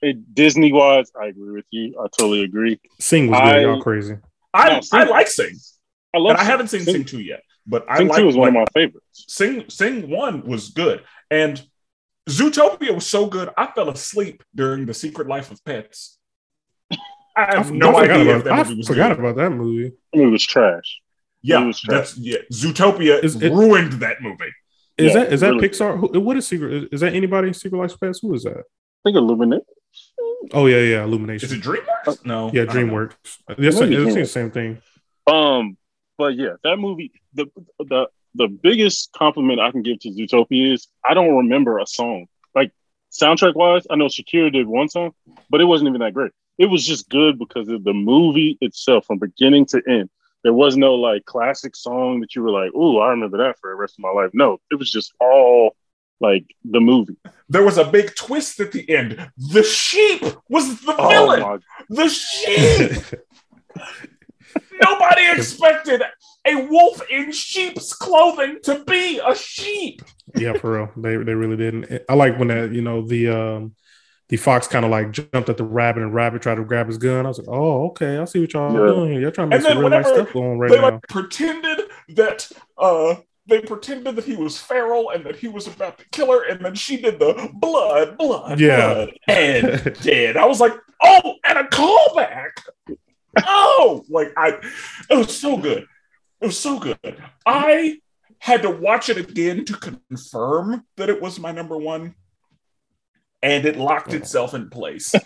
it, 0.02 0.36
Disney 0.36 0.72
wise, 0.72 1.12
I 1.20 1.28
agree 1.28 1.52
with 1.56 1.66
you. 1.72 1.96
I 2.00 2.04
totally 2.16 2.44
agree. 2.44 2.80
Sing 3.00 3.30
was 3.32 3.40
good. 3.40 3.48
I- 3.56 3.62
Y'all 3.62 3.82
crazy. 3.82 4.18
I, 4.54 4.70
No, 4.76 4.82
Sing- 4.82 5.00
I 5.00 5.04
like 5.06 5.28
Sing, 5.28 5.56
I 6.16 6.20
love. 6.20 6.32
and 6.32 6.40
I 6.40 6.44
haven't 6.44 6.68
seen 6.68 6.82
Sing. 6.82 6.94
Sing 6.96 7.06
2 7.06 7.22
yet, 7.22 7.42
but 7.66 7.86
I 7.90 7.98
Sing 7.98 8.08
like 8.08 8.20
Two 8.20 8.28
is 8.30 8.36
one 8.36 8.50
of 8.50 8.54
my 8.54 8.66
favorites. 8.74 9.26
Sing 9.28 9.66
Sing 9.70 10.10
1 10.10 10.46
was 10.46 10.70
good. 10.70 11.04
And 11.32 11.64
Zootopia 12.30 12.94
was 12.94 13.08
so 13.08 13.28
good, 13.28 13.50
I 13.58 13.68
fell 13.68 13.90
asleep 13.90 14.44
during 14.54 14.86
The 14.86 14.94
Secret 14.94 15.28
Life 15.28 15.50
of 15.52 15.64
Pets. 15.66 16.18
I 17.36 17.56
have 17.56 17.72
no 17.72 17.96
I 17.96 18.02
forgot 18.04 18.18
idea 18.20 18.22
about, 18.36 18.38
if 18.40 18.44
that 18.46 18.54
I 18.54 18.64
movie 18.64 18.76
was 18.76 18.88
forgot 18.88 19.10
good. 19.16 19.20
about 19.20 19.36
that 19.38 19.50
movie. 19.52 19.94
I 20.14 20.18
mean, 20.18 20.28
it 20.28 20.32
was 20.32 20.44
trash. 20.46 21.02
Yeah, 21.48 21.62
It 21.64 21.68
was 21.68 21.80
trash. 21.80 21.98
that's 21.98 22.18
yeah. 22.18 22.38
Zootopia 22.52 23.24
Is 23.24 23.42
it- 23.42 23.52
ruined 23.52 23.94
that 24.04 24.22
movie. 24.22 24.52
Is 24.98 25.14
Yeah, 25.14 25.24
that 25.24 25.34
is 25.34 25.42
that 25.42 25.54
really. 25.54 25.70
Pixar? 25.70 25.98
Who, 26.00 26.20
what 26.20 26.36
is 26.38 26.48
Secret? 26.48 26.74
Is, 26.74 26.84
is 26.92 27.00
that 27.02 27.14
anybody? 27.14 27.54
Secret 27.54 27.78
Life 27.78 27.94
of 27.94 28.00
Pets? 28.02 28.20
Who 28.22 28.34
is 28.34 28.44
that? 28.44 28.58
I 28.58 28.64
think 29.04 29.16
Illuminate. 29.18 29.62
Oh 30.54 30.66
yeah, 30.66 30.78
yeah, 30.82 31.04
Illumination. 31.04 31.46
Is 31.46 31.54
it 31.54 31.62
DreamWorks? 31.62 32.26
No. 32.26 32.52
yeah, 32.54 32.64
I 32.64 32.66
don't 32.66 32.88
know. 32.88 32.94
DreamWorks. 32.94 33.16
Yes, 33.60 33.80
Maybe 33.80 33.96
it's 33.96 34.16
the 34.16 34.26
same 34.26 34.50
thing. 34.52 34.82
Um, 35.28 35.78
but 36.18 36.36
yeah, 36.36 36.54
that 36.64 36.78
movie. 36.78 37.12
The 37.36 37.46
the 37.80 38.08
the 38.36 38.48
biggest 38.48 39.12
compliment 39.14 39.60
I 39.60 39.72
can 39.72 39.84
give 39.84 40.00
to 40.00 40.10
Zootopia 40.10 40.74
is 40.74 40.88
I 41.08 41.14
don't 41.14 41.36
remember 41.38 41.80
a 41.80 41.86
song. 41.88 42.26
Like 42.56 42.72
soundtrack 43.12 43.56
wise, 43.56 43.86
I 43.90 43.96
know 43.96 44.06
Shakira 44.08 44.52
did 44.52 44.68
one 44.68 44.90
song, 44.90 45.12
but 45.50 45.62
it 45.62 45.66
wasn't 45.66 45.90
even 45.90 46.02
that 46.02 46.14
great. 46.14 46.32
It 46.58 46.68
was 46.68 46.86
just 46.86 47.08
good 47.10 47.38
because 47.38 47.68
of 47.70 47.84
the 47.84 47.94
movie 47.94 48.58
itself 48.62 49.06
from 49.06 49.20
beginning 49.20 49.66
to 49.68 49.82
end. 49.88 50.10
There 50.44 50.54
was 50.54 50.78
no 50.78 50.96
like 50.96 51.26
classic 51.26 51.76
song 51.76 52.22
that 52.22 52.36
you 52.36 52.42
were 52.44 52.52
like, 52.52 52.72
"Oh, 52.76 53.00
I 53.00 53.10
remember 53.10 53.38
that 53.40 53.58
for 53.60 53.70
the 53.72 53.76
rest 53.76 53.96
of 53.98 54.04
my 54.04 54.12
life." 54.12 54.32
No, 54.34 54.60
it 54.72 54.76
was 54.76 54.90
just 54.92 55.14
all 55.20 55.76
like 56.20 56.46
the 56.64 56.80
movie. 56.80 57.18
There 57.50 57.64
was 57.64 57.78
a 57.78 57.86
big 57.86 58.16
twist 58.16 58.60
at 58.60 58.72
the 58.72 58.90
end. 58.90 59.30
The 59.38 59.64
sheep 59.64 60.24
was 60.50 60.82
the 60.82 60.96
Oh 60.98 61.10
villain. 61.10 61.40
my 61.42 61.58
The 61.90 62.10
sheep. 62.10 63.20
Nobody 64.82 65.32
expected 65.36 66.02
a 66.46 66.56
wolf 66.68 67.02
in 67.10 67.32
sheep's 67.32 67.94
clothing 67.94 68.60
to 68.64 68.84
be 68.86 69.20
a 69.26 69.36
sheep. 69.36 70.02
yeah, 70.36 70.54
for 70.54 70.74
real. 70.78 70.92
They 70.98 71.18
they 71.18 71.34
really 71.34 71.58
didn't. 71.58 72.04
I 72.10 72.14
like 72.14 72.38
when 72.40 72.48
that 72.50 72.72
you 72.72 72.82
know 72.82 73.02
the 73.06 73.28
um 73.30 73.76
the 74.30 74.38
fox 74.38 74.68
kind 74.68 74.84
of 74.86 74.92
like 74.92 75.12
jumped 75.12 75.50
at 75.50 75.58
the 75.58 75.64
rabbit 75.64 76.04
and 76.04 76.14
rabbit 76.14 76.42
tried 76.42 76.56
to 76.56 76.64
grab 76.66 76.88
his 76.88 76.98
gun. 76.98 77.26
I 77.26 77.30
was 77.30 77.40
like, 77.40 77.48
oh 77.50 77.86
okay, 77.88 78.18
I 78.18 78.26
see 78.26 78.42
what 78.42 78.54
y'all 78.54 78.74
Yeah. 78.74 78.94
doing 78.94 79.12
here. 79.14 79.22
Y'all 79.22 79.32
trying 79.32 79.50
to 79.50 79.58
make 79.58 79.66
some 79.68 79.78
real 79.80 79.90
nice 79.90 80.08
stuff 80.08 80.34
going 80.34 80.60
right 80.60 80.70
they 80.70 80.78
now. 80.78 80.84
like 80.90 81.08
pretended 81.08 81.82
that 82.10 82.52
uh 82.78 83.16
they 83.50 83.62
pretended 83.62 84.18
that 84.18 84.26
he 84.26 84.36
was 84.36 84.58
feral 84.60 85.10
and 85.12 85.26
that 85.26 85.38
he 85.38 85.48
was 85.48 85.68
about 85.68 85.98
to 86.00 86.06
kill 86.12 86.30
her, 86.34 86.46
and 86.50 86.66
then 86.66 86.76
she 86.76 86.98
did 86.98 87.18
the 87.18 87.50
blood, 87.54 88.18
blood, 88.18 88.60
Yeah. 88.60 88.94
blood, 88.94 89.14
and 89.30 89.98
dead. 90.02 90.36
I 90.36 90.46
was 90.46 90.60
like, 90.60 90.74
oh, 91.02 91.36
and 91.46 91.58
a 91.58 91.64
callback. 91.64 92.50
Oh, 93.46 94.04
like 94.10 94.34
I, 94.36 94.60
it 95.10 95.16
was 95.18 95.38
so 95.40 95.56
good. 95.58 95.88
It 96.42 96.46
was 96.48 96.60
so 96.60 96.78
good. 96.80 96.98
I 97.46 98.00
had 98.40 98.64
to 98.64 98.70
watch 98.70 99.08
it 99.10 99.18
again 99.18 99.64
to 99.66 99.74
confirm 99.78 100.84
that 100.98 101.10
it 101.10 101.22
was 101.22 101.40
my 101.40 101.52
number 101.54 101.78
one, 101.78 102.16
and 103.42 103.66
it 103.66 103.78
locked 103.78 104.14
itself 104.14 104.54
in 104.54 104.70
place. 104.70 105.14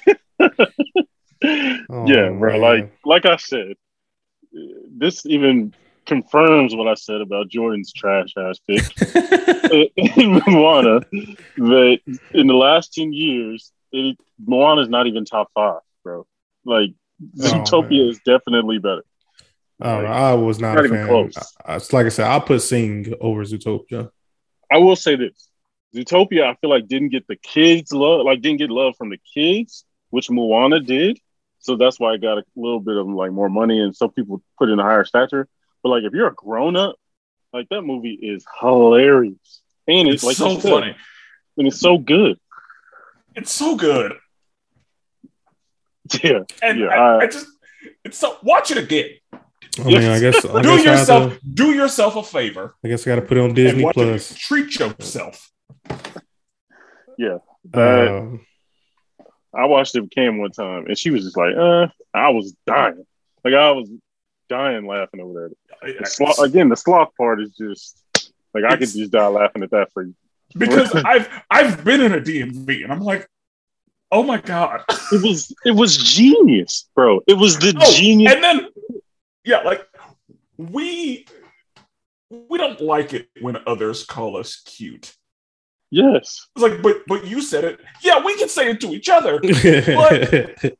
Oh, 1.43 2.05
yeah, 2.07 2.29
bro. 2.29 2.51
man. 2.51 2.61
Like 2.61 2.93
like 3.03 3.25
I 3.25 3.37
said, 3.37 3.73
this 4.95 5.25
even 5.25 5.73
confirms 6.05 6.75
what 6.75 6.87
I 6.87 6.93
said 6.93 7.19
about 7.21 7.49
Jordan's 7.49 7.91
trash 7.91 8.29
ass 8.37 8.59
pick 8.67 8.83
in 9.97 10.33
Moana. 10.47 10.99
That 11.57 11.99
in 12.33 12.45
the 12.47 12.53
last 12.53 12.93
ten 12.93 13.11
years, 13.11 13.71
it, 13.91 14.17
Moana's 14.45 14.89
not 14.89 15.07
even 15.07 15.25
top 15.25 15.49
five, 15.55 15.79
bro. 16.03 16.27
Like 16.63 16.91
Oh, 17.39 17.43
Zootopia 17.43 17.89
man. 17.89 18.09
is 18.09 18.19
definitely 18.25 18.77
better. 18.79 19.03
Oh, 19.81 19.97
I, 19.97 20.01
don't. 20.01 20.11
I 20.11 20.33
was 20.35 20.59
not, 20.59 20.75
Not 20.75 20.83
a 20.83 20.87
even 20.87 20.97
fan. 20.97 21.07
close. 21.07 21.55
I- 21.65 21.75
It's 21.77 21.91
like 21.91 22.05
I 22.05 22.09
said, 22.09 22.27
I'll 22.27 22.41
put 22.41 22.61
Sing 22.61 23.13
over 23.19 23.43
Zootopia. 23.43 24.11
I 24.71 24.77
will 24.77 24.95
say 24.95 25.15
this: 25.15 25.49
Zootopia, 25.95 26.43
I 26.45 26.55
feel 26.55 26.69
like 26.69 26.87
didn't 26.87 27.09
get 27.09 27.27
the 27.27 27.35
kids 27.35 27.91
love, 27.91 28.25
like 28.25 28.41
didn't 28.41 28.59
get 28.59 28.69
love 28.69 28.95
from 28.97 29.09
the 29.09 29.19
kids, 29.33 29.85
which 30.09 30.29
Moana 30.29 30.79
did. 30.79 31.19
So 31.59 31.75
that's 31.75 31.99
why 31.99 32.13
I 32.13 32.17
got 32.17 32.37
a 32.39 32.43
little 32.55 32.79
bit 32.79 32.97
of 32.97 33.07
like 33.07 33.31
more 33.31 33.49
money, 33.49 33.79
and 33.79 33.95
some 33.95 34.11
people 34.11 34.41
put 34.57 34.69
in 34.69 34.79
a 34.79 34.83
higher 34.83 35.05
stature. 35.05 35.47
But 35.83 35.89
like, 35.89 36.03
if 36.03 36.13
you're 36.13 36.27
a 36.27 36.33
grown 36.33 36.75
up, 36.75 36.95
like 37.53 37.67
that 37.69 37.81
movie 37.81 38.13
is 38.21 38.45
hilarious, 38.59 39.61
and 39.87 40.07
It's 40.07 40.15
it's, 40.15 40.23
like 40.23 40.37
so 40.37 40.51
you 40.53 40.61
said, 40.61 40.71
funny. 40.71 40.95
and 41.57 41.67
it's 41.67 41.79
so 41.79 41.97
good. 41.97 42.37
It's 43.35 43.51
so 43.51 43.75
good. 43.75 44.13
Yeah, 46.23 46.39
And 46.61 46.79
Yeah, 46.79 46.87
I, 46.87 46.95
I- 46.95 47.17
I 47.19 47.27
just 47.27 47.47
it's 48.03 48.17
so 48.17 48.37
watch 48.43 48.71
it 48.71 48.77
again. 48.77 49.09
I 49.79 49.83
mean, 49.83 49.97
I 50.03 50.19
guess 50.19 50.43
I 50.45 50.61
do 50.61 50.83
guess 50.83 50.87
I, 50.87 50.91
yourself 50.99 51.33
to, 51.33 51.39
do 51.53 51.71
yourself 51.71 52.15
a 52.17 52.23
favor 52.23 52.75
I 52.83 52.89
guess 52.89 53.07
I 53.07 53.11
got 53.11 53.15
to 53.17 53.21
put 53.21 53.37
it 53.37 53.41
on 53.41 53.53
Disney 53.53 53.89
Plus. 53.93 54.31
it. 54.31 54.37
Treat 54.37 54.77
yourself. 54.79 55.50
That- 57.73 58.07
Um, 58.07 58.45
I 59.53 59.65
watched 59.65 59.95
it 59.95 60.01
with 60.01 60.11
Cam 60.11 60.37
one 60.37 60.51
time, 60.51 60.87
and 60.87 60.97
she 60.97 61.09
was 61.11 61.23
just 61.25 61.37
like, 61.37 61.55
"Uh," 61.55 61.87
I 62.13 62.29
was 62.29 62.53
dying, 62.65 63.05
like 63.43 63.53
I 63.53 63.71
was 63.71 63.89
dying 64.49 64.85
laughing 64.87 65.19
over 65.19 65.55
there. 65.81 65.93
The 65.99 66.05
sloth, 66.05 66.39
again, 66.39 66.69
the 66.69 66.75
sloth 66.77 67.15
part 67.17 67.41
is 67.41 67.51
just 67.55 68.01
like 68.53 68.63
I 68.63 68.71
could 68.77 68.89
just 68.89 69.11
die 69.11 69.27
laughing 69.27 69.63
at 69.63 69.71
that 69.71 69.91
for 69.93 70.03
you. 70.03 70.15
because 70.57 70.93
I've 71.05 71.29
I've 71.49 71.83
been 71.83 72.01
in 72.01 72.13
a 72.13 72.19
DMV 72.21 72.83
and 72.83 72.91
I'm 72.93 73.01
like, 73.01 73.27
oh 74.11 74.23
my 74.23 74.37
god. 74.39 74.83
It 75.11 75.21
was 75.21 75.53
it 75.65 75.71
was 75.71 75.97
genius, 75.97 76.89
bro. 76.95 77.19
It 77.27 77.33
was 77.37 77.57
the 77.59 77.73
Oh, 77.77 77.91
genius. 77.91 78.33
And 78.33 78.43
then 78.43 78.67
yeah, 79.43 79.59
like 79.59 79.85
we 80.57 81.25
we 82.29 82.57
don't 82.57 82.79
like 82.79 83.13
it 83.13 83.29
when 83.41 83.57
others 83.67 84.05
call 84.05 84.37
us 84.37 84.61
cute. 84.65 85.13
Yes, 85.93 86.47
It's 86.55 86.63
like, 86.63 86.81
but 86.81 87.01
but 87.05 87.25
you 87.25 87.41
said 87.41 87.65
it. 87.65 87.79
Yeah, 88.01 88.23
we 88.23 88.37
can 88.37 88.47
say 88.47 88.69
it 88.69 88.79
to 88.81 88.87
each 88.87 89.09
other. 89.09 89.41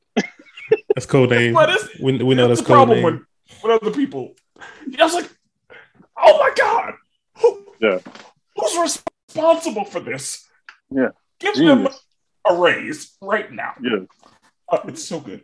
that's 0.96 1.06
code 1.06 1.30
name. 1.32 1.54
But 1.54 1.70
it's, 1.70 2.00
We, 2.00 2.18
we 2.24 2.36
know 2.36 2.50
it's 2.50 2.62
that's 2.62 2.62
the 2.62 2.68
code 2.68 2.88
problem 2.88 2.98
name. 2.98 3.04
when, 3.04 3.26
when 3.62 3.74
other 3.74 3.92
people. 3.92 4.36
I 4.98 5.04
was 5.04 5.14
like, 5.14 5.30
oh 6.18 6.38
my 6.40 6.52
god, 6.56 6.94
Who, 7.40 7.66
Yeah. 7.82 8.00
who's 8.56 8.78
responsible 8.80 9.84
for 9.86 10.00
this? 10.00 10.48
Yeah. 10.90 11.10
give 11.40 11.56
them 11.56 11.88
a 12.50 12.56
raise 12.56 13.16
right 13.22 13.52
now. 13.52 13.74
Yeah. 13.82 14.00
Uh, 14.70 14.80
it's 14.88 15.04
so 15.04 15.20
good. 15.20 15.42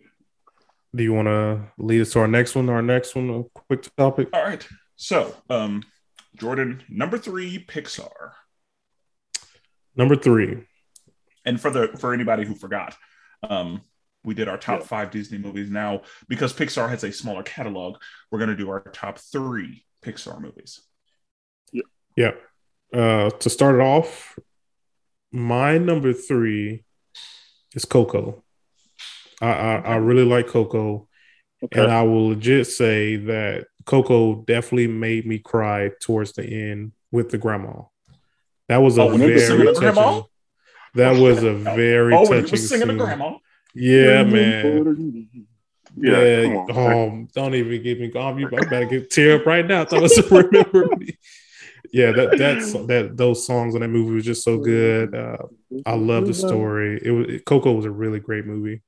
Do 0.96 1.04
you 1.04 1.14
want 1.14 1.28
to 1.28 1.62
lead 1.78 2.02
us 2.02 2.12
to 2.14 2.20
our 2.20 2.28
next 2.28 2.56
one? 2.56 2.70
Our 2.70 2.82
next 2.82 3.16
one, 3.16 3.30
a 3.30 3.44
quick 3.68 3.94
topic. 3.98 4.30
All 4.34 4.44
right, 4.44 4.66
so 4.96 5.36
um, 5.50 5.84
Jordan, 6.38 6.84
number 6.90 7.18
three, 7.18 7.64
Pixar, 7.68 8.32
Number 9.98 10.16
three. 10.16 10.64
and 11.46 11.60
for 11.60 11.70
the 11.72 11.88
for 12.00 12.14
anybody 12.14 12.46
who 12.46 12.54
forgot, 12.56 12.96
um, 13.44 13.82
we 14.24 14.34
did 14.34 14.48
our 14.48 14.58
top 14.58 14.82
Yeah. 14.82 14.86
five 14.88 15.12
Disney 15.12 15.38
movies. 15.38 15.70
Now, 15.72 16.02
because 16.28 16.54
Pixar 16.54 16.90
has 16.90 17.04
a 17.04 17.12
smaller 17.12 17.44
catalog, 17.44 17.98
we're 18.32 18.40
going 18.40 18.50
to 18.50 18.56
do 18.56 18.70
our 18.70 18.82
top 18.82 19.18
three 19.20 19.86
Pixar 20.04 20.40
movies. 20.42 20.82
Yeah. 22.16 22.32
Uh, 22.94 23.30
to 23.30 23.50
start 23.50 23.76
it 23.76 23.82
off, 23.82 24.38
my 25.32 25.78
number 25.78 26.14
three 26.14 26.84
is 27.76 27.86
Coco. 27.86 28.44
I, 29.42 29.48
I, 29.52 29.76
I 29.80 29.96
really 29.98 30.26
like 30.26 30.48
Coco, 30.48 31.08
Okay. 31.64 31.82
and 31.84 31.92
I 31.92 32.02
will 32.04 32.30
legit 32.30 32.66
say 32.68 33.18
that 33.18 33.68
Coco 33.86 34.44
definitely 34.46 34.88
made 34.88 35.26
me 35.28 35.38
cry 35.40 35.92
towards 36.02 36.34
the 36.34 36.44
end 36.44 36.94
with 37.12 37.30
the 37.30 37.38
grandma. 37.38 37.84
That 38.70 38.78
was 38.78 38.98
a 38.98 39.02
Oh, 39.04 39.12
when 39.12 39.22
he 39.22 39.32
was 39.32 39.48
singing 39.48 39.66
very 39.66 39.74
grandma? 39.74 40.02
touching. 40.02 40.24
That 40.96 41.22
was 41.22 41.44
a 41.44 41.54
very 41.54 42.16
oh, 42.16 42.20
when 42.22 42.30
touching 42.30 42.46
he 42.46 42.52
was 42.52 42.68
singing 42.70 42.88
to 42.88 42.94
scene. 42.94 42.98
Grandma. 42.98 43.38
Yeah, 43.76 44.24
man. 44.24 44.84
Yeah, 46.00 46.14
Yeah, 46.14 46.66
come 46.68 46.78
on, 46.78 46.94
um, 47.12 47.28
don't 47.34 47.56
even 47.56 47.82
get 47.84 48.00
me 48.00 48.10
calm. 48.10 48.40
You 48.40 48.48
I 48.48 48.64
better 48.64 48.86
get 48.86 49.10
tear 49.10 49.36
up 49.40 49.46
right 49.46 49.66
now. 49.66 49.84
Thomas, 49.84 50.18
remember 50.32 50.96
me. 50.98 51.18
Yeah, 51.94 52.12
that 52.12 52.38
that's 52.38 52.74
that 52.74 53.16
those 53.16 53.46
songs 53.48 53.74
in 53.76 53.82
that 53.82 53.88
movie 53.88 54.16
was 54.16 54.26
just 54.26 54.44
so 54.44 54.58
good. 54.58 55.16
Uh, 55.16 55.38
I 55.86 55.96
love 55.96 56.26
the 56.28 56.34
story. 56.34 57.00
It 57.04 57.12
was 57.12 57.42
Coco 57.46 57.72
was 57.72 57.86
a 57.86 57.92
really 57.92 58.20
great 58.20 58.46
movie. 58.46 58.82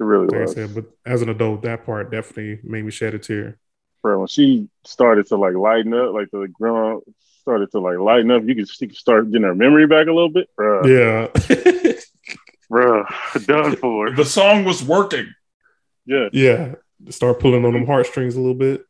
It 0.00 0.02
really 0.04 0.26
Like 0.26 0.42
I 0.42 0.46
was. 0.46 0.54
said, 0.54 0.74
but 0.74 0.84
as 1.06 1.22
an 1.22 1.28
adult, 1.30 1.62
that 1.62 1.84
part 1.84 2.10
definitely 2.10 2.60
made 2.64 2.84
me 2.84 2.90
shed 2.90 3.14
a 3.14 3.18
tear. 3.18 3.58
Bro, 4.02 4.18
when 4.18 4.26
she 4.28 4.68
started 4.84 5.26
to 5.28 5.36
like 5.36 5.54
lighten 5.54 5.94
up, 5.94 6.12
like 6.12 6.28
the 6.32 6.48
grandma 6.52 6.98
started 7.42 7.70
to 7.72 7.78
like 7.80 7.98
lighten 7.98 8.30
up, 8.30 8.42
you 8.44 8.54
could 8.54 8.68
start 8.94 9.30
getting 9.30 9.42
her 9.44 9.54
memory 9.54 9.86
back 9.86 10.06
a 10.06 10.12
little 10.12 10.28
bit, 10.30 10.48
bro. 10.56 10.86
Yeah, 10.86 11.28
Bro, 12.70 13.04
done 13.44 13.76
for. 13.76 14.10
The 14.12 14.24
song 14.24 14.64
was 14.64 14.82
working. 14.82 15.26
Yeah, 16.06 16.28
yeah. 16.32 16.74
Start 17.10 17.38
pulling 17.40 17.64
on 17.64 17.72
them 17.74 17.84
heartstrings 17.86 18.34
a 18.34 18.40
little 18.40 18.54
bit. 18.54 18.84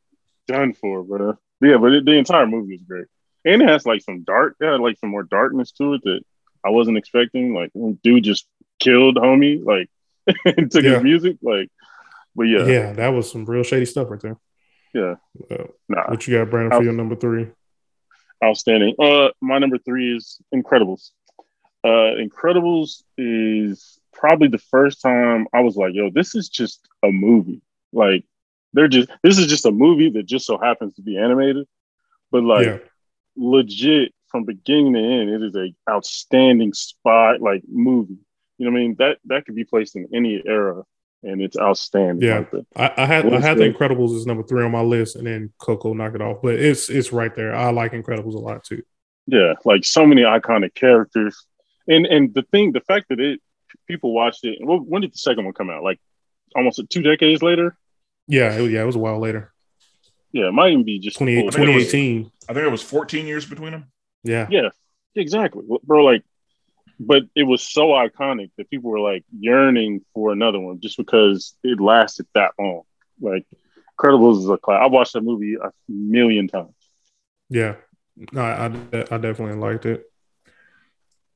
done 0.47 0.73
for, 0.75 1.03
bro. 1.03 1.37
Yeah, 1.61 1.79
but 1.79 1.93
it, 1.93 2.05
the 2.05 2.13
entire 2.13 2.47
movie 2.47 2.75
was 2.75 2.83
great, 2.83 3.07
and 3.45 3.61
it 3.63 3.69
has 3.69 3.85
like 3.87 4.03
some 4.03 4.23
dark, 4.23 4.57
it 4.61 4.67
had 4.67 4.81
like 4.81 4.99
some 4.99 5.11
more 5.11 5.23
darkness 5.25 5.73
to 5.73 5.95
it 5.95 6.03
that 6.05 6.21
I 6.65 6.71
wasn't 6.71 6.97
expecting. 6.99 7.55
Like, 7.55 7.71
dude 8.03 8.23
just 8.25 8.47
killed 8.79 9.17
homie, 9.17 9.65
like, 9.65 9.89
and 10.45 10.71
took 10.71 10.85
Yeah. 10.85 10.95
his 10.95 11.03
music, 11.03 11.37
like. 11.43 11.69
But 12.37 12.45
Yeah. 12.45 12.67
yeah, 12.67 12.93
that 12.95 13.09
was 13.09 13.31
some 13.31 13.45
real 13.45 13.63
shady 13.63 13.85
stuff 13.85 14.09
right 14.11 14.21
there. 14.21 14.39
yeah, 14.95 15.15
Uh, 15.51 15.65
nah, 15.89 16.05
what 16.09 16.27
you 16.27 16.39
got, 16.39 16.51
Brandon, 16.51 16.79
for 16.79 16.85
your 16.85 16.93
number 16.95 17.15
three? 17.17 17.49
Outstanding. 18.43 18.95
Uh, 18.99 19.29
my 19.41 19.59
number 19.59 19.79
three 19.79 20.17
is 20.17 20.41
Incredibles. 20.55 21.11
Uh, 21.85 22.17
Incredibles 22.19 23.03
is 23.19 23.99
probably 24.13 24.49
the 24.49 24.59
first 24.59 25.01
time 25.01 25.47
I 25.53 25.61
was 25.61 25.77
like, 25.77 25.95
"Yo, 25.95 26.11
this 26.11 26.35
is 26.35 26.49
just 26.49 26.87
a 27.03 27.11
movie." 27.11 27.61
Like, 27.93 28.25
they're 28.73 28.89
just 28.89 29.09
this 29.23 29.39
is 29.39 29.47
just 29.47 29.67
a 29.67 29.71
movie 29.71 30.11
that 30.11 30.27
just 30.27 30.47
so 30.47 30.59
happens 30.59 30.95
to 30.95 31.03
be 31.03 31.19
animated, 31.19 31.67
but 32.31 32.43
like 32.43 32.67
yeah, 32.67 32.79
legit 33.37 34.13
from 34.29 34.45
beginning 34.45 34.95
to 34.95 34.99
end, 34.99 35.31
it 35.31 35.43
is 35.43 35.55
a 35.55 35.75
outstanding 35.91 36.73
spy 36.73 37.37
like 37.37 37.63
movie. 37.69 38.19
You 38.59 38.67
know 38.67 38.73
what 38.73 38.79
I 38.79 38.83
mean? 38.83 38.97
That 38.99 39.19
that 39.27 39.45
could 39.45 39.55
be 39.55 39.65
placed 39.65 39.97
in 39.97 40.09
any 40.15 40.43
era, 40.45 40.85
and 41.23 41.41
it's 41.41 41.57
outstanding. 41.59 42.29
Yeah. 42.29 42.39
Like 42.39 42.51
the- 42.51 42.67
I, 42.77 42.93
I 42.97 43.07
had 43.07 43.33
I 43.33 43.41
had 43.41 43.59
the 43.59 43.65
the- 43.65 43.73
Incredibles 43.75 44.17
as 44.17 44.27
number 44.27 44.43
three 44.43 44.65
on 44.65 44.71
my 44.73 44.83
list, 44.83 45.17
and 45.17 45.27
then 45.27 45.53
Coco 45.59 45.93
knocked 45.95 46.17
it 46.17 46.23
off. 46.23 46.39
But 46.43 46.55
it's 46.57 46.89
it's 46.91 47.13
right 47.13 47.35
there. 47.35 47.55
I 47.55 47.71
like 47.71 47.93
Incredibles 47.93 48.35
a 48.35 48.39
lot 48.39 48.65
too. 48.65 48.83
yeah, 49.27 49.55
like 49.65 49.85
so 49.85 50.07
many 50.07 50.23
iconic 50.23 50.75
characters, 50.75 51.47
and 51.87 52.07
and 52.07 52.35
the 52.35 52.43
thing, 52.43 52.73
the 52.73 52.81
fact 52.81 53.07
that 53.11 53.21
it 53.21 53.41
people 53.89 54.13
watched 54.13 54.45
it. 54.45 54.59
When 54.61 55.03
did 55.03 55.13
the 55.13 55.19
second 55.19 55.45
one 55.45 55.55
come 55.55 55.71
out? 55.71 55.83
Like 55.83 56.01
almost 56.55 56.81
two 56.91 57.03
decades 57.03 57.43
later. 57.43 57.77
Yeah, 58.29 58.53
it, 58.55 58.71
yeah, 58.71 58.83
it 58.83 58.87
was 58.87 58.95
a 58.97 59.01
while 59.01 59.19
later, 59.19 59.53
Yeah, 60.33 60.49
it 60.49 60.53
might 60.53 60.71
even 60.73 60.85
be 60.85 60.99
just 61.01 61.17
20, 61.17 61.35
full- 61.35 61.49
I 61.49 61.51
think 61.51 61.75
was- 61.75 61.91
2018. 61.91 62.31
I 62.49 62.53
think 62.55 62.67
it 62.67 62.71
was 62.71 62.83
14 62.83 63.27
years 63.27 63.47
between 63.47 63.73
them. 63.73 63.87
Yeah, 64.23 64.47
Yeah, 64.51 64.69
exactly, 65.17 65.65
bro. 65.85 66.05
Like, 66.05 66.23
but 67.07 67.23
it 67.35 67.45
was 67.45 67.63
so 67.63 67.89
iconic 67.89 68.51
that 68.57 68.71
people 68.71 68.91
were 68.91 69.01
like 69.01 69.25
yearning 69.39 70.05
for 70.15 70.33
another 70.33 70.61
one 70.61 70.81
just 70.81 70.97
because 70.97 71.57
it 71.63 71.81
lasted 71.81 72.27
that 72.35 72.53
long. 72.59 72.83
Like, 73.21 73.47
Incredibles 73.99 74.41
is 74.41 74.49
a 74.49 74.57
class. 74.57 74.81
I 74.83 74.87
watched 74.89 75.13
that 75.13 75.23
movie 75.23 75.55
a 75.55 75.71
million 75.89 76.49
times. 76.49 76.75
yeah. 77.49 77.77
No, 78.31 78.43
I, 78.43 78.67
I, 78.67 79.05
I 79.11 79.19
definitely 79.19 79.57
liked 79.57 79.87
it. 79.87 80.05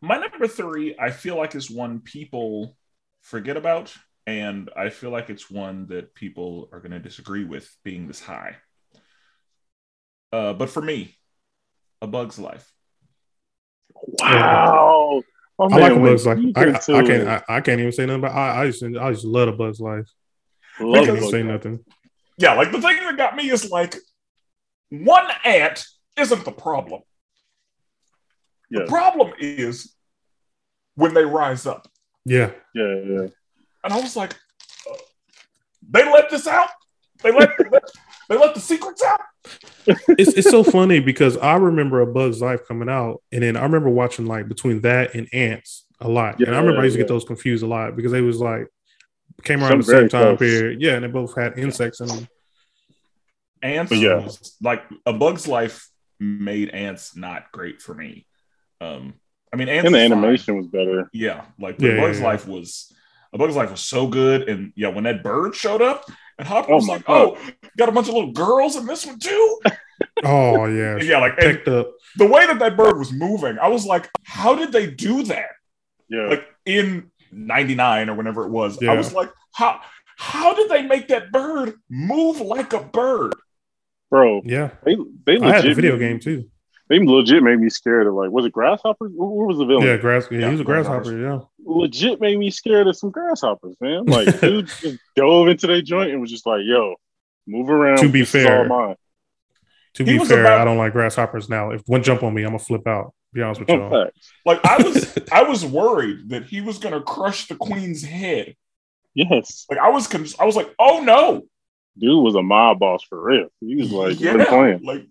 My 0.03 0.19
number 0.19 0.47
three, 0.47 0.95
I 0.99 1.11
feel 1.11 1.37
like 1.37 1.55
is 1.55 1.71
one 1.71 2.01
people 2.01 2.77
forget 3.23 3.57
about, 3.57 3.95
and 4.27 4.69
I 4.77 4.91
feel 4.91 5.11
like 5.11 5.31
it's 5.31 5.51
one 5.51 5.87
that 5.87 6.14
people 6.14 6.69
are 6.73 6.81
going 6.81 6.93
to 6.93 6.99
disagree 6.99 7.45
with 7.45 7.75
being 7.83 8.07
this 8.07 8.21
high. 8.21 8.57
Uh, 10.33 10.53
but 10.53 10.69
for 10.69 10.83
me, 10.83 11.17
A 12.03 12.07
Bug's 12.07 12.39
Life. 12.39 12.71
Wow. 13.95 15.23
My 15.59 15.67
I 15.67 15.79
like 15.81 15.93
a 15.93 15.95
went 15.99 16.05
Bug's 16.05 16.27
Life. 16.27 16.39
I, 16.55 16.65
I, 16.65 16.99
I 16.99 17.03
can't. 17.07 17.29
I, 17.29 17.43
I 17.49 17.61
can't 17.61 17.81
even 17.81 17.93
say 17.93 18.05
nothing. 18.07 18.21
But 18.23 18.33
I 18.33 18.63
I 18.63 18.67
just 18.67 18.83
I 18.83 19.13
just 19.13 19.25
love 19.25 19.49
a 19.49 19.53
Bug's 19.53 19.81
Life. 19.81 20.09
Love 20.81 20.97
I 20.97 21.03
a 21.03 21.07
can't 21.07 21.17
even 21.19 21.31
say 21.31 21.43
Life. 21.43 21.53
nothing. 21.53 21.85
Yeah, 22.39 22.53
like 22.55 22.73
the 22.73 22.81
thing 22.81 22.97
that 22.97 23.17
got 23.17 23.35
me 23.37 23.51
is 23.51 23.71
like 23.71 23.97
one 24.91 25.27
ant 25.45 25.87
isn't 26.19 26.45
the 26.45 26.53
problem. 26.53 27.01
Yeah. 28.71 28.81
The 28.81 28.87
problem 28.87 29.33
is 29.39 29.95
when 30.97 31.15
they 31.15 31.25
rise 31.25 31.67
up. 31.67 31.89
Yeah, 32.25 32.51
Yeah, 32.75 32.95
yeah. 33.07 33.27
And 33.85 33.93
I 33.93 34.01
was 34.01 34.17
like, 34.17 34.33
uh, 34.91 34.97
they 35.89 36.05
let 36.05 36.29
this 36.29 36.47
out? 36.47 36.69
They 37.23 37.31
let 37.31 37.57
they 37.57 37.69
let 37.71 37.85
the 38.29 38.61
secrets 38.61 39.03
out? 39.05 39.20
it's 39.87 40.33
it's 40.35 40.51
so 40.51 40.64
funny 40.64 40.99
because 41.01 41.37
I 41.37 41.55
remember 41.57 42.01
a 42.01 42.07
Bug's 42.07 42.41
Life 42.43 42.66
coming 42.66 42.89
out, 42.89 43.22
and 43.33 43.43
then 43.43 43.57
I 43.57 43.62
remember 43.62 43.89
watching 43.91 44.27
like 44.27 44.49
between 44.49 44.81
that 44.83 45.14
and 45.14 45.29
Antz 45.33 45.85
a 46.01 46.09
lot. 46.09 46.41
and 46.41 46.55
I 46.55 46.59
remember 46.59 46.81
I 46.81 46.85
used 46.85 46.95
to 46.97 46.99
get 46.99 47.09
those 47.09 47.24
confused 47.24 47.62
a 47.62 47.66
lot 47.66 47.95
because 47.97 48.12
they 48.12 48.20
was 48.22 48.41
like 48.41 48.66
came 49.45 49.61
around 49.61 49.70
Some 49.70 49.79
the 49.81 49.85
same 49.85 50.09
time 50.09 50.37
close. 50.37 50.39
period. 50.51 50.81
Yeah, 50.83 50.95
and 50.95 51.05
they 51.05 51.09
both 51.09 51.37
had 51.37 51.59
insects 51.59 52.01
in 52.01 52.09
them. 52.09 52.29
Antz, 53.62 53.91
But 53.91 53.99
yeah. 53.99 54.16
was- 54.16 54.57
like 54.62 54.83
A 55.07 55.12
Bug's 55.12 55.47
Life 55.49 55.89
made 56.18 56.70
Antz 56.70 57.16
not 57.16 57.51
great 57.53 57.81
for 57.81 57.95
me. 57.95 58.27
Um, 58.81 59.14
I 59.53 59.57
mean, 59.57 59.68
Antz 59.68 59.87
And 59.87 59.95
the 59.95 59.99
is 60.03 60.09
fine. 60.11 60.18
animation 60.18 60.57
was 60.57 60.66
better. 60.66 61.09
Yeah, 61.12 61.45
like 61.59 61.77
Yeah, 61.81 61.91
A 61.91 61.95
yeah, 61.95 62.01
Bug's 62.01 62.18
yeah. 62.20 62.27
Life 62.27 62.47
was 62.49 62.93
A 63.33 63.39
Bug's 63.39 63.57
Life 63.57 63.70
was 63.70 63.81
so 63.81 64.07
good, 64.07 64.49
and 64.49 64.72
yeah, 64.77 64.89
when 64.89 65.05
that 65.05 65.22
bird 65.22 65.55
showed 65.55 65.83
up, 65.83 66.05
and 66.39 66.47
Hopper 66.49 66.72
Oh 66.72 66.76
was 66.76 66.89
like, 66.89 67.05
God. 67.07 67.37
"Oh, 67.39 67.51
got 67.78 67.89
a 67.89 67.93
bunch 67.93 68.09
of 68.09 68.14
little 68.14 68.32
girls 68.32 68.76
in 68.76 68.87
this 68.87 69.07
one 69.07 69.18
too." 69.18 69.61
Oh 70.24 70.66
yeah, 70.66 70.97
yeah, 71.03 71.18
like 71.18 71.39
picked 71.39 71.68
up. 71.68 71.91
the 72.18 72.26
way 72.26 72.47
that 72.47 72.59
that 72.59 72.76
bird 72.76 72.99
was 72.99 73.12
moving, 73.12 73.59
I 73.59 73.68
was 73.68 73.87
like, 73.87 74.11
"How 74.24 74.55
did 74.55 74.70
they 74.72 74.87
do 74.91 75.22
that?" 75.24 75.49
Yeah. 76.11 76.26
Like 76.28 76.47
in 76.66 77.11
'99 77.32 78.11
or 78.11 78.14
whenever 78.14 78.45
it 78.45 78.51
was, 78.51 78.80
Yeah. 78.80 78.93
I 78.93 78.97
was 78.97 79.14
like, 79.14 79.30
"How 79.55 79.80
how 80.18 80.53
did 80.55 80.68
they 80.70 80.82
make 80.82 81.09
that 81.09 81.32
bird 81.32 81.74
move 81.89 82.41
like 82.43 82.74
a 82.74 82.82
bird?" 82.82 83.34
Bro, 84.11 84.43
Yeah, 84.45 84.70
they 84.84 84.97
they 85.24 85.39
legit 85.39 85.43
I 85.43 85.47
had 85.57 85.64
the 85.64 85.68
legit 85.68 85.76
video 85.76 85.99
game 85.99 86.20
too. 86.20 86.51
They 86.89 87.01
legit 87.01 87.43
made 87.43 87.59
me 87.59 87.68
scared 87.68 88.07
of 88.07 88.14
like 88.14 88.30
was 88.30 88.45
it 88.45 88.53
grasshoppers? 88.53 89.11
Who 89.16 89.41
who 89.41 89.47
was 89.47 89.59
the 89.59 89.64
villain? 89.64 89.84
Yeah, 89.87 89.97
grass. 89.97 90.28
Yeah, 90.30 90.39
Yeah, 90.41 90.47
he 90.47 90.53
was 90.53 90.61
a 90.61 90.64
grasshopper. 90.64 91.18
Yeah, 91.18 91.41
legit 91.64 92.20
made 92.20 92.39
me 92.39 92.51
scared 92.51 92.87
of 92.87 92.97
some 92.97 93.11
grasshoppers, 93.11 93.74
man. 93.80 94.05
Like, 94.07 94.41
dude 94.41 94.68
just 94.68 94.99
dove 95.16 95.49
into 95.49 95.66
their 95.66 95.82
joint 95.82 96.12
and 96.12 96.20
was 96.20 96.30
just 96.30 96.47
like, 96.47 96.61
yo, 96.64 96.95
move 97.47 97.68
around. 97.70 97.99
To 97.99 98.09
be 98.09 98.20
This 98.20 98.30
fair, 98.30 98.66
mine. 98.68 98.95
To 99.95 100.05
He 100.05 100.18
be 100.18 100.24
fair, 100.24 100.43
about- 100.43 100.61
I 100.61 100.64
don't 100.64 100.78
like 100.78 100.93
grasshoppers 100.93 101.49
now. 101.49 101.70
If 101.70 101.82
one 101.87 102.03
jump 102.03 102.22
on 102.22 102.32
me, 102.34 102.43
I'm 102.43 102.49
gonna 102.51 102.59
flip 102.61 102.87
out. 102.87 103.12
Be 103.32 103.43
honest 103.43 103.61
with 103.61 103.68
y'all. 103.68 103.91
fact. 103.91 104.16
Like 104.45 104.64
I 104.64 104.82
was, 104.82 105.18
I 105.32 105.43
was 105.43 105.64
worried 105.64 106.28
that 106.30 106.45
he 106.45 106.61
was 106.61 106.78
gonna 106.78 107.03
crush 107.03 107.49
the 107.49 107.57
queen's 107.57 108.03
head. 108.05 108.55
Yes. 109.14 109.66
Like 109.68 109.78
I 109.80 109.89
was, 109.91 110.07
con- 110.07 110.26
I 110.39 110.45
was 110.45 110.55
like, 110.57 110.72
"Oh 110.78 111.01
no!" 111.03 111.43
Dude 111.99 112.22
was 112.22 112.34
a 112.34 112.43
mob 112.43 112.78
boss 112.78 113.03
for 113.03 113.20
real. 113.22 113.49
He 113.61 113.74
was 113.76 113.91
like, 113.91 114.20
yeah, 114.20 114.37
yeah. 114.37 114.45
playing. 114.45 114.82
like 114.84 115.07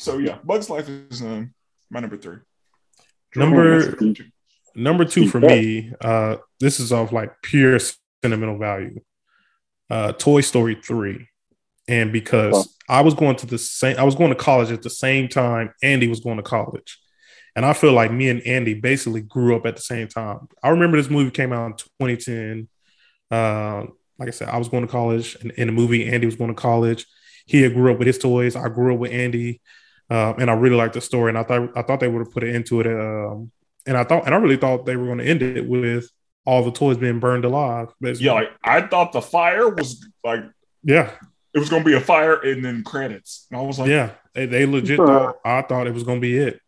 so. 0.00 0.18
Yeah, 0.18 0.38
Bug's 0.44 0.70
Life 0.70 0.88
is 0.88 1.22
um, 1.22 1.54
my 1.90 2.00
number 2.00 2.16
three. 2.16 2.38
Number 3.36 3.92
Damn, 3.92 4.12
that's 4.14 4.20
number 4.74 5.04
two 5.04 5.28
for 5.28 5.40
me. 5.40 5.92
Uh, 6.00 6.36
this 6.58 6.80
is 6.80 6.92
of 6.92 7.12
like 7.12 7.42
pure 7.42 7.78
sentimental 8.22 8.58
value. 8.58 9.00
Uh, 9.88 10.12
Toy 10.12 10.40
Story 10.40 10.76
three, 10.84 11.28
and 11.88 12.12
because 12.12 12.56
Huh. 12.88 12.98
I 12.98 13.00
was 13.02 13.14
going 13.14 13.36
to 13.36 13.46
the 13.46 13.58
same, 13.58 13.96
I 13.98 14.02
was 14.04 14.14
going 14.14 14.30
to 14.30 14.36
college 14.36 14.70
at 14.70 14.82
the 14.82 14.90
same 14.90 15.28
time 15.28 15.72
Andy 15.82 16.08
was 16.08 16.20
going 16.20 16.38
to 16.38 16.42
college, 16.42 16.98
and 17.54 17.64
I 17.64 17.72
feel 17.72 17.92
like 17.92 18.12
me 18.12 18.28
and 18.28 18.40
Andy 18.46 18.74
basically 18.74 19.20
grew 19.22 19.54
up 19.56 19.66
at 19.66 19.76
the 19.76 19.82
same 19.82 20.08
time. 20.08 20.48
I 20.62 20.70
remember 20.70 20.96
this 20.96 21.10
movie 21.10 21.30
came 21.30 21.52
out 21.52 21.66
in 21.66 21.76
2010. 22.00 22.68
Uh, 23.30 23.86
like 24.18 24.28
I 24.28 24.32
said, 24.32 24.48
I 24.48 24.58
was 24.58 24.68
going 24.68 24.84
to 24.86 24.90
college, 24.90 25.36
and 25.40 25.50
in 25.52 25.66
the 25.68 25.72
movie, 25.72 26.08
Andy 26.08 26.26
was 26.26 26.36
going 26.36 26.54
to 26.54 26.60
college. 26.60 27.06
He 27.46 27.62
had 27.62 27.74
grew 27.74 27.92
up 27.92 27.98
with 27.98 28.06
his 28.06 28.18
toys. 28.18 28.54
I 28.54 28.68
grew 28.68 28.92
up 28.94 29.00
with 29.00 29.12
Andy, 29.12 29.60
um, 30.10 30.34
and 30.40 30.50
I 30.50 30.54
really 30.54 30.76
liked 30.76 30.94
the 30.94 31.00
story. 31.00 31.30
And 31.30 31.38
I 31.38 31.42
thought 31.44 31.70
I 31.76 31.82
thought 31.82 32.00
they 32.00 32.08
would 32.08 32.20
have 32.20 32.32
put 32.32 32.42
it 32.44 32.54
into 32.54 32.80
it. 32.80 32.86
Um, 32.86 33.50
and 33.86 33.96
I 33.96 34.04
thought, 34.04 34.26
and 34.26 34.34
I 34.34 34.38
really 34.38 34.56
thought 34.56 34.84
they 34.86 34.96
were 34.96 35.06
going 35.06 35.18
to 35.18 35.24
end 35.26 35.42
it 35.42 35.66
with 35.66 36.10
all 36.44 36.64
the 36.64 36.72
toys 36.72 36.96
being 36.96 37.20
burned 37.20 37.44
alive. 37.44 37.88
Basically. 38.00 38.26
Yeah, 38.26 38.32
like 38.34 38.50
I 38.64 38.82
thought 38.82 39.12
the 39.12 39.22
fire 39.22 39.68
was 39.68 40.06
like 40.24 40.44
yeah, 40.82 41.10
it 41.54 41.58
was 41.58 41.68
gonna 41.68 41.84
be 41.84 41.94
a 41.94 42.00
fire 42.00 42.34
and 42.40 42.64
then 42.64 42.82
credits, 42.84 43.46
and 43.50 43.60
I 43.60 43.62
was 43.62 43.78
like, 43.78 43.88
yeah. 43.88 44.10
They, 44.32 44.46
they 44.46 44.64
legit 44.64 45.00
Uh, 45.00 45.06
thought 45.06 45.36
I 45.44 45.62
thought 45.62 45.86
it 45.88 45.92
was 45.94 46.04
going 46.04 46.18
to 46.18 46.20
be 46.20 46.36
it. 46.36 46.60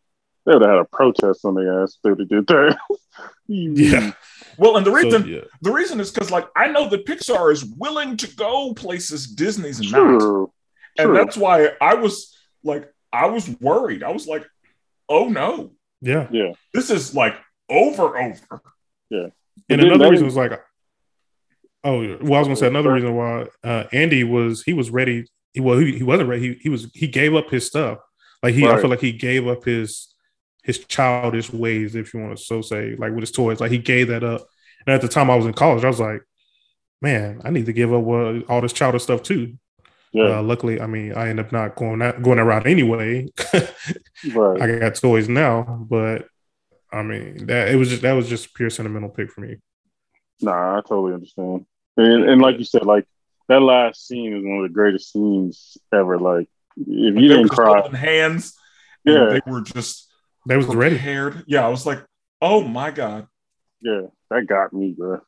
They 0.44 0.52
would 0.52 0.62
have 0.62 0.70
had 0.72 0.78
a 0.80 0.84
protest 0.84 1.44
on 1.44 1.54
their 1.54 1.80
ass 1.84 1.94
if 1.94 2.02
they 2.02 2.10
would 2.10 2.18
have 2.18 2.28
did 2.28 2.46
that. 2.48 2.76
Yeah. 3.46 4.12
Well, 4.58 4.76
and 4.76 4.84
the 4.86 4.90
So, 4.90 4.96
reason 4.96 5.26
yeah. 5.28 5.40
the 5.60 5.70
reason 5.72 6.00
is 6.00 6.10
because 6.10 6.30
like 6.32 6.48
I 6.56 6.68
know 6.68 6.88
that 6.88 7.06
Pixar 7.06 7.52
is 7.52 7.64
willing 7.64 8.16
to 8.16 8.34
go 8.34 8.74
places 8.74 9.26
Disney's 9.28 9.80
not, 9.92 10.20
True. 10.20 10.52
and 10.98 11.14
that's 11.14 11.36
why 11.36 11.70
I 11.80 11.94
was 11.94 12.36
like 12.64 12.91
I 13.12 13.26
was 13.26 13.48
worried. 13.60 14.02
I 14.02 14.10
was 14.10 14.26
like, 14.26 14.46
oh 15.08 15.28
no, 15.28 15.72
Yeah. 16.00 16.28
Yeah. 16.30 16.52
this 16.72 16.90
is 16.90 17.14
like 17.14 17.34
over 17.68 18.16
over. 18.16 18.62
Yeah. 19.10 19.28
And 19.68 19.80
then 19.80 19.86
another 19.88 20.04
that- 20.04 20.10
reason 20.10 20.26
was 20.26 20.36
like, 20.36 20.52
oh, 21.84 21.98
well, 22.22 22.34
I 22.34 22.38
was 22.38 22.46
gonna 22.48 22.56
say 22.56 22.66
another 22.68 22.92
reason 22.92 23.14
why 23.14 23.46
uh, 23.64 23.84
Andy 23.92 24.24
was 24.24 24.62
he 24.62 24.72
was 24.72 24.90
ready. 24.90 25.26
He 25.52 25.60
well, 25.60 25.78
he, 25.78 25.96
he 25.98 26.02
wasn't 26.02 26.28
ready. 26.28 26.54
He, 26.54 26.58
he 26.62 26.68
was 26.68 26.90
he 26.94 27.06
gave 27.08 27.34
up 27.34 27.50
his 27.50 27.66
stuff. 27.66 27.98
Like 28.42 28.54
he, 28.54 28.66
I 28.66 28.70
Right. 28.72 28.80
feel 28.80 28.90
like 28.90 29.00
he 29.00 29.12
gave 29.12 29.46
up 29.46 29.64
his 29.64 30.14
his 30.64 30.78
childish 30.78 31.52
ways, 31.52 31.94
if 31.96 32.14
you 32.14 32.20
want 32.20 32.36
to 32.38 32.42
so 32.42 32.62
say, 32.62 32.94
like 32.96 33.10
with 33.12 33.20
his 33.20 33.32
toys. 33.32 33.60
Like 33.60 33.72
he 33.72 33.78
gave 33.78 34.08
that 34.08 34.22
up. 34.24 34.46
And 34.86 34.94
at 34.94 35.00
the 35.00 35.08
time 35.08 35.28
I 35.30 35.34
was 35.36 35.44
in 35.46 35.52
college, 35.52 35.84
I 35.84 35.88
was 35.88 36.00
like, 36.00 36.22
man, 37.00 37.40
I 37.44 37.50
need 37.50 37.66
to 37.66 37.72
give 37.72 37.92
up 37.92 38.04
uh, 38.06 38.40
all 38.48 38.60
this 38.60 38.72
childish 38.72 39.02
stuff 39.02 39.22
too. 39.22 39.58
Yeah. 40.12 40.38
Uh, 40.38 40.42
luckily, 40.42 40.80
I 40.80 40.86
mean, 40.86 41.14
I 41.14 41.28
ended 41.28 41.46
up 41.46 41.52
not 41.52 41.74
going 41.76 42.00
that 42.00 42.22
going 42.22 42.38
around 42.38 42.66
anyway. 42.66 43.28
right. 44.34 44.60
I 44.62 44.78
got 44.78 44.94
toys 44.96 45.28
now, 45.28 45.86
but 45.88 46.26
I 46.92 47.02
mean 47.02 47.46
that 47.46 47.68
it 47.68 47.76
was 47.76 47.88
just 47.88 48.02
that 48.02 48.12
was 48.12 48.28
just 48.28 48.54
pure 48.54 48.68
sentimental 48.70 49.08
pick 49.08 49.30
for 49.30 49.40
me. 49.40 49.56
Nah, 50.42 50.76
I 50.78 50.80
totally 50.82 51.14
understand. 51.14 51.64
And, 51.96 52.28
and 52.28 52.42
like 52.42 52.58
you 52.58 52.64
said, 52.64 52.84
like 52.84 53.06
that 53.48 53.60
last 53.62 54.06
scene 54.06 54.34
is 54.36 54.44
one 54.44 54.58
of 54.58 54.62
the 54.64 54.68
greatest 54.74 55.12
scenes 55.12 55.76
ever. 55.94 56.18
Like 56.18 56.48
if 56.76 56.86
you 56.86 57.04
Like, 57.10 57.14
they 57.14 57.20
didn't 57.28 57.42
just 57.48 57.54
cry, 57.54 57.80
holding 57.80 57.94
hands. 57.98 58.54
and 59.06 59.14
Yeah. 59.14 59.26
they 59.44 59.50
were 59.50 59.60
just 59.62 60.10
They 60.46 60.56
was 60.56 60.66
ready. 60.66 60.96
prepared. 60.96 61.44
Yeah, 61.46 61.64
I 61.64 61.68
was 61.68 61.86
like, 61.86 62.04
oh 62.42 62.62
my 62.62 62.90
god. 62.90 63.28
yeah, 63.80 64.02
that 64.30 64.46
got 64.46 64.72
me, 64.74 64.94
bro. 64.96 65.20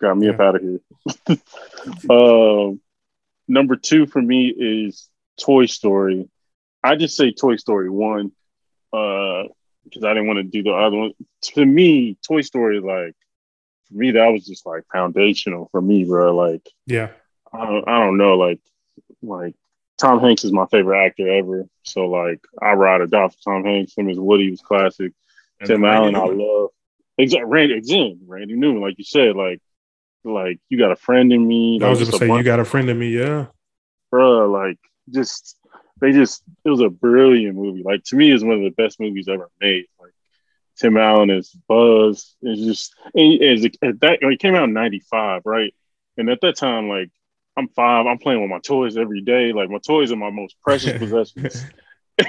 Got 0.00 0.16
me 0.18 0.28
up 0.28 0.40
out 0.40 0.56
of 0.56 0.62
here. 0.62 0.80
um, 2.10 2.80
number 3.48 3.76
two 3.76 4.06
for 4.06 4.22
me 4.22 4.48
is 4.48 5.08
Toy 5.40 5.66
Story. 5.66 6.28
I 6.84 6.96
just 6.96 7.16
say 7.16 7.32
Toy 7.32 7.56
Story 7.56 7.90
one, 7.90 8.32
uh, 8.92 9.44
because 9.84 10.04
I 10.04 10.10
didn't 10.14 10.26
want 10.26 10.38
to 10.38 10.44
do 10.44 10.62
the 10.62 10.72
other 10.72 10.96
one. 10.96 11.12
To 11.42 11.64
me, 11.64 12.16
Toy 12.26 12.42
Story, 12.42 12.80
like 12.80 13.14
for 13.88 13.94
me, 13.94 14.12
that 14.12 14.28
was 14.28 14.46
just 14.46 14.66
like 14.66 14.84
foundational 14.92 15.68
for 15.72 15.80
me, 15.80 16.04
bro. 16.04 16.36
Like 16.36 16.68
Yeah. 16.86 17.10
I 17.52 17.64
don't, 17.64 17.88
I 17.88 17.98
don't 17.98 18.18
know, 18.18 18.36
like, 18.36 18.60
like 19.22 19.54
Tom 19.96 20.20
Hanks 20.20 20.44
is 20.44 20.52
my 20.52 20.66
favorite 20.66 21.04
actor 21.06 21.28
ever. 21.28 21.66
So 21.82 22.06
like 22.06 22.40
I 22.60 22.72
ride 22.72 23.00
or 23.00 23.06
die 23.06 23.28
for 23.28 23.42
Tom 23.42 23.64
Hanks. 23.64 23.96
Him 23.96 24.10
as 24.10 24.18
Woody 24.18 24.50
was 24.50 24.60
classic. 24.60 25.12
And 25.60 25.68
Tim 25.68 25.80
then 25.80 25.90
Allen, 25.90 26.14
Randy 26.14 26.42
I 26.42 26.44
love. 26.44 26.70
Exactly, 27.16 27.50
Randy, 27.50 27.74
exactly, 27.74 28.18
Randy 28.26 28.54
Newman, 28.54 28.80
like 28.82 28.96
you 28.98 29.04
said, 29.04 29.34
like, 29.34 29.60
like 30.24 30.60
you 30.68 30.78
got 30.78 30.92
a 30.92 30.96
friend 30.96 31.32
in 31.32 31.46
me. 31.46 31.80
I 31.82 31.88
was 31.88 31.98
just 31.98 32.10
gonna 32.12 32.26
say, 32.26 32.36
you 32.36 32.42
got 32.42 32.60
a 32.60 32.64
friend 32.64 32.88
in 32.90 32.98
me, 32.98 33.10
yeah. 33.10 33.46
Bro, 34.10 34.50
like 34.50 34.78
just 35.10 35.56
they 36.00 36.12
just 36.12 36.42
it 36.64 36.70
was 36.70 36.80
a 36.80 36.88
brilliant 36.88 37.56
movie. 37.56 37.82
Like 37.82 38.04
to 38.04 38.16
me, 38.16 38.32
it's 38.32 38.44
one 38.44 38.56
of 38.56 38.62
the 38.62 38.70
best 38.70 39.00
movies 39.00 39.28
ever 39.28 39.50
made. 39.60 39.86
Like 40.00 40.12
Tim 40.76 40.96
Allen 40.96 41.30
is 41.30 41.50
Buzz. 41.68 42.36
It's 42.42 42.62
just 42.62 42.94
and 43.14 43.64
it, 43.64 43.76
at 43.82 44.00
that 44.00 44.18
it 44.20 44.40
came 44.40 44.54
out 44.54 44.64
in 44.64 44.72
'95, 44.72 45.42
right? 45.44 45.74
And 46.16 46.30
at 46.30 46.40
that 46.42 46.56
time, 46.56 46.88
like 46.88 47.10
I'm 47.56 47.68
five, 47.68 48.06
I'm 48.06 48.18
playing 48.18 48.40
with 48.40 48.50
my 48.50 48.60
toys 48.60 48.96
every 48.96 49.20
day. 49.20 49.52
Like 49.52 49.70
my 49.70 49.78
toys 49.78 50.12
are 50.12 50.16
my 50.16 50.30
most 50.30 50.56
precious 50.62 50.98
possessions, 50.98 51.64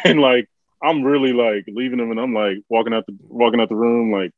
and 0.03 0.19
like 0.19 0.49
I'm 0.81 1.03
really 1.03 1.33
like 1.33 1.65
leaving 1.67 1.99
them, 1.99 2.11
and 2.11 2.19
I'm 2.19 2.33
like 2.33 2.57
walking 2.69 2.93
out 2.93 3.05
the 3.05 3.17
walking 3.21 3.59
out 3.59 3.69
the 3.69 3.75
room, 3.75 4.11
like 4.11 4.31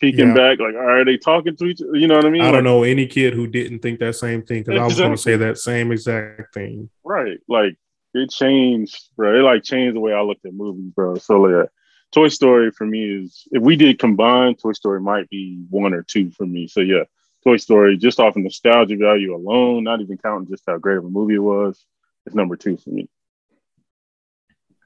peeking 0.00 0.28
Yeah. 0.28 0.34
back, 0.34 0.58
like 0.60 0.74
are 0.74 1.04
they 1.04 1.16
talking 1.16 1.56
to 1.56 1.64
each? 1.66 1.80
You 1.80 2.06
know 2.06 2.16
what 2.16 2.26
I 2.26 2.30
mean? 2.30 2.42
I 2.42 2.46
Like, 2.46 2.54
don't 2.54 2.64
know 2.64 2.82
any 2.82 3.06
kid 3.06 3.34
who 3.34 3.46
didn't 3.46 3.80
think 3.80 3.98
that 4.00 4.14
same 4.16 4.42
thing 4.42 4.62
because 4.62 4.80
I 4.80 4.84
was 4.84 4.98
going 4.98 5.12
to 5.12 5.16
say 5.16 5.36
that 5.36 5.58
same 5.58 5.92
exact 5.92 6.54
thing. 6.54 6.90
Right. 7.04 7.38
Like 7.48 7.76
it 8.14 8.30
changed, 8.30 8.96
bro. 9.16 9.38
It 9.38 9.42
like 9.42 9.62
changed 9.62 9.94
the 9.96 10.00
way 10.00 10.12
I 10.12 10.22
looked 10.22 10.44
at 10.46 10.54
movies, 10.54 10.90
bro. 10.94 11.16
So 11.16 11.40
like 11.42 11.68
Toy 12.12 12.28
Story 12.28 12.70
for 12.70 12.86
me 12.86 13.22
is 13.22 13.46
if 13.52 13.62
we 13.62 13.76
did 13.76 13.98
combine, 13.98 14.54
Toy 14.54 14.72
Story 14.72 15.00
might 15.00 15.28
be 15.28 15.62
one 15.70 15.92
or 15.94 16.02
two 16.02 16.30
for 16.30 16.46
me. 16.46 16.66
So 16.66 16.80
yeah, 16.80 17.04
Toy 17.44 17.56
Story, 17.58 17.96
just 17.96 18.18
off 18.18 18.36
of 18.36 18.42
nostalgia 18.42 18.96
value 18.96 19.34
alone, 19.36 19.84
not 19.84 20.00
even 20.00 20.18
counting 20.18 20.48
just 20.48 20.64
how 20.66 20.78
great 20.78 20.98
of 20.98 21.04
a 21.04 21.08
movie 21.10 21.34
it 21.34 21.38
was, 21.38 21.84
it's 22.26 22.34
number 22.34 22.56
two 22.56 22.76
for 22.78 22.90
me. 22.90 23.08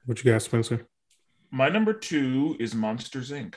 What 0.05 0.23
you 0.23 0.31
got, 0.31 0.41
Spencer? 0.41 0.85
My 1.49 1.69
number 1.69 1.93
two 1.93 2.57
is 2.59 2.75
Monsters 2.75 3.31
Inc. 3.31 3.55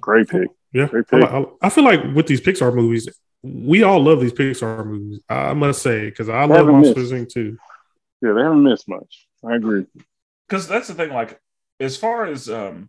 Great 0.00 0.28
pick. 0.28 0.48
Yeah, 0.72 0.86
Great 0.88 1.04
I, 1.12 1.20
pick. 1.20 1.30
I- 1.30 1.44
I 1.62 1.68
feel 1.68 1.84
like 1.84 2.02
with 2.14 2.26
these 2.26 2.40
Pixar 2.40 2.74
movies, 2.74 3.08
we 3.42 3.82
all 3.82 4.00
love 4.02 4.20
these 4.20 4.32
Pixar 4.32 4.86
movies. 4.86 5.20
I 5.28 5.52
must 5.52 5.82
say 5.82 6.06
because 6.10 6.28
I 6.28 6.44
love 6.44 6.66
haven't 6.66 6.72
Monsters. 6.82 7.12
Inc. 7.12 7.28
too. 7.28 7.58
Yeah, 8.22 8.32
they 8.32 8.42
haven't 8.42 8.62
missed 8.62 8.88
much. 8.88 9.26
I 9.44 9.56
agree. 9.56 9.86
because 10.48 10.68
that's 10.68 10.86
the 10.88 10.94
thing 10.94 11.10
like 11.10 11.40
as 11.80 11.96
far 11.96 12.26
as 12.26 12.48
um 12.48 12.88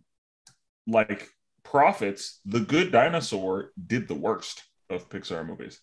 like 0.86 1.28
profits 1.64 2.40
the 2.44 2.60
good 2.60 2.92
dinosaur 2.92 3.72
did 3.86 4.06
the 4.06 4.14
worst 4.14 4.62
of 4.90 5.08
pixar 5.08 5.44
movies 5.44 5.80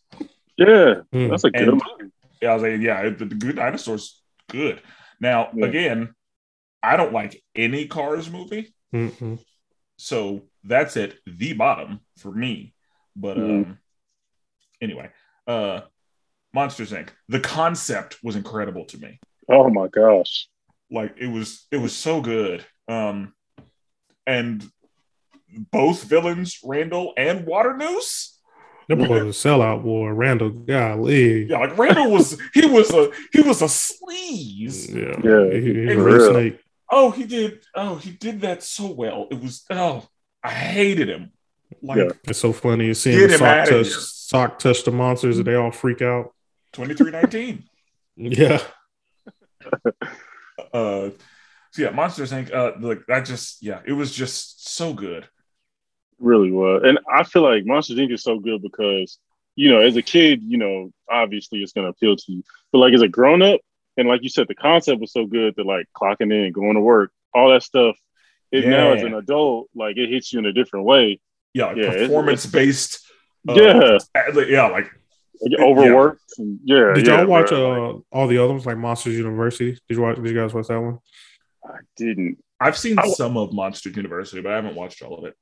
Yeah, 0.57 1.01
Hmm. 1.11 1.27
that's 1.29 1.43
a 1.43 1.51
good 1.51 1.67
And- 1.67 1.81
movie. 1.99 2.11
yeah 2.41 2.51
i 2.51 2.53
was 2.53 2.63
like 2.63 2.79
yeah 2.79 3.09
the, 3.09 3.25
the 3.25 3.35
good 3.35 3.55
dinosaur's 3.57 4.21
good 4.49 4.81
now 5.19 5.49
Yeah. 5.53 5.65
again 5.65 6.15
i 6.83 6.95
don't 6.95 7.11
like 7.11 7.43
any 7.55 7.87
cars 7.87 8.29
movie 8.29 8.73
Mm-mm. 8.93 9.43
so 9.97 10.43
that's 10.63 10.95
at 10.97 11.13
the 11.25 11.53
bottom 11.53 11.99
for 12.17 12.31
me 12.31 12.73
but 13.15 13.37
Mhm. 13.37 13.49
um 13.65 13.77
anyway 14.81 15.09
uh 15.47 15.81
monsters 16.53 16.91
inc 16.91 17.09
the 17.29 17.39
concept 17.39 18.17
was 18.23 18.35
incredible 18.35 18.85
to 18.85 18.97
me 18.97 19.19
Oh 19.49 19.69
my 19.69 19.87
gosh. 19.87 20.47
like 20.89 21.15
it 21.19 21.27
was 21.27 21.67
it 21.71 21.77
was 21.77 21.93
so 21.95 22.21
good 22.21 22.65
um 22.87 23.33
and 24.27 24.63
both 25.71 26.03
villains 26.03 26.59
randall 26.63 27.13
and 27.17 27.45
Waternoose 27.45 28.37
That 28.87 28.97
boy 28.97 29.23
was 29.23 29.43
a 29.45 29.47
sellout, 29.47 29.83
boy. 29.83 30.09
Randall, 30.09 30.49
golly. 30.51 31.45
yeah 31.45 31.59
like 31.59 31.77
randall 31.77 32.11
was 32.11 32.39
he 32.53 32.65
was 32.67 32.91
a 32.93 33.11
he 33.33 33.41
was 33.41 33.61
a 33.61 33.65
sleaze 33.65 34.93
Yeah, 34.93 35.17
Yeah, 35.23 35.59
He, 35.59 35.73
he's 35.73 35.91
a 35.91 35.95
for 35.95 36.03
real 36.03 36.17
real. 36.17 36.31
snake. 36.31 36.59
oh 36.91 37.11
he 37.11 37.23
did 37.25 37.63
oh 37.75 37.95
he 37.95 38.11
did 38.11 38.41
that 38.41 38.63
so 38.63 38.91
well 38.91 39.27
it 39.31 39.39
was 39.41 39.65
oh 39.69 40.05
i 40.43 40.49
hated 40.49 41.09
him 41.09 41.31
like 41.81 41.97
Yeah. 41.97 42.11
It's 42.25 42.39
so 42.39 42.53
funny 42.53 42.93
seeing 42.93 43.17
Get 43.17 43.27
the 43.27 43.33
him 43.33 43.39
sock 43.39 43.57
outta 43.57 43.83
touch, 43.83 43.87
sock 43.93 44.59
touch 44.59 44.83
the 44.83 44.91
monsters 44.91 45.37
and 45.37 45.47
they 45.47 45.55
all 45.55 45.71
freak 45.71 46.01
out. 46.01 46.33
2319 46.73 47.63
Yeah, 48.17 48.61
uh 50.73 51.09
so 51.71 51.81
yeah 51.81 51.91
monsters 51.91 52.31
inc 52.31 52.53
uh 52.53 52.73
like 52.79 53.05
that 53.07 53.25
just 53.25 53.63
yeah 53.63 53.79
it 53.85 53.93
was 53.93 54.13
just 54.13 54.67
so 54.69 54.93
good 54.93 55.27
really 56.21 56.51
was. 56.51 56.83
And 56.85 56.99
I 57.11 57.23
feel 57.23 57.41
like 57.41 57.65
Monsters 57.65 57.97
Inc. 57.97 58.13
is 58.13 58.23
so 58.23 58.39
good 58.39 58.61
because, 58.61 59.17
you 59.55 59.69
know, 59.69 59.81
as 59.81 59.95
a 59.97 60.01
kid, 60.01 60.41
you 60.43 60.57
know, 60.57 60.91
obviously 61.09 61.61
it's 61.61 61.73
going 61.73 61.85
to 61.85 61.91
appeal 61.91 62.15
to 62.15 62.31
you. 62.31 62.43
But 62.71 62.79
like 62.79 62.93
as 62.93 63.01
a 63.01 63.07
grown 63.07 63.41
up, 63.41 63.59
and 63.97 64.07
like 64.07 64.23
you 64.23 64.29
said, 64.29 64.47
the 64.47 64.55
concept 64.55 65.01
was 65.01 65.11
so 65.11 65.25
good 65.25 65.55
that 65.57 65.65
like 65.65 65.87
clocking 65.99 66.31
in, 66.33 66.53
going 66.53 66.75
to 66.75 66.79
work, 66.81 67.11
all 67.33 67.49
that 67.49 67.63
stuff. 67.63 67.97
It 68.51 68.67
now 68.67 68.93
as 68.93 69.01
an 69.03 69.13
adult, 69.13 69.69
like 69.75 69.97
it 69.97 70.09
hits 70.09 70.33
you 70.33 70.39
in 70.39 70.45
a 70.45 70.53
different 70.53 70.85
way. 70.85 71.19
yeah 71.53 71.65
like 71.67 71.77
Yeah, 71.77 71.83
it's- 71.85 72.07
performance 72.07 72.45
based 72.45 72.99
yeah, 73.47 73.97
yeah 74.47 74.67
like 74.67 74.87
like 75.41 75.59
overworked. 75.59 76.21
And, 76.37 76.59
yeah. 76.63 76.93
Did 76.93 77.07
y'all 77.07 77.25
watch 77.25 77.49
bro. 77.49 78.03
uh, 78.11 78.15
all 78.15 78.27
the 78.27 78.37
other 78.37 78.53
ones 78.53 78.65
like 78.67 78.77
Monsters 78.77 79.15
University? 79.17 79.71
Did 79.87 79.97
you 79.97 80.01
watch? 80.01 80.17
Did 80.17 80.27
you 80.27 80.35
guys 80.35 80.53
watch 80.53 80.67
that 80.67 80.79
one? 80.79 80.99
I 81.65 81.77
didn't. 81.97 82.37
I've 82.59 82.77
seen 82.77 82.99
I- 82.99 83.07
some 83.09 83.37
of 83.37 83.51
Monsters 83.51 83.95
University, 83.95 84.41
but 84.41 84.51
I 84.51 84.55
haven't 84.57 84.75
watched 84.75 85.01
all 85.01 85.17
of 85.17 85.25
it. 85.25 85.35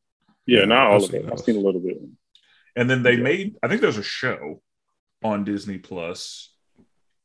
Yeah, 0.45 0.59
Yeah, 0.59 0.65
not 0.65 0.87
I've 0.87 0.91
all 0.91 1.03
of 1.03 1.11
seen 1.11 1.25
it. 1.25 1.29
I've 1.31 1.39
seen 1.41 1.57
a 1.57 1.59
little 1.59 1.81
bit. 1.81 1.97
And 2.77 2.89
then 2.89 3.03
they 3.03 3.13
Yeah. 3.15 3.23
made, 3.23 3.55
I 3.61 3.67
think 3.67 3.81
there's 3.81 3.97
a 3.97 4.03
show 4.03 4.61
on 5.21 5.43
Disney 5.43 5.77
Plus. 5.79 6.53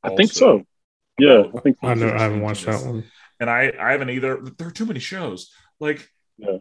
I 0.03 0.16
think 0.16 0.32
so. 0.32 0.64
Yeah, 1.18 1.45
I 1.57 1.61
think 1.61 1.76
I 1.80 1.95
know 1.95 2.09
I 2.12 2.18
haven't 2.22 2.41
watched 2.41 2.66
that 2.66 2.85
one. 2.85 3.05
And 3.39 3.49
I, 3.49 3.72
I 3.78 3.93
haven't 3.93 4.11
either. 4.11 4.41
There 4.59 4.66
are 4.66 4.72
too 4.72 4.87
many 4.87 4.99
shows. 4.99 5.53
Like, 5.81 6.09
Yeah. 6.39 6.59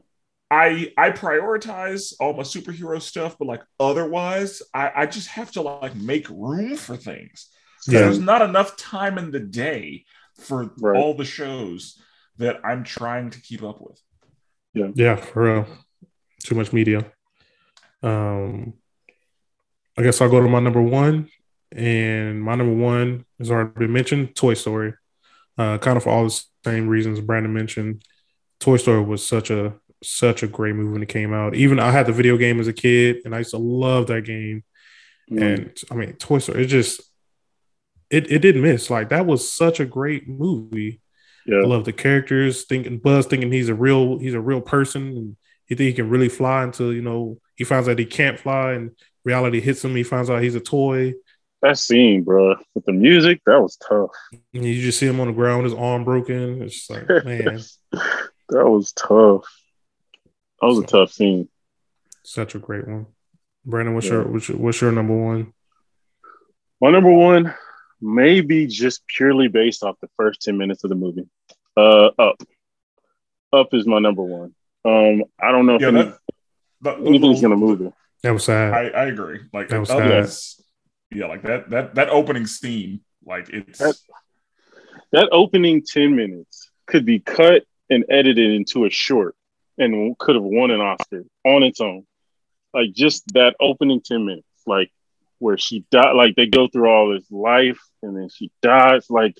I 0.51 0.93
I 0.97 1.09
prioritize 1.11 2.14
all 2.20 2.34
my 2.34 2.43
superhero 2.43 3.01
stuff, 3.01 3.38
but 3.39 3.47
like 3.47 3.64
otherwise, 3.80 4.61
I, 4.74 4.91
I 4.95 5.05
just 5.07 5.30
have 5.30 5.51
to 5.53 5.61
like 5.61 5.95
make 5.95 6.30
room 6.30 6.76
for 6.76 6.95
things. 6.95 7.49
Yeah. 7.88 7.99
There's 8.01 8.20
not 8.20 8.41
enough 8.43 8.78
time 8.78 9.18
in 9.18 9.32
the 9.32 9.39
day 9.39 10.05
for 10.39 10.72
Right. 10.80 10.97
all 10.97 11.16
the 11.16 11.26
shows 11.26 11.99
that 12.38 12.59
I'm 12.64 12.84
trying 12.84 13.32
to 13.32 13.41
keep 13.41 13.64
up 13.64 13.82
with. 13.82 13.99
Yeah. 14.74 14.89
Yeah, 14.95 15.16
for 15.16 15.43
real. 15.43 15.68
Too 16.43 16.55
much 16.55 16.71
media. 16.74 17.12
Um, 18.01 18.74
I 19.97 20.01
guess 20.04 20.20
I'll 20.21 20.29
go 20.29 20.42
to 20.42 20.47
my 20.50 20.59
number 20.59 20.82
one, 20.82 21.29
and 21.71 22.42
my 22.43 22.55
number 22.55 22.74
one 22.75 23.25
has 23.39 23.50
already 23.51 23.71
been 23.79 23.93
mentioned. 23.93 24.36
Toy 24.36 24.54
Story. 24.55 24.93
Uh, 25.58 25.78
kind 25.78 25.97
of 25.97 26.04
for 26.04 26.09
all 26.09 26.24
the 26.25 26.43
same 26.66 26.88
reasons 26.88 27.21
Brandon 27.21 27.54
mentioned. 27.54 28.04
Toy 28.64 28.78
Story 28.78 29.02
was 29.02 29.26
such 29.26 29.50
a 29.50 29.74
such 30.02 30.42
a 30.42 30.48
great 30.48 30.74
movie 30.74 30.94
when 30.94 31.04
it 31.04 31.10
came 31.10 31.34
out. 31.34 31.54
Even 31.54 31.80
I 31.80 31.92
had 31.92 32.06
the 32.06 32.14
video 32.14 32.38
game 32.38 32.62
as 32.62 32.68
a 32.70 32.74
kid, 32.74 33.18
and 33.26 33.36
I 33.36 33.40
used 33.40 33.52
to 33.52 33.58
love 33.58 34.08
that 34.08 34.22
game. 34.22 34.64
Mm. 35.30 35.42
And 35.42 35.78
I 35.92 35.96
mean, 35.96 36.14
Toy 36.14 36.40
Story. 36.40 36.64
It 36.64 36.68
just 36.68 37.02
it 38.10 38.32
it 38.32 38.40
didn't 38.40 38.62
miss. 38.62 38.90
Like 38.90 39.10
that 39.10 39.26
was 39.26 39.52
such 39.52 39.82
a 39.82 39.86
great 39.86 40.30
movie. 40.30 41.02
I 41.46 41.66
love 41.66 41.84
the 41.84 41.92
characters. 41.92 42.64
Thinking 42.64 43.00
Buzz 43.00 43.26
thinking 43.26 43.52
he's 43.52 43.68
a 43.68 43.76
real 43.76 44.18
he's 44.18 44.34
a 44.34 44.40
real 44.40 44.62
person. 44.62 45.08
And 45.10 45.36
he 45.66 45.76
think 45.76 45.88
he 45.88 45.94
can 45.94 46.10
really 46.10 46.30
fly 46.30 46.64
until 46.64 46.94
you 46.94 47.02
know 47.02 47.38
he 47.58 47.66
finds 47.66 47.90
out 47.90 48.00
he 48.00 48.06
can't 48.06 48.40
fly 48.40 48.74
and 48.74 48.92
reality 49.26 49.60
hits 49.60 49.84
him. 49.84 49.94
He 49.94 50.04
finds 50.04 50.30
out 50.30 50.42
he's 50.42 50.56
a 50.56 50.62
toy. 50.62 51.16
that 51.62 51.78
scene, 51.78 52.24
bro, 52.24 52.56
with 52.76 52.86
the 52.86 52.94
music, 52.94 53.42
that 53.46 53.62
was 53.62 53.76
tough. 53.76 54.12
And 54.54 54.64
you 54.64 54.82
just 54.82 55.00
see 55.00 55.08
him 55.08 55.20
on 55.20 55.28
the 55.28 55.34
ground, 55.34 55.64
with 55.64 55.74
his 55.74 55.80
arm 55.80 56.06
broken. 56.06 56.62
It's 56.62 56.76
just 56.76 56.90
like 56.90 57.10
man, 57.26 57.60
that 58.49 58.67
was 58.70 58.91
tough. 58.93 59.45
That 60.61 60.67
was 60.67 60.79
a 60.79 60.86
tough 60.86 61.11
scene. 61.11 61.49
such 62.24 62.55
a 62.55 62.59
great 62.59 62.87
one. 62.87 63.07
Brandon, 63.65 63.93
what's 63.95 64.07
Yeah. 64.07 64.13
your 64.13 64.28
what's 64.32 64.47
your, 64.49 64.57
what's 64.57 64.82
your 64.82 64.91
number 64.91 65.15
one? 65.15 65.53
My 66.82 66.89
number 66.91 67.11
one 67.11 67.53
may 68.01 68.41
be 68.41 68.67
just 68.67 69.05
purely 69.07 69.47
based 69.47 69.83
off 69.83 69.95
the 70.01 70.09
first 70.17 70.41
10 70.41 70.57
minutes 70.57 70.83
of 70.83 70.89
the 70.89 70.95
movie. 70.95 71.28
Uh 71.78 72.07
Up. 72.20 72.41
Up 73.51 73.74
is 73.74 73.86
my 73.86 73.99
number 73.99 74.24
one. 74.24 74.53
Um, 74.86 75.24
I 75.41 75.51
don't 75.51 75.65
know 75.65 75.75
if 75.75 75.82
Yeah, 75.82 75.87
any, 75.89 76.03
that, 76.03 76.17
that, 76.82 76.97
anything's 77.05 77.41
gonna 77.41 77.55
move 77.55 77.82
it. 77.82 77.93
That 78.24 78.32
was 78.32 78.43
sad. 78.45 78.74
I, 78.74 78.87
I 78.89 79.05
agree. 79.05 79.39
Like 79.53 79.70
That 79.70 79.79
was 79.79 79.89
sad. 79.89 80.24
is- 80.24 80.59
yeah, 81.11 81.28
like 81.28 81.43
that 81.43 81.70
that 81.70 81.95
that 81.95 82.09
opening 82.09 82.47
scene, 82.47 83.01
like 83.25 83.49
it's 83.49 83.79
That- 83.79 83.97
That 85.11 85.29
opening 85.32 85.83
10 85.86 86.15
minutes 86.15 86.70
could 86.87 87.05
be 87.05 87.20
cut 87.20 87.63
and 87.89 88.05
edited 88.10 88.51
into 88.54 88.86
a 88.86 88.89
short 88.89 89.36
and 89.78 90.18
could 90.18 90.36
have 90.36 90.43
won 90.43 90.72
an 90.72 90.82
Oscar 90.82 91.24
on 91.46 91.64
its 91.64 91.82
own. 91.82 92.05
Like 92.74 92.93
just 92.93 93.24
that 93.34 93.55
opening 93.60 94.01
10 94.01 94.26
minutes, 94.26 94.47
like 94.66 94.92
where 95.39 95.58
she 95.58 95.86
died, 95.92 96.14
like 96.14 96.36
they 96.36 96.47
go 96.47 96.68
through 96.68 96.89
all 96.89 97.14
his 97.14 97.30
life 97.30 97.80
and 98.01 98.16
then 98.18 98.30
she 98.30 98.51
dies. 98.62 99.10
Like, 99.10 99.36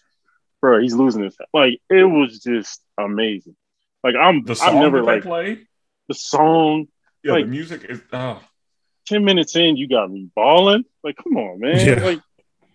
bro, 0.62 0.80
he's 0.82 0.94
losing 0.94 1.24
his 1.24 1.36
like 1.54 1.80
it 1.90 2.04
was 2.04 2.40
just 2.40 2.82
amazing. 2.98 3.56
Like 4.04 4.16
I'm 4.16 4.44
the 4.44 4.56
song 4.56 4.76
I've 4.78 4.82
never 4.82 5.02
like 5.04 5.24
play. 5.24 5.66
the 6.08 6.14
song 6.14 6.88
Yeah, 7.24 7.34
like- 7.34 7.46
the 7.46 7.52
music 7.52 7.86
is 7.90 8.02
oh 8.12 8.42
10 9.08 9.26
minutes 9.26 9.56
in, 9.58 9.76
you 9.76 9.88
got 9.88 10.10
me 10.10 10.30
balling. 10.34 10.86
Like, 11.04 11.18
come 11.18 11.36
on, 11.36 11.60
man. 11.60 11.86
Yeah. 11.86 12.04
Like 12.04 12.20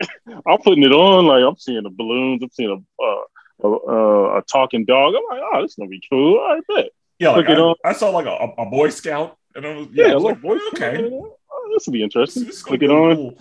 I'm 0.46 0.58
putting 0.58 0.84
it 0.84 0.92
on. 0.92 1.26
Like 1.26 1.42
I'm 1.42 1.56
seeing 1.56 1.82
the 1.82 1.90
balloons. 1.90 2.42
I'm 2.42 2.50
seeing 2.50 2.70
a 2.70 3.02
uh, 3.04 3.20
a, 3.62 3.68
a, 3.68 4.38
a, 4.38 4.42
talking 4.42 4.84
dog. 4.84 5.14
I'm 5.14 5.22
like, 5.30 5.42
oh, 5.52 5.62
this 5.62 5.72
is 5.72 5.76
gonna 5.76 5.88
be 5.88 6.02
cool. 6.10 6.38
I 6.38 6.60
bet. 6.68 6.90
Yeah, 7.18 7.30
like 7.30 7.48
I, 7.48 7.74
I, 7.84 7.92
saw 7.92 8.10
like 8.10 8.26
a, 8.26 8.52
a, 8.62 8.66
Boy 8.66 8.90
Scout, 8.90 9.36
and 9.54 9.66
I 9.66 9.76
was 9.76 9.88
yeah, 9.92 10.06
yeah 10.06 10.12
I 10.12 10.14
was 10.14 10.24
like, 10.24 10.40
Boy 10.40 10.58
okay, 10.72 11.08
oh, 11.12 11.70
this 11.72 11.86
will 11.86 11.92
be 11.92 12.02
interesting. 12.02 12.44
This, 12.44 12.56
this 12.56 12.62
Click 12.62 12.82
it 12.82 12.90
on. 12.90 13.08
Little, 13.08 13.38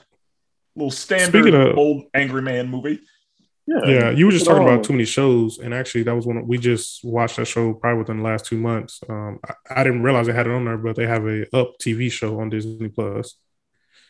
little 0.76 0.92
standard 0.92 1.54
of, 1.54 1.78
old 1.78 2.06
angry 2.14 2.42
man 2.42 2.70
movie. 2.70 3.00
Yeah, 3.68 3.86
yeah. 3.86 4.10
You 4.12 4.26
were 4.26 4.32
just 4.32 4.46
talking 4.46 4.64
about 4.64 4.84
too 4.84 4.94
many 4.94 5.06
shows, 5.06 5.60
and 5.60 5.74
actually, 5.74 6.04
that 6.04 6.16
was 6.16 6.26
one 6.26 6.38
of, 6.38 6.48
we 6.48 6.58
just 6.58 7.04
watched 7.04 7.36
that 7.36 7.46
show 7.46 7.74
probably 7.74 8.00
within 8.00 8.18
the 8.18 8.24
last 8.24 8.46
two 8.46 8.58
months. 8.58 9.02
Um, 9.10 9.40
I, 9.46 9.82
I, 9.82 9.84
didn't 9.84 10.04
realize 10.04 10.28
they 10.28 10.34
had 10.34 10.48
it 10.48 10.54
on 10.54 10.66
there, 10.66 10.78
but 10.78 10.96
they 10.96 11.06
have 11.06 11.28
a 11.28 11.44
Up 11.56 11.78
TV 11.78 12.10
show 12.10 12.40
on 12.40 12.50
Disney 12.50 12.88
Plus. 12.88 13.36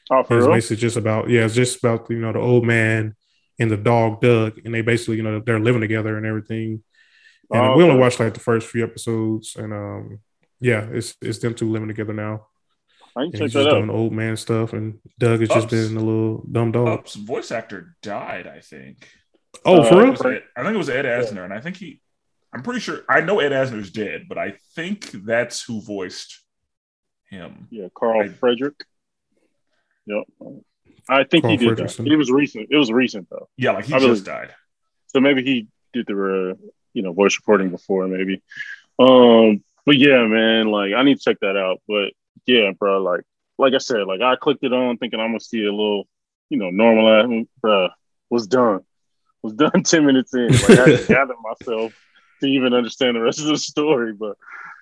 Oh, 0.10 0.24
for 0.24 0.38
it's 0.38 0.46
real? 0.46 0.56
basically 0.56 0.78
just 0.78 0.96
about 0.96 1.30
yeah, 1.30 1.46
it's 1.46 1.56
just 1.56 1.80
about 1.80 2.10
you 2.10 2.20
know 2.20 2.32
the 2.32 2.40
old 2.40 2.66
man 2.66 3.16
and 3.60 3.72
the 3.72 3.78
dog 3.78 4.22
Dug, 4.22 4.60
and 4.64 4.74
they 4.74 4.82
basically 4.82 5.18
you 5.18 5.24
know 5.24 5.40
they're 5.40 5.60
living 5.60 5.82
together 5.82 6.18
and 6.18 6.26
everything. 6.26 6.84
And 7.52 7.62
oh, 7.62 7.78
we 7.78 7.84
only 7.84 7.98
watched 7.98 8.20
like 8.20 8.34
the 8.34 8.40
first 8.40 8.68
few 8.68 8.84
episodes, 8.84 9.56
and 9.56 9.74
um, 9.74 10.20
yeah, 10.60 10.88
it's 10.92 11.16
it's 11.22 11.40
them 11.40 11.54
two 11.54 11.70
living 11.70 11.88
together 11.88 12.14
now. 12.14 12.48
I 13.16 13.24
can 13.24 13.32
check 13.32 13.42
he's 13.42 13.54
just 13.54 13.70
doing 13.70 13.90
old 13.90 14.14
man 14.14 14.38
stuff, 14.38 14.74
and 14.74 15.00
Dug 15.18 15.40
has 15.40 15.50
Ups, 15.50 15.62
just 15.62 15.70
been 15.70 15.98
a 15.98 16.04
little 16.04 16.46
dumb 16.52 16.72
dog. 16.72 16.88
Up's 17.00 17.16
voice 17.16 17.52
actor 17.52 17.96
died, 18.02 18.48
I 18.48 18.60
think. 18.60 19.08
Oh, 19.66 19.82
uh, 19.82 19.90
for 19.90 20.04
real? 20.04 20.42
I 20.56 20.64
think 20.64 20.76
it 20.76 20.78
was 20.78 20.90
Ed 20.90 21.06
Asner, 21.06 21.44
and 21.44 21.54
I 21.54 21.60
think 21.60 21.78
he. 21.78 22.02
I'm 22.54 22.64
pretty 22.64 22.80
sure 22.80 23.04
I 23.10 23.22
know 23.22 23.40
Ed 23.40 23.52
Asner's 23.52 23.92
dead, 23.92 24.26
but 24.30 24.38
I 24.38 24.56
think 24.76 25.12
that's 25.12 25.64
who 25.64 25.82
voiced 25.82 26.42
him. 27.30 27.68
Yeah, 27.72 27.88
Carl 27.98 28.22
I, 28.22 28.30
Frederick. 28.30 28.86
Yep. 30.06 30.24
I 31.10 31.24
think 31.24 31.44
Carl 31.44 31.58
he 31.58 31.66
did 31.66 31.78
that. 31.78 32.00
It 32.00 32.16
was 32.16 32.32
recent. 32.32 32.68
It 32.70 32.78
was 32.78 32.92
recent 32.92 33.30
though. 33.30 33.50
Yeah, 33.58 33.72
like 33.72 33.86
he 33.86 33.94
I 33.94 34.00
just 34.00 34.26
died. 34.26 34.54
So 35.08 35.20
maybe 35.20 35.44
he 35.44 35.68
did 35.94 36.06
the 36.08 36.14
uh, 36.52 36.68
you 36.94 37.02
know 37.02 37.14
voice 37.14 37.38
recording 37.38 37.70
before, 37.70 38.08
maybe. 38.08 38.42
Um, 39.00 39.64
but 39.86 39.98
yeah, 39.98 40.26
man, 40.26 40.68
like 40.70 40.94
I 40.94 41.04
need 41.04 41.16
to 41.16 41.24
check 41.24 41.40
that 41.42 41.56
out. 41.56 41.82
But 41.88 42.12
yeah, 42.46 42.72
bro, 42.78 43.02
like 43.02 43.22
like 43.58 43.74
I 43.74 43.80
said, 43.80 44.06
like 44.08 44.22
I 44.22 44.36
clicked 44.36 44.64
it 44.64 44.74
on 44.74 44.98
thinking 44.98 45.20
I'm 45.20 45.30
gonna 45.30 45.40
see 45.40 45.66
a 45.66 45.72
little, 45.72 46.08
you 46.50 46.58
know, 46.58 46.70
normal. 46.70 47.46
Bro, 47.62 47.90
was 48.30 48.48
done 48.48 48.84
was 49.42 49.54
done 49.54 49.72
10 49.84 50.06
minutes 50.06 50.34
in. 50.34 50.48
Like 50.48 50.70
I 50.70 50.90
had 50.90 51.00
to 51.00 51.06
gather 51.08 51.34
myself 51.42 51.94
to 52.42 52.48
even 52.48 52.74
understand 52.74 53.16
the 53.16 53.22
rest 53.22 53.40
of 53.40 53.48
the 53.48 53.58
story. 53.58 54.14
But 54.14 54.38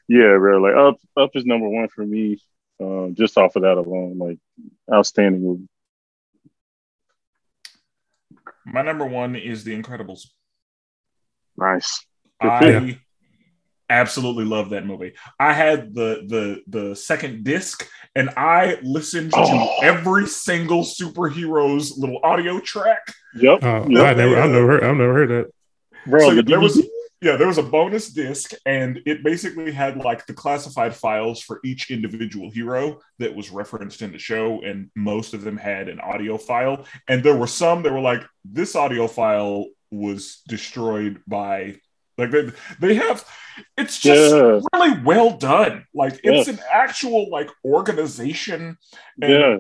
yeah, 0.07 0.35
bro, 0.38 0.57
like 0.60 0.76
up 0.76 0.97
up 1.18 1.31
is 1.35 1.45
number 1.45 1.68
one 1.69 1.88
for 1.88 2.06
me. 2.06 2.41
Uh, 2.81 3.07
just 3.14 3.38
off 3.38 3.56
of 3.56 3.61
that 3.61 3.77
alone, 3.77 4.18
like 4.18 4.38
outstanding 4.91 5.41
movie. 5.41 5.69
My 8.66 8.82
number 8.82 9.06
one 9.06 9.36
is 9.36 9.64
The 9.64 9.80
Incredibles. 9.80 10.28
Nice. 11.58 12.06
I 12.42 13.00
absolutely 13.90 14.46
love 14.46 14.72
that 14.72 14.86
movie. 14.86 15.14
I 15.40 15.54
had 15.54 15.94
the 15.94 16.26
the 16.28 16.62
the 16.68 16.96
second 16.96 17.44
disc 17.44 17.88
and 18.16 18.30
I 18.36 18.80
listened 18.82 19.32
oh. 19.36 19.46
to 19.46 19.86
every 19.86 20.28
single 20.28 20.84
superhero's 20.84 21.98
little 21.98 22.20
audio 22.24 22.60
track. 22.60 23.14
Yep. 23.36 23.64
Uh, 23.64 23.86
yep. 23.88 24.06
I 24.06 24.14
never 24.14 24.42
I 24.42 24.48
never 24.48 24.68
heard 24.68 24.84
I've 24.84 24.98
never 24.98 25.14
heard 25.14 25.30
that. 25.30 25.52
Bro, 26.08 26.30
so 26.30 26.36
the 26.36 26.44
there 26.44 26.60
was 26.60 26.76
yeah, 27.26 27.38
there 27.38 27.47
was 27.47 27.57
a 27.57 27.64
bonus 27.64 28.10
disc, 28.10 28.53
and 28.68 29.02
it 29.07 29.23
basically 29.23 29.72
had 29.72 29.97
like 29.97 30.27
the 30.27 30.34
classified 30.34 30.95
files 30.95 31.41
for 31.41 31.60
each 31.65 31.89
individual 31.89 32.52
hero 32.52 32.99
that 33.18 33.35
was 33.35 33.49
referenced 33.49 34.03
in 34.03 34.11
the 34.11 34.19
show, 34.19 34.61
and 34.61 34.91
most 34.95 35.34
of 35.34 35.41
them 35.41 35.57
had 35.57 35.89
an 35.89 35.99
audio 35.99 36.38
file. 36.38 36.85
And 37.07 37.23
there 37.23 37.35
were 37.35 37.47
some 37.47 37.81
that 37.81 37.91
were 37.91 37.99
like, 37.99 38.22
this 38.43 38.76
audio 38.76 39.07
file 39.07 39.65
was 39.89 40.43
destroyed 40.47 41.19
by 41.26 41.80
like 42.19 42.30
they, 42.30 42.52
they 42.80 42.93
have 42.93 43.27
it's 43.76 43.99
just 43.99 44.35
yeah. 44.35 44.60
really 44.73 45.02
well 45.03 45.35
done 45.38 45.85
like 45.93 46.19
it's 46.23 46.47
an 46.47 46.60
actual 46.72 47.30
like 47.30 47.49
organization 47.64 48.77
yeah 49.18 49.57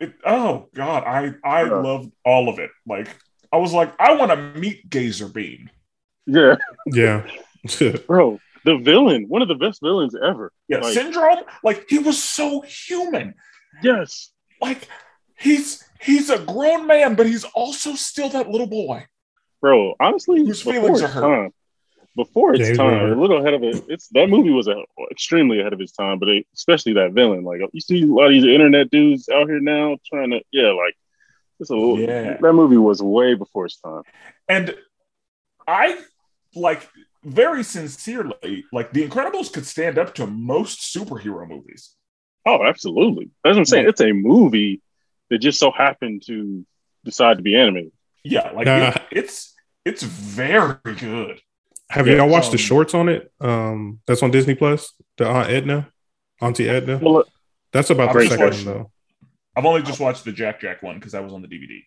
it, 0.00 0.14
oh 0.24 0.68
god 0.74 1.04
i 1.04 1.32
i 1.44 1.64
yeah. 1.64 1.74
loved 1.74 2.10
all 2.24 2.48
of 2.48 2.58
it 2.58 2.70
like 2.86 3.08
i 3.52 3.56
was 3.56 3.72
like 3.72 3.92
i 3.98 4.14
want 4.14 4.30
to 4.30 4.60
meet 4.60 4.88
Gazerbeam 4.90 5.68
yeah 6.32 6.56
yeah 6.86 7.26
bro 8.06 8.40
the 8.64 8.76
villain 8.78 9.24
one 9.28 9.42
of 9.42 9.48
the 9.48 9.54
best 9.54 9.80
villains 9.82 10.14
ever 10.14 10.52
yeah 10.68 10.78
like, 10.78 10.92
syndrome 10.92 11.38
like 11.64 11.88
he 11.88 11.98
was 11.98 12.22
so 12.22 12.60
human 12.62 13.34
yes 13.82 14.32
like 14.60 14.88
he's 15.38 15.84
he's 16.00 16.30
a 16.30 16.38
grown 16.38 16.86
man 16.86 17.14
but 17.14 17.26
he's 17.26 17.44
also 17.44 17.94
still 17.94 18.28
that 18.28 18.48
little 18.48 18.66
boy 18.66 19.04
bro. 19.60 19.94
Honestly, 20.00 20.44
whose 20.44 20.62
feelings 20.62 21.02
are 21.02 21.08
hurt. 21.08 21.20
Time, 21.20 21.54
before 22.16 22.54
its 22.54 22.70
yeah, 22.70 22.74
time, 22.74 23.12
a 23.12 23.20
little 23.20 23.38
ahead 23.38 23.54
of 23.54 23.62
it. 23.62 23.84
It's 23.88 24.08
that 24.08 24.28
movie 24.28 24.50
was 24.50 24.68
a, 24.68 24.76
extremely 25.10 25.60
ahead 25.60 25.72
of 25.72 25.80
its 25.80 25.92
time, 25.92 26.18
but 26.18 26.28
it, 26.28 26.46
especially 26.54 26.94
that 26.94 27.12
villain. 27.12 27.44
Like 27.44 27.60
you 27.72 27.80
see 27.80 28.02
a 28.02 28.06
lot 28.06 28.26
of 28.26 28.32
these 28.32 28.44
internet 28.44 28.90
dudes 28.90 29.28
out 29.28 29.48
here 29.48 29.60
now 29.60 29.98
trying 30.06 30.30
to, 30.30 30.40
yeah, 30.50 30.70
like 30.70 30.94
it's 31.60 31.70
a 31.70 31.74
little. 31.74 31.98
Yeah. 31.98 32.38
That 32.40 32.52
movie 32.52 32.78
was 32.78 33.02
way 33.02 33.34
before 33.34 33.66
its 33.66 33.78
time. 33.80 34.02
And 34.48 34.74
I 35.66 35.98
like 36.54 36.88
very 37.24 37.62
sincerely, 37.62 38.64
like 38.72 38.92
The 38.92 39.06
Incredibles 39.06 39.52
could 39.52 39.66
stand 39.66 39.98
up 39.98 40.14
to 40.16 40.26
most 40.26 40.94
superhero 40.94 41.48
movies. 41.48 41.94
Oh, 42.46 42.64
absolutely. 42.64 43.30
That's 43.44 43.54
what 43.54 43.60
I'm 43.60 43.64
saying. 43.66 43.88
It's 43.88 44.00
a 44.00 44.12
movie 44.12 44.80
that 45.28 45.38
just 45.38 45.58
so 45.58 45.70
happened 45.70 46.22
to 46.26 46.64
decide 47.04 47.36
to 47.36 47.42
be 47.42 47.54
animated. 47.54 47.92
Yeah, 48.24 48.50
like 48.50 48.66
uh, 48.66 48.92
it, 48.94 49.02
it's 49.18 49.54
it's 49.84 50.02
very 50.02 50.76
good. 50.84 51.40
Have 51.90 52.06
yeah, 52.06 52.16
y'all 52.16 52.28
watched 52.28 52.46
um, 52.46 52.52
the 52.52 52.58
shorts 52.58 52.94
on 52.94 53.08
it? 53.08 53.32
Um, 53.40 54.00
that's 54.06 54.22
on 54.22 54.30
Disney 54.30 54.54
Plus. 54.54 54.94
The 55.16 55.26
Aunt 55.26 55.50
Edna, 55.50 55.88
Auntie 56.40 56.68
Edna. 56.68 56.98
Well, 57.02 57.24
that's 57.72 57.90
about 57.90 58.12
the 58.12 58.26
second 58.26 58.54
one 58.54 58.64
though. 58.64 58.90
I've 59.56 59.64
only 59.64 59.82
just 59.82 60.00
watched 60.00 60.24
the 60.24 60.32
Jack 60.32 60.60
Jack 60.60 60.82
one 60.82 60.96
because 60.96 61.12
that 61.12 61.24
was 61.24 61.32
on 61.32 61.42
the 61.42 61.48
DVD. 61.48 61.80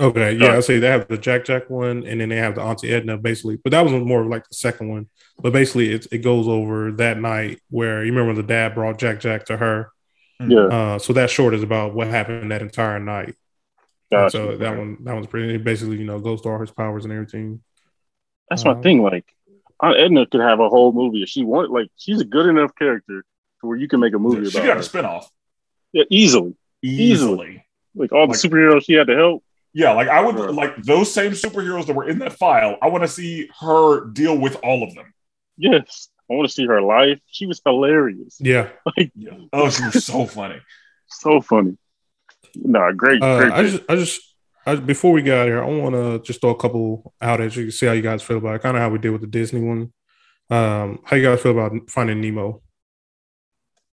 Okay, 0.00 0.32
yeah, 0.32 0.56
I 0.56 0.60
say 0.60 0.78
they 0.78 0.86
have 0.86 1.08
the 1.08 1.18
Jack 1.18 1.44
Jack 1.44 1.68
one, 1.68 2.04
and 2.06 2.20
then 2.20 2.30
they 2.30 2.36
have 2.36 2.54
the 2.54 2.62
Auntie 2.62 2.90
Edna, 2.90 3.18
basically. 3.18 3.56
But 3.56 3.72
that 3.72 3.82
was 3.82 3.92
more 3.92 4.24
like 4.24 4.48
the 4.48 4.54
second 4.54 4.88
one. 4.88 5.08
But 5.38 5.52
basically, 5.52 5.92
it 5.92 6.06
it 6.10 6.18
goes 6.18 6.48
over 6.48 6.92
that 6.92 7.18
night 7.18 7.60
where 7.68 8.02
you 8.02 8.12
remember 8.12 8.40
the 8.40 8.46
dad 8.46 8.74
brought 8.74 8.98
Jack 8.98 9.20
Jack 9.20 9.44
to 9.46 9.58
her. 9.58 9.92
Yeah. 10.40 10.64
Uh, 10.64 10.98
so 10.98 11.12
that 11.12 11.28
short 11.28 11.52
is 11.52 11.62
about 11.62 11.94
what 11.94 12.08
happened 12.08 12.50
that 12.50 12.62
entire 12.62 12.98
night. 12.98 13.34
Gotcha. 14.10 14.30
So 14.30 14.56
that 14.56 14.76
one, 14.76 15.04
that 15.04 15.14
one's 15.14 15.26
pretty. 15.26 15.58
Basically, 15.58 15.98
you 15.98 16.04
know, 16.04 16.18
goes 16.18 16.40
to 16.42 16.48
all 16.48 16.58
his 16.58 16.70
powers 16.70 17.04
and 17.04 17.12
everything. 17.12 17.60
That's 18.48 18.64
my 18.64 18.72
um, 18.72 18.82
thing. 18.82 19.02
Like 19.02 19.26
Aunt 19.80 19.98
Edna 19.98 20.26
could 20.26 20.40
have 20.40 20.60
a 20.60 20.68
whole 20.70 20.92
movie 20.92 21.22
if 21.22 21.28
she 21.28 21.44
wanted. 21.44 21.70
Like 21.70 21.88
she's 21.96 22.20
a 22.20 22.24
good 22.24 22.46
enough 22.46 22.74
character 22.74 23.22
to 23.60 23.66
where 23.66 23.76
you 23.76 23.86
can 23.86 24.00
make 24.00 24.14
a 24.14 24.18
movie 24.18 24.48
she 24.48 24.56
about. 24.56 24.62
She 24.62 24.66
got 24.66 24.76
her. 24.76 24.80
a 24.80 25.04
spinoff. 25.04 25.26
Yeah, 25.92 26.04
easily. 26.08 26.54
easily, 26.82 27.04
easily. 27.04 27.66
Like 27.94 28.12
all 28.12 28.26
the 28.26 28.32
like, 28.32 28.40
superheroes 28.40 28.84
she 28.84 28.94
had 28.94 29.08
to 29.08 29.16
help. 29.16 29.44
Yeah, 29.72 29.92
like 29.92 30.08
I 30.08 30.20
would 30.20 30.36
like 30.54 30.82
those 30.82 31.12
same 31.12 31.32
superheroes 31.32 31.86
that 31.86 31.94
were 31.94 32.08
in 32.08 32.18
that 32.18 32.32
file. 32.32 32.76
I 32.82 32.88
want 32.88 33.04
to 33.04 33.08
see 33.08 33.48
her 33.60 34.06
deal 34.06 34.36
with 34.36 34.56
all 34.64 34.82
of 34.82 34.94
them. 34.94 35.14
Yes, 35.56 36.08
I 36.30 36.34
want 36.34 36.48
to 36.48 36.52
see 36.52 36.66
her 36.66 36.82
life. 36.82 37.20
She 37.30 37.46
was 37.46 37.60
hilarious. 37.64 38.38
Yeah. 38.40 38.68
Like, 38.96 39.12
yeah. 39.14 39.38
Oh, 39.52 39.70
she 39.70 39.84
was 39.84 40.04
so 40.04 40.26
funny. 40.26 40.60
so 41.06 41.40
funny. 41.40 41.76
No, 42.56 42.80
nah, 42.80 42.92
great. 42.92 43.22
Uh, 43.22 43.38
great 43.38 43.52
I 43.52 43.62
just, 43.62 43.82
I 43.88 43.96
just, 43.96 44.20
I, 44.66 44.74
before 44.76 45.12
we 45.12 45.22
get 45.22 45.38
out 45.38 45.46
here, 45.46 45.62
I 45.62 45.66
want 45.66 45.94
to 45.94 46.20
just 46.20 46.40
throw 46.40 46.50
a 46.50 46.56
couple 46.56 47.14
out 47.20 47.40
at 47.40 47.54
you, 47.54 47.70
see 47.70 47.86
how 47.86 47.92
you 47.92 48.02
guys 48.02 48.22
feel 48.22 48.38
about 48.38 48.56
it. 48.56 48.62
Kind 48.62 48.76
of 48.76 48.82
how 48.82 48.88
we 48.88 48.98
did 48.98 49.10
with 49.10 49.20
the 49.20 49.26
Disney 49.26 49.60
one. 49.60 49.92
Um, 50.50 51.00
how 51.04 51.16
you 51.16 51.22
guys 51.22 51.40
feel 51.40 51.52
about 51.52 51.72
Finding 51.88 52.20
Nemo? 52.20 52.62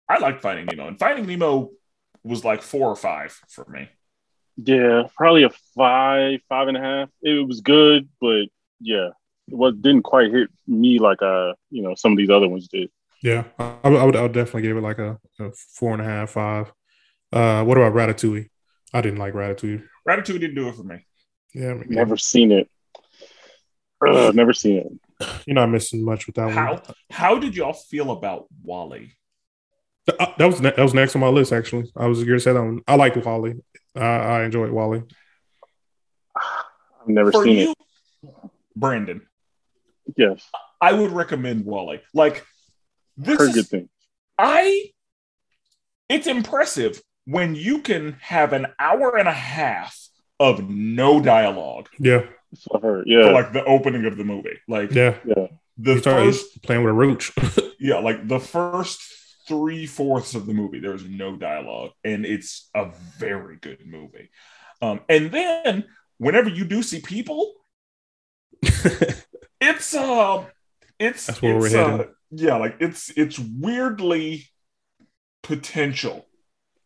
I 0.08 0.18
like 0.18 0.40
Finding 0.40 0.66
Nemo, 0.66 0.88
and 0.88 0.98
Finding 0.98 1.26
Nemo 1.26 1.70
was 2.24 2.44
like 2.44 2.62
four 2.62 2.88
or 2.88 2.96
five 2.96 3.38
for 3.48 3.66
me. 3.68 3.88
Yeah, 4.56 5.04
probably 5.16 5.42
a 5.44 5.50
five, 5.74 6.40
five 6.48 6.68
and 6.68 6.76
a 6.76 6.80
half. 6.80 7.10
It 7.22 7.46
was 7.46 7.60
good, 7.60 8.08
but 8.20 8.46
yeah, 8.80 9.10
it 9.48 9.54
was 9.54 9.74
didn't 9.74 10.02
quite 10.02 10.30
hit 10.30 10.48
me 10.66 10.98
like 10.98 11.22
uh 11.22 11.52
you 11.70 11.82
know 11.82 11.94
some 11.94 12.12
of 12.12 12.18
these 12.18 12.30
other 12.30 12.48
ones 12.48 12.68
did. 12.68 12.90
Yeah, 13.22 13.44
I, 13.58 13.76
I 13.84 14.04
would 14.04 14.16
I 14.16 14.22
would 14.22 14.32
definitely 14.32 14.62
give 14.62 14.76
it 14.76 14.82
like 14.82 14.98
a, 14.98 15.18
a 15.40 15.50
four 15.52 15.92
and 15.92 16.02
a 16.02 16.04
half, 16.04 16.30
five. 16.30 16.72
Uh, 17.32 17.64
what 17.64 17.76
about 17.76 17.92
Ratatouille? 17.92 18.48
I 18.92 19.00
didn't 19.00 19.18
like 19.18 19.34
Ratatouille. 19.34 19.82
Ratatouille 20.08 20.40
didn't 20.40 20.54
do 20.54 20.68
it 20.68 20.74
for 20.74 20.84
me. 20.84 21.04
Yeah, 21.54 21.74
never 21.86 22.16
seen 22.16 22.52
it. 22.52 22.70
Uh, 24.06 24.30
never 24.34 24.52
seen 24.52 24.76
it. 24.78 25.46
You're 25.46 25.54
not 25.54 25.70
missing 25.70 26.04
much 26.04 26.26
with 26.26 26.36
that 26.36 26.50
how, 26.50 26.74
one. 26.74 26.82
How 27.10 27.38
did 27.38 27.56
y'all 27.56 27.72
feel 27.72 28.10
about 28.10 28.46
WALL-E? 28.62 29.12
Uh, 30.08 30.26
that 30.38 30.46
was 30.46 30.60
that 30.60 30.78
was 30.78 30.94
next 30.94 31.16
on 31.16 31.20
my 31.20 31.28
list. 31.28 31.52
Actually, 31.52 31.90
I 31.96 32.06
was 32.06 32.18
going 32.18 32.36
to 32.36 32.40
say 32.40 32.52
that 32.52 32.62
one. 32.62 32.80
I 32.86 32.94
like 32.94 33.16
WALL-E. 33.16 33.54
I, 33.96 34.00
I 34.00 34.44
enjoyed 34.44 34.70
WALL-E. 34.70 35.02
I've 36.36 37.08
never 37.08 37.32
for 37.32 37.44
seen 37.44 37.56
you, 37.56 37.74
it. 38.22 38.50
Brandon. 38.76 39.22
Yes. 40.16 40.48
I 40.80 40.92
would 40.92 41.10
recommend 41.10 41.64
WALL-E. 41.64 42.00
Like 42.14 42.44
this 43.16 43.38
Heard 43.38 43.48
is, 43.50 43.54
good 43.54 43.66
things. 43.66 43.88
I. 44.38 44.90
It's 46.08 46.28
impressive 46.28 47.02
when 47.24 47.56
you 47.56 47.80
can 47.80 48.16
have 48.20 48.52
an 48.52 48.66
hour 48.78 49.16
and 49.16 49.26
a 49.26 49.32
half 49.32 50.08
of 50.38 50.68
no 50.68 51.20
dialogue. 51.20 51.88
Yeah, 51.98 52.26
I 52.72 52.78
heard. 52.78 53.04
For 53.04 53.08
Yeah, 53.08 53.30
like 53.30 53.52
the 53.52 53.64
opening 53.64 54.04
of 54.06 54.16
the 54.16 54.24
movie. 54.24 54.58
Like 54.68 54.92
yeah. 54.92 55.16
yeah, 55.24 55.48
the 55.78 55.94
He 55.94 56.00
started 56.00 56.26
first 56.26 56.62
playing 56.62 56.84
with 56.84 56.90
a 56.90 56.94
roach. 56.94 57.32
yeah, 57.80 57.98
like 57.98 58.28
the 58.28 58.38
first 58.38 59.00
three 59.48 59.86
fourths 59.86 60.34
of 60.34 60.46
the 60.46 60.54
movie, 60.54 60.80
there's 60.80 61.04
no 61.04 61.36
dialogue, 61.36 61.92
and 62.04 62.26
it's 62.26 62.68
a 62.74 62.90
very 63.18 63.56
good 63.56 63.86
movie. 63.86 64.30
Um, 64.82 65.00
and 65.08 65.30
then 65.30 65.84
whenever 66.18 66.48
you 66.48 66.64
do 66.64 66.82
see 66.82 67.00
people, 67.00 67.54
it's 69.60 69.94
uh 69.94 70.44
it's 70.98 71.26
That's 71.26 71.42
where 71.42 71.56
we're 71.56 71.76
uh, 71.76 71.98
heading. 71.98 72.14
yeah, 72.30 72.56
like 72.56 72.76
it's 72.80 73.10
it's 73.16 73.38
weirdly 73.38 74.44
potential. 75.42 76.26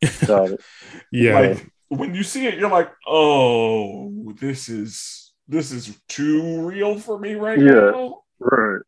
yeah, 1.12 1.58
Like 1.60 1.66
when 1.88 2.14
you 2.14 2.22
see 2.22 2.46
it, 2.46 2.54
you're 2.58 2.70
like, 2.70 2.90
oh, 3.06 4.32
this 4.40 4.68
is 4.68 5.32
this 5.48 5.72
is 5.72 5.96
too 6.08 6.66
real 6.66 6.98
for 6.98 7.18
me 7.18 7.34
right 7.34 7.58
Yeah. 7.58 7.90
now. 7.92 8.22
Right. 8.38 8.80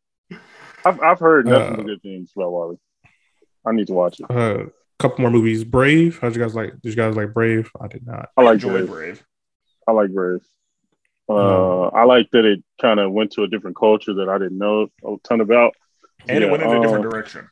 I've 0.84 1.00
I've 1.00 1.18
heard 1.20 1.46
nothing 1.46 1.76
Uh, 1.76 1.76
but 1.76 1.86
good 1.86 2.02
things 2.02 2.32
about 2.36 2.52
WALL-E. 2.52 2.76
I 3.66 3.72
need 3.72 3.86
to 3.89 3.93
watch 3.94 4.20
it. 4.20 4.30
uh, 4.30 4.64
couple 4.98 5.22
more 5.22 5.30
movies. 5.30 5.64
Brave. 5.64 6.18
How'd 6.20 6.34
you 6.36 6.40
guys 6.43 6.55
like? 6.55 6.80
Did 6.80 6.90
you 6.90 6.97
guys 6.97 7.16
like 7.16 7.32
Brave? 7.34 7.70
I 7.80 7.89
did 7.89 8.06
not. 8.06 8.28
I 8.36 8.43
like 8.43 8.60
Brave. 8.60 8.89
Brave. 8.89 9.24
I 9.89 9.93
like 9.93 10.12
Brave. 10.12 10.40
Uh, 11.28 11.32
Mm. 11.32 11.94
I 11.94 12.05
like 12.05 12.30
that 12.32 12.44
it 12.44 12.62
kind 12.80 13.01
of 13.01 13.12
went 13.12 13.32
to 13.32 13.43
a 13.43 13.48
different 13.48 13.76
culture 13.76 14.14
that 14.14 14.28
I 14.28 14.39
didn't 14.39 14.59
know 14.59 14.89
a 15.05 15.16
ton 15.24 15.40
about. 15.40 15.74
And 16.28 16.40
Yeah, 16.40 16.47
it 16.47 16.51
went 16.51 16.62
in 16.62 16.70
a 16.70 16.80
different 16.80 17.06
uh, 17.06 17.10
direction. 17.10 17.48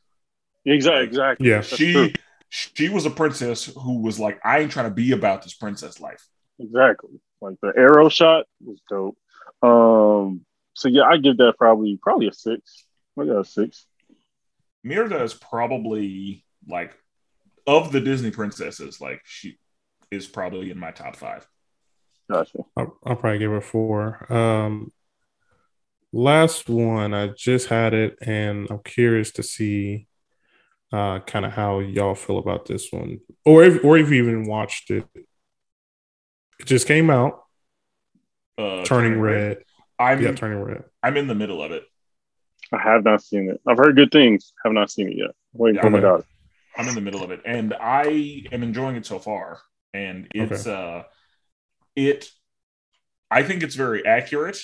Exactly. 0.65 1.05
Exactly. 1.05 1.49
Yeah. 1.49 1.57
That's 1.57 1.69
she 1.77 1.93
true. 1.93 2.13
she 2.51 2.89
was 2.89 3.07
a 3.07 3.11
princess 3.11 3.65
who 3.65 4.03
was 4.03 4.21
like, 4.21 4.39
I 4.45 4.59
ain't 4.61 4.71
trying 4.71 4.89
to 4.89 4.95
be 4.95 5.13
about 5.13 5.43
this 5.43 5.55
princess 5.55 5.99
life. 6.01 6.25
Exactly. 6.59 7.21
Like 7.41 7.55
the 7.63 7.73
arrow 7.77 8.09
shot 8.09 8.47
was 8.63 8.81
dope. 8.89 9.17
Um. 9.63 10.45
So 10.75 10.89
yeah, 10.89 11.03
I 11.03 11.17
give 11.17 11.39
that 11.39 11.55
probably 11.59 11.99
probably 12.01 12.29
a 12.29 12.33
six. 12.33 12.85
I 13.19 13.25
got 13.25 13.41
a 13.41 13.45
six. 13.45 13.87
Merida 14.83 15.23
is 15.23 15.35
probably 15.35 16.45
like 16.69 16.97
of 17.67 17.93
the 17.93 18.01
Disney 18.01 18.31
princesses, 18.31 19.01
like 19.01 19.23
she 19.25 19.59
is 20.11 20.27
probably 20.27 20.71
in 20.71 20.79
my 20.79 20.91
top 20.91 21.17
five. 21.17 21.47
Gotcha. 22.31 22.59
I'll, 22.77 22.97
I'll 23.05 23.17
probably 23.17 23.39
give 23.39 23.51
her 23.51 23.61
four. 23.61 24.33
Um, 24.33 24.93
last 26.13 26.69
one, 26.69 27.15
I 27.15 27.29
just 27.29 27.69
had 27.69 27.95
it, 27.95 28.17
and 28.23 28.69
I'm 28.71 28.81
curious 28.85 29.33
to 29.33 29.43
see 29.43 30.07
uh, 30.93 31.21
kind 31.21 31.45
of 31.45 31.53
how 31.53 31.81
y'all 31.81 32.15
feel 32.15 32.39
about 32.39 32.67
this 32.67 32.91
one, 32.91 33.21
or 33.45 33.63
if 33.63 33.85
or 33.85 33.97
if 33.99 34.11
you 34.11 34.23
even 34.23 34.47
watched 34.47 34.91
it. 34.91 35.07
It 35.15 36.67
just 36.67 36.87
came 36.87 37.11
out, 37.11 37.45
Uh, 38.59 38.85
Turning 38.85 39.19
Red. 39.19 39.65
I'm 39.99 40.23
Yeah, 40.23 40.33
Turning 40.33 40.63
Red. 40.63 40.85
I'm 41.03 41.17
in 41.17 41.27
the 41.27 41.35
middle 41.35 41.63
of 41.63 41.73
it. 41.73 41.85
I 42.73 42.79
have 42.79 43.05
not 43.05 43.23
seen 43.23 43.51
it. 43.51 43.61
I've 43.67 43.79
heard 43.79 43.97
good 43.97 44.11
things. 44.13 44.53
Have 44.65 44.73
not 44.73 44.91
seen 44.91 45.09
it 45.09 45.17
yet. 45.17 45.31
Waiting 45.53 45.77
Yeah, 45.77 45.83
for 45.83 45.91
my 45.91 46.01
god. 46.01 46.25
I'm 46.77 46.89
in 46.89 46.95
the 46.95 47.01
middle 47.01 47.23
of 47.25 47.31
it, 47.33 47.41
and 47.45 47.75
I 47.75 48.45
am 48.53 48.63
enjoying 48.63 48.97
it 48.97 49.05
so 49.07 49.19
far. 49.19 49.61
And 49.93 50.29
it's 50.35 50.67
uh, 50.67 51.03
it. 51.97 52.31
I 53.31 53.43
think 53.43 53.63
it's 53.63 53.75
very 53.75 54.07
accurate. 54.07 54.59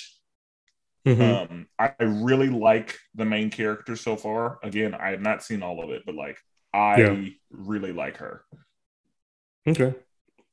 Mhm. 1.05 1.21
Um, 1.51 1.67
I 1.77 1.91
I 1.99 2.03
really 2.03 2.49
like 2.49 2.97
the 3.15 3.25
main 3.25 3.49
character 3.49 3.95
so 3.97 4.15
far. 4.15 4.59
Again, 4.63 4.93
I 4.93 5.09
have 5.11 5.21
not 5.21 5.43
seen 5.43 5.61
all 5.63 5.83
of 5.83 5.89
it, 5.89 6.03
but 6.05 6.15
like 6.15 6.37
I 6.73 6.97
Yeah. 7.01 7.25
really 7.51 7.91
like 7.91 8.17
her. 8.17 8.43
Okay. 9.67 9.93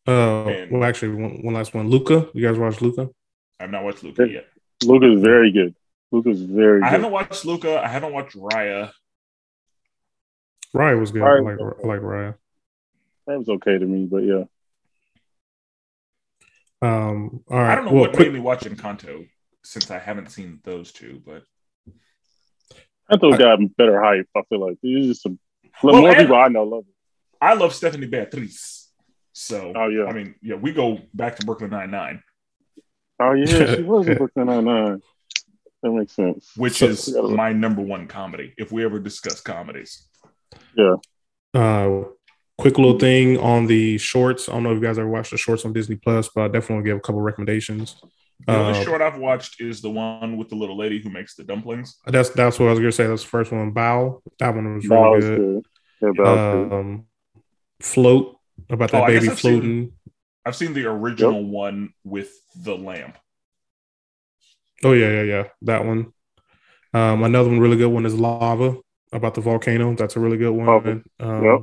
Uh, 0.07 0.45
And- 0.47 0.71
well, 0.73 0.85
actually, 0.85 1.15
one, 1.15 1.43
one 1.43 1.55
last 1.55 1.73
one. 1.75 1.89
Luca. 1.89 2.29
You 2.35 2.47
guys 2.47 2.59
watch 2.59 2.81
Luca? 2.83 3.11
I've 3.61 3.71
not 3.71 3.85
watched 3.85 4.03
Luca 4.03 4.29
yet. 4.29 4.47
Luca 4.85 5.11
is 5.13 5.21
very 5.21 5.51
good. 5.53 5.75
Luca's 6.15 6.41
very 6.43 6.81
I 6.81 6.87
good. 6.87 6.93
haven't 6.93 7.11
watched 7.11 7.45
Luca. 7.45 7.81
I 7.85 7.89
haven't 7.89 8.13
watched 8.13 8.37
Raya. 8.37 8.93
Raya 10.75 10.99
was 10.99 11.11
good. 11.11 11.23
Raya 11.23 11.39
I 11.39 11.41
like 11.41 11.59
was 11.59 11.75
I 11.83 11.87
like 11.89 12.01
Raya. 12.01 12.35
That 13.27 13.39
was 13.39 13.49
okay 13.49 13.79
to 13.79 13.85
me, 13.85 14.07
but 14.07 14.19
yeah. 14.19 14.45
Um, 16.83 17.43
all 17.49 17.59
right. 17.59 17.73
I 17.73 17.75
don't 17.75 17.87
know 17.87 17.93
well, 17.93 18.01
what 18.03 18.13
quick, 18.13 18.29
made 18.29 18.35
me 18.35 18.41
watch 18.41 18.61
Encanto 18.65 19.27
since 19.63 19.91
I 19.91 19.99
haven't 19.99 20.31
seen 20.31 20.61
those 20.65 20.93
two, 20.93 21.23
but 21.25 21.43
I 23.11 23.17
thought 23.17 23.35
it 23.35 23.39
got 23.39 23.59
better 23.77 24.03
hype. 24.03 24.29
I 24.37 24.43
feel 24.49 24.61
like 24.67 24.77
there's 24.83 25.07
just 25.07 25.23
some 25.23 25.39
Well, 25.83 25.97
more 26.01 26.11
and- 26.11 26.19
people 26.19 26.37
I 26.37 26.49
know 26.49 26.65
love 26.65 26.85
it. 26.87 26.95
I 27.41 27.55
love 27.55 27.75
Stephanie 27.75 28.07
Beatriz. 28.07 28.89
So 29.33 29.73
Oh 29.75 29.89
yeah. 29.89 30.05
I 30.05 30.13
mean, 30.13 30.35
yeah, 30.43 30.55
we 30.55 30.73
go 30.73 30.99
back 31.13 31.37
to 31.37 31.47
Brooklyn 31.47 31.71
Nine 31.71 31.91
Nine. 31.91 32.23
Oh 33.21 33.33
yeah, 33.33 33.75
she 33.75 33.83
was 33.95 34.07
in 34.07 34.17
Brooklyn 34.17 34.47
Nine 34.47 34.65
Nine. 34.65 35.03
That 35.85 35.91
makes 35.93 36.13
sense. 36.13 36.51
which 36.57 36.79
So- 36.79 36.87
is 36.87 37.15
my 37.15 37.53
number 37.53 37.83
one 37.83 38.07
comedy. 38.09 38.55
If 38.57 38.73
we 38.73 38.85
ever 38.85 38.99
discuss 38.99 39.41
comedies, 39.43 40.09
uh, 41.55 42.03
quick 42.59 42.79
little 42.79 42.99
thing 42.99 43.39
on 43.39 43.67
the 43.67 43.99
shorts. 43.99 44.49
I 44.49 44.53
don't 44.53 44.63
know 44.63 44.71
if 44.73 44.77
you 44.77 44.83
guys 44.83 44.99
ever 44.99 45.09
watched 45.09 45.31
the 45.33 45.37
shorts 45.37 45.65
on 45.67 45.73
Disney 45.75 45.97
Plus, 45.97 46.31
but 46.35 46.45
I 46.45 46.49
definitely 46.49 46.77
want 46.77 46.85
to 46.87 46.91
give 46.91 46.97
a 46.97 47.01
couple 47.01 47.21
recommendations. 47.21 47.97
the 48.47 48.53
only 48.57 48.79
Uh, 48.81 48.83
short 48.83 49.01
I've 49.03 49.19
watched 49.19 49.61
is 49.61 49.81
the 49.81 49.91
one 49.91 50.37
with 50.37 50.49
the 50.49 50.57
little 50.57 50.77
lady 50.77 51.01
who 51.01 51.09
makes 51.11 51.37
the 51.37 51.45
dumplings. 51.45 51.99
That's 52.07 52.31
that's 52.31 52.59
what 52.59 52.67
I 52.67 52.71
was 52.71 52.81
gonna 52.81 52.91
say. 52.93 53.07
That's 53.07 53.23
the 53.23 53.29
first 53.29 53.53
one. 53.53 53.73
Bao. 53.73 54.21
That 54.41 54.55
one 54.55 54.75
was 54.75 54.85
That 54.89 54.95
really 54.97 55.21
good. 55.21 55.39
good. 55.39 55.67
Yeah, 56.03 56.25
that 56.25 56.31
was 56.31 56.69
good. 56.69 56.73
Um, 56.77 57.07
float 57.81 58.37
about 58.71 58.91
that 58.91 59.03
Oh, 59.05 59.07
baby 59.07 59.29
I've 59.29 59.39
seen- 59.39 59.61
floating. 59.61 59.93
I've 60.45 60.57
seen 60.57 60.73
the 60.75 60.87
original 60.87 61.45
one 61.45 61.93
with 62.05 62.33
the 62.57 62.75
lamp. 62.77 63.17
Oh 64.85 64.93
yeah, 64.93 65.11
yeah, 65.11 65.23
yeah. 65.23 65.45
That 65.63 65.85
one. 65.85 66.13
Um, 66.93 67.25
another 67.25 67.49
one 67.49 67.59
really 67.59 67.77
good 67.77 67.89
one 67.89 68.07
is 68.07 68.15
lava 68.15 68.77
about 69.13 69.35
the 69.35 69.41
volcano. 69.41 69.95
That's 69.95 70.17
a 70.17 70.21
really 70.21 70.37
good 70.37 70.53
one. 70.53 71.05
Um, 71.19 71.45
Yep. 71.45 71.61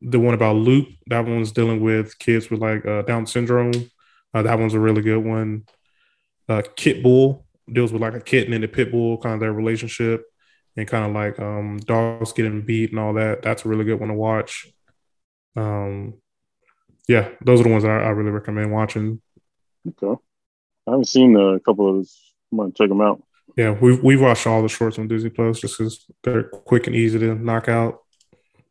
The 0.00 0.20
one 0.20 0.34
about 0.34 0.56
Loop. 0.56 0.88
That 1.08 1.26
one's 1.26 1.50
dealing 1.52 1.80
with 1.80 2.18
kids 2.18 2.48
with 2.50 2.60
like 2.60 2.86
uh, 2.86 3.02
Down 3.02 3.26
syndrome. 3.26 3.72
Uh, 4.32 4.42
that 4.42 4.58
one's 4.58 4.74
a 4.74 4.80
really 4.80 5.02
good 5.02 5.24
one. 5.24 5.64
Uh, 6.48 6.62
Kitbull 6.76 7.42
deals 7.70 7.92
with 7.92 8.00
like 8.00 8.14
a 8.14 8.20
kitten 8.20 8.54
and 8.54 8.64
a 8.64 8.68
pit 8.68 8.92
bull, 8.92 9.18
kind 9.18 9.34
of 9.34 9.40
their 9.40 9.52
relationship, 9.52 10.24
and 10.76 10.86
kind 10.86 11.04
of 11.04 11.12
like 11.12 11.38
um, 11.40 11.78
dogs 11.78 12.32
getting 12.32 12.62
beat 12.62 12.90
and 12.90 13.00
all 13.00 13.14
that. 13.14 13.42
That's 13.42 13.64
a 13.64 13.68
really 13.68 13.84
good 13.84 13.98
one 13.98 14.10
to 14.10 14.14
watch. 14.14 14.68
Um, 15.56 16.14
yeah, 17.08 17.30
those 17.44 17.60
are 17.60 17.64
the 17.64 17.70
ones 17.70 17.82
that 17.82 17.90
I, 17.90 18.04
I 18.04 18.10
really 18.10 18.30
recommend 18.30 18.72
watching. 18.72 19.20
Okay. 19.88 20.20
I 20.86 20.92
haven't 20.92 21.08
seen 21.08 21.36
a 21.36 21.58
couple 21.60 21.88
of 21.88 21.96
those. 21.96 22.27
I'm 22.50 22.58
gonna 22.58 22.72
check 22.72 22.88
them 22.88 23.00
out. 23.00 23.22
Yeah, 23.56 23.72
we've 23.72 24.02
we've 24.02 24.20
watched 24.20 24.46
all 24.46 24.62
the 24.62 24.68
shorts 24.68 24.98
on 24.98 25.08
Disney 25.08 25.30
Plus 25.30 25.60
just 25.60 25.78
because 25.78 26.06
they're 26.22 26.44
quick 26.44 26.86
and 26.86 26.94
easy 26.94 27.18
to 27.18 27.34
knock 27.34 27.68
out. 27.68 28.00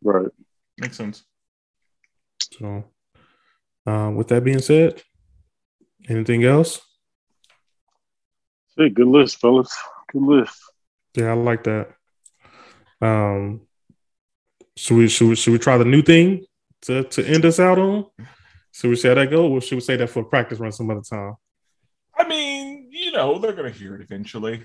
Right. 0.02 0.30
Makes 0.78 0.98
sense. 0.98 1.24
So, 2.40 2.86
uh, 3.86 4.12
with 4.16 4.28
that 4.30 4.44
being 4.44 4.60
said, 4.60 5.02
anything 6.08 6.44
else? 6.44 6.80
Hey, 8.78 8.90
good 8.90 9.08
list, 9.08 9.40
fellas. 9.40 9.76
Good 10.12 10.22
list. 10.22 10.58
Yeah, 11.16 11.32
I 11.32 11.34
like 11.34 11.64
that. 11.64 11.90
Um, 13.02 13.62
should 14.76 14.98
we 14.98 15.08
should 15.08 15.30
we, 15.30 15.36
should 15.36 15.54
we 15.54 15.60
try 15.60 15.78
the 15.78 15.86
new 15.86 16.02
thing 16.02 16.45
to 16.84 17.04
to 17.04 17.28
end 17.28 17.45
us 17.45 17.60
out 17.60 17.80
on? 17.80 18.06
Should 18.72 18.91
we 18.91 18.95
see 18.95 19.08
how 19.08 19.16
that 19.16 19.32
go, 19.32 19.48
or 19.52 19.62
should 19.62 19.76
we 19.76 19.82
say 19.82 19.95
that 19.98 20.10
for 20.10 20.24
practice 20.24 20.60
run 20.60 20.72
some 20.72 20.90
other 20.91 21.02
time? 21.02 21.36
I 23.18 23.19
know, 23.19 23.39
they're 23.39 23.53
gonna 23.53 23.72
hear 23.72 23.95
it 23.95 24.02
eventually. 24.02 24.61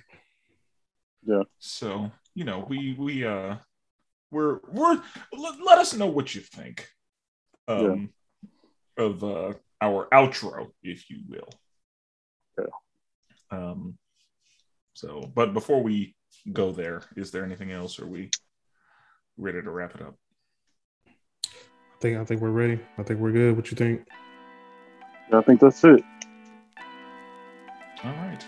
Yeah. 1.25 1.45
So, 1.59 2.11
you 2.35 2.45
know, 2.45 2.67
we 2.69 2.95
we 2.99 3.25
uh 3.25 3.57
we're 4.31 4.61
we're 4.71 5.01
let, 5.33 5.61
let 5.65 5.79
us 5.79 5.95
know 5.95 6.07
what 6.07 6.35
you 6.35 6.43
think 6.43 6.87
um 7.67 8.11
of 8.99 9.25
uh 9.25 9.55
our 9.81 10.07
outro, 10.13 10.71
if 10.83 11.09
you 11.09 11.21
will. 11.27 11.49
Yeah. 12.59 13.59
Um 13.59 13.97
so 14.93 15.33
but 15.35 15.55
before 15.55 15.83
we 15.83 16.15
go 16.53 16.73
there, 16.73 17.05
is 17.17 17.31
there 17.31 17.45
anything 17.45 17.73
else? 17.73 17.99
Or 17.99 18.05
are 18.05 18.09
we 18.09 18.31
ready 19.39 19.63
to 19.63 19.71
wrap 19.71 19.95
it 19.95 20.03
up? 20.03 20.17
I 21.07 22.01
think 22.01 22.19
I 22.19 22.25
think 22.27 22.43
we're 22.43 22.51
ready. 22.51 22.81
I 22.99 23.03
think 23.03 23.19
we're 23.19 23.33
good. 23.33 23.57
What 23.57 23.71
you 23.71 23.79
think? 23.79 24.07
Yeah, 25.31 25.39
I 25.39 25.43
think 25.43 25.61
that's 25.61 25.83
it. 25.85 26.05
All 28.05 28.11
right. 28.15 28.45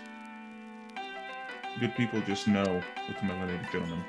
Good 1.79 1.95
people 1.95 2.19
just 2.21 2.45
know 2.45 2.83
with 3.07 3.17
the 3.17 3.23
melanated 3.23 3.71
gentleman. 3.71 4.03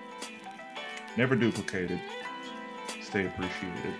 Never 1.16 1.36
duplicated. 1.36 2.00
Stay 3.00 3.26
appreciated. 3.26 3.94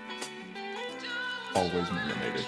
Always 1.55 1.87
melanated. 1.87 2.45